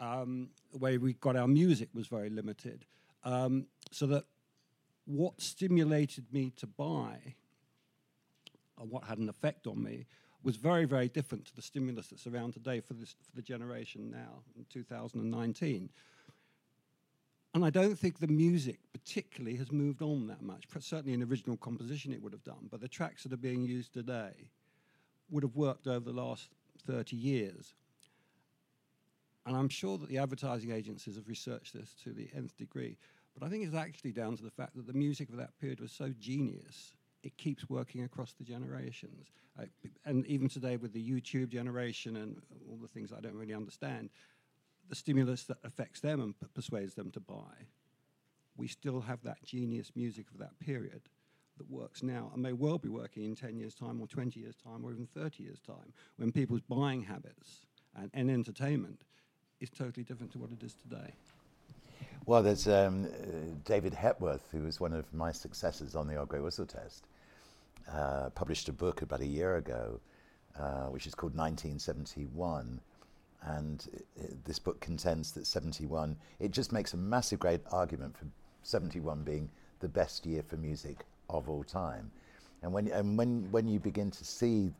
um, 0.00 0.48
the 0.72 0.78
way 0.78 0.98
we 0.98 1.12
got 1.14 1.36
our 1.36 1.48
music 1.48 1.88
was 1.94 2.06
very 2.06 2.30
limited. 2.30 2.86
Um, 3.22 3.66
so 3.92 4.06
that 4.06 4.24
what 5.04 5.40
stimulated 5.40 6.32
me 6.32 6.52
to 6.56 6.66
buy, 6.66 7.34
and 8.78 8.90
what 8.90 9.04
had 9.04 9.18
an 9.18 9.28
effect 9.28 9.66
on 9.66 9.82
me, 9.82 10.06
was 10.42 10.56
very, 10.56 10.86
very 10.86 11.08
different 11.08 11.44
to 11.46 11.54
the 11.54 11.62
stimulus 11.62 12.08
that's 12.08 12.26
around 12.26 12.54
today 12.54 12.80
for, 12.80 12.94
this, 12.94 13.14
for 13.22 13.36
the 13.36 13.42
generation 13.42 14.10
now 14.10 14.42
in 14.56 14.64
2019. 14.70 15.90
And 17.52 17.64
I 17.64 17.70
don't 17.70 17.98
think 17.98 18.20
the 18.20 18.28
music 18.28 18.78
particularly 18.92 19.56
has 19.56 19.72
moved 19.72 20.02
on 20.02 20.28
that 20.28 20.40
much. 20.40 20.66
Certainly 20.78 21.14
in 21.14 21.22
original 21.22 21.56
composition 21.56 22.12
it 22.12 22.22
would 22.22 22.32
have 22.32 22.44
done, 22.44 22.68
but 22.70 22.80
the 22.80 22.88
tracks 22.88 23.24
that 23.24 23.32
are 23.32 23.36
being 23.36 23.62
used 23.62 23.92
today 23.92 24.50
would 25.30 25.42
have 25.42 25.56
worked 25.56 25.86
over 25.86 26.04
the 26.04 26.16
last 26.16 26.48
30 26.86 27.16
years. 27.16 27.74
And 29.46 29.56
I'm 29.56 29.68
sure 29.68 29.98
that 29.98 30.08
the 30.08 30.18
advertising 30.18 30.70
agencies 30.70 31.16
have 31.16 31.28
researched 31.28 31.72
this 31.72 31.94
to 32.04 32.12
the 32.12 32.28
nth 32.34 32.56
degree. 32.56 32.98
But 33.34 33.46
I 33.46 33.50
think 33.50 33.64
it's 33.64 33.74
actually 33.74 34.12
down 34.12 34.36
to 34.36 34.42
the 34.42 34.50
fact 34.50 34.76
that 34.76 34.86
the 34.86 34.92
music 34.92 35.28
of 35.30 35.36
that 35.36 35.58
period 35.58 35.80
was 35.80 35.92
so 35.92 36.12
genius, 36.18 36.94
it 37.22 37.36
keeps 37.36 37.68
working 37.68 38.02
across 38.04 38.32
the 38.32 38.44
generations. 38.44 39.28
And 40.04 40.26
even 40.26 40.48
today, 40.48 40.76
with 40.76 40.92
the 40.92 41.10
YouTube 41.10 41.48
generation 41.48 42.16
and 42.16 42.40
all 42.68 42.78
the 42.80 42.88
things 42.88 43.12
I 43.12 43.20
don't 43.20 43.34
really 43.34 43.54
understand, 43.54 44.10
the 44.88 44.94
stimulus 44.94 45.44
that 45.44 45.58
affects 45.64 46.00
them 46.00 46.20
and 46.20 46.38
p- 46.38 46.46
persuades 46.54 46.94
them 46.94 47.10
to 47.12 47.20
buy, 47.20 47.66
we 48.56 48.68
still 48.68 49.00
have 49.00 49.22
that 49.22 49.42
genius 49.44 49.92
music 49.94 50.26
of 50.32 50.38
that 50.38 50.58
period 50.58 51.02
that 51.58 51.70
works 51.70 52.02
now 52.02 52.30
and 52.32 52.42
may 52.42 52.52
well 52.52 52.78
be 52.78 52.88
working 52.88 53.24
in 53.24 53.34
10 53.34 53.56
years' 53.58 53.74
time 53.74 54.00
or 54.00 54.06
20 54.06 54.40
years' 54.40 54.56
time 54.56 54.84
or 54.84 54.92
even 54.92 55.06
30 55.06 55.42
years' 55.42 55.60
time 55.60 55.92
when 56.16 56.32
people's 56.32 56.62
buying 56.62 57.02
habits 57.02 57.66
and, 57.94 58.10
and 58.14 58.30
entertainment 58.30 59.02
is 59.60 59.70
totally 59.70 60.04
different 60.04 60.32
to 60.32 60.38
what 60.38 60.50
it 60.50 60.62
is 60.64 60.74
today. 60.74 61.12
Well, 62.26 62.42
there's 62.42 62.68
um, 62.68 63.06
uh, 63.06 63.54
David 63.64 63.94
Hepworth, 63.94 64.48
who 64.52 64.62
was 64.62 64.80
one 64.80 64.92
of 64.92 65.12
my 65.12 65.32
successors 65.32 65.94
on 65.94 66.06
the 66.06 66.16
Old 66.16 66.28
Grey 66.28 66.40
Whistle 66.40 66.66
Test, 66.66 67.06
uh, 67.90 68.30
published 68.30 68.68
a 68.68 68.72
book 68.72 69.02
about 69.02 69.20
a 69.20 69.26
year 69.26 69.56
ago, 69.56 70.00
uh, 70.58 70.86
which 70.86 71.06
is 71.06 71.14
called 71.14 71.34
1971. 71.34 72.80
And 73.42 73.88
i- 73.94 74.22
i- 74.22 74.36
this 74.44 74.58
book 74.58 74.80
contends 74.80 75.32
that 75.32 75.46
71, 75.46 76.16
it 76.38 76.50
just 76.50 76.72
makes 76.72 76.92
a 76.92 76.96
massive 76.98 77.38
great 77.40 77.62
argument 77.72 78.16
for 78.16 78.26
71 78.62 79.24
being 79.24 79.50
the 79.80 79.88
best 79.88 80.26
year 80.26 80.42
for 80.42 80.56
music 80.56 81.06
of 81.30 81.48
all 81.48 81.64
time. 81.64 82.10
And 82.62 82.72
when, 82.72 82.88
and 82.88 83.16
when, 83.16 83.50
when 83.50 83.66
you 83.66 83.80
begin 83.80 84.10
to 84.10 84.24
see 84.24 84.72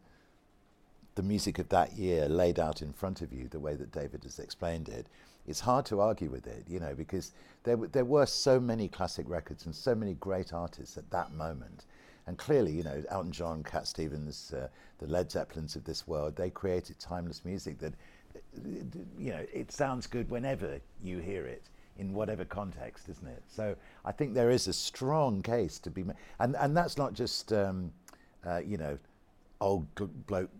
the 1.20 1.26
music 1.26 1.59
of 1.59 1.68
that 1.68 1.98
year 1.98 2.26
laid 2.30 2.59
out 2.59 2.80
in 2.80 2.94
front 2.94 3.20
of 3.20 3.30
you, 3.30 3.47
the 3.48 3.60
way 3.60 3.74
that 3.74 3.92
David 3.92 4.24
has 4.24 4.38
explained 4.38 4.88
it, 4.88 5.06
it's 5.47 5.60
hard 5.60 5.84
to 5.84 6.01
argue 6.01 6.30
with 6.30 6.47
it, 6.47 6.64
you 6.66 6.80
know, 6.80 6.94
because 6.94 7.32
there, 7.64 7.74
w- 7.74 7.90
there 7.92 8.06
were 8.06 8.24
so 8.24 8.59
many 8.59 8.88
classic 8.88 9.28
records 9.28 9.66
and 9.66 9.74
so 9.74 9.94
many 9.94 10.14
great 10.14 10.55
artists 10.55 10.97
at 10.97 11.10
that 11.10 11.34
moment. 11.34 11.84
And 12.26 12.38
clearly, 12.38 12.72
you 12.72 12.82
know, 12.82 13.02
Elton 13.10 13.32
John, 13.32 13.62
Cat 13.62 13.86
Stevens, 13.86 14.55
uh, 14.56 14.68
the 14.98 15.09
Led 15.09 15.30
Zeppelins 15.30 15.76
of 15.76 15.84
this 15.84 16.09
world, 16.09 16.36
they 16.36 16.48
created 16.48 16.98
timeless 16.98 17.44
music 17.44 17.78
that, 17.80 17.92
you 19.18 19.32
know, 19.32 19.44
it 19.52 19.70
sounds 19.70 20.06
good 20.06 20.30
whenever 20.30 20.80
you 21.02 21.18
hear 21.18 21.44
it 21.44 21.64
in 21.98 22.14
whatever 22.14 22.47
context, 22.47 23.10
isn't 23.10 23.28
it? 23.28 23.42
So 23.47 23.76
I 24.06 24.12
think 24.12 24.32
there 24.32 24.51
is 24.51 24.68
a 24.68 24.72
strong 24.72 25.42
case 25.42 25.78
to 25.80 25.90
be 25.90 26.02
made. 26.02 26.16
And, 26.38 26.56
and 26.56 26.74
that's 26.74 26.97
not 26.97 27.12
just, 27.12 27.52
um, 27.52 27.92
uh, 28.47 28.62
you 28.64 28.78
know, 28.78 28.97
old 29.60 29.86
bloke 30.26 30.51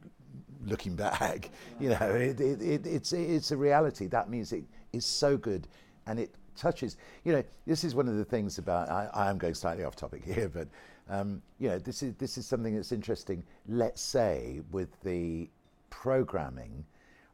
looking 0.67 0.95
back. 0.95 1.51
You 1.81 1.89
know, 1.89 2.11
it, 2.11 2.39
it, 2.41 2.61
it, 2.61 2.87
it's 2.87 3.15
it's 3.15 3.53
a 3.53 3.57
reality. 3.57 4.07
That 4.07 4.29
music 4.29 4.65
is 4.93 5.07
so 5.07 5.39
good, 5.39 5.67
and 6.07 6.19
it 6.19 6.35
touches. 6.57 6.99
You 7.25 7.33
know, 7.33 7.45
this 7.67 7.85
is 7.85 7.95
one 7.95 8.07
of 8.07 8.17
the 8.17 8.25
things 8.25 8.59
about. 8.59 8.91
I, 8.91 9.09
I 9.15 9.31
am 9.31 9.39
going 9.39 9.55
slightly 9.55 9.85
off 9.85 9.97
topic 9.97 10.23
here, 10.35 10.51
but 10.51 10.69
um, 11.09 11.41
you 11.59 11.69
know, 11.69 11.79
this 11.79 12.03
is 12.03 12.15
this 12.17 12.37
is 12.37 12.47
something 12.47 12.75
that's 12.75 12.93
interesting. 12.93 13.43
Let's 13.67 14.03
say 14.03 14.61
with 14.71 14.89
the 15.03 15.49
programming 15.89 16.85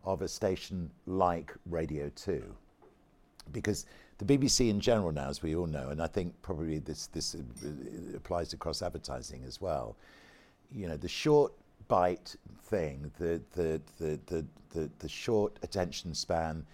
of 0.04 0.22
a 0.22 0.28
station 0.28 0.90
like 1.06 1.52
Radio 1.68 2.08
Two, 2.14 2.54
because 3.50 3.86
the 4.18 4.24
BBC 4.24 4.70
in 4.70 4.80
general 4.80 5.10
now, 5.10 5.28
as 5.28 5.42
we 5.42 5.56
all 5.56 5.66
know, 5.66 5.88
and 5.88 6.00
I 6.00 6.06
think 6.06 6.40
probably 6.42 6.78
this 6.78 7.08
this 7.08 7.34
uh, 7.34 8.16
applies 8.16 8.52
across 8.52 8.80
advertising 8.80 9.42
as 9.44 9.60
well. 9.60 9.96
You 10.72 10.88
know, 10.88 10.96
the 10.96 11.08
short 11.08 11.52
bite 11.88 12.36
thing, 12.64 13.10
the 13.18 13.40
the 13.52 13.80
the 13.98 14.18
the 14.26 14.46
the, 14.70 14.90
the 14.98 15.08
short 15.08 15.58
attention 15.62 16.14
span, 16.14 16.64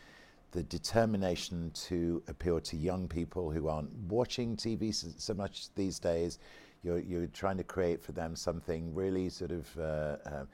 the 0.50 0.62
determination 0.64 1.70
to 1.74 2.22
appeal 2.28 2.60
to 2.60 2.76
young 2.76 3.06
people 3.08 3.50
who 3.50 3.68
aren't 3.68 3.92
watching 4.08 4.56
TV 4.56 4.94
so, 4.94 5.08
so 5.16 5.34
much 5.34 5.72
these 5.74 5.98
days. 5.98 6.38
You're 6.82 6.98
you're 6.98 7.26
trying 7.28 7.58
to 7.58 7.64
create 7.64 8.02
for 8.02 8.12
them 8.12 8.34
something 8.36 8.94
really 8.94 9.28
sort 9.28 9.52
of. 9.52 9.78
Uh, 9.78 10.16
um, 10.26 10.48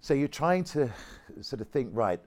so 0.00 0.12
you're 0.12 0.28
trying 0.28 0.64
to 0.64 0.90
sort 1.40 1.62
of 1.62 1.68
think, 1.68 1.88
right, 1.92 2.20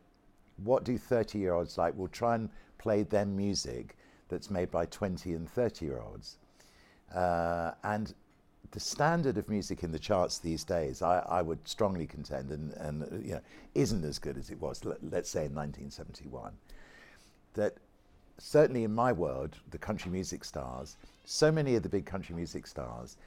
what 0.63 0.83
do 0.83 0.97
30 0.97 1.37
year 1.37 1.53
olds 1.53 1.77
like? 1.77 1.93
We'll 1.95 2.07
try 2.07 2.35
and 2.35 2.49
play 2.79 3.03
them 3.03 3.35
music 3.35 3.95
that's 4.29 4.49
made 4.49 4.71
by 4.71 4.85
20 4.87 5.33
and 5.33 5.49
30 5.49 5.85
year 5.85 5.99
olds. 5.99 6.39
Uh, 7.13 7.71
and 7.83 8.13
the 8.71 8.79
standard 8.79 9.37
of 9.37 9.49
music 9.49 9.83
in 9.83 9.91
the 9.91 9.99
charts 9.99 10.39
these 10.39 10.63
days, 10.63 11.01
I, 11.01 11.19
I 11.19 11.41
would 11.41 11.67
strongly 11.67 12.05
contend, 12.05 12.51
and, 12.51 12.73
and 12.73 13.03
uh, 13.03 13.15
you 13.23 13.31
know, 13.33 13.41
isn't 13.75 14.03
as 14.03 14.19
good 14.19 14.37
as 14.37 14.49
it 14.49 14.59
was, 14.59 14.83
let, 14.83 14.97
let's 15.03 15.29
say 15.29 15.45
in 15.45 15.55
1971. 15.55 16.53
That 17.53 17.75
certainly 18.37 18.83
in 18.83 18.93
my 18.93 19.11
world, 19.11 19.55
the 19.71 19.77
country 19.77 20.11
music 20.11 20.43
stars, 20.43 20.97
so 21.25 21.51
many 21.51 21.75
of 21.75 21.83
the 21.83 21.89
big 21.89 22.05
country 22.05 22.35
music 22.35 22.67
stars 22.67 23.17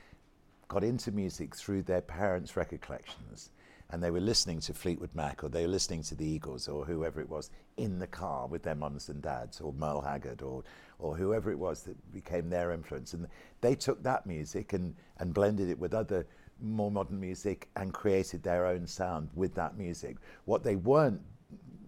got 0.69 0.85
into 0.85 1.11
music 1.11 1.57
through 1.57 1.83
their 1.83 2.01
parents' 2.01 2.57
record 2.57 2.81
collections. 2.81 3.51
And 3.93 4.03
they 4.03 4.11
were 4.11 4.21
listening 4.21 4.61
to 4.61 4.75
Fleetwood 4.75 5.11
Mac 5.15 5.43
or 5.43 5.49
they 5.49 5.62
were 5.62 5.73
listening 5.73 6.03
to 6.05 6.15
the 6.15 6.25
Eagles 6.25 6.69
or 6.69 6.85
whoever 6.85 7.21
it 7.21 7.29
was 7.29 7.51
in 7.77 7.99
the 7.99 8.07
car 8.07 8.47
with 8.47 8.62
their 8.62 8.77
mums 8.77 9.09
and 9.09 9.21
dads 9.21 9.61
or 9.61 9.73
Merle 9.73 10.01
Haggard 10.01 10.43
or, 10.43 10.62
or 10.99 11.17
whoever 11.17 11.51
it 11.51 11.59
was 11.59 11.83
that 11.83 12.12
became 12.12 12.49
their 12.49 12.71
influence. 12.73 13.15
And 13.15 13.27
they 13.61 13.75
took 13.75 14.03
that 14.05 14.27
music 14.27 14.73
and, 14.73 14.95
and 15.19 15.35
blended 15.35 15.69
it 15.69 15.79
with 15.79 15.93
other 15.93 16.25
more 16.62 16.91
modern 16.91 17.19
music 17.19 17.69
and 17.77 17.93
created 17.93 18.43
their 18.43 18.67
own 18.67 18.87
sound 18.87 19.29
with 19.35 19.55
that 19.55 19.77
music. 19.77 20.17
What 20.45 20.62
they 20.62 20.77
weren't, 20.77 21.21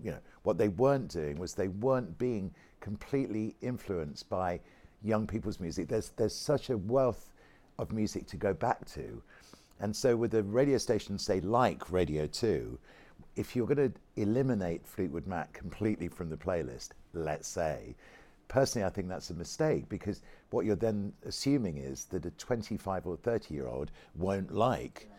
you 0.02 0.10
know, 0.10 0.20
what 0.42 0.58
they 0.58 0.68
weren't 0.68 1.08
doing 1.08 1.38
was 1.38 1.54
they 1.54 1.68
weren't 1.68 2.18
being 2.18 2.52
completely 2.80 3.54
influenced 3.60 4.28
by 4.28 4.60
young 5.04 5.26
people's 5.26 5.60
music. 5.60 5.88
There's, 5.88 6.10
there's 6.16 6.34
such 6.34 6.70
a 6.70 6.76
wealth 6.76 7.32
of 7.78 7.92
music 7.92 8.26
to 8.28 8.36
go 8.36 8.52
back 8.52 8.84
to. 8.92 9.22
And 9.82 9.96
so, 9.96 10.16
with 10.16 10.32
a 10.34 10.44
radio 10.44 10.78
station, 10.78 11.18
say 11.18 11.40
like 11.40 11.90
Radio 11.90 12.28
2, 12.28 12.78
if 13.34 13.56
you're 13.56 13.66
going 13.66 13.90
to 13.90 14.00
eliminate 14.14 14.86
Fleetwood 14.86 15.26
Mac 15.26 15.52
completely 15.52 16.06
from 16.06 16.30
the 16.30 16.36
playlist, 16.36 16.90
let's 17.14 17.48
say, 17.48 17.96
personally, 18.46 18.86
I 18.86 18.90
think 18.90 19.08
that's 19.08 19.30
a 19.30 19.34
mistake 19.34 19.88
because 19.88 20.22
what 20.50 20.64
you're 20.64 20.76
then 20.76 21.12
assuming 21.26 21.78
is 21.78 22.04
that 22.06 22.24
a 22.24 22.30
25 22.30 23.08
or 23.08 23.16
30 23.16 23.54
year 23.54 23.66
old 23.66 23.90
won't 24.14 24.54
like 24.54 25.10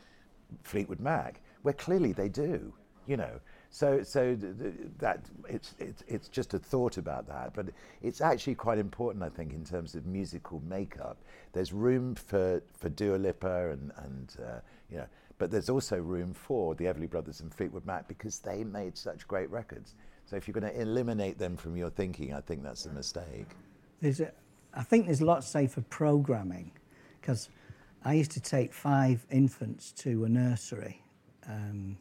Fleetwood 0.64 1.02
Mac, 1.02 1.42
where 1.64 1.74
clearly 1.74 2.14
they 2.14 2.30
do, 2.30 2.74
you 3.06 3.18
know. 3.18 3.42
So, 3.74 4.04
so 4.04 4.36
th- 4.36 4.60
th- 4.60 4.74
that 5.00 5.26
it's, 5.50 5.74
it's 5.80 6.04
it's 6.08 6.28
just 6.28 6.54
a 6.54 6.60
thought 6.60 6.98
about 6.98 7.26
that, 7.28 7.56
but 7.56 7.70
it's 8.04 8.22
actually 8.22 8.54
quite 8.54 8.78
important, 8.78 9.24
I 9.24 9.30
think, 9.30 9.52
in 9.52 9.66
terms 9.66 9.96
of 9.96 10.06
musical 10.06 10.62
makeup. 10.70 11.18
There's 11.54 11.74
room 11.74 12.14
for 12.14 12.62
for 12.78 12.90
Dua 12.90 13.16
Lipa 13.16 13.72
and 13.72 13.92
and 13.98 14.36
uh, 14.40 14.60
you 14.92 14.98
know, 14.98 15.08
but 15.40 15.50
there's 15.50 15.70
also 15.70 15.98
room 15.98 16.36
for 16.36 16.76
the 16.76 16.86
Everly 16.86 17.10
Brothers 17.10 17.42
and 17.42 17.52
Fleetwood 17.52 17.84
Mac 17.84 18.08
because 18.08 18.38
they 18.38 18.64
made 18.64 18.96
such 18.96 19.28
great 19.28 19.50
records. 19.50 19.96
So 20.26 20.36
if 20.36 20.48
you're 20.48 20.54
going 20.54 20.72
to 20.72 20.80
eliminate 20.80 21.40
them 21.40 21.58
from 21.58 21.76
your 21.76 21.90
thinking, 21.90 22.32
I 22.32 22.42
think 22.42 22.62
that's 22.62 22.86
a 22.86 22.92
mistake. 22.92 23.48
There's 24.02 24.20
a, 24.20 24.32
I 24.76 24.84
think 24.84 25.08
there's 25.08 25.22
a 25.22 25.26
lot 25.26 25.42
to 25.42 25.48
say 25.48 25.66
for 25.66 25.82
programming, 25.82 26.72
because 27.20 27.50
I 28.06 28.14
used 28.14 28.32
to 28.34 28.40
take 28.40 28.72
five 28.72 29.26
infants 29.32 29.92
to 30.04 30.26
a 30.26 30.30
nursery 30.30 31.02
um, 31.48 31.98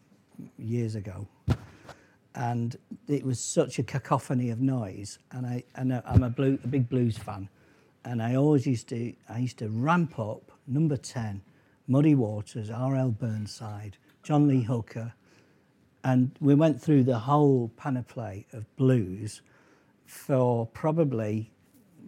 years 0.59 0.97
ago, 0.97 1.27
and 2.35 2.77
it 3.09 3.25
was 3.25 3.41
such 3.41 3.79
a 3.79 3.83
cacophony 3.83 4.51
of 4.51 4.61
noise. 4.61 5.19
And 5.33 5.47
I, 5.47 5.65
and 5.75 6.03
I'm 6.07 6.23
a, 6.23 6.31
blue, 6.31 6.59
a 6.65 6.67
big 6.67 6.89
blues 6.89 7.19
fan, 7.19 7.49
and 8.05 8.23
I 8.23 8.35
always 8.35 8.67
used 8.67 8.89
to, 8.89 9.13
I 9.29 9.39
used 9.39 9.59
to 9.59 9.69
ramp 9.69 10.19
up 10.19 10.53
number 10.67 10.97
ten, 10.97 11.43
Muddy 11.87 12.15
Waters, 12.15 12.71
R.L. 12.71 13.11
Burnside, 13.11 13.97
John 14.23 14.49
Lee 14.49 14.63
Hooker, 14.63 15.15
and 16.05 16.33
we 16.41 16.55
went 16.55 16.81
through 16.81 17.05
the 17.05 17.19
whole 17.19 17.71
panoply 17.77 18.47
of 18.53 18.65
blues 18.77 19.43
for 20.07 20.67
probably 20.67 21.53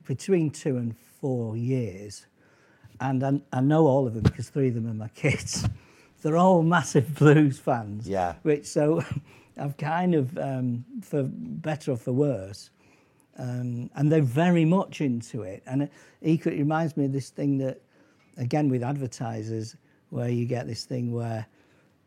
between 0.07 0.51
two 0.51 0.77
and 0.77 0.97
four 1.21 1.57
years. 1.57 2.27
And 3.01 3.25
I, 3.25 3.41
I 3.53 3.61
know 3.61 3.87
all 3.87 4.07
of 4.07 4.15
them 4.15 4.23
because 4.23 4.49
three 4.49 4.69
of 4.69 4.75
them 4.75 4.89
are 4.89 4.95
my 4.95 5.09
kids. 5.15 5.69
They're 6.23 6.37
all 6.37 6.63
massive 6.63 7.15
blues 7.17 7.59
fans. 7.59 8.09
Yeah. 8.09 8.35
Which 8.43 8.67
so 8.67 9.05
I've 9.57 9.77
kind 9.77 10.15
of, 10.15 10.37
um, 10.39 10.85
for 11.03 11.23
better 11.25 11.93
or 11.93 11.97
for 11.97 12.13
worse, 12.13 12.71
um, 13.39 13.91
and 13.95 14.11
they're 14.11 14.23
very 14.23 14.65
much 14.65 15.01
into 15.01 15.43
it. 15.43 15.63
And 15.67 15.89
it, 16.21 16.45
reminds 16.47 16.97
me 16.97 17.07
of 17.07 17.13
this 17.13 17.31
thing 17.31 17.59
that, 17.59 17.81
again, 18.37 18.69
with 18.69 18.83
advertisers, 18.83 19.77
where 20.11 20.29
you 20.29 20.47
get 20.47 20.67
this 20.67 20.85
thing 20.85 21.13
where 21.13 21.47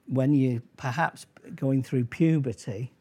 when 0.08 0.34
you're 0.34 0.62
perhaps 0.78 1.26
going 1.56 1.84
through 1.84 2.06
puberty, 2.06 2.94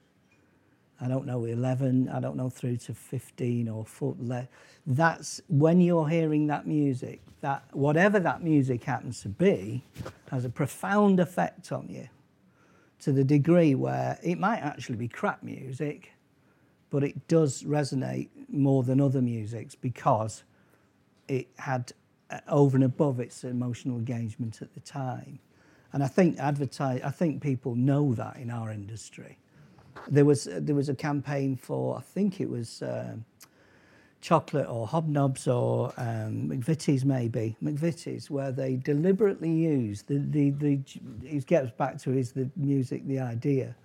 I 1.00 1.08
don't 1.08 1.26
know, 1.26 1.44
11, 1.44 2.08
I 2.08 2.20
don't 2.20 2.36
know, 2.36 2.50
through 2.50 2.78
to 2.78 2.94
15 2.94 3.68
or 3.68 3.84
full, 3.84 4.16
le- 4.18 4.48
that's 4.86 5.40
when 5.48 5.80
you're 5.80 6.08
hearing 6.08 6.46
that 6.48 6.66
music, 6.66 7.20
that 7.40 7.64
whatever 7.72 8.18
that 8.18 8.42
music 8.42 8.82
happens 8.82 9.20
to 9.22 9.28
be, 9.28 9.84
has 10.30 10.44
a 10.44 10.48
profound 10.48 11.20
effect 11.20 11.70
on 11.70 11.88
you 11.88 12.08
to 13.00 13.12
the 13.12 13.24
degree 13.24 13.74
where 13.74 14.18
it 14.22 14.38
might 14.38 14.58
actually 14.58 14.96
be 14.96 15.08
crap 15.08 15.42
music, 15.42 16.12
but 16.90 17.04
it 17.04 17.28
does 17.28 17.62
resonate 17.62 18.28
more 18.48 18.82
than 18.82 19.00
other 19.00 19.20
musics 19.20 19.74
because 19.74 20.44
it 21.28 21.48
had 21.58 21.92
uh, 22.30 22.40
over 22.48 22.76
and 22.76 22.84
above 22.84 23.20
its 23.20 23.44
emotional 23.44 23.98
engagement 23.98 24.62
at 24.62 24.72
the 24.74 24.80
time. 24.80 25.38
And 25.92 26.02
I 26.02 26.08
think 26.08 26.38
advertise, 26.38 27.00
I 27.02 27.10
think 27.10 27.42
people 27.42 27.74
know 27.74 28.14
that 28.14 28.36
in 28.36 28.50
our 28.50 28.70
industry. 28.70 29.38
There 30.08 30.24
was 30.24 30.48
there 30.50 30.74
was 30.74 30.88
a 30.88 30.94
campaign 30.94 31.56
for 31.56 31.96
I 31.96 32.00
think 32.00 32.40
it 32.40 32.48
was 32.48 32.82
um 32.82 33.24
chocolate 34.26 34.66
or 34.68 34.88
hobnobs 34.88 35.46
or 35.46 35.92
um, 35.98 36.48
McVitie's 36.48 37.04
maybe. 37.04 37.56
McVitie's 37.62 38.28
where 38.28 38.50
they 38.50 38.74
deliberately 38.74 39.52
use 39.52 40.02
the 40.02 40.18
the 40.18 40.50
the 40.50 40.80
it 41.22 41.46
gets 41.46 41.70
back 41.70 41.96
to 42.02 42.10
is 42.10 42.32
the 42.32 42.50
music 42.56 43.06
the 43.06 43.20
idea. 43.20 43.76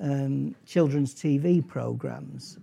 Um, 0.00 0.54
children's 0.64 1.14
TV 1.14 1.66
programs 1.66 2.58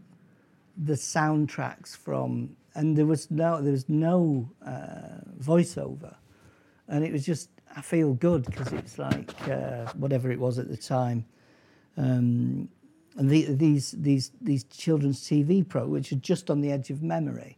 the 0.78 0.94
soundtracks 0.94 1.96
from 1.96 2.56
and 2.74 2.98
there 2.98 3.06
was 3.06 3.30
no 3.30 3.62
there 3.62 3.72
was 3.72 3.88
no 3.88 4.50
uh, 4.66 5.22
voiceover. 5.40 6.16
And 6.88 7.04
it 7.04 7.12
was 7.12 7.24
just 7.24 7.50
I 7.76 7.82
feel 7.82 8.14
good 8.14 8.46
because 8.46 8.74
it's 8.74 8.98
like 8.98 9.32
uh, 9.48 9.92
whatever 9.94 10.32
it 10.32 10.40
was 10.40 10.58
at 10.58 10.70
the 10.70 10.78
time. 10.78 11.26
Um, 11.98 12.68
and 13.18 13.30
the, 13.30 13.46
these 13.54 13.92
these 13.92 14.32
these 14.42 14.64
children's 14.66 15.22
TV 15.22 15.68
pro, 15.68 15.88
which 15.88 16.12
are 16.12 16.18
just 16.18 16.50
on 16.50 16.62
the 16.62 16.72
edge 16.72 16.90
of 16.90 17.02
memory, 17.02 17.58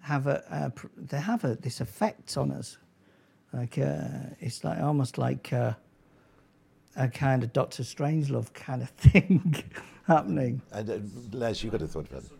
have 0.00 0.26
a, 0.26 0.42
a 0.50 0.72
they 0.96 1.20
have 1.20 1.44
a, 1.44 1.56
this 1.56 1.80
effect 1.80 2.36
on 2.36 2.50
us, 2.50 2.78
like 3.52 3.78
uh, 3.78 4.08
it's 4.40 4.64
like 4.64 4.80
almost 4.80 5.18
like 5.18 5.52
uh, 5.52 5.74
a 6.96 7.08
kind 7.08 7.42
of 7.42 7.52
Doctor 7.52 7.82
Strangelove 7.82 8.52
kind 8.52 8.82
of 8.82 8.90
thing 8.96 9.62
happening. 10.06 10.60
And 10.72 10.90
uh, 10.90 10.98
Les, 11.32 11.62
you've 11.62 11.72
got 11.72 11.82
a 11.82 11.86
thought 11.86 12.06
about 12.08 12.24
it. 12.24 12.30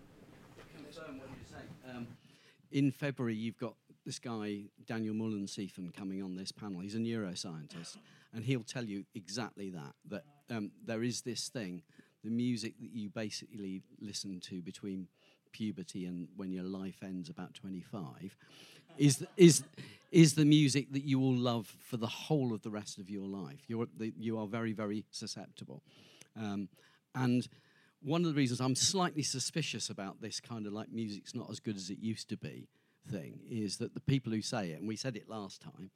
Um, 1.89 2.07
in 2.73 2.91
February, 2.91 3.35
you've 3.35 3.59
got 3.59 3.75
this 4.05 4.19
guy, 4.19 4.63
Daniel 4.87 5.15
Müllensiefen, 5.15 5.95
coming 5.95 6.23
on 6.23 6.37
this 6.37 6.53
panel. 6.53 6.81
He's 6.81 6.95
a 6.95 6.99
neuroscientist, 6.99 7.97
and 8.33 8.45
he'll 8.45 8.63
tell 8.63 8.85
you 8.85 9.05
exactly 9.15 9.71
that, 9.71 9.95
that 10.09 10.25
um, 10.55 10.71
there 10.85 11.03
is 11.03 11.23
this 11.23 11.49
thing, 11.49 11.83
the 12.27 12.33
music 12.33 12.75
that 12.81 12.91
you 12.93 13.09
basically 13.09 13.83
listen 14.01 14.41
to 14.41 14.61
between 14.61 15.07
puberty 15.53 16.05
and 16.05 16.27
when 16.37 16.51
your 16.51 16.65
life 16.65 17.03
ends 17.03 17.31
about 17.31 17.55
25 17.55 18.37
is, 18.99 19.25
is, 19.37 19.63
is 20.11 20.35
the 20.35 20.45
music 20.45 20.93
that 20.93 21.05
you 21.05 21.21
will 21.21 21.37
love 21.37 21.73
for 21.79 21.97
the 21.97 22.07
whole 22.07 22.53
of 22.53 22.63
the 22.63 22.71
rest 22.71 22.99
of 22.99 23.09
your 23.09 23.27
life. 23.27 23.61
You're, 23.69 23.87
you 24.19 24.39
are 24.39 24.47
very, 24.47 24.73
very 24.73 25.05
susceptible. 25.13 25.83
Um, 26.37 26.69
and 27.15 27.47
one 28.03 28.23
of 28.23 28.29
the 28.29 28.37
reasons 28.37 28.61
I'm 28.61 28.75
slightly 28.75 29.23
suspicious 29.23 29.89
about 29.89 30.21
this 30.21 30.41
kind 30.41 30.67
of 30.67 30.73
like 30.73 30.93
music's 30.93 31.35
not 31.35 31.49
as 31.49 31.61
good 31.61 31.77
as 31.77 31.91
it 31.91 31.99
used 32.01 32.29
to 32.31 32.37
be 32.37 32.69
thing 33.09 33.39
is 33.49 33.77
that 33.77 33.95
the 33.95 34.01
people 34.01 34.33
who 34.33 34.43
say 34.43 34.71
it, 34.71 34.81
and 34.81 34.89
we 34.89 34.97
said 34.97 35.17
it 35.17 35.29
last 35.29 35.63
time, 35.63 35.91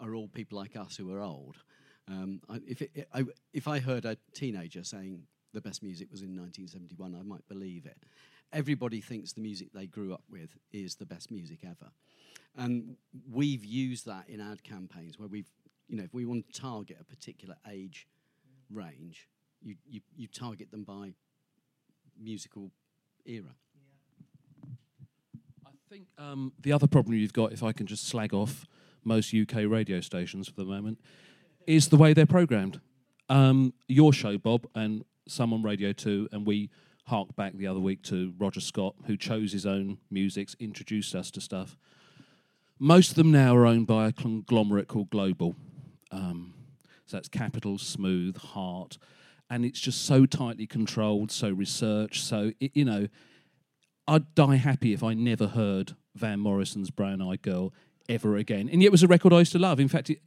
are 0.00 0.14
all 0.14 0.28
people 0.28 0.58
like 0.58 0.74
us 0.74 0.96
who 0.96 1.12
are 1.12 1.20
old. 1.20 1.58
Um, 2.08 2.40
I, 2.48 2.60
if, 2.66 2.82
it, 2.82 3.08
I, 3.12 3.24
if 3.52 3.68
I 3.68 3.78
heard 3.78 4.04
a 4.04 4.16
teenager 4.32 4.84
saying 4.84 5.22
the 5.56 5.62
best 5.62 5.82
music 5.82 6.08
was 6.12 6.20
in 6.20 6.36
1971, 6.36 7.16
I 7.18 7.22
might 7.22 7.48
believe 7.48 7.86
it. 7.86 7.96
Everybody 8.52 9.00
thinks 9.00 9.32
the 9.32 9.40
music 9.40 9.68
they 9.72 9.86
grew 9.86 10.12
up 10.12 10.22
with 10.30 10.50
is 10.70 10.96
the 10.96 11.06
best 11.06 11.30
music 11.30 11.60
ever. 11.64 11.90
And 12.58 12.96
we've 13.32 13.64
used 13.64 14.04
that 14.04 14.28
in 14.28 14.38
ad 14.38 14.62
campaigns 14.62 15.18
where 15.18 15.28
we've, 15.28 15.50
you 15.88 15.96
know, 15.96 16.04
if 16.04 16.12
we 16.12 16.26
want 16.26 16.52
to 16.52 16.60
target 16.60 16.98
a 17.00 17.04
particular 17.04 17.56
age 17.70 18.06
range, 18.70 19.28
you, 19.62 19.76
you, 19.88 20.00
you 20.14 20.28
target 20.28 20.70
them 20.70 20.84
by 20.84 21.14
musical 22.20 22.70
era. 23.24 23.54
I 25.64 25.70
think 25.88 26.04
um, 26.18 26.52
the 26.60 26.72
other 26.72 26.86
problem 26.86 27.14
you've 27.14 27.32
got, 27.32 27.52
if 27.52 27.62
I 27.62 27.72
can 27.72 27.86
just 27.86 28.06
slag 28.06 28.34
off 28.34 28.66
most 29.04 29.32
UK 29.32 29.62
radio 29.66 30.02
stations 30.02 30.48
for 30.48 30.56
the 30.56 30.66
moment, 30.66 31.00
is 31.66 31.88
the 31.88 31.96
way 31.96 32.12
they're 32.12 32.26
programmed. 32.26 32.78
Um, 33.30 33.72
your 33.88 34.12
show, 34.12 34.36
Bob, 34.36 34.66
and 34.74 35.02
some 35.28 35.52
on 35.52 35.62
Radio 35.62 35.92
2, 35.92 36.28
and 36.32 36.46
we 36.46 36.70
hark 37.04 37.34
back 37.36 37.54
the 37.54 37.66
other 37.66 37.80
week 37.80 38.02
to 38.02 38.34
Roger 38.38 38.60
Scott, 38.60 38.94
who 39.06 39.16
chose 39.16 39.52
his 39.52 39.66
own 39.66 39.98
musics, 40.10 40.56
introduced 40.58 41.14
us 41.14 41.30
to 41.32 41.40
stuff. 41.40 41.76
Most 42.78 43.10
of 43.10 43.16
them 43.16 43.30
now 43.30 43.56
are 43.56 43.66
owned 43.66 43.86
by 43.86 44.08
a 44.08 44.12
conglomerate 44.12 44.88
called 44.88 45.10
Global. 45.10 45.56
Um, 46.10 46.54
so 47.06 47.16
that's 47.16 47.28
Capital, 47.28 47.78
Smooth, 47.78 48.36
Heart, 48.36 48.98
and 49.48 49.64
it's 49.64 49.80
just 49.80 50.04
so 50.04 50.26
tightly 50.26 50.66
controlled, 50.66 51.30
so 51.30 51.50
researched. 51.50 52.24
So 52.24 52.52
it, 52.60 52.72
you 52.74 52.84
know, 52.84 53.08
I'd 54.08 54.34
die 54.34 54.56
happy 54.56 54.92
if 54.92 55.02
I 55.02 55.14
never 55.14 55.48
heard 55.48 55.94
Van 56.14 56.40
Morrison's 56.40 56.90
Brown 56.90 57.22
Eyed 57.22 57.42
Girl 57.42 57.72
ever 58.08 58.36
again. 58.36 58.68
And 58.70 58.82
yet 58.82 58.88
it 58.88 58.92
was 58.92 59.02
a 59.02 59.08
record 59.08 59.32
I 59.32 59.40
used 59.40 59.52
to 59.52 59.58
love. 59.58 59.78
In 59.78 59.88
fact, 59.88 60.10
it, 60.10 60.20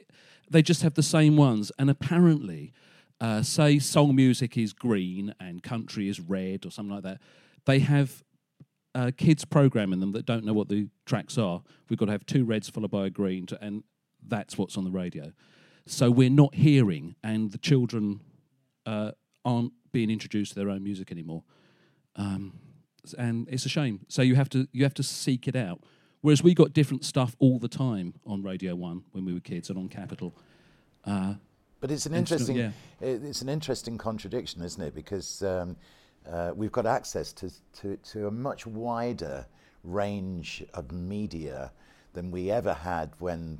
they 0.50 0.62
just 0.62 0.82
have 0.82 0.94
the 0.94 1.04
same 1.04 1.38
ones. 1.38 1.72
And 1.78 1.90
apparently, 1.90 2.74
uh, 3.22 3.42
say 3.42 3.80
song 3.80 4.16
music 4.16 4.58
is 4.58 4.74
green 4.74 5.34
and 5.40 5.62
country 5.62 6.08
is 6.08 6.20
red 6.20 6.66
or 6.66 6.72
something 6.72 6.94
like 6.94 7.04
that, 7.04 7.20
they 7.66 7.80
have 7.80 8.24
uh, 8.96 9.12
kids 9.16 9.46
programming 9.46 10.00
them 10.00 10.12
that 10.14 10.26
don't 10.26 10.44
know 10.44 10.54
what 10.54 10.70
the 10.70 10.88
tracks 11.06 11.38
are. 11.38 11.62
We've 11.90 12.00
got 12.00 12.06
to 12.06 12.12
have 12.12 12.26
two 12.26 12.46
reds 12.46 12.70
followed 12.70 12.92
by 12.92 13.06
a 13.06 13.10
green, 13.10 13.46
to, 13.48 13.64
and 13.64 13.84
that's 14.26 14.58
what's 14.58 14.78
on 14.78 14.84
the 14.84 14.92
radio. 14.92 15.32
So 15.86 16.12
we're 16.12 16.30
not 16.30 16.56
hearing, 16.56 17.16
and 17.24 17.52
the 17.52 17.58
children 17.58 18.22
uh, 18.86 19.12
aren't 19.46 19.74
being 19.92 20.10
introduced 20.10 20.54
to 20.54 20.60
their 20.60 20.70
own 20.70 20.84
music 20.84 21.12
anymore. 21.12 21.44
Um, 22.16 22.54
and 23.18 23.48
it's 23.50 23.66
a 23.66 23.70
shame. 23.70 24.02
So 24.08 24.22
you 24.22 24.36
have 24.36 24.50
to 24.50 24.68
you 24.72 24.84
have 24.84 24.94
to 24.96 25.04
seek 25.04 25.48
it 25.48 25.56
out. 25.56 25.84
Whereas 26.22 26.44
we 26.44 26.54
got 26.54 26.74
different 26.74 27.06
stuff 27.06 27.36
all 27.40 27.60
the 27.60 27.70
time 27.70 28.16
on 28.26 28.44
Radio 28.44 28.76
One 28.76 29.04
when 29.12 29.24
we 29.24 29.34
were 29.34 29.40
kids 29.40 29.70
and 29.70 29.80
on 29.80 29.88
Capital. 29.88 30.36
Uh, 31.06 31.36
But 31.82 31.92
it's 31.92 32.06
an 32.06 32.14
interesting, 32.14 32.58
yeah. 32.58 32.72
it- 33.00 33.24
it's 33.24 33.42
an 33.42 33.50
interesting 33.50 33.98
contradiction, 33.98 34.62
isn't 34.62 34.82
it? 34.82 34.94
Because 34.94 35.42
um, 35.44 35.76
uh, 36.30 36.52
we've 36.56 36.72
got 36.72 36.86
access 36.86 37.32
to, 37.34 37.52
to, 37.82 37.96
to 37.98 38.28
a 38.28 38.32
much 38.32 38.66
wider 38.68 39.46
range 39.84 40.64
of 40.74 40.92
media 40.92 41.72
than 42.14 42.32
we 42.32 42.52
ever 42.52 42.74
had 42.74 43.12
when 43.20 43.60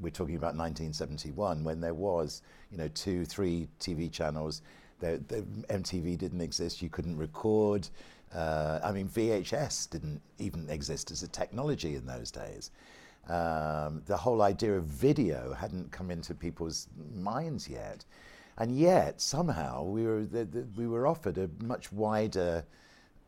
we're 0.00 0.10
talking 0.10 0.36
about 0.36 0.56
1971, 0.56 1.62
when 1.64 1.80
there 1.80 1.94
was, 1.94 2.42
you 2.70 2.78
know, 2.78 2.88
two, 2.88 3.24
three 3.24 3.68
TV 3.78 4.10
channels. 4.10 4.62
The, 5.00 5.22
the 5.28 5.42
MTV 5.68 6.16
didn't 6.16 6.40
exist. 6.40 6.80
You 6.80 6.88
couldn't 6.88 7.16
record. 7.16 7.88
Uh, 8.34 8.80
I 8.82 8.90
mean, 8.90 9.08
VHS 9.08 9.90
didn't 9.90 10.20
even 10.38 10.68
exist 10.70 11.10
as 11.10 11.22
a 11.22 11.28
technology 11.28 11.94
in 11.94 12.06
those 12.06 12.30
days. 12.30 12.70
Um, 13.28 14.02
the 14.04 14.16
whole 14.16 14.42
idea 14.42 14.76
of 14.76 14.84
video 14.84 15.54
hadn't 15.54 15.90
come 15.90 16.10
into 16.10 16.34
people's 16.34 16.88
minds 17.14 17.68
yet, 17.68 18.04
and 18.58 18.76
yet 18.78 19.20
somehow 19.20 19.82
we 19.82 20.04
were 20.04 20.24
the, 20.24 20.44
the, 20.44 20.66
we 20.76 20.86
were 20.86 21.06
offered 21.06 21.38
a 21.38 21.48
much 21.62 21.90
wider 21.90 22.64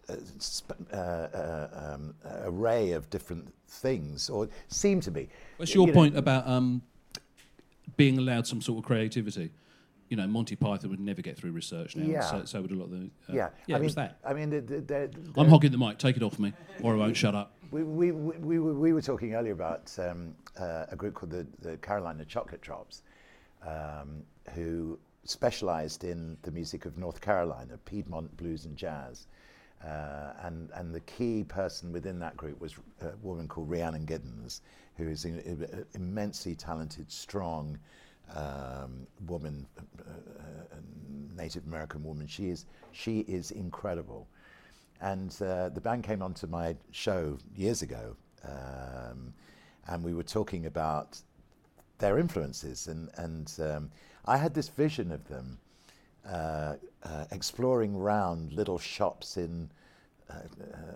uh, 0.08 0.16
sp- 0.38 0.86
uh, 0.92 0.96
uh, 0.96 1.94
um, 1.94 2.14
array 2.44 2.92
of 2.92 3.08
different 3.08 3.52
things, 3.68 4.28
or 4.28 4.48
seemed 4.68 5.02
to 5.04 5.10
be. 5.10 5.28
What's 5.56 5.74
your 5.74 5.86
You 5.86 5.92
know, 5.94 5.98
point 5.98 6.16
about 6.16 6.46
um, 6.46 6.82
being 7.96 8.18
allowed 8.18 8.46
some 8.46 8.60
sort 8.60 8.78
of 8.78 8.84
creativity? 8.84 9.50
You 10.08 10.16
know, 10.16 10.26
Monty 10.28 10.54
Python 10.54 10.90
would 10.90 11.00
never 11.00 11.22
get 11.22 11.36
through 11.36 11.50
research 11.50 11.96
now. 11.96 12.06
Yeah. 12.06 12.20
So, 12.20 12.44
so 12.44 12.62
would 12.62 12.70
a 12.70 12.74
lot 12.74 12.84
of 12.84 12.90
the. 12.92 13.10
Uh, 13.28 13.32
yeah, 13.32 13.48
yeah, 13.66 13.74
I 13.74 13.78
it 13.78 13.80
mean, 13.80 13.84
was 13.84 13.94
that. 13.96 14.18
I 14.24 14.34
mean, 14.34 14.50
the, 14.50 14.60
the, 14.60 14.80
the, 14.82 15.10
I'm 15.36 15.48
hogging 15.48 15.72
the 15.72 15.78
mic. 15.78 15.98
Take 15.98 16.16
it 16.16 16.22
off 16.22 16.38
me, 16.38 16.52
or 16.82 16.94
I 16.94 16.96
won't 16.98 17.16
shut 17.16 17.34
up. 17.34 17.55
We, 17.70 17.82
we, 17.82 18.12
we, 18.12 18.58
we, 18.58 18.92
were, 18.92 19.02
talking 19.02 19.34
earlier 19.34 19.52
about 19.52 19.92
um, 19.98 20.34
uh, 20.58 20.86
a 20.88 20.96
group 20.96 21.14
called 21.14 21.32
the, 21.32 21.46
the 21.60 21.76
Carolina 21.78 22.24
Chocolate 22.24 22.60
Drops, 22.60 23.02
um, 23.66 24.22
who 24.54 24.98
specialized 25.24 26.04
in 26.04 26.36
the 26.42 26.50
music 26.50 26.84
of 26.84 26.96
North 26.96 27.20
Carolina, 27.20 27.78
Piedmont 27.84 28.36
blues 28.36 28.66
and 28.66 28.76
jazz. 28.76 29.26
Uh, 29.84 30.32
and, 30.42 30.70
and 30.74 30.94
the 30.94 31.00
key 31.00 31.44
person 31.44 31.92
within 31.92 32.18
that 32.18 32.36
group 32.36 32.60
was 32.60 32.74
a 33.02 33.10
woman 33.22 33.46
called 33.48 33.68
Rhiannon 33.68 34.06
Giddens, 34.06 34.60
who 34.96 35.08
is 35.08 35.24
an 35.24 35.38
an 35.38 35.84
immensely 35.94 36.54
talented, 36.54 37.10
strong 37.10 37.78
um, 38.34 39.06
woman, 39.26 39.66
uh, 39.78 40.10
uh, 40.10 40.76
Native 41.36 41.66
American 41.66 42.02
woman. 42.02 42.26
She 42.26 42.48
is, 42.48 42.64
she 42.92 43.20
is 43.20 43.50
incredible. 43.50 44.26
And 45.00 45.36
uh, 45.42 45.68
the 45.68 45.80
band 45.80 46.04
came 46.04 46.22
onto 46.22 46.46
my 46.46 46.76
show 46.90 47.38
years 47.54 47.82
ago, 47.82 48.16
um, 48.44 49.34
and 49.88 50.02
we 50.02 50.14
were 50.14 50.22
talking 50.22 50.66
about 50.66 51.20
their 51.98 52.18
influences. 52.18 52.86
And, 52.86 53.10
and 53.16 53.52
um, 53.60 53.90
I 54.24 54.36
had 54.36 54.54
this 54.54 54.68
vision 54.68 55.12
of 55.12 55.26
them 55.28 55.58
uh, 56.28 56.76
uh, 57.04 57.24
exploring 57.30 57.96
round 57.96 58.52
little 58.52 58.78
shops 58.78 59.36
in, 59.36 59.70
uh, 60.28 60.34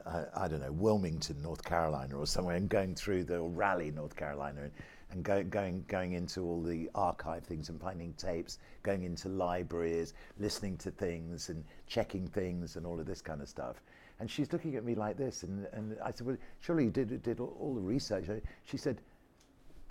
uh, 0.09 0.25
I, 0.35 0.45
I 0.45 0.49
don't 0.49 0.61
know, 0.61 0.73
Wilmington, 0.73 1.41
North 1.43 1.63
Carolina, 1.63 2.19
or 2.19 2.27
somewhere, 2.27 2.57
and 2.57 2.69
going 2.69 2.95
through 2.95 3.25
the 3.25 3.41
Raleigh, 3.41 3.93
North 3.93 4.17
Carolina, 4.17 4.63
and, 4.63 4.73
and 5.13 5.23
go, 5.23 5.45
going 5.45 5.85
going 5.89 6.13
into 6.13 6.45
all 6.45 6.63
the 6.63 6.91
archive 6.95 7.45
things 7.45 7.69
and 7.69 7.81
finding 7.81 8.13
tapes, 8.15 8.59
going 8.83 9.05
into 9.05 9.29
libraries, 9.29 10.15
listening 10.39 10.77
to 10.79 10.91
things 10.91 11.49
and 11.49 11.65
checking 11.87 12.27
things 12.27 12.77
and 12.77 12.87
all 12.87 12.99
of 12.99 13.07
this 13.07 13.23
kind 13.23 13.41
of 13.41 13.49
stuff. 13.49 13.83
And 14.21 14.31
she's 14.31 14.53
looking 14.53 14.77
at 14.77 14.85
me 14.85 14.95
like 14.95 15.17
this, 15.17 15.43
and, 15.43 15.67
and 15.73 15.97
I 16.05 16.11
said, 16.11 16.27
"Well, 16.27 16.37
surely 16.61 16.85
you 16.85 16.91
did 16.91 17.23
did 17.23 17.41
all, 17.41 17.57
all 17.59 17.75
the 17.75 17.81
research." 17.81 18.27
She 18.65 18.77
said, 18.77 19.01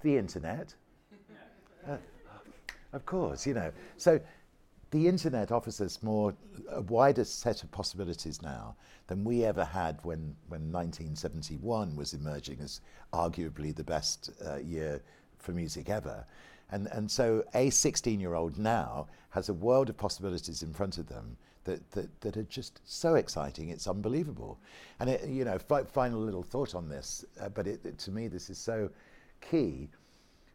"The 0.02 0.18
internet." 0.18 0.74
Uh, 1.88 1.98
of 2.94 3.06
course, 3.06 3.48
you 3.48 3.54
know. 3.56 3.72
So 3.98 4.20
the 4.92 5.08
internet 5.08 5.52
offers 5.52 5.82
us 5.82 6.02
more, 6.02 6.34
a 6.70 6.82
wider 6.82 7.24
set 7.24 7.64
of 7.64 7.72
possibilities 7.72 8.42
now 8.42 8.76
than 9.08 9.24
we 9.24 9.46
ever 9.46 9.64
had 9.64 10.00
when, 10.04 10.36
when 10.48 10.72
1971 10.72 11.96
was 11.96 12.14
emerging 12.14 12.60
as 12.62 12.82
arguably 13.14 13.76
the 13.76 13.84
best 13.84 14.32
uh, 14.46 14.58
year 14.58 15.02
for 15.38 15.52
music 15.52 15.90
ever. 15.90 16.26
And, 16.72 16.88
and 16.88 17.10
so 17.10 17.44
a 17.54 17.70
16 17.70 18.20
year 18.20 18.34
old 18.34 18.58
now 18.58 19.08
has 19.30 19.50
a 19.50 19.54
world 19.54 19.90
of 19.90 19.98
possibilities 19.98 20.64
in 20.64 20.74
front 20.74 20.98
of 20.98 21.08
them 21.08 21.38
that, 21.70 21.92
that, 21.92 22.22
that 22.22 22.38
are 22.38 22.44
just 22.44 22.82
so 22.86 23.16
exciting, 23.16 23.70
it's 23.70 23.88
unbelievable. 23.88 24.60
And, 25.00 25.10
it, 25.10 25.28
you 25.30 25.46
know, 25.46 25.58
fi- 25.60 25.84
final 25.84 26.20
little 26.20 26.44
thought 26.44 26.74
on 26.76 26.90
this, 26.90 27.26
uh, 27.40 27.50
but 27.50 27.68
it, 27.68 27.86
it- 27.86 27.98
to 28.00 28.12
me, 28.12 28.28
this 28.28 28.50
is 28.50 28.58
so 28.58 28.90
key. 29.42 29.90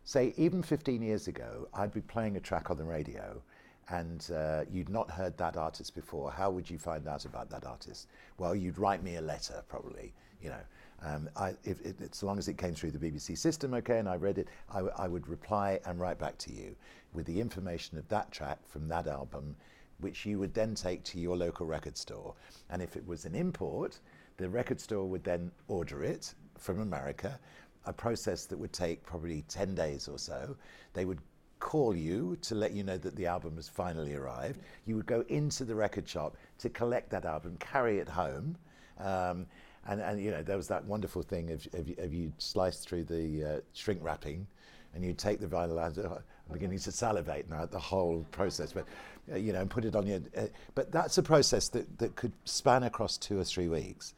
Say 0.05 0.35
even 0.37 0.63
15 0.63 1.01
years 1.01 1.29
ago 1.29 1.67
i'd 1.75 1.95
be 1.95 2.03
playing 2.03 2.37
a 2.37 2.41
track 2.41 2.71
on 2.71 2.77
the 2.77 2.85
radio 2.85 3.41
and 3.89 4.31
uh, 4.35 4.65
you'd 4.71 4.89
not 4.91 5.11
heard 5.11 5.37
that 5.39 5.57
artist 5.57 5.95
before. 5.95 6.31
How 6.31 6.51
would 6.51 6.69
you 6.69 6.79
find 6.79 7.07
out 7.09 7.25
about 7.27 7.49
that 7.51 7.65
artist? 7.65 8.09
Well 8.37 8.55
you'd 8.55 8.79
write 8.79 9.03
me 9.03 9.17
a 9.17 9.23
letter 9.23 9.63
probably 9.69 10.13
you 10.43 10.51
know. 10.51 10.65
Um, 11.03 11.29
I, 11.37 11.55
if, 11.65 11.79
as 12.03 12.23
long 12.23 12.37
as 12.39 12.49
it 12.49 12.59
came 12.59 12.75
through 12.75 12.93
the 12.93 12.99
bbc 12.99 13.37
system 13.37 13.75
okay 13.75 13.99
and 13.99 14.09
i 14.09 14.17
read 14.17 14.39
it 14.39 14.49
I, 14.71 14.81
w- 14.85 14.95
I 14.97 15.07
would 15.09 15.27
reply 15.29 15.81
and 15.87 15.99
write 15.99 16.19
back 16.19 16.37
to 16.39 16.53
you 16.53 16.77
with 17.15 17.27
the 17.27 17.41
information 17.41 17.99
of 17.99 18.07
that 18.09 18.31
track 18.31 18.59
from 18.69 18.89
that 18.89 19.07
album 19.07 19.57
which 20.01 20.27
you 20.27 20.39
would 20.39 20.55
then 20.55 20.75
take 20.75 21.03
to 21.05 21.19
your 21.19 21.37
local 21.37 21.67
record 21.67 21.97
store 21.97 22.35
and 22.71 22.83
if 22.83 22.97
it 22.97 23.07
was 23.07 23.25
an 23.25 23.35
import 23.35 24.01
the 24.37 24.49
record 24.49 24.81
store 24.81 25.07
would 25.07 25.25
then 25.25 25.51
order 25.69 26.03
it 26.03 26.35
from 26.59 26.81
america 26.81 27.39
a 27.87 27.93
process 27.93 28.47
that 28.47 28.59
would 28.59 28.73
take 28.73 29.05
probably 29.05 29.43
10 29.49 29.75
days 29.75 30.09
or 30.09 30.19
so. 30.19 30.57
They 30.93 31.05
would 31.05 31.21
call 31.61 31.95
you 31.95 32.37
to 32.43 32.55
let 32.55 32.73
you 32.73 32.83
know 32.83 32.99
that 32.99 33.17
the 33.17 33.27
album 33.27 33.57
has 33.57 33.69
finally 33.69 34.15
arrived. 34.15 34.61
You 34.87 34.97
would 34.97 35.07
go 35.07 35.25
into 35.29 35.65
the 35.65 35.75
record 35.75 36.09
shop 36.09 36.37
to 36.59 36.69
collect 36.69 37.11
that 37.11 37.25
album, 37.25 37.57
carry 37.59 37.99
it 37.99 38.09
home. 38.09 38.57
Um, 38.99 39.47
and, 39.87 40.01
and, 40.01 40.23
you 40.23 40.31
know, 40.31 40.43
there 40.43 40.57
was 40.57 40.69
that 40.69 40.85
wonderful 40.85 41.23
thing 41.23 41.51
of, 41.51 41.67
of, 41.75 41.91
of 41.99 42.15
you 42.15 42.33
slice 42.39 42.79
through 42.79 43.05
the 43.05 43.45
uh, 43.45 43.61
shrink 43.75 44.01
wrapping 44.03 44.47
and 44.95 45.05
you 45.05 45.13
take 45.13 45.41
the 45.41 45.47
vinyl 45.47 45.79
out. 45.79 45.99
I'm 45.99 46.53
beginning 46.53 46.79
to 46.79 46.93
salivate 46.93 47.51
now 47.51 47.63
at 47.63 47.71
the 47.71 47.79
whole 47.79 48.25
process, 48.31 48.73
but 48.73 48.87
uh, 49.33 49.37
you 49.37 49.53
know, 49.53 49.61
and 49.61 49.71
put 49.71 49.85
it 49.85 49.97
on 49.97 50.07
your. 50.07 50.21
Uh, 50.37 50.47
but 50.75 50.93
that's 50.93 51.19
a 51.19 51.23
process 51.23 51.69
that, 51.69 51.99
that 51.99 52.17
could 52.17 52.33
span 52.45 52.83
across 52.83 53.17
two 53.17 53.39
or 53.39 53.45
three 53.45 53.69
weeks. 53.69 54.15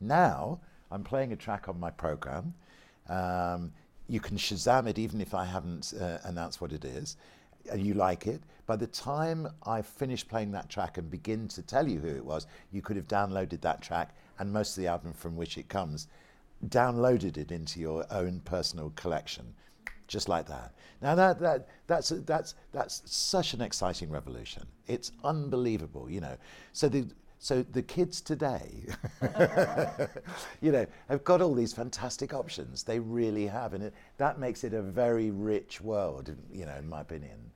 Now 0.00 0.60
I'm 0.90 1.04
playing 1.04 1.32
a 1.32 1.36
track 1.36 1.68
on 1.68 1.78
my 1.78 1.90
program. 1.90 2.54
Um, 3.08 3.72
you 4.08 4.20
can 4.20 4.36
Shazam 4.36 4.88
it 4.88 4.98
even 4.98 5.20
if 5.20 5.34
I 5.34 5.44
haven't 5.44 5.92
uh, 6.00 6.18
announced 6.24 6.60
what 6.60 6.72
it 6.72 6.84
is, 6.84 7.16
and 7.70 7.84
you 7.86 7.94
like 7.94 8.26
it. 8.26 8.42
By 8.66 8.76
the 8.76 8.86
time 8.86 9.48
I 9.64 9.82
finish 9.82 10.26
playing 10.26 10.52
that 10.52 10.68
track 10.68 10.98
and 10.98 11.10
begin 11.10 11.48
to 11.48 11.62
tell 11.62 11.88
you 11.88 12.00
who 12.00 12.08
it 12.08 12.24
was, 12.24 12.46
you 12.70 12.82
could 12.82 12.96
have 12.96 13.08
downloaded 13.08 13.60
that 13.62 13.80
track 13.80 14.14
and 14.38 14.52
most 14.52 14.76
of 14.76 14.82
the 14.82 14.88
album 14.88 15.12
from 15.12 15.36
which 15.36 15.56
it 15.58 15.68
comes, 15.68 16.08
downloaded 16.66 17.36
it 17.36 17.50
into 17.50 17.80
your 17.80 18.04
own 18.10 18.40
personal 18.40 18.90
collection, 18.96 19.54
just 20.08 20.28
like 20.28 20.46
that. 20.48 20.74
Now 21.00 21.14
that, 21.14 21.38
that 21.38 21.68
that's 21.86 22.08
that's 22.08 22.54
that's 22.72 23.02
such 23.04 23.54
an 23.54 23.60
exciting 23.60 24.10
revolution. 24.10 24.64
It's 24.86 25.12
unbelievable, 25.22 26.10
you 26.10 26.20
know. 26.20 26.36
So 26.72 26.88
the 26.88 27.06
so 27.38 27.62
the 27.62 27.82
kids 27.82 28.20
today, 28.20 28.86
you 30.60 30.72
know, 30.72 30.86
have 31.08 31.22
got 31.22 31.40
all 31.40 31.54
these 31.54 31.72
fantastic 31.72 32.34
options. 32.34 32.82
They 32.82 32.98
really 32.98 33.46
have, 33.46 33.74
and 33.74 33.84
it, 33.84 33.94
that 34.16 34.40
makes 34.40 34.64
it 34.64 34.74
a 34.74 34.82
very 34.82 35.30
rich 35.30 35.80
world, 35.80 36.34
you 36.50 36.66
know, 36.66 36.74
in 36.74 36.88
my 36.88 37.02
opinion. 37.02 37.52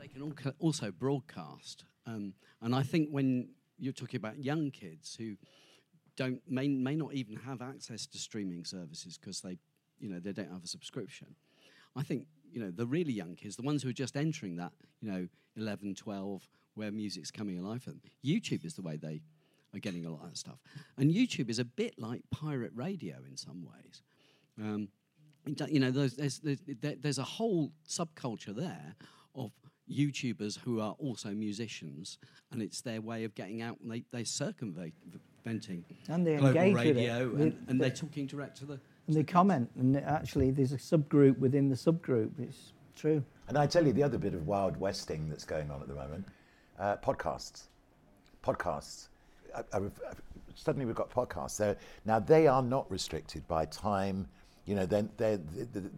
They 0.00 0.08
can 0.08 0.32
also 0.58 0.90
broadcast, 0.90 1.84
um, 2.06 2.32
and 2.62 2.74
I 2.74 2.82
think 2.82 3.10
when 3.10 3.48
you're 3.78 3.92
talking 3.92 4.16
about 4.16 4.42
young 4.42 4.70
kids 4.70 5.14
who 5.18 5.34
don't 6.16 6.40
may 6.48 6.68
may 6.68 6.94
not 6.94 7.12
even 7.12 7.36
have 7.36 7.60
access 7.60 8.06
to 8.06 8.18
streaming 8.18 8.64
services 8.64 9.18
because 9.18 9.40
they, 9.40 9.58
you 9.98 10.08
know, 10.08 10.20
they 10.20 10.32
don't 10.32 10.50
have 10.50 10.64
a 10.64 10.68
subscription. 10.68 11.34
I 11.96 12.02
think 12.02 12.26
you 12.52 12.60
know 12.60 12.70
the 12.70 12.86
really 12.86 13.12
young 13.12 13.34
kids, 13.36 13.56
the 13.56 13.62
ones 13.62 13.82
who 13.82 13.88
are 13.88 13.92
just 13.92 14.16
entering 14.16 14.56
that, 14.56 14.72
you 15.00 15.10
know, 15.10 15.28
11, 15.56 15.94
12, 15.94 16.48
where 16.74 16.90
music's 16.90 17.30
coming 17.30 17.58
alive 17.58 17.82
for 17.82 17.90
them. 17.90 18.00
YouTube 18.24 18.64
is 18.64 18.74
the 18.74 18.82
way 18.82 18.96
they 18.96 19.20
are 19.74 19.80
getting 19.80 20.06
a 20.06 20.10
lot 20.10 20.22
of 20.22 20.30
that 20.30 20.36
stuff, 20.38 20.58
and 20.98 21.10
YouTube 21.10 21.48
is 21.50 21.58
a 21.58 21.64
bit 21.64 21.94
like 21.98 22.22
pirate 22.30 22.72
radio 22.74 23.16
in 23.28 23.36
some 23.36 23.64
ways. 23.64 24.02
Um, 24.60 24.88
you 25.68 25.78
know, 25.80 25.90
there's, 25.90 26.14
there's, 26.14 26.38
there's, 26.38 26.58
there's 27.00 27.18
a 27.18 27.22
whole 27.24 27.70
subculture 27.86 28.54
there 28.56 28.94
of 29.34 29.50
YouTubers 29.90 30.58
who 30.58 30.80
are 30.80 30.92
also 30.98 31.30
musicians, 31.30 32.18
and 32.50 32.62
it's 32.62 32.80
their 32.80 33.02
way 33.02 33.24
of 33.24 33.34
getting 33.34 33.60
out, 33.60 33.78
and 33.82 33.90
they, 33.90 34.04
they 34.10 34.24
circumventing 34.24 35.84
And 36.08 36.26
they 36.26 36.36
global 36.36 36.58
engage 36.60 36.74
with 36.74 36.96
it. 36.96 37.00
radio, 37.00 37.34
and, 37.36 37.64
and 37.68 37.80
they- 37.80 37.88
they're 37.88 37.96
talking 37.96 38.26
direct 38.26 38.56
to 38.58 38.64
the. 38.66 38.80
And 39.06 39.16
they 39.16 39.22
comment, 39.22 39.70
and 39.78 39.96
actually, 39.98 40.50
there's 40.50 40.72
a 40.72 40.78
subgroup 40.78 41.38
within 41.38 41.68
the 41.68 41.74
subgroup. 41.74 42.30
It's 42.38 42.72
true. 42.96 43.22
And 43.48 43.58
I 43.58 43.66
tell 43.66 43.86
you 43.86 43.92
the 43.92 44.02
other 44.02 44.16
bit 44.16 44.32
of 44.32 44.46
wild 44.46 44.78
westing 44.78 45.28
that's 45.28 45.44
going 45.44 45.70
on 45.70 45.82
at 45.82 45.88
the 45.88 45.94
moment: 45.94 46.26
uh, 46.78 46.96
podcasts. 46.96 47.64
Podcasts. 48.42 49.08
I, 49.54 49.60
I, 49.76 49.78
I 49.78 50.14
suddenly 50.54 50.86
we've 50.86 50.94
got 50.94 51.10
podcasts. 51.10 51.50
So 51.50 51.76
now 52.04 52.18
they 52.18 52.46
are 52.46 52.62
not 52.62 52.90
restricted 52.90 53.46
by 53.48 53.66
time. 53.66 54.26
You 54.66 54.74
know, 54.76 54.86
they're, 54.86 55.08
they're, 55.18 55.38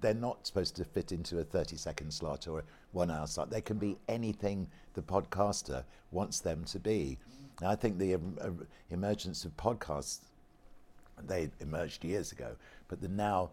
they're 0.00 0.14
not 0.14 0.44
supposed 0.46 0.74
to 0.76 0.84
fit 0.84 1.12
into 1.12 1.38
a 1.38 1.44
30 1.44 1.76
second 1.76 2.12
slot 2.12 2.48
or 2.48 2.60
a 2.60 2.62
one 2.92 3.10
hour 3.10 3.26
slot. 3.26 3.50
They 3.50 3.60
can 3.60 3.78
be 3.78 3.96
anything 4.08 4.66
the 4.94 5.02
podcaster 5.02 5.84
wants 6.10 6.40
them 6.40 6.64
to 6.64 6.80
be. 6.80 7.18
And 7.60 7.68
I 7.68 7.76
think 7.76 7.98
the 7.98 8.14
um, 8.14 8.36
uh, 8.40 8.50
emergence 8.90 9.44
of 9.44 9.56
podcasts, 9.56 10.18
they 11.26 11.48
emerged 11.60 12.04
years 12.04 12.32
ago, 12.32 12.56
but 12.88 13.00
the 13.00 13.08
now 13.08 13.50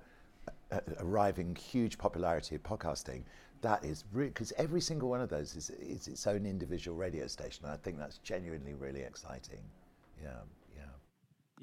uh, 0.72 0.80
arriving 1.00 1.56
huge 1.56 1.98
popularity 1.98 2.56
of 2.56 2.64
podcasting, 2.64 3.24
that 3.62 3.84
is 3.84 4.04
because 4.04 4.52
every 4.58 4.82
single 4.82 5.10
one 5.10 5.22
of 5.22 5.30
those 5.30 5.56
is, 5.56 5.70
is 5.70 6.08
its 6.08 6.28
own 6.28 6.46
individual 6.46 6.98
radio 6.98 7.28
station. 7.28 7.66
And 7.66 7.74
I 7.74 7.78
think 7.78 7.98
that's 7.98 8.18
genuinely 8.18 8.74
really 8.74 9.02
exciting. 9.02 9.62
Yeah, 10.22 10.42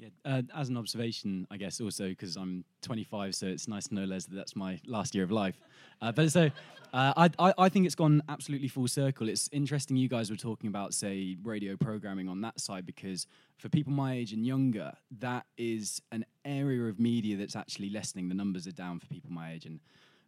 yeah. 0.01 0.09
Uh, 0.25 0.41
as 0.55 0.69
an 0.69 0.77
observation, 0.77 1.47
I 1.51 1.57
guess 1.57 1.79
also 1.79 2.09
because 2.09 2.35
I'm 2.35 2.65
25, 2.81 3.35
so 3.35 3.45
it's 3.45 3.67
nice 3.67 3.87
to 3.89 3.95
know, 3.95 4.03
Les, 4.03 4.25
that 4.25 4.35
that's 4.35 4.55
my 4.55 4.79
last 4.87 5.13
year 5.13 5.23
of 5.23 5.31
life. 5.31 5.59
Uh, 6.01 6.11
but 6.11 6.31
so 6.31 6.49
uh, 6.91 7.13
I, 7.15 7.29
I, 7.37 7.53
I 7.57 7.69
think 7.69 7.85
it's 7.85 7.95
gone 7.95 8.23
absolutely 8.27 8.67
full 8.67 8.87
circle. 8.87 9.29
It's 9.29 9.47
interesting 9.51 9.95
you 9.95 10.09
guys 10.09 10.31
were 10.31 10.37
talking 10.37 10.69
about, 10.69 10.95
say, 10.95 11.37
radio 11.43 11.75
programming 11.77 12.27
on 12.27 12.41
that 12.41 12.59
side, 12.59 12.85
because 12.85 13.27
for 13.59 13.69
people 13.69 13.93
my 13.93 14.15
age 14.15 14.33
and 14.33 14.43
younger, 14.43 14.91
that 15.19 15.45
is 15.57 16.01
an 16.11 16.25
area 16.45 16.81
of 16.85 16.99
media 16.99 17.37
that's 17.37 17.55
actually 17.55 17.91
lessening. 17.91 18.27
The 18.27 18.35
numbers 18.35 18.65
are 18.65 18.71
down 18.71 18.99
for 18.99 19.05
people 19.05 19.31
my 19.31 19.53
age. 19.53 19.65
And 19.65 19.79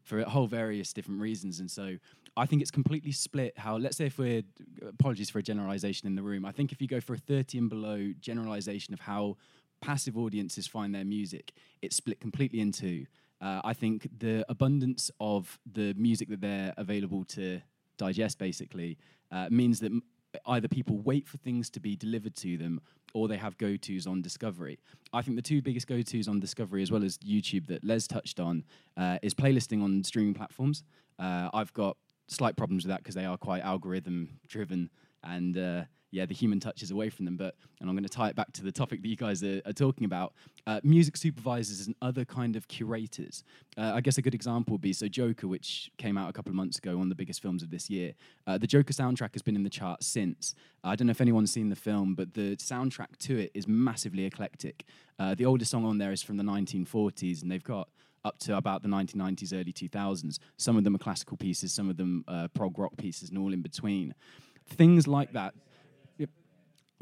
for 0.04 0.20
a 0.20 0.30
whole 0.30 0.48
various 0.48 0.94
different 0.94 1.22
reasons. 1.22 1.60
And 1.60 1.72
so 1.72 1.96
I 2.36 2.46
think 2.46 2.62
it's 2.62 2.72
completely 2.72 3.12
split 3.12 3.58
how, 3.58 3.78
let's 3.78 3.98
say 3.98 4.08
if 4.08 4.18
we're, 4.18 4.44
apologies 4.88 5.30
for 5.30 5.40
a 5.40 5.44
generalization 5.44 6.08
in 6.08 6.16
the 6.16 6.22
room, 6.22 6.46
I 6.46 6.52
think 6.52 6.72
if 6.72 6.82
you 6.82 6.88
go 6.88 7.00
for 7.00 7.14
a 7.14 7.18
30 7.18 7.58
and 7.58 7.70
below 7.70 8.12
generalization 8.20 8.94
of 8.94 9.00
how 9.00 9.38
passive 9.84 10.18
audiences 10.18 10.66
find 10.66 10.96
their 10.96 11.04
music, 11.04 11.52
it's 11.82 11.96
split 11.98 12.22
completely 12.22 12.62
in 12.62 12.72
two. 12.72 13.06
Uh, 13.42 13.60
I 13.66 13.74
think 13.74 14.08
the 14.20 14.46
abundance 14.48 15.12
of 15.20 15.60
the 15.70 15.94
music 15.98 16.30
that 16.30 16.40
they're 16.40 16.74
available 16.78 17.26
to 17.26 17.62
digest 17.98 18.40
basically 18.40 18.98
uh, 19.32 19.48
means 19.52 19.82
that 19.82 19.92
either 20.48 20.70
people 20.70 20.98
wait 21.00 21.28
for 21.28 21.38
things 21.38 21.70
to 21.72 21.82
be 21.82 21.96
delivered 21.98 22.36
to 22.38 22.58
them 22.58 22.80
or 23.14 23.28
they 23.28 23.36
have 23.38 23.58
go 23.58 23.76
tos 23.76 24.08
on 24.08 24.22
Discovery. 24.22 24.80
I 25.12 25.22
think 25.22 25.36
the 25.36 25.42
two 25.42 25.62
biggest 25.62 25.88
go 25.88 26.02
tos 26.02 26.28
on 26.30 26.40
Discovery, 26.40 26.82
as 26.82 26.90
well 26.90 27.04
as 27.04 27.18
YouTube, 27.18 27.68
that 27.68 27.84
Les 27.84 28.08
touched 28.08 28.40
on, 28.40 28.64
uh, 28.98 29.20
is 29.22 29.34
playlisting 29.34 29.84
on 29.84 30.04
streaming 30.04 30.34
platforms. 30.34 30.84
Uh, 31.20 31.50
I've 31.54 31.74
got 31.74 31.98
slight 32.28 32.56
problems 32.56 32.86
with 32.86 32.90
that 32.90 33.00
because 33.00 33.16
they 33.16 33.26
are 33.26 33.38
quite 33.38 33.62
algorithm 33.62 34.40
driven 34.48 34.90
and 35.24 35.58
uh, 35.58 35.84
yeah, 36.14 36.28
the 36.28 36.34
human 36.34 36.60
touch 36.60 36.84
is 36.84 36.92
away 36.92 37.10
from 37.10 37.26
them. 37.26 37.36
But, 37.36 37.56
and 37.82 37.90
I'm 37.90 37.96
going 37.96 38.04
to 38.04 38.10
tie 38.10 38.30
it 38.30 38.36
back 38.36 38.54
to 38.54 38.64
the 38.64 38.72
topic 38.72 39.02
that 39.02 39.08
you 39.08 39.16
guys 39.16 39.44
are, 39.44 39.62
are 39.66 39.74
talking 39.74 40.06
about 40.06 40.34
uh, 40.68 40.80
music 40.84 41.18
supervisors 41.18 41.88
and 41.88 41.96
other 42.02 42.24
kind 42.24 42.56
of 42.56 42.68
curators. 42.68 43.44
Uh, 43.76 43.94
I 43.96 44.02
guess 44.02 44.20
a 44.20 44.22
good 44.22 44.36
example 44.36 44.74
would 44.74 44.82
be 44.82 44.94
so 44.94 45.08
Joker, 45.08 45.48
which 45.48 45.92
came 45.98 46.16
out 46.16 46.30
a 46.30 46.34
couple 46.34 46.52
of 46.52 46.56
months 46.56 46.78
ago, 46.78 46.96
one 46.98 47.08
of 47.08 47.10
the 47.10 47.16
biggest 47.16 47.42
films 47.42 47.64
of 47.64 47.72
this 47.72 47.90
year. 47.90 48.14
Uh, 48.46 48.60
the 48.60 48.68
Joker 48.68 48.94
soundtrack 48.94 49.34
has 49.34 49.42
been 49.42 49.56
in 49.56 49.64
the 49.64 49.72
charts 49.72 50.06
since. 50.06 50.54
I 50.84 50.96
don't 50.96 51.08
know 51.08 51.12
if 51.12 51.22
anyone's 51.22 51.52
seen 51.52 51.70
the 51.70 51.76
film, 51.76 52.14
but 52.14 52.36
the 52.36 52.56
soundtrack 52.58 53.18
to 53.22 53.40
it 53.40 53.52
is 53.56 53.68
massively 53.68 54.26
eclectic. 54.26 54.86
Uh, 55.18 55.34
the 55.34 55.46
oldest 55.46 55.72
song 55.72 55.84
on 55.84 55.98
there 55.98 56.12
is 56.12 56.22
from 56.22 56.38
the 56.38 56.44
1940s, 56.44 57.42
and 57.42 57.52
they've 57.52 57.64
got 57.64 57.90
up 58.24 58.38
to 58.40 58.56
about 58.56 58.84
the 58.84 58.88
1990s, 58.88 59.52
early 59.52 59.74
2000s. 59.74 60.38
Some 60.58 60.78
of 60.78 60.84
them 60.84 60.96
are 60.96 61.00
classical 61.00 61.38
pieces, 61.38 61.74
some 61.74 61.90
of 61.90 61.98
them 61.98 62.24
uh, 62.28 62.50
prog 62.50 62.78
rock 62.78 62.96
pieces, 62.98 63.30
and 63.30 63.38
all 63.40 63.52
in 63.52 63.64
between. 63.64 64.14
Things 64.68 65.08
like 65.08 65.34
that 65.34 65.56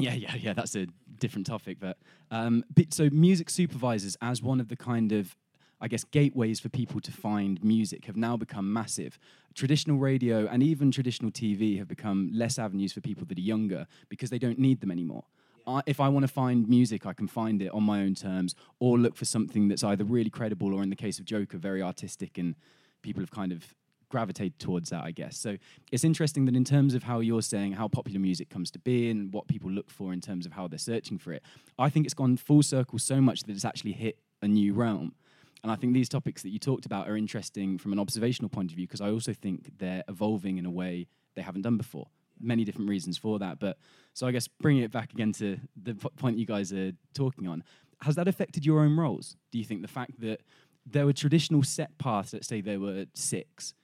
yeah, 0.02 0.14
yeah, 0.14 0.36
yeah. 0.36 0.54
That's 0.54 0.76
a 0.76 0.88
different 1.20 1.48
topic, 1.48 1.78
but 1.80 1.98
um, 2.32 2.64
so 2.90 3.10
music 3.12 3.50
supervisors 3.50 4.18
as 4.22 4.42
one 4.42 4.60
of 4.60 4.68
the 4.70 4.76
kind 4.76 5.12
of 5.12 5.36
I 5.84 5.88
guess 5.88 6.04
gateways 6.04 6.60
for 6.60 6.70
people 6.70 7.02
to 7.02 7.12
find 7.12 7.62
music 7.64 8.06
have 8.06 8.16
now 8.16 8.38
become 8.38 8.72
massive. 8.72 9.18
Traditional 9.56 9.98
radio 9.98 10.46
and 10.46 10.62
even 10.62 10.92
traditional 10.92 11.32
TV 11.32 11.80
have 11.80 11.88
become 11.88 12.30
less 12.32 12.60
avenues 12.60 12.94
for 12.94 13.02
people 13.02 13.26
that 13.26 13.38
are 13.38 13.42
younger 13.42 13.88
because 14.08 14.30
they 14.30 14.38
don't 14.38 14.60
need 14.60 14.80
them 14.80 14.92
anymore. 14.92 15.24
I, 15.66 15.82
if 15.88 16.00
I 16.00 16.08
want 16.08 16.24
to 16.24 16.32
find 16.32 16.70
music, 16.70 17.08
I 17.08 17.14
can 17.14 17.28
find 17.28 17.62
it 17.64 17.72
on 17.72 17.84
my 17.84 18.02
own 18.02 18.14
terms 18.14 18.56
or 18.80 19.00
look 19.00 19.16
for 19.16 19.26
something 19.26 19.68
that's 19.68 19.84
either 19.84 20.04
really 20.04 20.30
credible 20.30 20.74
or, 20.74 20.84
in 20.84 20.92
the 20.92 20.96
case 20.96 21.18
of 21.18 21.26
Joker, 21.26 21.58
very 21.58 21.82
artistic 21.82 22.38
and 22.38 22.56
people 23.02 23.22
have 23.22 23.32
kind 23.32 23.52
of 23.52 23.74
gravitate 24.12 24.60
towards 24.60 24.90
that, 24.92 25.04
I 25.04 25.12
guess. 25.12 25.38
So 25.38 25.58
it's 25.92 26.04
interesting 26.04 26.46
that 26.46 26.56
in 26.56 26.64
terms 26.64 26.94
of 26.94 27.04
how 27.04 27.22
you're 27.22 27.42
saying 27.42 27.72
how 27.72 27.88
popular 27.88 28.20
music 28.20 28.50
comes 28.50 28.70
to 28.72 28.80
be 28.80 29.10
and 29.10 29.34
what 29.34 29.48
people 29.48 29.72
look 29.72 29.90
for 29.90 30.14
in 30.14 30.22
terms 30.22 30.46
of 30.46 30.52
how 30.52 30.68
they're 30.68 30.78
searching 30.78 31.18
for 31.18 31.34
it, 31.34 31.42
I 31.80 31.90
think 31.90 32.06
it's 32.06 32.14
gone 32.14 32.38
full 32.38 32.62
circle 32.62 33.00
so 33.00 33.20
much 33.20 33.44
that 33.44 33.54
it's 33.54 33.66
actually 33.66 33.94
hit 33.94 34.20
a 34.42 34.48
new 34.48 34.74
realm. 34.74 35.16
And 35.64 35.72
I 35.72 35.76
think 35.76 35.94
these 35.94 36.10
topics 36.10 36.42
that 36.44 36.50
you 36.50 36.60
talked 36.60 36.86
about 36.86 37.08
are 37.08 37.16
interesting 37.16 37.78
from 37.78 37.94
an 37.94 38.00
observational 38.00 38.50
point 38.50 38.72
of 38.72 38.76
view 38.76 38.88
because 38.88 39.02
I 39.02 39.10
also 39.10 39.34
think 39.34 39.78
they're 39.78 40.04
evolving 40.08 40.58
in 40.58 40.66
a 40.66 40.72
way 40.72 41.08
they 41.36 41.42
haven't 41.42 41.62
done 41.62 41.78
before. 41.78 42.08
Many 42.40 42.64
different 42.64 42.90
reasons 42.90 43.18
for 43.18 43.40
that. 43.40 43.60
But 43.60 43.78
so 44.14 44.28
I 44.28 44.32
guess 44.32 44.48
bringing 44.48 44.84
it 44.84 44.92
back 44.92 45.14
again 45.14 45.32
to 45.34 45.60
the 45.82 45.94
p- 45.94 46.10
point 46.18 46.38
you 46.38 46.46
guys 46.46 46.74
are 46.74 46.92
talking 47.14 47.48
on, 47.48 47.64
has 48.02 48.16
that 48.16 48.28
affected 48.28 48.66
your 48.66 48.80
own 48.80 48.98
roles? 48.98 49.38
Do 49.52 49.60
you 49.60 49.64
think 49.64 49.84
the 49.84 49.88
fact 49.88 50.20
that 50.22 50.42
there 50.86 51.06
were 51.06 51.14
traditional 51.14 51.64
set 51.64 51.96
paths, 52.00 52.34
let's 52.34 52.48
say 52.48 52.62
there 52.62 52.80
were 52.80 53.06
six, 53.14 53.76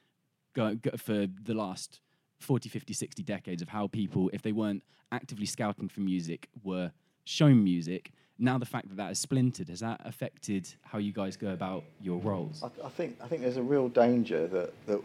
go, 0.57 0.75
go 0.75 0.97
for 0.97 1.27
the 1.43 1.53
last 1.53 2.01
40, 2.39 2.69
50, 2.69 2.93
60 2.93 3.23
decades 3.23 3.61
of 3.61 3.69
how 3.69 3.87
people, 3.87 4.29
if 4.33 4.41
they 4.41 4.51
weren't 4.51 4.83
actively 5.11 5.45
scouting 5.45 5.87
for 5.87 6.01
music, 6.01 6.49
were 6.63 6.91
shown 7.23 7.63
music. 7.63 8.11
Now 8.39 8.57
the 8.57 8.65
fact 8.65 8.89
that 8.89 8.97
that 8.97 9.07
has 9.07 9.19
splintered, 9.19 9.69
has 9.69 9.79
that 9.79 10.01
affected 10.03 10.67
how 10.81 10.97
you 10.97 11.13
guys 11.13 11.37
go 11.37 11.49
about 11.49 11.83
your 12.01 12.19
roles? 12.19 12.63
I, 12.63 12.85
I 12.85 12.89
think 12.89 13.17
I 13.23 13.27
think 13.27 13.41
there's 13.41 13.57
a 13.57 13.63
real 13.63 13.89
danger 13.89 14.47
that 14.47 14.73
that 14.85 15.01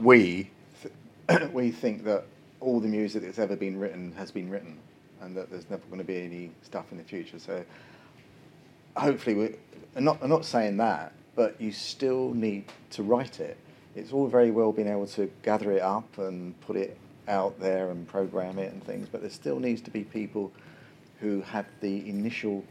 we 0.00 0.50
th- 0.82 1.50
we 1.52 1.70
think 1.70 2.04
that 2.04 2.24
all 2.60 2.80
the 2.80 2.88
music 2.88 3.22
that's 3.22 3.38
ever 3.38 3.54
been 3.54 3.78
written 3.78 4.12
has 4.12 4.32
been 4.32 4.50
written, 4.50 4.78
and 5.20 5.36
that 5.36 5.48
there's 5.50 5.70
never 5.70 5.86
going 5.86 5.98
to 5.98 6.04
be 6.04 6.20
any 6.20 6.50
stuff 6.62 6.86
in 6.90 6.98
the 6.98 7.04
future. 7.04 7.38
So 7.38 7.64
hopefully, 8.96 9.36
we, 9.36 9.54
I'm 9.94 10.02
not 10.02 10.18
I'm 10.20 10.30
not 10.30 10.44
saying 10.44 10.76
that, 10.78 11.12
but 11.36 11.60
you 11.60 11.70
still 11.70 12.34
need 12.34 12.64
to 12.90 13.04
write 13.04 13.38
it 13.38 13.56
it's 13.96 14.12
all 14.12 14.28
very 14.28 14.50
well 14.50 14.72
being 14.72 14.88
able 14.88 15.06
to 15.06 15.30
gather 15.42 15.72
it 15.72 15.82
up 15.82 16.18
and 16.18 16.58
put 16.60 16.76
it 16.76 16.98
out 17.26 17.58
there 17.58 17.90
and 17.90 18.06
program 18.06 18.58
it 18.58 18.72
and 18.72 18.84
things, 18.84 19.08
but 19.10 19.22
there 19.22 19.30
still 19.30 19.58
needs 19.58 19.80
to 19.80 19.90
be 19.90 20.04
people 20.04 20.52
who 21.20 21.40
have 21.40 21.66
the 21.80 22.08
initial 22.08 22.62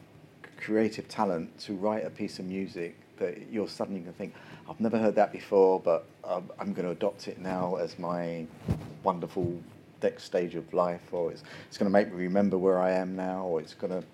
creative 0.58 1.08
talent 1.08 1.58
to 1.60 1.74
write 1.74 2.06
a 2.06 2.10
piece 2.10 2.40
of 2.40 2.46
music 2.46 2.96
that 3.18 3.52
you're 3.52 3.68
suddenly 3.68 4.00
going 4.02 4.12
to 4.12 4.18
think, 4.18 4.34
I've 4.70 4.80
never 4.80 4.98
heard 4.98 5.16
that 5.16 5.32
before, 5.32 5.80
but 5.80 6.06
um, 6.24 6.50
I'm 6.60 6.74
going 6.74 6.86
to 6.86 6.92
adopt 6.92 7.28
it 7.28 7.40
now 7.40 7.76
as 7.76 7.98
my 7.98 8.46
wonderful 9.04 9.60
next 10.04 10.24
stage 10.24 10.54
of 10.56 10.72
life, 10.74 11.02
or 11.12 11.32
it's, 11.32 11.44
it's 11.68 11.78
going 11.78 11.90
to 11.90 11.94
make 11.94 12.12
me 12.12 12.18
remember 12.18 12.58
where 12.58 12.80
I 12.80 12.92
am 12.92 13.16
now, 13.16 13.46
or 13.46 13.60
it's 13.60 13.74
going 13.74 13.92
to 13.92 14.06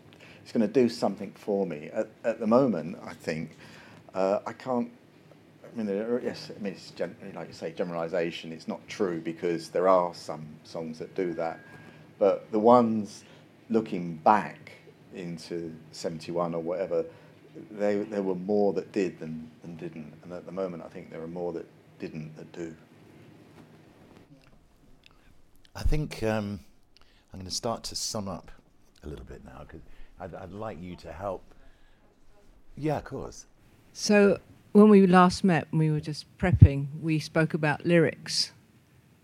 it's 0.43 0.51
going 0.51 0.65
to 0.65 0.73
do 0.73 0.89
something 0.89 1.31
for 1.35 1.67
me. 1.67 1.89
At, 1.93 2.07
at 2.23 2.39
the 2.39 2.47
moment, 2.47 2.97
I 3.05 3.13
think 3.13 3.57
uh, 4.15 4.39
I 4.47 4.53
can't 4.53 4.89
I 5.73 5.77
mean, 5.77 5.89
are, 5.89 6.19
yes, 6.21 6.51
I 6.55 6.61
mean, 6.61 6.73
it's 6.73 6.91
gen, 6.91 7.15
like 7.33 7.47
you 7.47 7.53
say, 7.53 7.71
generalisation. 7.71 8.51
It's 8.51 8.67
not 8.67 8.85
true 8.87 9.21
because 9.21 9.69
there 9.69 9.87
are 9.87 10.13
some 10.13 10.45
songs 10.63 10.99
that 10.99 11.15
do 11.15 11.33
that, 11.35 11.59
but 12.19 12.51
the 12.51 12.59
ones 12.59 13.23
looking 13.69 14.17
back 14.17 14.71
into 15.13 15.73
'71 15.91 16.53
or 16.53 16.61
whatever, 16.61 17.05
they 17.71 17.97
there 17.97 18.23
were 18.23 18.35
more 18.35 18.73
that 18.73 18.91
did 18.91 19.19
than 19.19 19.49
than 19.61 19.77
didn't, 19.77 20.13
and 20.23 20.33
at 20.33 20.45
the 20.45 20.51
moment, 20.51 20.83
I 20.83 20.89
think 20.89 21.09
there 21.09 21.21
are 21.21 21.27
more 21.27 21.53
that 21.53 21.65
didn't 21.99 22.35
that 22.35 22.51
do. 22.51 22.75
I 25.73 25.83
think 25.83 26.21
um, 26.23 26.59
I'm 27.31 27.39
going 27.39 27.49
to 27.49 27.55
start 27.55 27.83
to 27.85 27.95
sum 27.95 28.27
up 28.27 28.51
a 29.03 29.07
little 29.07 29.25
bit 29.25 29.45
now 29.45 29.61
because 29.61 29.81
I'd, 30.19 30.35
I'd 30.35 30.51
like 30.51 30.81
you 30.81 30.97
to 30.97 31.13
help. 31.13 31.43
Yeah, 32.75 32.97
of 32.97 33.05
course. 33.05 33.45
So 33.93 34.39
when 34.71 34.89
we 34.89 35.05
last 35.05 35.43
met, 35.43 35.67
when 35.71 35.79
we 35.79 35.91
were 35.91 35.99
just 35.99 36.25
prepping, 36.37 36.87
we 37.01 37.19
spoke 37.19 37.53
about 37.53 37.85
lyrics. 37.85 38.51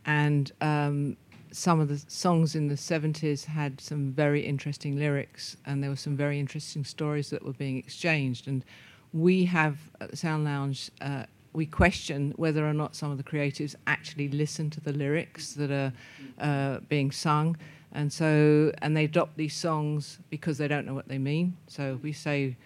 And 0.05 0.51
um, 0.61 1.17
some 1.51 1.79
of 1.79 1.87
the 1.87 2.03
songs 2.07 2.55
in 2.55 2.67
the 2.67 2.75
70s 2.75 3.45
had 3.45 3.79
some 3.79 4.11
very 4.11 4.41
interesting 4.41 4.97
lyrics, 4.97 5.57
and 5.65 5.81
there 5.81 5.89
were 5.89 5.95
some 5.95 6.15
very 6.17 6.39
interesting 6.39 6.83
stories 6.83 7.29
that 7.29 7.43
were 7.43 7.53
being 7.53 7.77
exchanged. 7.77 8.47
And 8.47 8.63
we 9.13 9.45
have 9.45 9.77
at 10.01 10.11
the 10.11 10.17
Sound 10.17 10.43
Lounge, 10.43 10.91
uh, 11.01 11.23
we 11.53 11.65
question 11.65 12.33
whether 12.35 12.67
or 12.67 12.73
not 12.73 12.95
some 12.95 13.11
of 13.11 13.17
the 13.17 13.23
creatives 13.23 13.73
actually 13.87 14.27
listen 14.29 14.69
to 14.69 14.81
the 14.81 14.93
lyrics 14.93 15.53
that 15.53 15.71
are 15.71 15.93
uh, 16.39 16.79
being 16.89 17.11
sung. 17.11 17.57
And 17.93 18.11
so, 18.11 18.71
and 18.81 18.95
they 18.95 19.05
adopt 19.05 19.37
these 19.37 19.55
songs 19.55 20.19
because 20.29 20.57
they 20.57 20.67
don't 20.67 20.85
know 20.85 20.93
what 20.93 21.07
they 21.07 21.17
mean. 21.17 21.55
So 21.67 21.99
we 22.03 22.11
say, 22.11 22.57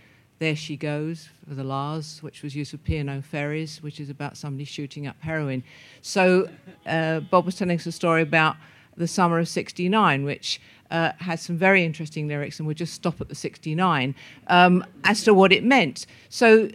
there 0.42 0.56
She 0.56 0.76
Goes 0.76 1.30
for 1.48 1.54
the 1.54 1.64
La's, 1.64 2.18
which 2.24 2.42
was 2.42 2.56
used 2.56 2.72
for 2.72 2.78
P&O 2.78 3.22
Ferries, 3.22 3.84
which 3.84 4.00
is 4.00 4.10
about 4.10 4.36
somebody 4.36 4.66
shooting 4.66 5.06
up 5.06 5.16
heroin. 5.20 5.64
So 6.02 6.50
uh, 6.88 7.20
Bob 7.20 7.46
was 7.46 7.56
telling 7.56 7.78
us 7.78 7.86
a 7.86 7.92
story 7.92 8.24
about 8.24 8.56
the 8.98 9.08
summer 9.08 9.38
of 9.38 9.48
69, 9.48 10.24
which 10.24 10.60
uh, 10.90 11.12
has 11.20 11.42
some 11.44 11.58
very 11.58 11.86
interesting 11.86 12.28
lyrics, 12.28 12.58
and 12.58 12.66
we'll 12.66 12.74
just 12.74 12.96
stop 12.96 13.22
at 13.22 13.30
the 13.30 13.36
69 13.36 14.16
um, 14.48 14.84
as 15.04 15.24
to 15.26 15.34
what 15.36 15.52
it 15.52 15.64
meant. 15.64 16.08
So, 16.30 16.70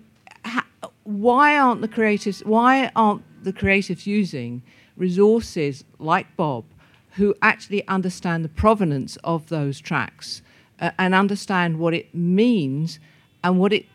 ha- 0.44 0.66
why 1.02 1.58
aren't 1.58 1.80
the 1.80 1.88
creatives? 1.88 2.46
Why 2.46 2.92
aren't 2.94 3.24
the 3.42 3.52
creatives 3.52 4.06
using 4.06 4.62
resources 4.96 5.82
like 5.98 6.36
Bob, 6.36 6.66
who 7.14 7.34
actually 7.42 7.86
understand 7.88 8.44
the 8.44 8.48
provenance 8.48 9.16
of 9.24 9.48
those 9.48 9.80
tracks 9.80 10.40
uh, 10.78 10.92
and 11.00 11.16
understand 11.16 11.80
what 11.80 11.94
it 11.94 12.14
means 12.14 13.00
and 13.46 13.58
what 13.58 13.72
it 13.72 13.86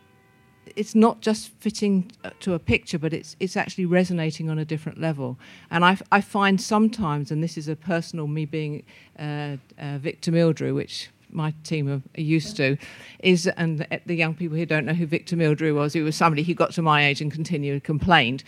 it's 0.77 0.95
not 0.95 1.19
just 1.19 1.49
fitting 1.59 2.09
uh, 2.23 2.29
to 2.39 2.53
a 2.53 2.59
picture, 2.59 2.97
but 2.97 3.13
it's 3.13 3.35
it's 3.39 3.57
actually 3.57 3.85
resonating 3.85 4.49
on 4.49 4.57
a 4.57 4.63
different 4.63 4.99
level. 4.99 5.37
And 5.69 5.83
I, 5.83 5.97
I 6.11 6.21
find 6.21 6.61
sometimes, 6.61 7.31
and 7.31 7.43
this 7.43 7.57
is 7.57 7.67
a 7.67 7.75
personal 7.75 8.27
me 8.27 8.45
being 8.45 8.83
uh, 9.19 9.57
uh, 9.77 9.97
Victor 9.97 10.31
Meldrew, 10.31 10.73
which 10.73 11.09
my 11.29 11.53
team 11.63 11.89
are, 11.89 12.01
used 12.21 12.55
to, 12.57 12.77
is 13.19 13.47
and 13.47 13.79
the, 13.79 14.01
the 14.05 14.15
young 14.15 14.33
people 14.33 14.57
who 14.57 14.65
don't 14.65 14.85
know 14.85 14.93
who 14.93 15.05
Victor 15.05 15.35
Meldrew 15.35 15.75
was, 15.75 15.91
he 15.93 16.01
was 16.01 16.15
somebody 16.15 16.43
who 16.43 16.53
got 16.53 16.71
to 16.71 16.81
my 16.81 17.05
age 17.05 17.19
and 17.21 17.31
continued 17.31 17.83
complained. 17.83 18.43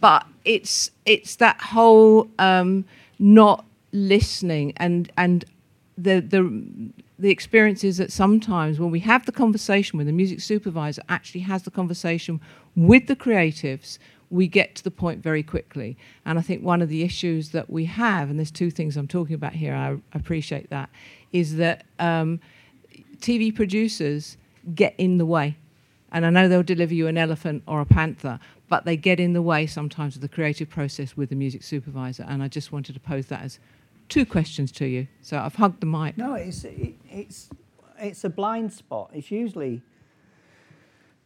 But 0.00 0.26
it's 0.46 0.90
it's 1.04 1.36
that 1.36 1.60
whole 1.60 2.30
um, 2.38 2.86
not 3.18 3.66
listening 3.92 4.72
and 4.78 5.12
and 5.18 5.44
the 5.98 6.20
the 6.20 6.40
the 7.18 7.30
experience 7.30 7.82
is 7.82 7.96
that 7.96 8.12
sometimes 8.12 8.78
when 8.78 8.90
we 8.90 9.00
have 9.00 9.26
the 9.26 9.32
conversation 9.32 9.96
when 9.96 10.06
the 10.06 10.12
music 10.12 10.40
supervisor 10.40 11.02
actually 11.08 11.40
has 11.40 11.64
the 11.64 11.70
conversation 11.70 12.40
with 12.76 13.06
the 13.06 13.16
creatives 13.16 13.98
we 14.30 14.46
get 14.46 14.74
to 14.74 14.84
the 14.84 14.90
point 14.90 15.22
very 15.22 15.42
quickly. 15.42 15.96
And 16.24 16.38
i 16.38 16.42
think 16.42 16.62
one 16.62 16.82
of 16.82 16.88
the 16.88 17.02
issues 17.02 17.50
that 17.50 17.68
we 17.70 17.86
have 17.86 18.30
and 18.30 18.38
there's 18.38 18.50
two 18.50 18.70
things 18.70 18.96
i'm 18.96 19.08
talking 19.08 19.34
about 19.34 19.54
here 19.54 19.74
i 19.74 19.96
appreciate 20.16 20.70
that 20.70 20.90
is 21.32 21.56
that 21.56 21.84
um, 21.98 22.40
tv 23.18 23.54
producers 23.54 24.36
get 24.74 24.94
in 24.98 25.18
the 25.18 25.26
way. 25.26 25.56
And 26.12 26.24
i 26.24 26.30
know 26.30 26.48
they'll 26.48 26.62
deliver 26.62 26.94
you 26.94 27.06
an 27.06 27.18
elephant 27.18 27.62
or 27.66 27.80
a 27.80 27.86
panther 27.86 28.38
but 28.68 28.84
they 28.84 28.98
get 28.98 29.18
in 29.18 29.32
the 29.32 29.40
way 29.40 29.66
sometimes 29.66 30.14
of 30.14 30.20
the 30.20 30.28
creative 30.28 30.68
process 30.68 31.16
with 31.16 31.30
the 31.30 31.34
music 31.34 31.62
supervisor. 31.62 32.24
And 32.28 32.42
i 32.42 32.48
just 32.48 32.70
wanted 32.70 32.94
to 32.94 33.00
pose 33.00 33.26
that 33.26 33.42
as 33.42 33.58
two 34.08 34.26
questions 34.26 34.72
to 34.72 34.86
you. 34.86 35.06
So 35.22 35.38
I've 35.38 35.54
hugged 35.54 35.80
the 35.80 35.86
mic. 35.86 36.16
No, 36.16 36.34
it's 36.34 36.64
it, 36.64 36.94
it's 37.10 37.50
it's 37.98 38.24
a 38.24 38.30
blind 38.30 38.72
spot. 38.72 39.10
It's 39.12 39.30
usually 39.30 39.82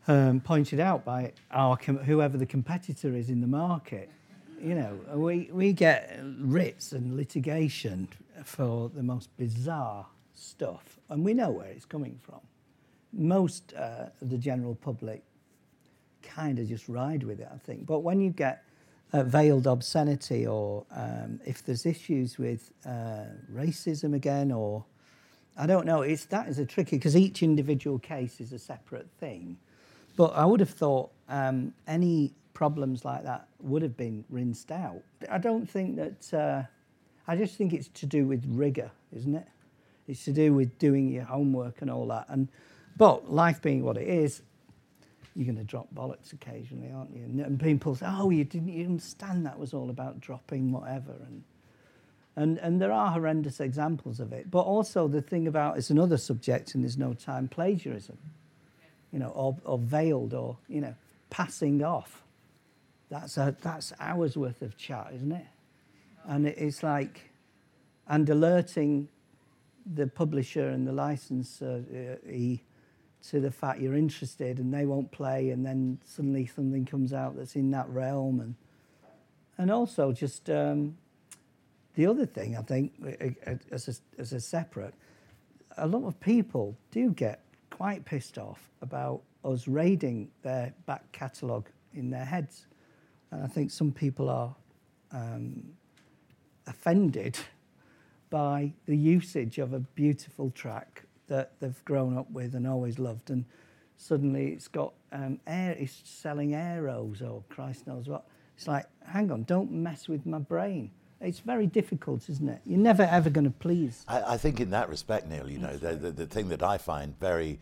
um, 0.08 0.40
pointed 0.40 0.80
out 0.80 1.04
by 1.04 1.32
our 1.50 1.76
whoever 1.76 2.36
the 2.36 2.46
competitor 2.46 3.14
is 3.14 3.28
in 3.28 3.40
the 3.40 3.46
market. 3.46 4.10
You 4.60 4.74
know, 4.74 4.98
we 5.14 5.48
we 5.52 5.72
get 5.72 6.20
writs 6.38 6.92
and 6.92 7.16
litigation 7.16 8.08
for 8.44 8.88
the 8.88 9.02
most 9.02 9.36
bizarre 9.36 10.06
stuff, 10.34 10.98
and 11.08 11.24
we 11.24 11.34
know 11.34 11.50
where 11.50 11.68
it's 11.68 11.84
coming 11.84 12.18
from. 12.22 12.40
Most 13.12 13.74
uh, 13.74 14.06
of 14.20 14.30
the 14.30 14.38
general 14.38 14.74
public 14.74 15.22
kind 16.22 16.58
of 16.58 16.68
just 16.68 16.88
ride 16.88 17.22
with 17.24 17.40
it, 17.40 17.48
I 17.52 17.58
think. 17.58 17.86
But 17.86 18.00
when 18.00 18.20
you 18.20 18.30
get 18.30 18.64
uh, 19.12 19.22
veiled 19.22 19.66
obscenity 19.66 20.46
or 20.46 20.84
um, 20.94 21.40
if 21.44 21.64
there's 21.64 21.86
issues 21.86 22.38
with 22.38 22.72
uh, 22.86 23.24
racism 23.52 24.14
again 24.14 24.50
or 24.52 24.84
I 25.56 25.66
don't 25.66 25.84
know. 25.84 26.02
It's 26.02 26.24
that 26.26 26.48
is 26.48 26.58
a 26.58 26.64
tricky 26.64 26.96
because 26.96 27.16
each 27.16 27.42
individual 27.42 27.98
case 27.98 28.40
is 28.40 28.52
a 28.52 28.58
separate 28.58 29.08
thing. 29.20 29.58
But 30.16 30.34
I 30.34 30.44
would 30.44 30.60
have 30.60 30.70
thought 30.70 31.10
um, 31.28 31.74
any 31.86 32.32
problems 32.54 33.04
like 33.04 33.24
that 33.24 33.48
would 33.60 33.82
have 33.82 33.96
been 33.96 34.24
rinsed 34.30 34.70
out. 34.70 35.02
I 35.30 35.38
don't 35.38 35.68
think 35.68 35.96
that. 35.96 36.34
Uh, 36.34 36.62
I 37.28 37.36
just 37.36 37.56
think 37.56 37.72
it's 37.72 37.88
to 37.88 38.06
do 38.06 38.26
with 38.26 38.44
rigor, 38.48 38.90
isn't 39.14 39.34
it? 39.34 39.46
It's 40.08 40.24
to 40.24 40.32
do 40.32 40.52
with 40.52 40.76
doing 40.78 41.08
your 41.08 41.24
homework 41.24 41.80
and 41.80 41.90
all 41.90 42.06
that. 42.08 42.26
And 42.28 42.48
but 42.96 43.30
life 43.30 43.62
being 43.62 43.84
what 43.84 43.96
it 43.96 44.08
is, 44.08 44.42
you're 45.34 45.46
going 45.46 45.56
to 45.56 45.64
drop 45.64 45.88
bollocks 45.94 46.32
occasionally, 46.32 46.90
aren't 46.94 47.14
you? 47.16 47.22
And, 47.22 47.58
people 47.58 47.94
say, 47.94 48.06
"Oh, 48.08 48.30
you 48.30 48.44
didn't 48.44 48.68
you 48.68 48.84
understand 48.84 49.46
that 49.46 49.58
was 49.58 49.72
all 49.72 49.88
about 49.90 50.20
dropping 50.20 50.72
whatever," 50.72 51.12
and 51.12 51.42
and 52.36 52.58
and 52.58 52.80
there 52.80 52.92
are 52.92 53.12
horrendous 53.12 53.60
examples 53.60 54.20
of 54.20 54.32
it. 54.32 54.50
But 54.50 54.62
also 54.62 55.08
the 55.08 55.22
thing 55.22 55.46
about 55.46 55.78
it's 55.78 55.90
another 55.90 56.18
subject, 56.18 56.74
and 56.74 56.84
there's 56.84 56.98
no 56.98 57.14
time 57.14 57.48
plagiarism, 57.48 58.18
you 59.10 59.18
know, 59.18 59.28
or, 59.28 59.56
or 59.64 59.78
veiled, 59.78 60.34
or 60.34 60.58
you 60.68 60.80
know, 60.80 60.94
passing 61.30 61.82
off. 61.82 62.22
That's 63.08 63.36
a 63.38 63.56
that's 63.62 63.92
hours 64.00 64.36
worth 64.36 64.60
of 64.60 64.76
chat, 64.76 65.12
isn't 65.14 65.32
it? 65.32 65.46
And 66.24 66.46
it's 66.46 66.82
like, 66.82 67.30
and 68.06 68.28
alerting 68.28 69.08
the 69.94 70.06
publisher 70.06 70.68
and 70.68 70.86
the 70.86 70.92
licensor. 70.92 71.84
Uh, 71.90 72.28
To 73.30 73.40
the 73.40 73.50
fact 73.52 73.80
you're 73.80 73.94
interested 73.94 74.58
and 74.58 74.74
they 74.74 74.84
won't 74.84 75.10
play 75.12 75.50
and 75.50 75.64
then 75.64 75.98
suddenly 76.04 76.44
something 76.46 76.84
comes 76.84 77.12
out 77.12 77.36
that's 77.36 77.54
in 77.54 77.70
that 77.70 77.88
realm 77.88 78.40
and 78.40 78.54
and 79.58 79.70
also 79.70 80.12
just 80.12 80.50
um, 80.50 80.96
the 81.94 82.06
other 82.06 82.26
thing 82.26 82.56
I 82.56 82.62
think 82.62 82.92
as 83.70 83.88
a, 83.88 84.20
as 84.20 84.32
a 84.32 84.40
separate 84.40 84.94
a 85.76 85.86
lot 85.86 86.04
of 86.04 86.18
people 86.20 86.76
do 86.90 87.12
get 87.12 87.40
quite 87.70 88.04
pissed 88.04 88.38
off 88.38 88.70
about 88.80 89.22
us 89.44 89.66
raiding 89.66 90.30
their 90.42 90.72
back 90.86 91.10
catalogue 91.12 91.68
in 91.94 92.10
their 92.10 92.24
heads. 92.24 92.66
And 93.30 93.42
I 93.42 93.46
think 93.46 93.70
some 93.70 93.92
people 93.92 94.28
are 94.28 94.54
um, 95.12 95.64
offended 96.66 97.38
by 98.30 98.72
the 98.86 98.96
usage 98.96 99.58
of 99.58 99.72
a 99.72 99.80
beautiful 99.80 100.50
track 100.50 101.04
that 101.32 101.52
they've 101.60 101.84
grown 101.86 102.18
up 102.18 102.30
with 102.30 102.54
and 102.54 102.66
always 102.66 102.98
loved, 102.98 103.30
and 103.30 103.46
suddenly 103.96 104.48
it's 104.48 104.68
got 104.68 104.92
um, 105.12 105.40
air, 105.46 105.74
it's 105.78 106.02
selling 106.04 106.54
arrows 106.54 107.22
or 107.22 107.42
Christ 107.48 107.86
knows 107.86 108.06
what. 108.06 108.26
It's 108.54 108.68
like, 108.68 108.84
hang 109.06 109.32
on, 109.32 109.44
don't 109.44 109.72
mess 109.72 110.08
with 110.08 110.26
my 110.26 110.38
brain. 110.38 110.90
It's 111.22 111.40
very 111.40 111.66
difficult, 111.66 112.28
isn't 112.28 112.48
it? 112.48 112.60
You're 112.66 112.78
never 112.78 113.04
ever 113.04 113.30
going 113.30 113.46
to 113.46 113.50
please. 113.50 114.04
I, 114.06 114.34
I, 114.34 114.36
think 114.36 114.60
in 114.60 114.70
that 114.70 114.90
respect, 114.90 115.26
Neil, 115.26 115.48
you 115.48 115.58
know, 115.58 115.74
the, 115.74 115.94
the, 115.94 116.10
the 116.10 116.26
thing 116.26 116.50
that 116.50 116.62
I 116.62 116.76
find 116.76 117.18
very, 117.18 117.58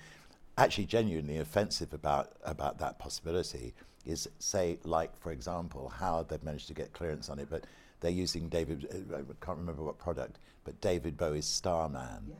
actually 0.58 0.86
genuinely 0.86 1.38
offensive 1.38 1.94
about 1.94 2.32
about 2.44 2.78
that 2.78 2.98
possibility 2.98 3.72
is, 4.04 4.28
say, 4.40 4.78
like 4.82 5.16
for 5.16 5.30
example, 5.30 5.88
how 5.88 6.24
they've 6.24 6.42
managed 6.42 6.66
to 6.68 6.74
get 6.74 6.92
clearance 6.92 7.28
on 7.28 7.38
it, 7.38 7.48
but 7.48 7.66
they're 8.00 8.10
using 8.10 8.48
David. 8.48 8.88
Uh, 8.92 9.18
I 9.18 9.44
can't 9.44 9.58
remember 9.58 9.84
what 9.84 9.98
product, 9.98 10.40
but 10.64 10.80
David 10.80 11.16
Bowie's 11.16 11.46
Starman. 11.46 12.24
Yeah 12.30 12.34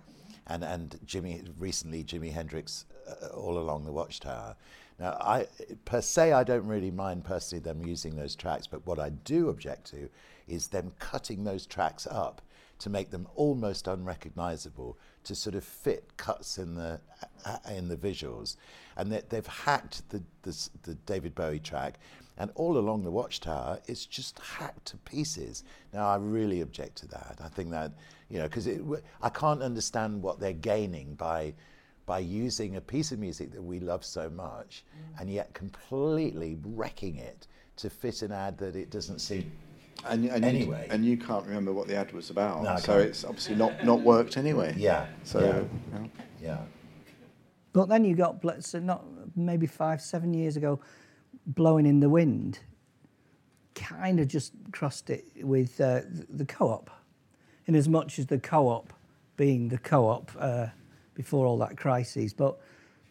and 0.51 0.65
and 0.65 0.99
Jimmy 1.07 1.43
recently 1.59 2.05
Jimi 2.05 2.33
Hendrix 2.33 2.85
uh, 3.09 3.29
all 3.29 3.59
along 3.59 3.85
the 3.85 3.93
Watchtower. 3.93 4.57
Now, 4.99 5.17
I 5.21 5.47
per 5.85 6.03
se 6.03 6.33
I 6.33 6.45
don't 6.45 6.67
really 6.67 6.91
mind 6.91 7.25
personally 7.25 7.63
them 7.63 7.87
using 7.87 8.17
those 8.17 8.37
tracks, 8.37 8.67
but 8.67 8.87
what 8.87 8.99
I 8.99 9.11
do 9.11 9.49
object 9.49 9.87
to 9.93 10.11
is 10.47 10.69
them 10.69 10.93
cutting 10.99 11.45
those 11.45 11.67
tracks 11.67 12.07
up 12.11 12.43
to 12.81 12.91
make 12.91 13.11
them 13.11 13.27
almost 13.35 13.87
unrecognizable 13.87 14.99
to 15.25 15.35
sort 15.35 15.55
of 15.55 15.65
fit 15.65 16.17
cuts 16.17 16.59
in 16.59 16.75
the 16.75 17.01
uh, 17.47 17.59
in 17.71 17.89
the 17.89 17.97
visuals, 17.97 18.57
and 18.97 19.13
they, 19.13 19.23
they've 19.29 19.47
hacked 19.47 20.09
the, 20.11 20.23
the 20.43 20.69
the 20.83 20.95
David 21.07 21.35
Bowie 21.35 21.61
track 21.61 21.99
and 22.41 22.51
all 22.55 22.79
along 22.79 23.05
the 23.05 23.11
watchtower, 23.11 23.81
it's 23.87 24.07
just 24.07 24.39
hacked 24.39 24.87
to 24.87 24.97
pieces. 24.97 25.63
Now, 25.93 26.09
I 26.09 26.17
really 26.17 26.63
object 26.63 26.97
to 26.97 27.09
that. 27.09 27.37
I 27.39 27.49
think 27.49 27.71
that, 27.73 27.93
you 28.31 28.39
know, 28.39 28.45
because 28.45 28.69
I 29.23 29.29
can't 29.29 29.63
understand 29.63 30.23
what 30.23 30.41
they're 30.41 30.53
gaining 30.53 31.15
by 31.15 31.55
by 32.07 32.19
using 32.19 32.77
a 32.77 32.81
piece 32.81 33.13
of 33.13 33.19
music 33.19 33.53
that 33.53 33.63
we 33.63 33.79
love 33.79 34.05
so 34.05 34.29
much 34.31 34.85
mm. 34.97 35.21
and 35.21 35.31
yet 35.31 35.53
completely 35.55 36.59
wrecking 36.65 37.17
it 37.17 37.47
to 37.77 37.89
fit 37.89 38.23
an 38.23 38.33
ad 38.33 38.59
that 38.59 38.75
it 38.75 38.91
doesn't 38.91 39.21
seem 39.21 39.53
and, 40.07 40.25
and 40.27 40.45
anyway. 40.45 40.87
You, 40.87 40.95
and 40.95 41.05
you 41.05 41.17
can't 41.17 41.47
remember 41.47 41.73
what 41.73 41.87
the 41.87 41.95
ad 41.95 42.13
was 42.13 42.31
about, 42.31 42.63
no, 42.63 42.77
so 42.77 42.99
it's 42.99 43.25
obviously 43.25 43.55
not, 43.55 43.85
not 43.85 44.01
worked 44.01 44.37
anyway. 44.37 44.75
Yeah. 44.77 45.07
So, 45.25 45.41
yeah. 45.41 46.01
yeah. 46.01 46.09
yeah. 46.43 46.59
But 47.73 47.89
then 47.89 48.05
you 48.05 48.17
got 48.17 48.43
so 48.65 48.81
not 48.81 49.05
maybe 49.37 49.67
five, 49.67 50.01
seven 50.01 50.35
years 50.35 50.57
ago, 50.57 50.81
blowing 51.47 51.87
in 51.87 52.01
the 52.01 52.09
wind 52.09 52.61
kind 53.75 54.21
of 54.21 54.29
just 54.29 54.53
crossed 54.73 55.11
it 55.11 55.25
with 55.43 55.81
uh, 55.81 56.01
the 56.29 56.45
co-op 56.45 56.91
in 57.71 57.77
as 57.77 57.89
much 57.89 58.19
as 58.19 58.27
the 58.27 58.39
co-op 58.39 58.93
being 59.37 59.69
the 59.69 59.79
co-op 59.79 60.33
uh, 60.39 60.67
before 61.15 61.47
all 61.47 61.57
that 61.59 61.77
crisis. 61.77 62.33
But 62.33 62.59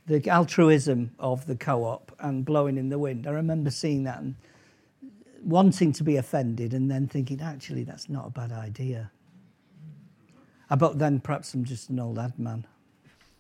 the 0.06 0.30
altruism 0.30 1.12
of 1.18 1.46
the 1.46 1.56
co-op 1.56 2.12
and 2.20 2.44
blowing 2.44 2.78
in 2.78 2.90
the 2.90 2.98
wind 2.98 3.28
i 3.28 3.30
remember 3.30 3.70
seeing 3.70 4.04
that 4.04 4.20
and 4.20 4.36
wanting 5.44 5.94
to 5.94 6.04
be 6.04 6.18
offended 6.18 6.74
and 6.74 6.90
then 6.90 7.08
thinking 7.08 7.40
actually 7.40 7.84
that's 7.84 8.10
not 8.10 8.28
a 8.28 8.30
bad 8.32 8.52
idea. 8.52 9.10
Uh, 10.70 10.76
but 10.76 11.00
then 11.00 11.20
perhaps 11.20 11.54
i'm 11.54 11.64
just 11.64 11.90
an 11.90 12.00
old 12.00 12.20
ad 12.20 12.38
man. 12.38 12.66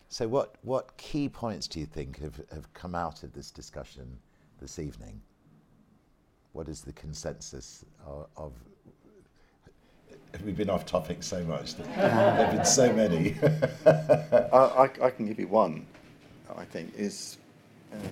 So 0.07 0.27
what, 0.27 0.55
what 0.61 0.95
key 0.97 1.27
points 1.27 1.67
do 1.67 1.79
you 1.79 1.85
think 1.85 2.19
have, 2.21 2.39
have 2.53 2.71
come 2.73 2.95
out 2.95 3.23
of 3.23 3.33
this 3.33 3.51
discussion 3.51 4.17
this 4.61 4.79
evening? 4.79 5.21
What 6.53 6.69
is 6.69 6.81
the 6.81 6.93
consensus 6.93 7.83
of, 8.05 8.27
of 8.37 8.53
we've 10.43 10.57
been 10.57 10.69
off 10.69 10.85
topic 10.85 11.23
so 11.23 11.43
much. 11.43 11.75
There 11.75 11.85
have 11.87 12.51
been 12.51 12.65
so 12.65 12.91
many. 12.93 13.35
I, 13.85 14.57
I, 14.57 14.89
I 15.03 15.09
can 15.09 15.25
give 15.25 15.39
you 15.39 15.47
one. 15.47 15.85
I 16.55 16.65
think 16.65 16.93
is, 16.95 17.37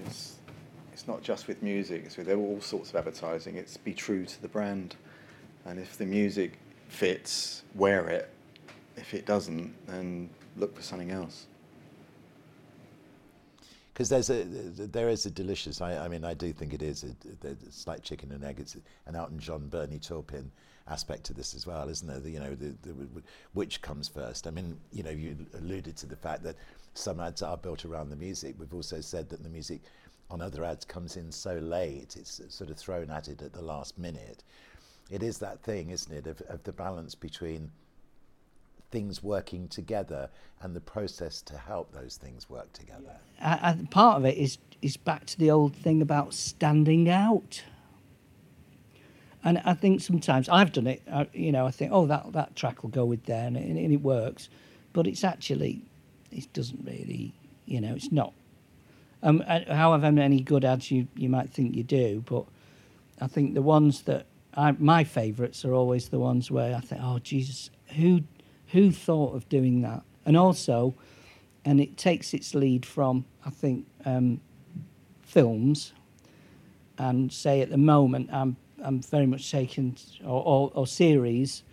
is 0.05 0.35
it's 0.93 1.07
not 1.07 1.21
just 1.21 1.47
with 1.47 1.61
music. 1.61 2.03
It's 2.05 2.17
with 2.17 2.29
all 2.29 2.61
sorts 2.61 2.89
of 2.91 2.95
advertising. 2.95 3.55
It's 3.55 3.77
be 3.77 3.93
true 3.93 4.25
to 4.25 4.41
the 4.41 4.47
brand, 4.47 4.95
and 5.65 5.79
if 5.79 5.97
the 5.97 6.05
music 6.05 6.53
fits, 6.87 7.63
wear 7.75 8.07
it. 8.07 8.29
If 8.95 9.13
it 9.13 9.25
doesn't, 9.25 9.73
then 9.87 10.29
look 10.55 10.75
for 10.75 10.81
something 10.81 11.11
else. 11.11 11.47
Because 13.93 14.09
there's 14.09 14.29
a 14.29 14.43
there 14.43 15.09
is 15.09 15.25
a 15.25 15.31
delicious. 15.31 15.81
I, 15.81 16.05
I 16.05 16.07
mean, 16.07 16.23
I 16.23 16.33
do 16.33 16.53
think 16.53 16.73
it 16.73 16.83
is 16.83 17.03
a, 17.03 17.47
a, 17.47 17.55
slight 17.71 18.03
chicken 18.03 18.31
and 18.31 18.43
egg. 18.43 18.59
It's 18.59 18.77
an 19.07 19.15
Elton 19.15 19.39
John, 19.39 19.67
Bernie 19.67 19.99
Taupin 19.99 20.51
aspect 20.89 21.23
to 21.25 21.33
this 21.33 21.53
as 21.53 21.67
well, 21.67 21.89
isn't 21.89 22.07
there? 22.07 22.19
The, 22.19 22.31
you 22.31 22.39
know, 22.39 22.55
the, 22.55 22.75
the, 22.81 22.93
which 23.53 23.81
comes 23.81 24.07
first? 24.07 24.47
I 24.47 24.51
mean, 24.51 24.79
you 24.91 25.03
know, 25.03 25.11
you 25.11 25.37
alluded 25.57 25.97
to 25.97 26.05
the 26.05 26.15
fact 26.15 26.43
that 26.43 26.55
some 26.93 27.19
ads 27.19 27.41
are 27.41 27.57
built 27.57 27.85
around 27.85 28.09
the 28.09 28.15
music. 28.15 28.55
We've 28.57 28.73
also 28.73 29.01
said 29.01 29.29
that 29.29 29.43
the 29.43 29.49
music 29.49 29.81
on 30.29 30.41
other 30.41 30.63
ads 30.63 30.85
comes 30.85 31.15
in 31.15 31.31
so 31.31 31.55
late; 31.57 32.15
it's 32.17 32.41
sort 32.49 32.69
of 32.69 32.77
thrown 32.77 33.09
at 33.09 33.27
it 33.27 33.41
at 33.41 33.53
the 33.53 33.61
last 33.61 33.97
minute. 33.97 34.43
It 35.09 35.23
is 35.23 35.37
that 35.39 35.61
thing, 35.61 35.91
isn't 35.91 36.13
it, 36.13 36.27
of, 36.27 36.41
of 36.49 36.63
the 36.63 36.73
balance 36.73 37.15
between 37.15 37.71
things 38.91 39.21
working 39.21 39.67
together 39.67 40.29
and 40.61 40.75
the 40.75 40.81
process 40.81 41.41
to 41.43 41.57
help 41.57 41.91
those 41.91 42.17
things 42.17 42.49
work 42.49 42.71
together. 42.73 43.17
I, 43.41 43.77
part 43.91 44.17
of 44.17 44.25
it 44.25 44.37
is 44.37 44.57
is 44.81 44.97
back 44.97 45.25
to 45.25 45.39
the 45.39 45.49
old 45.51 45.75
thing 45.75 46.01
about 46.01 46.33
standing 46.33 47.09
out. 47.09 47.63
And 49.47 49.61
I 49.63 49.75
think 49.75 50.01
sometimes 50.01 50.49
I've 50.49 50.73
done 50.73 50.87
it. 50.87 51.01
I, 51.09 51.25
you 51.31 51.53
know, 51.53 51.65
I 51.65 51.71
think, 51.71 51.93
oh, 51.93 52.05
that 52.07 52.33
that 52.33 52.57
track 52.57 52.83
will 52.83 52.89
go 52.89 53.05
with 53.05 53.23
there, 53.23 53.47
and 53.47 53.55
it, 53.55 53.63
and 53.65 53.93
it 53.93 54.01
works. 54.01 54.49
But 54.91 55.07
it's 55.07 55.23
actually, 55.23 55.83
it 56.33 56.51
doesn't 56.51 56.83
really. 56.83 57.33
You 57.65 57.79
know, 57.79 57.95
it's 57.95 58.11
not. 58.11 58.33
Um, 59.23 59.39
however 59.39 60.11
many 60.11 60.41
good 60.41 60.65
ads 60.65 60.91
you 60.91 61.07
you 61.15 61.29
might 61.29 61.49
think 61.49 61.77
you 61.77 61.83
do, 61.83 62.25
but 62.25 62.43
I 63.21 63.27
think 63.27 63.53
the 63.53 63.61
ones 63.61 64.01
that 64.01 64.25
I, 64.53 64.73
my 64.73 65.05
favourites 65.05 65.63
are 65.63 65.73
always 65.73 66.09
the 66.09 66.19
ones 66.19 66.51
where 66.51 66.75
I 66.75 66.81
think, 66.81 66.99
oh 67.01 67.19
Jesus, 67.19 67.69
who 67.95 68.23
who 68.73 68.91
thought 68.91 69.33
of 69.33 69.47
doing 69.47 69.81
that? 69.83 70.03
And 70.25 70.35
also, 70.35 70.93
and 71.63 71.79
it 71.79 71.95
takes 71.95 72.33
its 72.33 72.53
lead 72.53 72.85
from 72.85 73.23
I 73.45 73.49
think 73.49 73.85
um, 74.03 74.41
films, 75.21 75.93
and 76.97 77.31
say 77.31 77.61
at 77.61 77.69
the 77.69 77.77
moment 77.77 78.29
I'm 78.33 78.57
I'm 78.83 79.01
very 79.01 79.25
much 79.25 79.49
taken, 79.49 79.95
or, 80.23 80.43
or, 80.45 80.71
or 80.73 80.87
series 80.87 81.63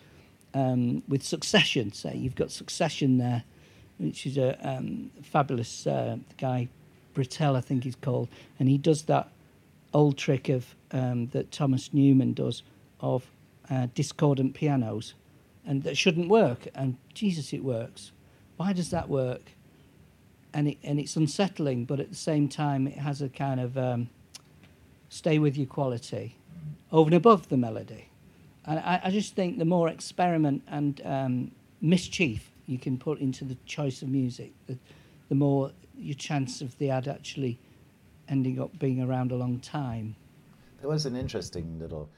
um, 0.55 1.03
with 1.09 1.23
Succession. 1.23 1.93
Say 1.93 2.17
you've 2.17 2.35
got 2.35 2.51
Succession 2.51 3.19
there, 3.19 3.45
which 3.99 4.27
is 4.27 4.39
a 4.39 4.57
um, 4.67 5.11
fabulous 5.23 5.87
uh, 5.87 6.17
guy, 6.39 6.69
Britell 7.15 7.57
I 7.57 7.61
think 7.61 7.85
he's 7.85 7.97
called, 7.97 8.29
and 8.59 8.69
he 8.69 8.79
does 8.79 9.03
that 9.03 9.29
old 9.93 10.17
trick 10.17 10.49
of 10.49 10.75
um, 10.93 11.27
that 11.29 11.53
Thomas 11.53 11.93
Newman 11.93 12.33
does 12.33 12.63
of 13.01 13.27
uh, 13.71 13.89
discordant 13.95 14.55
pianos, 14.55 15.15
and 15.67 15.83
that 15.85 15.97
shouldn't 15.97 16.29
work. 16.29 16.69
And 16.75 16.97
Jesus, 17.13 17.53
it 17.53 17.63
works. 17.63 18.13
Why 18.57 18.73
does 18.73 18.91
that 18.91 19.09
work? 19.09 19.43
And 20.53 20.69
it 20.69 20.79
and 20.83 20.99
it's 20.99 21.17
unsettling, 21.17 21.85
but 21.85 22.01
at 22.01 22.09
the 22.09 22.17
same 22.17 22.49
time, 22.49 22.87
it 22.87 22.99
has 22.99 23.21
a 23.21 23.29
kind 23.29 23.61
of 23.61 23.77
um, 23.77 24.09
stay 25.09 25.39
with 25.39 25.57
your 25.57 25.67
quality 25.67 26.37
over 26.93 27.09
and 27.09 27.15
above 27.15 27.49
the 27.49 27.57
melody. 27.57 28.11
And 28.67 28.79
I, 28.79 29.01
I 29.05 29.11
just 29.11 29.35
think 29.35 29.59
the 29.59 29.65
more 29.65 29.89
experiment 29.89 30.63
and 30.69 31.01
um, 31.05 31.51
mischief 31.81 32.51
you 32.67 32.79
can 32.79 32.99
put 32.99 33.21
into 33.21 33.45
the 33.45 33.57
choice 33.67 34.03
of 34.03 34.09
music, 34.09 34.53
the, 34.67 34.79
the 35.29 35.35
more 35.35 35.73
your 35.97 36.15
chance 36.17 36.61
of 36.61 36.77
the 36.79 36.91
ad 36.91 37.09
actually 37.09 37.59
ending 38.29 38.61
up 38.61 38.79
being 38.79 39.03
around 39.03 39.33
a 39.33 39.37
long 39.37 39.61
time. 39.61 40.17
There 40.81 40.89
was 40.89 41.07
an 41.07 41.17
interesting 41.17 41.79
little 41.79 42.09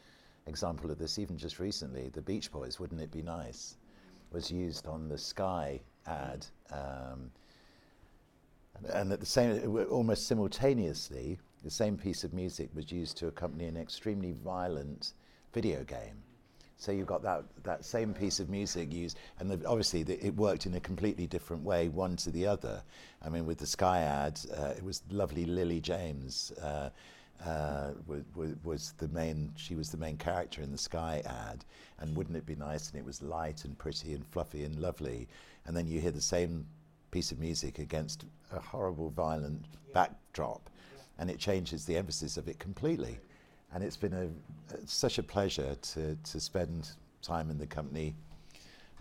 example 0.46 0.90
of 0.90 0.98
this 0.98 1.18
even 1.18 1.36
just 1.36 1.58
recently. 1.58 2.08
The 2.08 2.22
Beach 2.22 2.50
Boys, 2.52 2.78
Wouldn't 2.78 3.00
It 3.00 3.10
Be 3.10 3.22
Nice, 3.22 3.76
was 4.32 4.50
used 4.50 4.86
on 4.86 5.08
the 5.08 5.18
Sky 5.18 5.80
ad. 6.06 6.46
Um, 6.72 7.30
and 8.92 9.12
at 9.12 9.20
the 9.20 9.26
same, 9.26 9.76
almost 9.90 10.26
simultaneously, 10.26 11.38
the 11.62 11.70
same 11.70 11.96
piece 11.96 12.24
of 12.24 12.32
music 12.32 12.68
was 12.74 12.90
used 12.92 13.16
to 13.18 13.28
accompany 13.28 13.66
an 13.66 13.76
extremely 13.76 14.32
violent 14.32 15.12
video 15.52 15.84
game. 15.84 16.22
So 16.78 16.92
you've 16.92 17.06
got 17.06 17.22
that, 17.22 17.44
that 17.62 17.84
same 17.84 18.12
piece 18.12 18.38
of 18.38 18.50
music 18.50 18.92
used, 18.92 19.16
and 19.40 19.50
the, 19.50 19.66
obviously 19.66 20.02
the, 20.02 20.24
it 20.24 20.36
worked 20.36 20.66
in 20.66 20.74
a 20.74 20.80
completely 20.80 21.26
different 21.26 21.64
way, 21.64 21.88
one 21.88 22.16
to 22.16 22.30
the 22.30 22.46
other. 22.46 22.82
I 23.22 23.30
mean, 23.30 23.46
with 23.46 23.58
the 23.58 23.66
Sky 23.66 24.00
ad, 24.00 24.38
uh, 24.56 24.74
it 24.76 24.84
was 24.84 25.02
lovely 25.10 25.46
Lily 25.46 25.80
James 25.80 26.52
uh, 26.62 26.90
uh, 27.44 27.92
was, 28.06 28.22
was 28.62 28.92
the 28.98 29.08
main, 29.08 29.52
she 29.56 29.74
was 29.74 29.90
the 29.90 29.96
main 29.96 30.18
character 30.18 30.60
in 30.60 30.70
the 30.70 30.78
Sky 30.78 31.22
ad, 31.24 31.64
and 32.00 32.14
wouldn't 32.14 32.36
it 32.36 32.44
be 32.44 32.56
nice? 32.56 32.90
And 32.90 32.98
it 32.98 33.04
was 33.04 33.22
light 33.22 33.64
and 33.64 33.76
pretty 33.78 34.12
and 34.12 34.26
fluffy 34.26 34.64
and 34.64 34.76
lovely. 34.78 35.28
And 35.64 35.74
then 35.74 35.86
you 35.86 35.98
hear 35.98 36.10
the 36.10 36.20
same 36.20 36.66
piece 37.10 37.32
of 37.32 37.38
music 37.38 37.78
against 37.78 38.26
a 38.52 38.60
horrible, 38.60 39.10
violent 39.10 39.64
backdrop 39.94 40.68
and 41.18 41.30
it 41.30 41.38
changes 41.38 41.84
the 41.84 41.96
emphasis 41.96 42.36
of 42.36 42.48
it 42.48 42.58
completely. 42.58 43.18
And 43.72 43.82
it's 43.82 43.96
been 43.96 44.12
a, 44.12 44.28
such 44.86 45.18
a 45.18 45.22
pleasure 45.22 45.76
to, 45.92 46.16
to 46.16 46.40
spend 46.40 46.90
time 47.22 47.50
in 47.50 47.58
the 47.58 47.66
company 47.66 48.14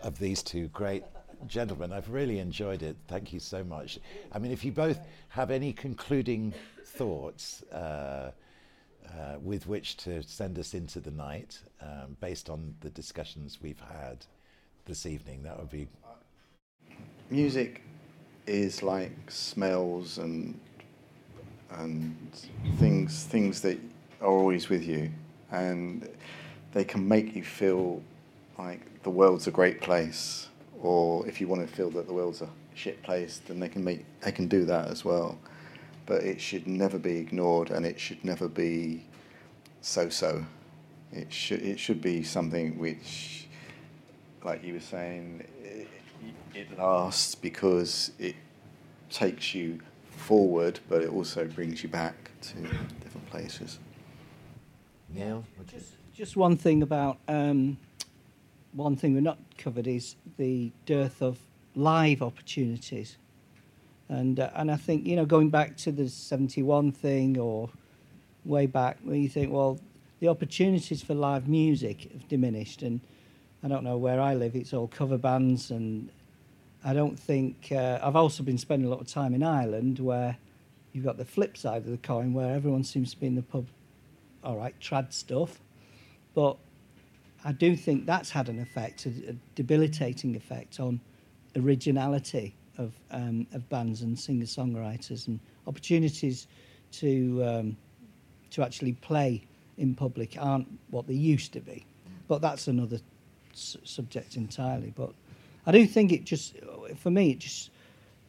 of 0.00 0.18
these 0.18 0.42
two 0.42 0.68
great 0.68 1.04
gentlemen. 1.46 1.92
I've 1.92 2.10
really 2.10 2.38
enjoyed 2.38 2.82
it. 2.82 2.96
Thank 3.08 3.32
you 3.32 3.40
so 3.40 3.62
much. 3.62 3.98
I 4.32 4.38
mean, 4.38 4.52
if 4.52 4.64
you 4.64 4.72
both 4.72 5.00
have 5.28 5.50
any 5.50 5.72
concluding 5.72 6.54
thoughts 6.84 7.62
uh, 7.64 8.32
uh, 9.06 9.36
with 9.42 9.66
which 9.66 9.96
to 9.98 10.22
send 10.22 10.58
us 10.58 10.74
into 10.74 11.00
the 11.00 11.10
night, 11.10 11.58
um, 11.80 12.16
based 12.20 12.50
on 12.50 12.74
the 12.80 12.90
discussions 12.90 13.58
we've 13.62 13.80
had 13.80 14.24
this 14.86 15.06
evening, 15.06 15.42
that 15.42 15.58
would 15.58 15.70
be. 15.70 15.86
Music 17.30 17.82
is 18.46 18.82
like 18.82 19.12
smells 19.30 20.18
and 20.18 20.58
and 21.70 22.16
things 22.76 23.24
things 23.24 23.60
that 23.62 23.78
are 24.20 24.28
always 24.28 24.68
with 24.68 24.86
you, 24.86 25.10
and 25.50 26.08
they 26.72 26.84
can 26.84 27.06
make 27.06 27.34
you 27.34 27.42
feel 27.42 28.02
like 28.58 29.02
the 29.02 29.10
world's 29.10 29.46
a 29.46 29.50
great 29.50 29.80
place, 29.80 30.48
or 30.82 31.26
if 31.26 31.40
you 31.40 31.48
want 31.48 31.66
to 31.68 31.74
feel 31.74 31.90
that 31.90 32.06
the 32.06 32.12
world's 32.12 32.42
a 32.42 32.48
shit 32.74 33.02
place, 33.02 33.40
then 33.46 33.60
they 33.60 33.68
can 33.68 33.82
make 33.84 34.04
they 34.20 34.32
can 34.32 34.48
do 34.48 34.64
that 34.64 34.88
as 34.88 35.04
well. 35.04 35.38
But 36.06 36.22
it 36.22 36.40
should 36.40 36.66
never 36.66 36.98
be 36.98 37.16
ignored, 37.16 37.70
and 37.70 37.84
it 37.84 37.98
should 37.98 38.24
never 38.24 38.48
be 38.48 39.04
so-so. 39.80 40.44
It 41.12 41.32
should 41.32 41.62
it 41.62 41.78
should 41.78 42.00
be 42.00 42.22
something 42.22 42.78
which, 42.78 43.46
like 44.44 44.62
you 44.64 44.74
were 44.74 44.80
saying, 44.80 45.44
it, 45.62 45.88
it 46.54 46.78
lasts 46.78 47.34
because 47.34 48.12
it 48.18 48.34
takes 49.10 49.54
you 49.54 49.80
forward, 50.26 50.80
but 50.88 51.02
it 51.02 51.08
also 51.08 51.44
brings 51.44 51.84
you 51.84 51.88
back 51.88 52.32
to 52.40 52.56
different 52.56 53.30
places. 53.30 53.78
Neil, 55.14 55.44
just, 55.68 55.92
just 56.12 56.36
one 56.36 56.56
thing 56.56 56.82
about 56.82 57.18
um, 57.28 57.78
one 58.72 58.96
thing 58.96 59.14
we're 59.14 59.20
not 59.20 59.38
covered 59.56 59.86
is 59.86 60.16
the 60.36 60.72
dearth 60.84 61.22
of 61.22 61.38
live 61.76 62.22
opportunities, 62.22 63.18
and 64.08 64.40
uh, 64.40 64.50
and 64.56 64.68
I 64.68 64.76
think 64.76 65.06
you 65.06 65.14
know 65.14 65.26
going 65.26 65.48
back 65.48 65.76
to 65.78 65.92
the 65.92 66.08
seventy 66.08 66.62
one 66.64 66.90
thing 66.90 67.38
or 67.38 67.70
way 68.44 68.66
back 68.66 68.98
where 69.04 69.16
you 69.16 69.28
think 69.28 69.52
well 69.52 69.78
the 70.18 70.26
opportunities 70.26 71.02
for 71.02 71.14
live 71.14 71.46
music 71.46 72.10
have 72.12 72.26
diminished 72.26 72.82
and 72.82 73.00
I 73.62 73.68
don't 73.68 73.84
know 73.84 73.96
where 73.96 74.20
I 74.20 74.34
live 74.34 74.54
it's 74.54 74.72
all 74.72 74.88
cover 74.88 75.18
bands 75.18 75.70
and 75.70 76.10
I 76.86 76.92
don't 76.92 77.18
think 77.18 77.72
uh, 77.72 77.98
I've 78.00 78.14
also 78.14 78.44
been 78.44 78.58
spending 78.58 78.86
a 78.86 78.90
lot 78.90 79.00
of 79.00 79.08
time 79.08 79.34
in 79.34 79.42
Ireland 79.42 79.98
where 79.98 80.36
you've 80.92 81.04
got 81.04 81.16
the 81.16 81.24
flip 81.24 81.56
side 81.56 81.78
of 81.78 81.90
the 81.90 81.96
coin 81.96 82.32
where 82.32 82.54
everyone 82.54 82.84
seems 82.84 83.10
to 83.10 83.18
be 83.18 83.26
in 83.26 83.34
the 83.34 83.42
pub, 83.42 83.66
all 84.44 84.56
right, 84.56 84.72
trad 84.80 85.12
stuff, 85.12 85.58
but 86.32 86.56
I 87.44 87.50
do 87.50 87.74
think 87.74 88.06
that's 88.06 88.30
had 88.30 88.48
an 88.48 88.60
effect, 88.60 89.04
a, 89.06 89.08
a 89.30 89.36
debilitating 89.56 90.36
effect 90.36 90.78
on 90.78 91.00
originality 91.56 92.54
of 92.78 92.92
um, 93.10 93.48
of 93.52 93.68
bands 93.68 94.02
and 94.02 94.16
singer 94.16 94.44
songwriters 94.44 95.26
and 95.26 95.40
opportunities 95.66 96.46
to 96.92 97.42
um, 97.44 97.76
to 98.50 98.62
actually 98.62 98.92
play 98.92 99.42
in 99.76 99.96
public 99.96 100.36
aren't 100.38 100.68
what 100.90 101.08
they 101.08 101.14
used 101.14 101.52
to 101.54 101.60
be. 101.60 101.84
But 102.28 102.42
that's 102.42 102.68
another 102.68 103.00
subject 103.54 104.36
entirely. 104.36 104.92
But 104.94 105.12
I 105.66 105.72
do 105.72 105.86
think 105.86 106.12
it 106.12 106.24
just, 106.24 106.56
for 106.96 107.10
me, 107.10 107.32
it 107.32 107.38
just 107.40 107.70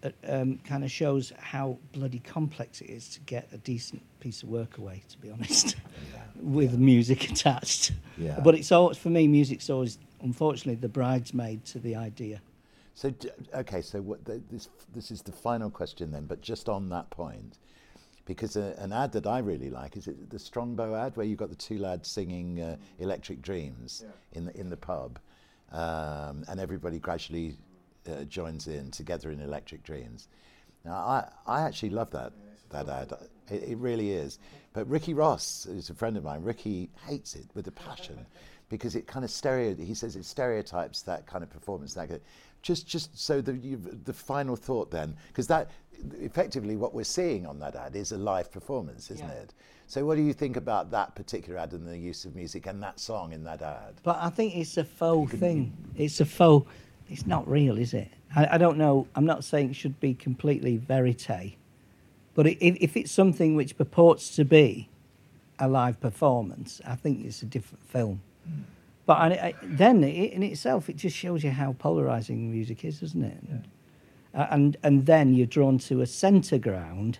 uh, 0.03 0.09
um, 0.27 0.59
kind 0.59 0.83
of 0.83 0.91
shows 0.91 1.33
how 1.39 1.77
bloody 1.91 2.19
complex 2.19 2.81
it 2.81 2.89
is 2.89 3.09
to 3.09 3.19
get 3.21 3.47
a 3.51 3.57
decent 3.57 4.01
piece 4.19 4.43
of 4.43 4.49
work 4.49 4.77
away. 4.77 5.03
To 5.09 5.17
be 5.17 5.31
honest, 5.31 5.75
with 6.35 6.77
music 6.77 7.29
attached. 7.31 7.93
Yeah. 8.17 8.39
But 8.43 8.55
it's 8.55 8.71
always 8.71 8.97
for 8.97 9.09
me, 9.09 9.27
music's 9.27 9.69
always 9.69 9.97
unfortunately 10.21 10.75
the 10.75 10.89
bridesmaid 10.89 11.65
to 11.65 11.79
the 11.79 11.95
idea. 11.95 12.41
So 12.93 13.13
okay, 13.53 13.81
so 13.81 14.01
what 14.01 14.23
the, 14.25 14.41
this 14.51 14.69
this 14.93 15.09
is 15.11 15.21
the 15.21 15.31
final 15.31 15.69
question 15.69 16.11
then, 16.11 16.25
but 16.25 16.41
just 16.41 16.69
on 16.69 16.89
that 16.89 17.09
point, 17.09 17.57
because 18.25 18.55
a, 18.55 18.75
an 18.77 18.93
ad 18.93 19.11
that 19.13 19.25
I 19.25 19.39
really 19.39 19.69
like 19.69 19.97
is 19.97 20.07
it 20.07 20.29
the 20.29 20.39
Strongbow 20.39 20.95
ad 20.95 21.15
where 21.17 21.25
you've 21.25 21.39
got 21.39 21.49
the 21.49 21.55
two 21.55 21.79
lads 21.79 22.07
singing 22.07 22.61
uh, 22.61 22.77
"Electric 22.99 23.41
Dreams" 23.41 24.05
in 24.33 24.45
the 24.45 24.55
in 24.59 24.69
the 24.69 24.77
pub, 24.77 25.19
um, 25.71 26.43
and 26.47 26.59
everybody 26.59 26.99
gradually 26.99 27.57
uh, 28.09 28.23
joins 28.23 28.67
in 28.67 28.91
together 28.91 29.31
in 29.31 29.41
"Electric 29.41 29.83
Dreams." 29.83 30.27
Now 30.85 30.93
I 30.93 31.29
I 31.45 31.61
actually 31.61 31.89
love 31.91 32.11
that 32.11 32.33
that 32.69 32.89
ad. 32.89 33.13
It, 33.49 33.63
it 33.63 33.77
really 33.77 34.11
is. 34.11 34.39
But 34.73 34.87
Ricky 34.87 35.13
Ross 35.13 35.65
who's 35.69 35.89
a 35.89 35.93
friend 35.93 36.17
of 36.17 36.23
mine. 36.23 36.43
Ricky 36.43 36.89
hates 37.05 37.35
it 37.35 37.45
with 37.53 37.67
a 37.67 37.71
passion 37.71 38.25
because 38.69 38.95
it 38.95 39.07
kind 39.07 39.23
of 39.23 39.31
stereo. 39.31 39.75
He 39.75 39.93
says 39.93 40.15
it 40.15 40.25
stereotypes 40.25 41.01
that 41.03 41.25
kind 41.25 41.43
of 41.43 41.49
performance. 41.49 41.93
That 41.93 42.21
just 42.61 42.87
just 42.87 43.17
so 43.19 43.41
the 43.41 43.53
the 44.03 44.13
final 44.13 44.55
thought 44.55 44.91
then, 44.91 45.15
because 45.29 45.47
that 45.47 45.69
effectively 46.19 46.75
what 46.75 46.93
we're 46.93 47.03
seeing 47.03 47.45
on 47.45 47.59
that 47.59 47.75
ad 47.75 47.95
is 47.95 48.11
a 48.11 48.17
live 48.17 48.51
performance, 48.51 49.09
isn't 49.11 49.27
Yeah. 49.27 49.33
it? 49.33 49.53
So 49.87 50.05
what 50.05 50.15
do 50.15 50.21
you 50.21 50.33
think 50.33 50.57
about 50.57 50.91
that 50.91 51.15
particular 51.15 51.57
ad 51.57 51.71
and 51.71 51.87
the 51.87 51.97
use 51.97 52.25
of 52.25 52.35
music 52.35 52.65
and 52.67 52.83
that 52.83 52.99
song 52.99 53.31
in 53.31 53.43
that 53.45 53.61
ad? 53.61 53.95
But 54.03 54.17
I 54.21 54.29
think 54.29 54.55
it's 54.55 54.75
a 54.77 54.83
faux 54.83 55.31
thing. 55.33 55.71
It's 55.95 56.19
a 56.19 56.25
faux. 56.25 56.69
It's 57.09 57.25
not 57.25 57.47
real, 57.47 57.77
is 57.77 57.93
it? 57.93 58.09
I, 58.35 58.55
I 58.55 58.57
don't 58.57 58.77
know. 58.77 59.07
I'm 59.15 59.25
not 59.25 59.45
saying 59.45 59.69
it 59.69 59.75
should 59.77 59.97
be 60.01 60.13
completely 60.13 60.75
verite, 60.77 61.55
but 62.35 62.47
if, 62.47 62.57
if 62.59 62.97
it's 62.97 63.11
something 63.13 63.55
which 63.55 63.77
purports 63.77 64.35
to 64.35 64.43
be 64.43 64.89
a 65.57 65.69
live 65.69 66.01
performance, 66.01 66.81
I 66.85 66.95
think 66.95 67.25
it's 67.25 67.41
a 67.41 67.45
different 67.45 67.83
film. 67.87 68.21
Hmm. 68.45 68.61
But 69.07 69.17
I, 69.19 69.27
I, 69.27 69.53
then 69.63 70.03
i 70.03 70.07
in 70.07 70.43
itself, 70.43 70.89
it 70.89 70.97
just 70.97 71.15
shows 71.15 71.41
you 71.41 71.49
how 71.49 71.73
polarizing 71.79 72.51
music 72.51 72.83
is, 72.83 72.99
doesn't 72.99 73.23
it? 73.23 73.39
Uh, 74.35 74.47
and 74.51 74.77
and 74.83 75.05
then 75.05 75.33
you're 75.33 75.47
drawn 75.47 75.79
to 75.79 76.01
a 76.01 76.05
centre 76.05 76.57
ground 76.57 77.19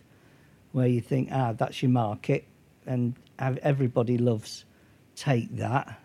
where 0.73 0.85
you 0.85 0.99
think, 0.99 1.30
ah, 1.31 1.53
that's 1.53 1.81
your 1.81 1.89
market, 1.89 2.45
and 2.85 3.15
everybody 3.39 4.18
loves 4.18 4.65
take 5.15 5.55
that, 5.55 5.97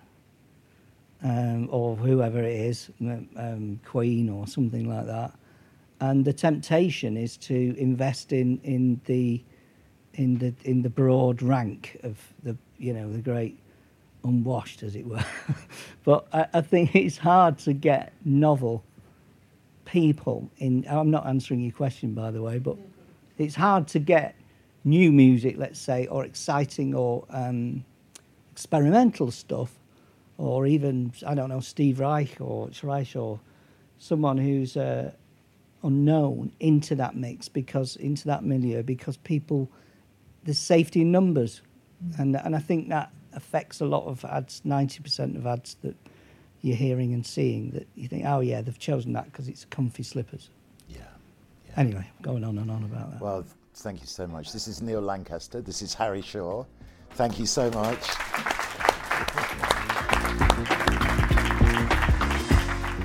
um, 1.24 1.68
or 1.70 1.96
whoever 1.96 2.40
it 2.42 2.60
is, 2.60 2.88
um, 3.36 3.80
Queen 3.84 4.28
or 4.30 4.46
something 4.46 4.88
like 4.88 5.06
that. 5.06 5.32
And 6.00 6.24
the 6.24 6.32
temptation 6.32 7.16
is 7.16 7.36
to 7.38 7.74
invest 7.76 8.32
in 8.32 8.60
in 8.62 9.00
the 9.06 9.42
in 10.14 10.38
the 10.38 10.54
in 10.62 10.82
the 10.82 10.90
broad 10.90 11.42
rank 11.42 11.98
of 12.04 12.16
the 12.44 12.56
you 12.78 12.92
know 12.92 13.12
the 13.12 13.18
great 13.20 13.58
unwashed, 14.24 14.82
as 14.82 14.96
it 14.96 15.06
were. 15.06 15.24
but 16.04 16.26
I, 16.32 16.46
I 16.54 16.60
think 16.60 16.94
it's 16.94 17.18
hard 17.18 17.58
to 17.60 17.72
get 17.72 18.12
novel 18.24 18.84
people 19.84 20.50
in. 20.58 20.86
I'm 20.88 21.10
not 21.10 21.26
answering 21.26 21.60
your 21.60 21.72
question, 21.72 22.14
by 22.14 22.30
the 22.30 22.42
way, 22.42 22.58
but 22.58 22.76
it's 23.38 23.54
hard 23.54 23.88
to 23.88 23.98
get 23.98 24.34
new 24.84 25.12
music, 25.12 25.56
let's 25.58 25.78
say, 25.78 26.06
or 26.06 26.24
exciting 26.24 26.94
or 26.94 27.24
um, 27.30 27.84
experimental 28.52 29.30
stuff, 29.30 29.78
or 30.38 30.66
even 30.66 31.12
I 31.26 31.34
don't 31.34 31.48
know 31.48 31.60
Steve 31.60 32.00
Reich 32.00 32.40
or 32.40 32.70
Reich 32.82 33.16
or 33.16 33.40
someone 33.98 34.38
who's 34.38 34.76
uh, 34.76 35.12
unknown 35.82 36.52
into 36.60 36.94
that 36.96 37.16
mix 37.16 37.48
because 37.48 37.96
into 37.96 38.26
that 38.26 38.44
milieu 38.44 38.82
because 38.82 39.16
people 39.18 39.68
there's 40.44 40.58
safety 40.58 41.02
in 41.02 41.12
numbers, 41.12 41.62
and 42.18 42.36
and 42.36 42.56
I 42.56 42.58
think 42.58 42.88
that 42.88 43.12
affects 43.34 43.80
a 43.80 43.86
lot 43.86 44.06
of 44.06 44.24
ads. 44.24 44.60
Ninety 44.64 45.00
percent 45.02 45.36
of 45.36 45.46
ads 45.46 45.76
that 45.82 45.96
you're 46.60 46.76
hearing 46.76 47.12
and 47.12 47.26
seeing 47.26 47.70
that 47.72 47.88
you 47.96 48.08
think, 48.08 48.24
oh 48.26 48.40
yeah, 48.40 48.60
they've 48.62 48.78
chosen 48.78 49.12
that 49.14 49.24
because 49.26 49.48
it's 49.48 49.64
comfy 49.66 50.02
slippers. 50.02 50.48
Yeah. 50.88 51.00
Anyway, 51.76 52.08
going 52.22 52.44
on 52.44 52.58
and 52.58 52.70
on 52.70 52.84
about 52.84 53.10
that. 53.10 53.20
Well, 53.20 53.44
thank 53.74 54.00
you 54.00 54.06
so 54.06 54.26
much. 54.26 54.52
This 54.52 54.68
is 54.68 54.80
Neil 54.80 55.00
Lancaster. 55.00 55.60
This 55.60 55.82
is 55.82 55.92
Harry 55.94 56.22
Shaw. 56.22 56.64
Thank 57.12 57.38
you 57.38 57.46
so 57.46 57.70
much. 57.70 58.06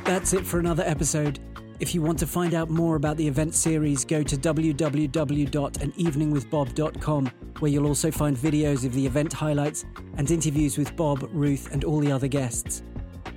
That's 0.06 0.34
it 0.34 0.46
for 0.46 0.60
another 0.60 0.84
episode. 0.86 1.40
If 1.80 1.94
you 1.94 2.02
want 2.02 2.18
to 2.20 2.28
find 2.28 2.54
out 2.56 2.72
more 2.72 2.96
about 2.96 3.18
the 3.18 3.28
event 3.28 3.54
series, 3.54 4.04
go 4.04 4.24
to 4.24 4.36
www.aneveningwithbob.com, 4.36 7.32
where 7.60 7.72
you'll 7.72 7.86
also 7.86 8.10
find 8.10 8.36
videos 8.36 8.84
of 8.84 8.94
the 8.94 9.06
event 9.06 9.32
highlights 9.32 9.86
and 10.18 10.32
interviews 10.32 10.76
with 10.78 10.96
Bob, 10.96 11.30
Ruth, 11.32 11.72
and 11.72 11.84
all 11.84 12.00
the 12.00 12.12
other 12.12 12.28
guests. 12.28 12.82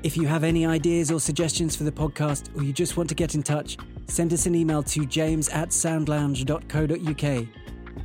If 0.03 0.17
you 0.17 0.27
have 0.27 0.45
any 0.45 0.65
ideas 0.65 1.11
or 1.11 1.21
suggestions 1.21 1.77
for 1.77 1.85
the 1.85 1.93
podcast, 1.93 2.57
or 2.57 2.62
you 2.62 2.73
just 2.73 2.97
want 2.97 3.11
to 3.11 3.15
get 3.15 3.35
in 3.35 3.43
touch, 3.43 3.77
send 4.07 4.33
us 4.33 4.47
an 4.47 4.55
email 4.55 4.83
to 4.85 5.05
james 5.05 5.51
at 5.51 5.69
soundlounge.co.uk. 5.69 7.47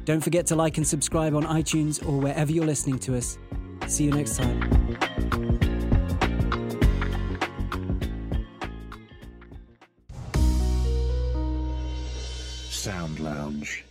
Don't 0.04 0.22
forget 0.22 0.46
to 0.48 0.56
like 0.56 0.78
and 0.78 0.86
subscribe 0.86 1.34
on 1.34 1.44
iTunes 1.44 2.06
or 2.06 2.20
wherever 2.20 2.52
you're 2.52 2.66
listening 2.66 3.00
to 3.00 3.16
us. 3.16 3.38
See 3.88 4.04
you 4.04 4.12
next 4.12 4.36
time. 4.38 5.05
Sound 12.86 13.20
Lounge. 13.20 13.85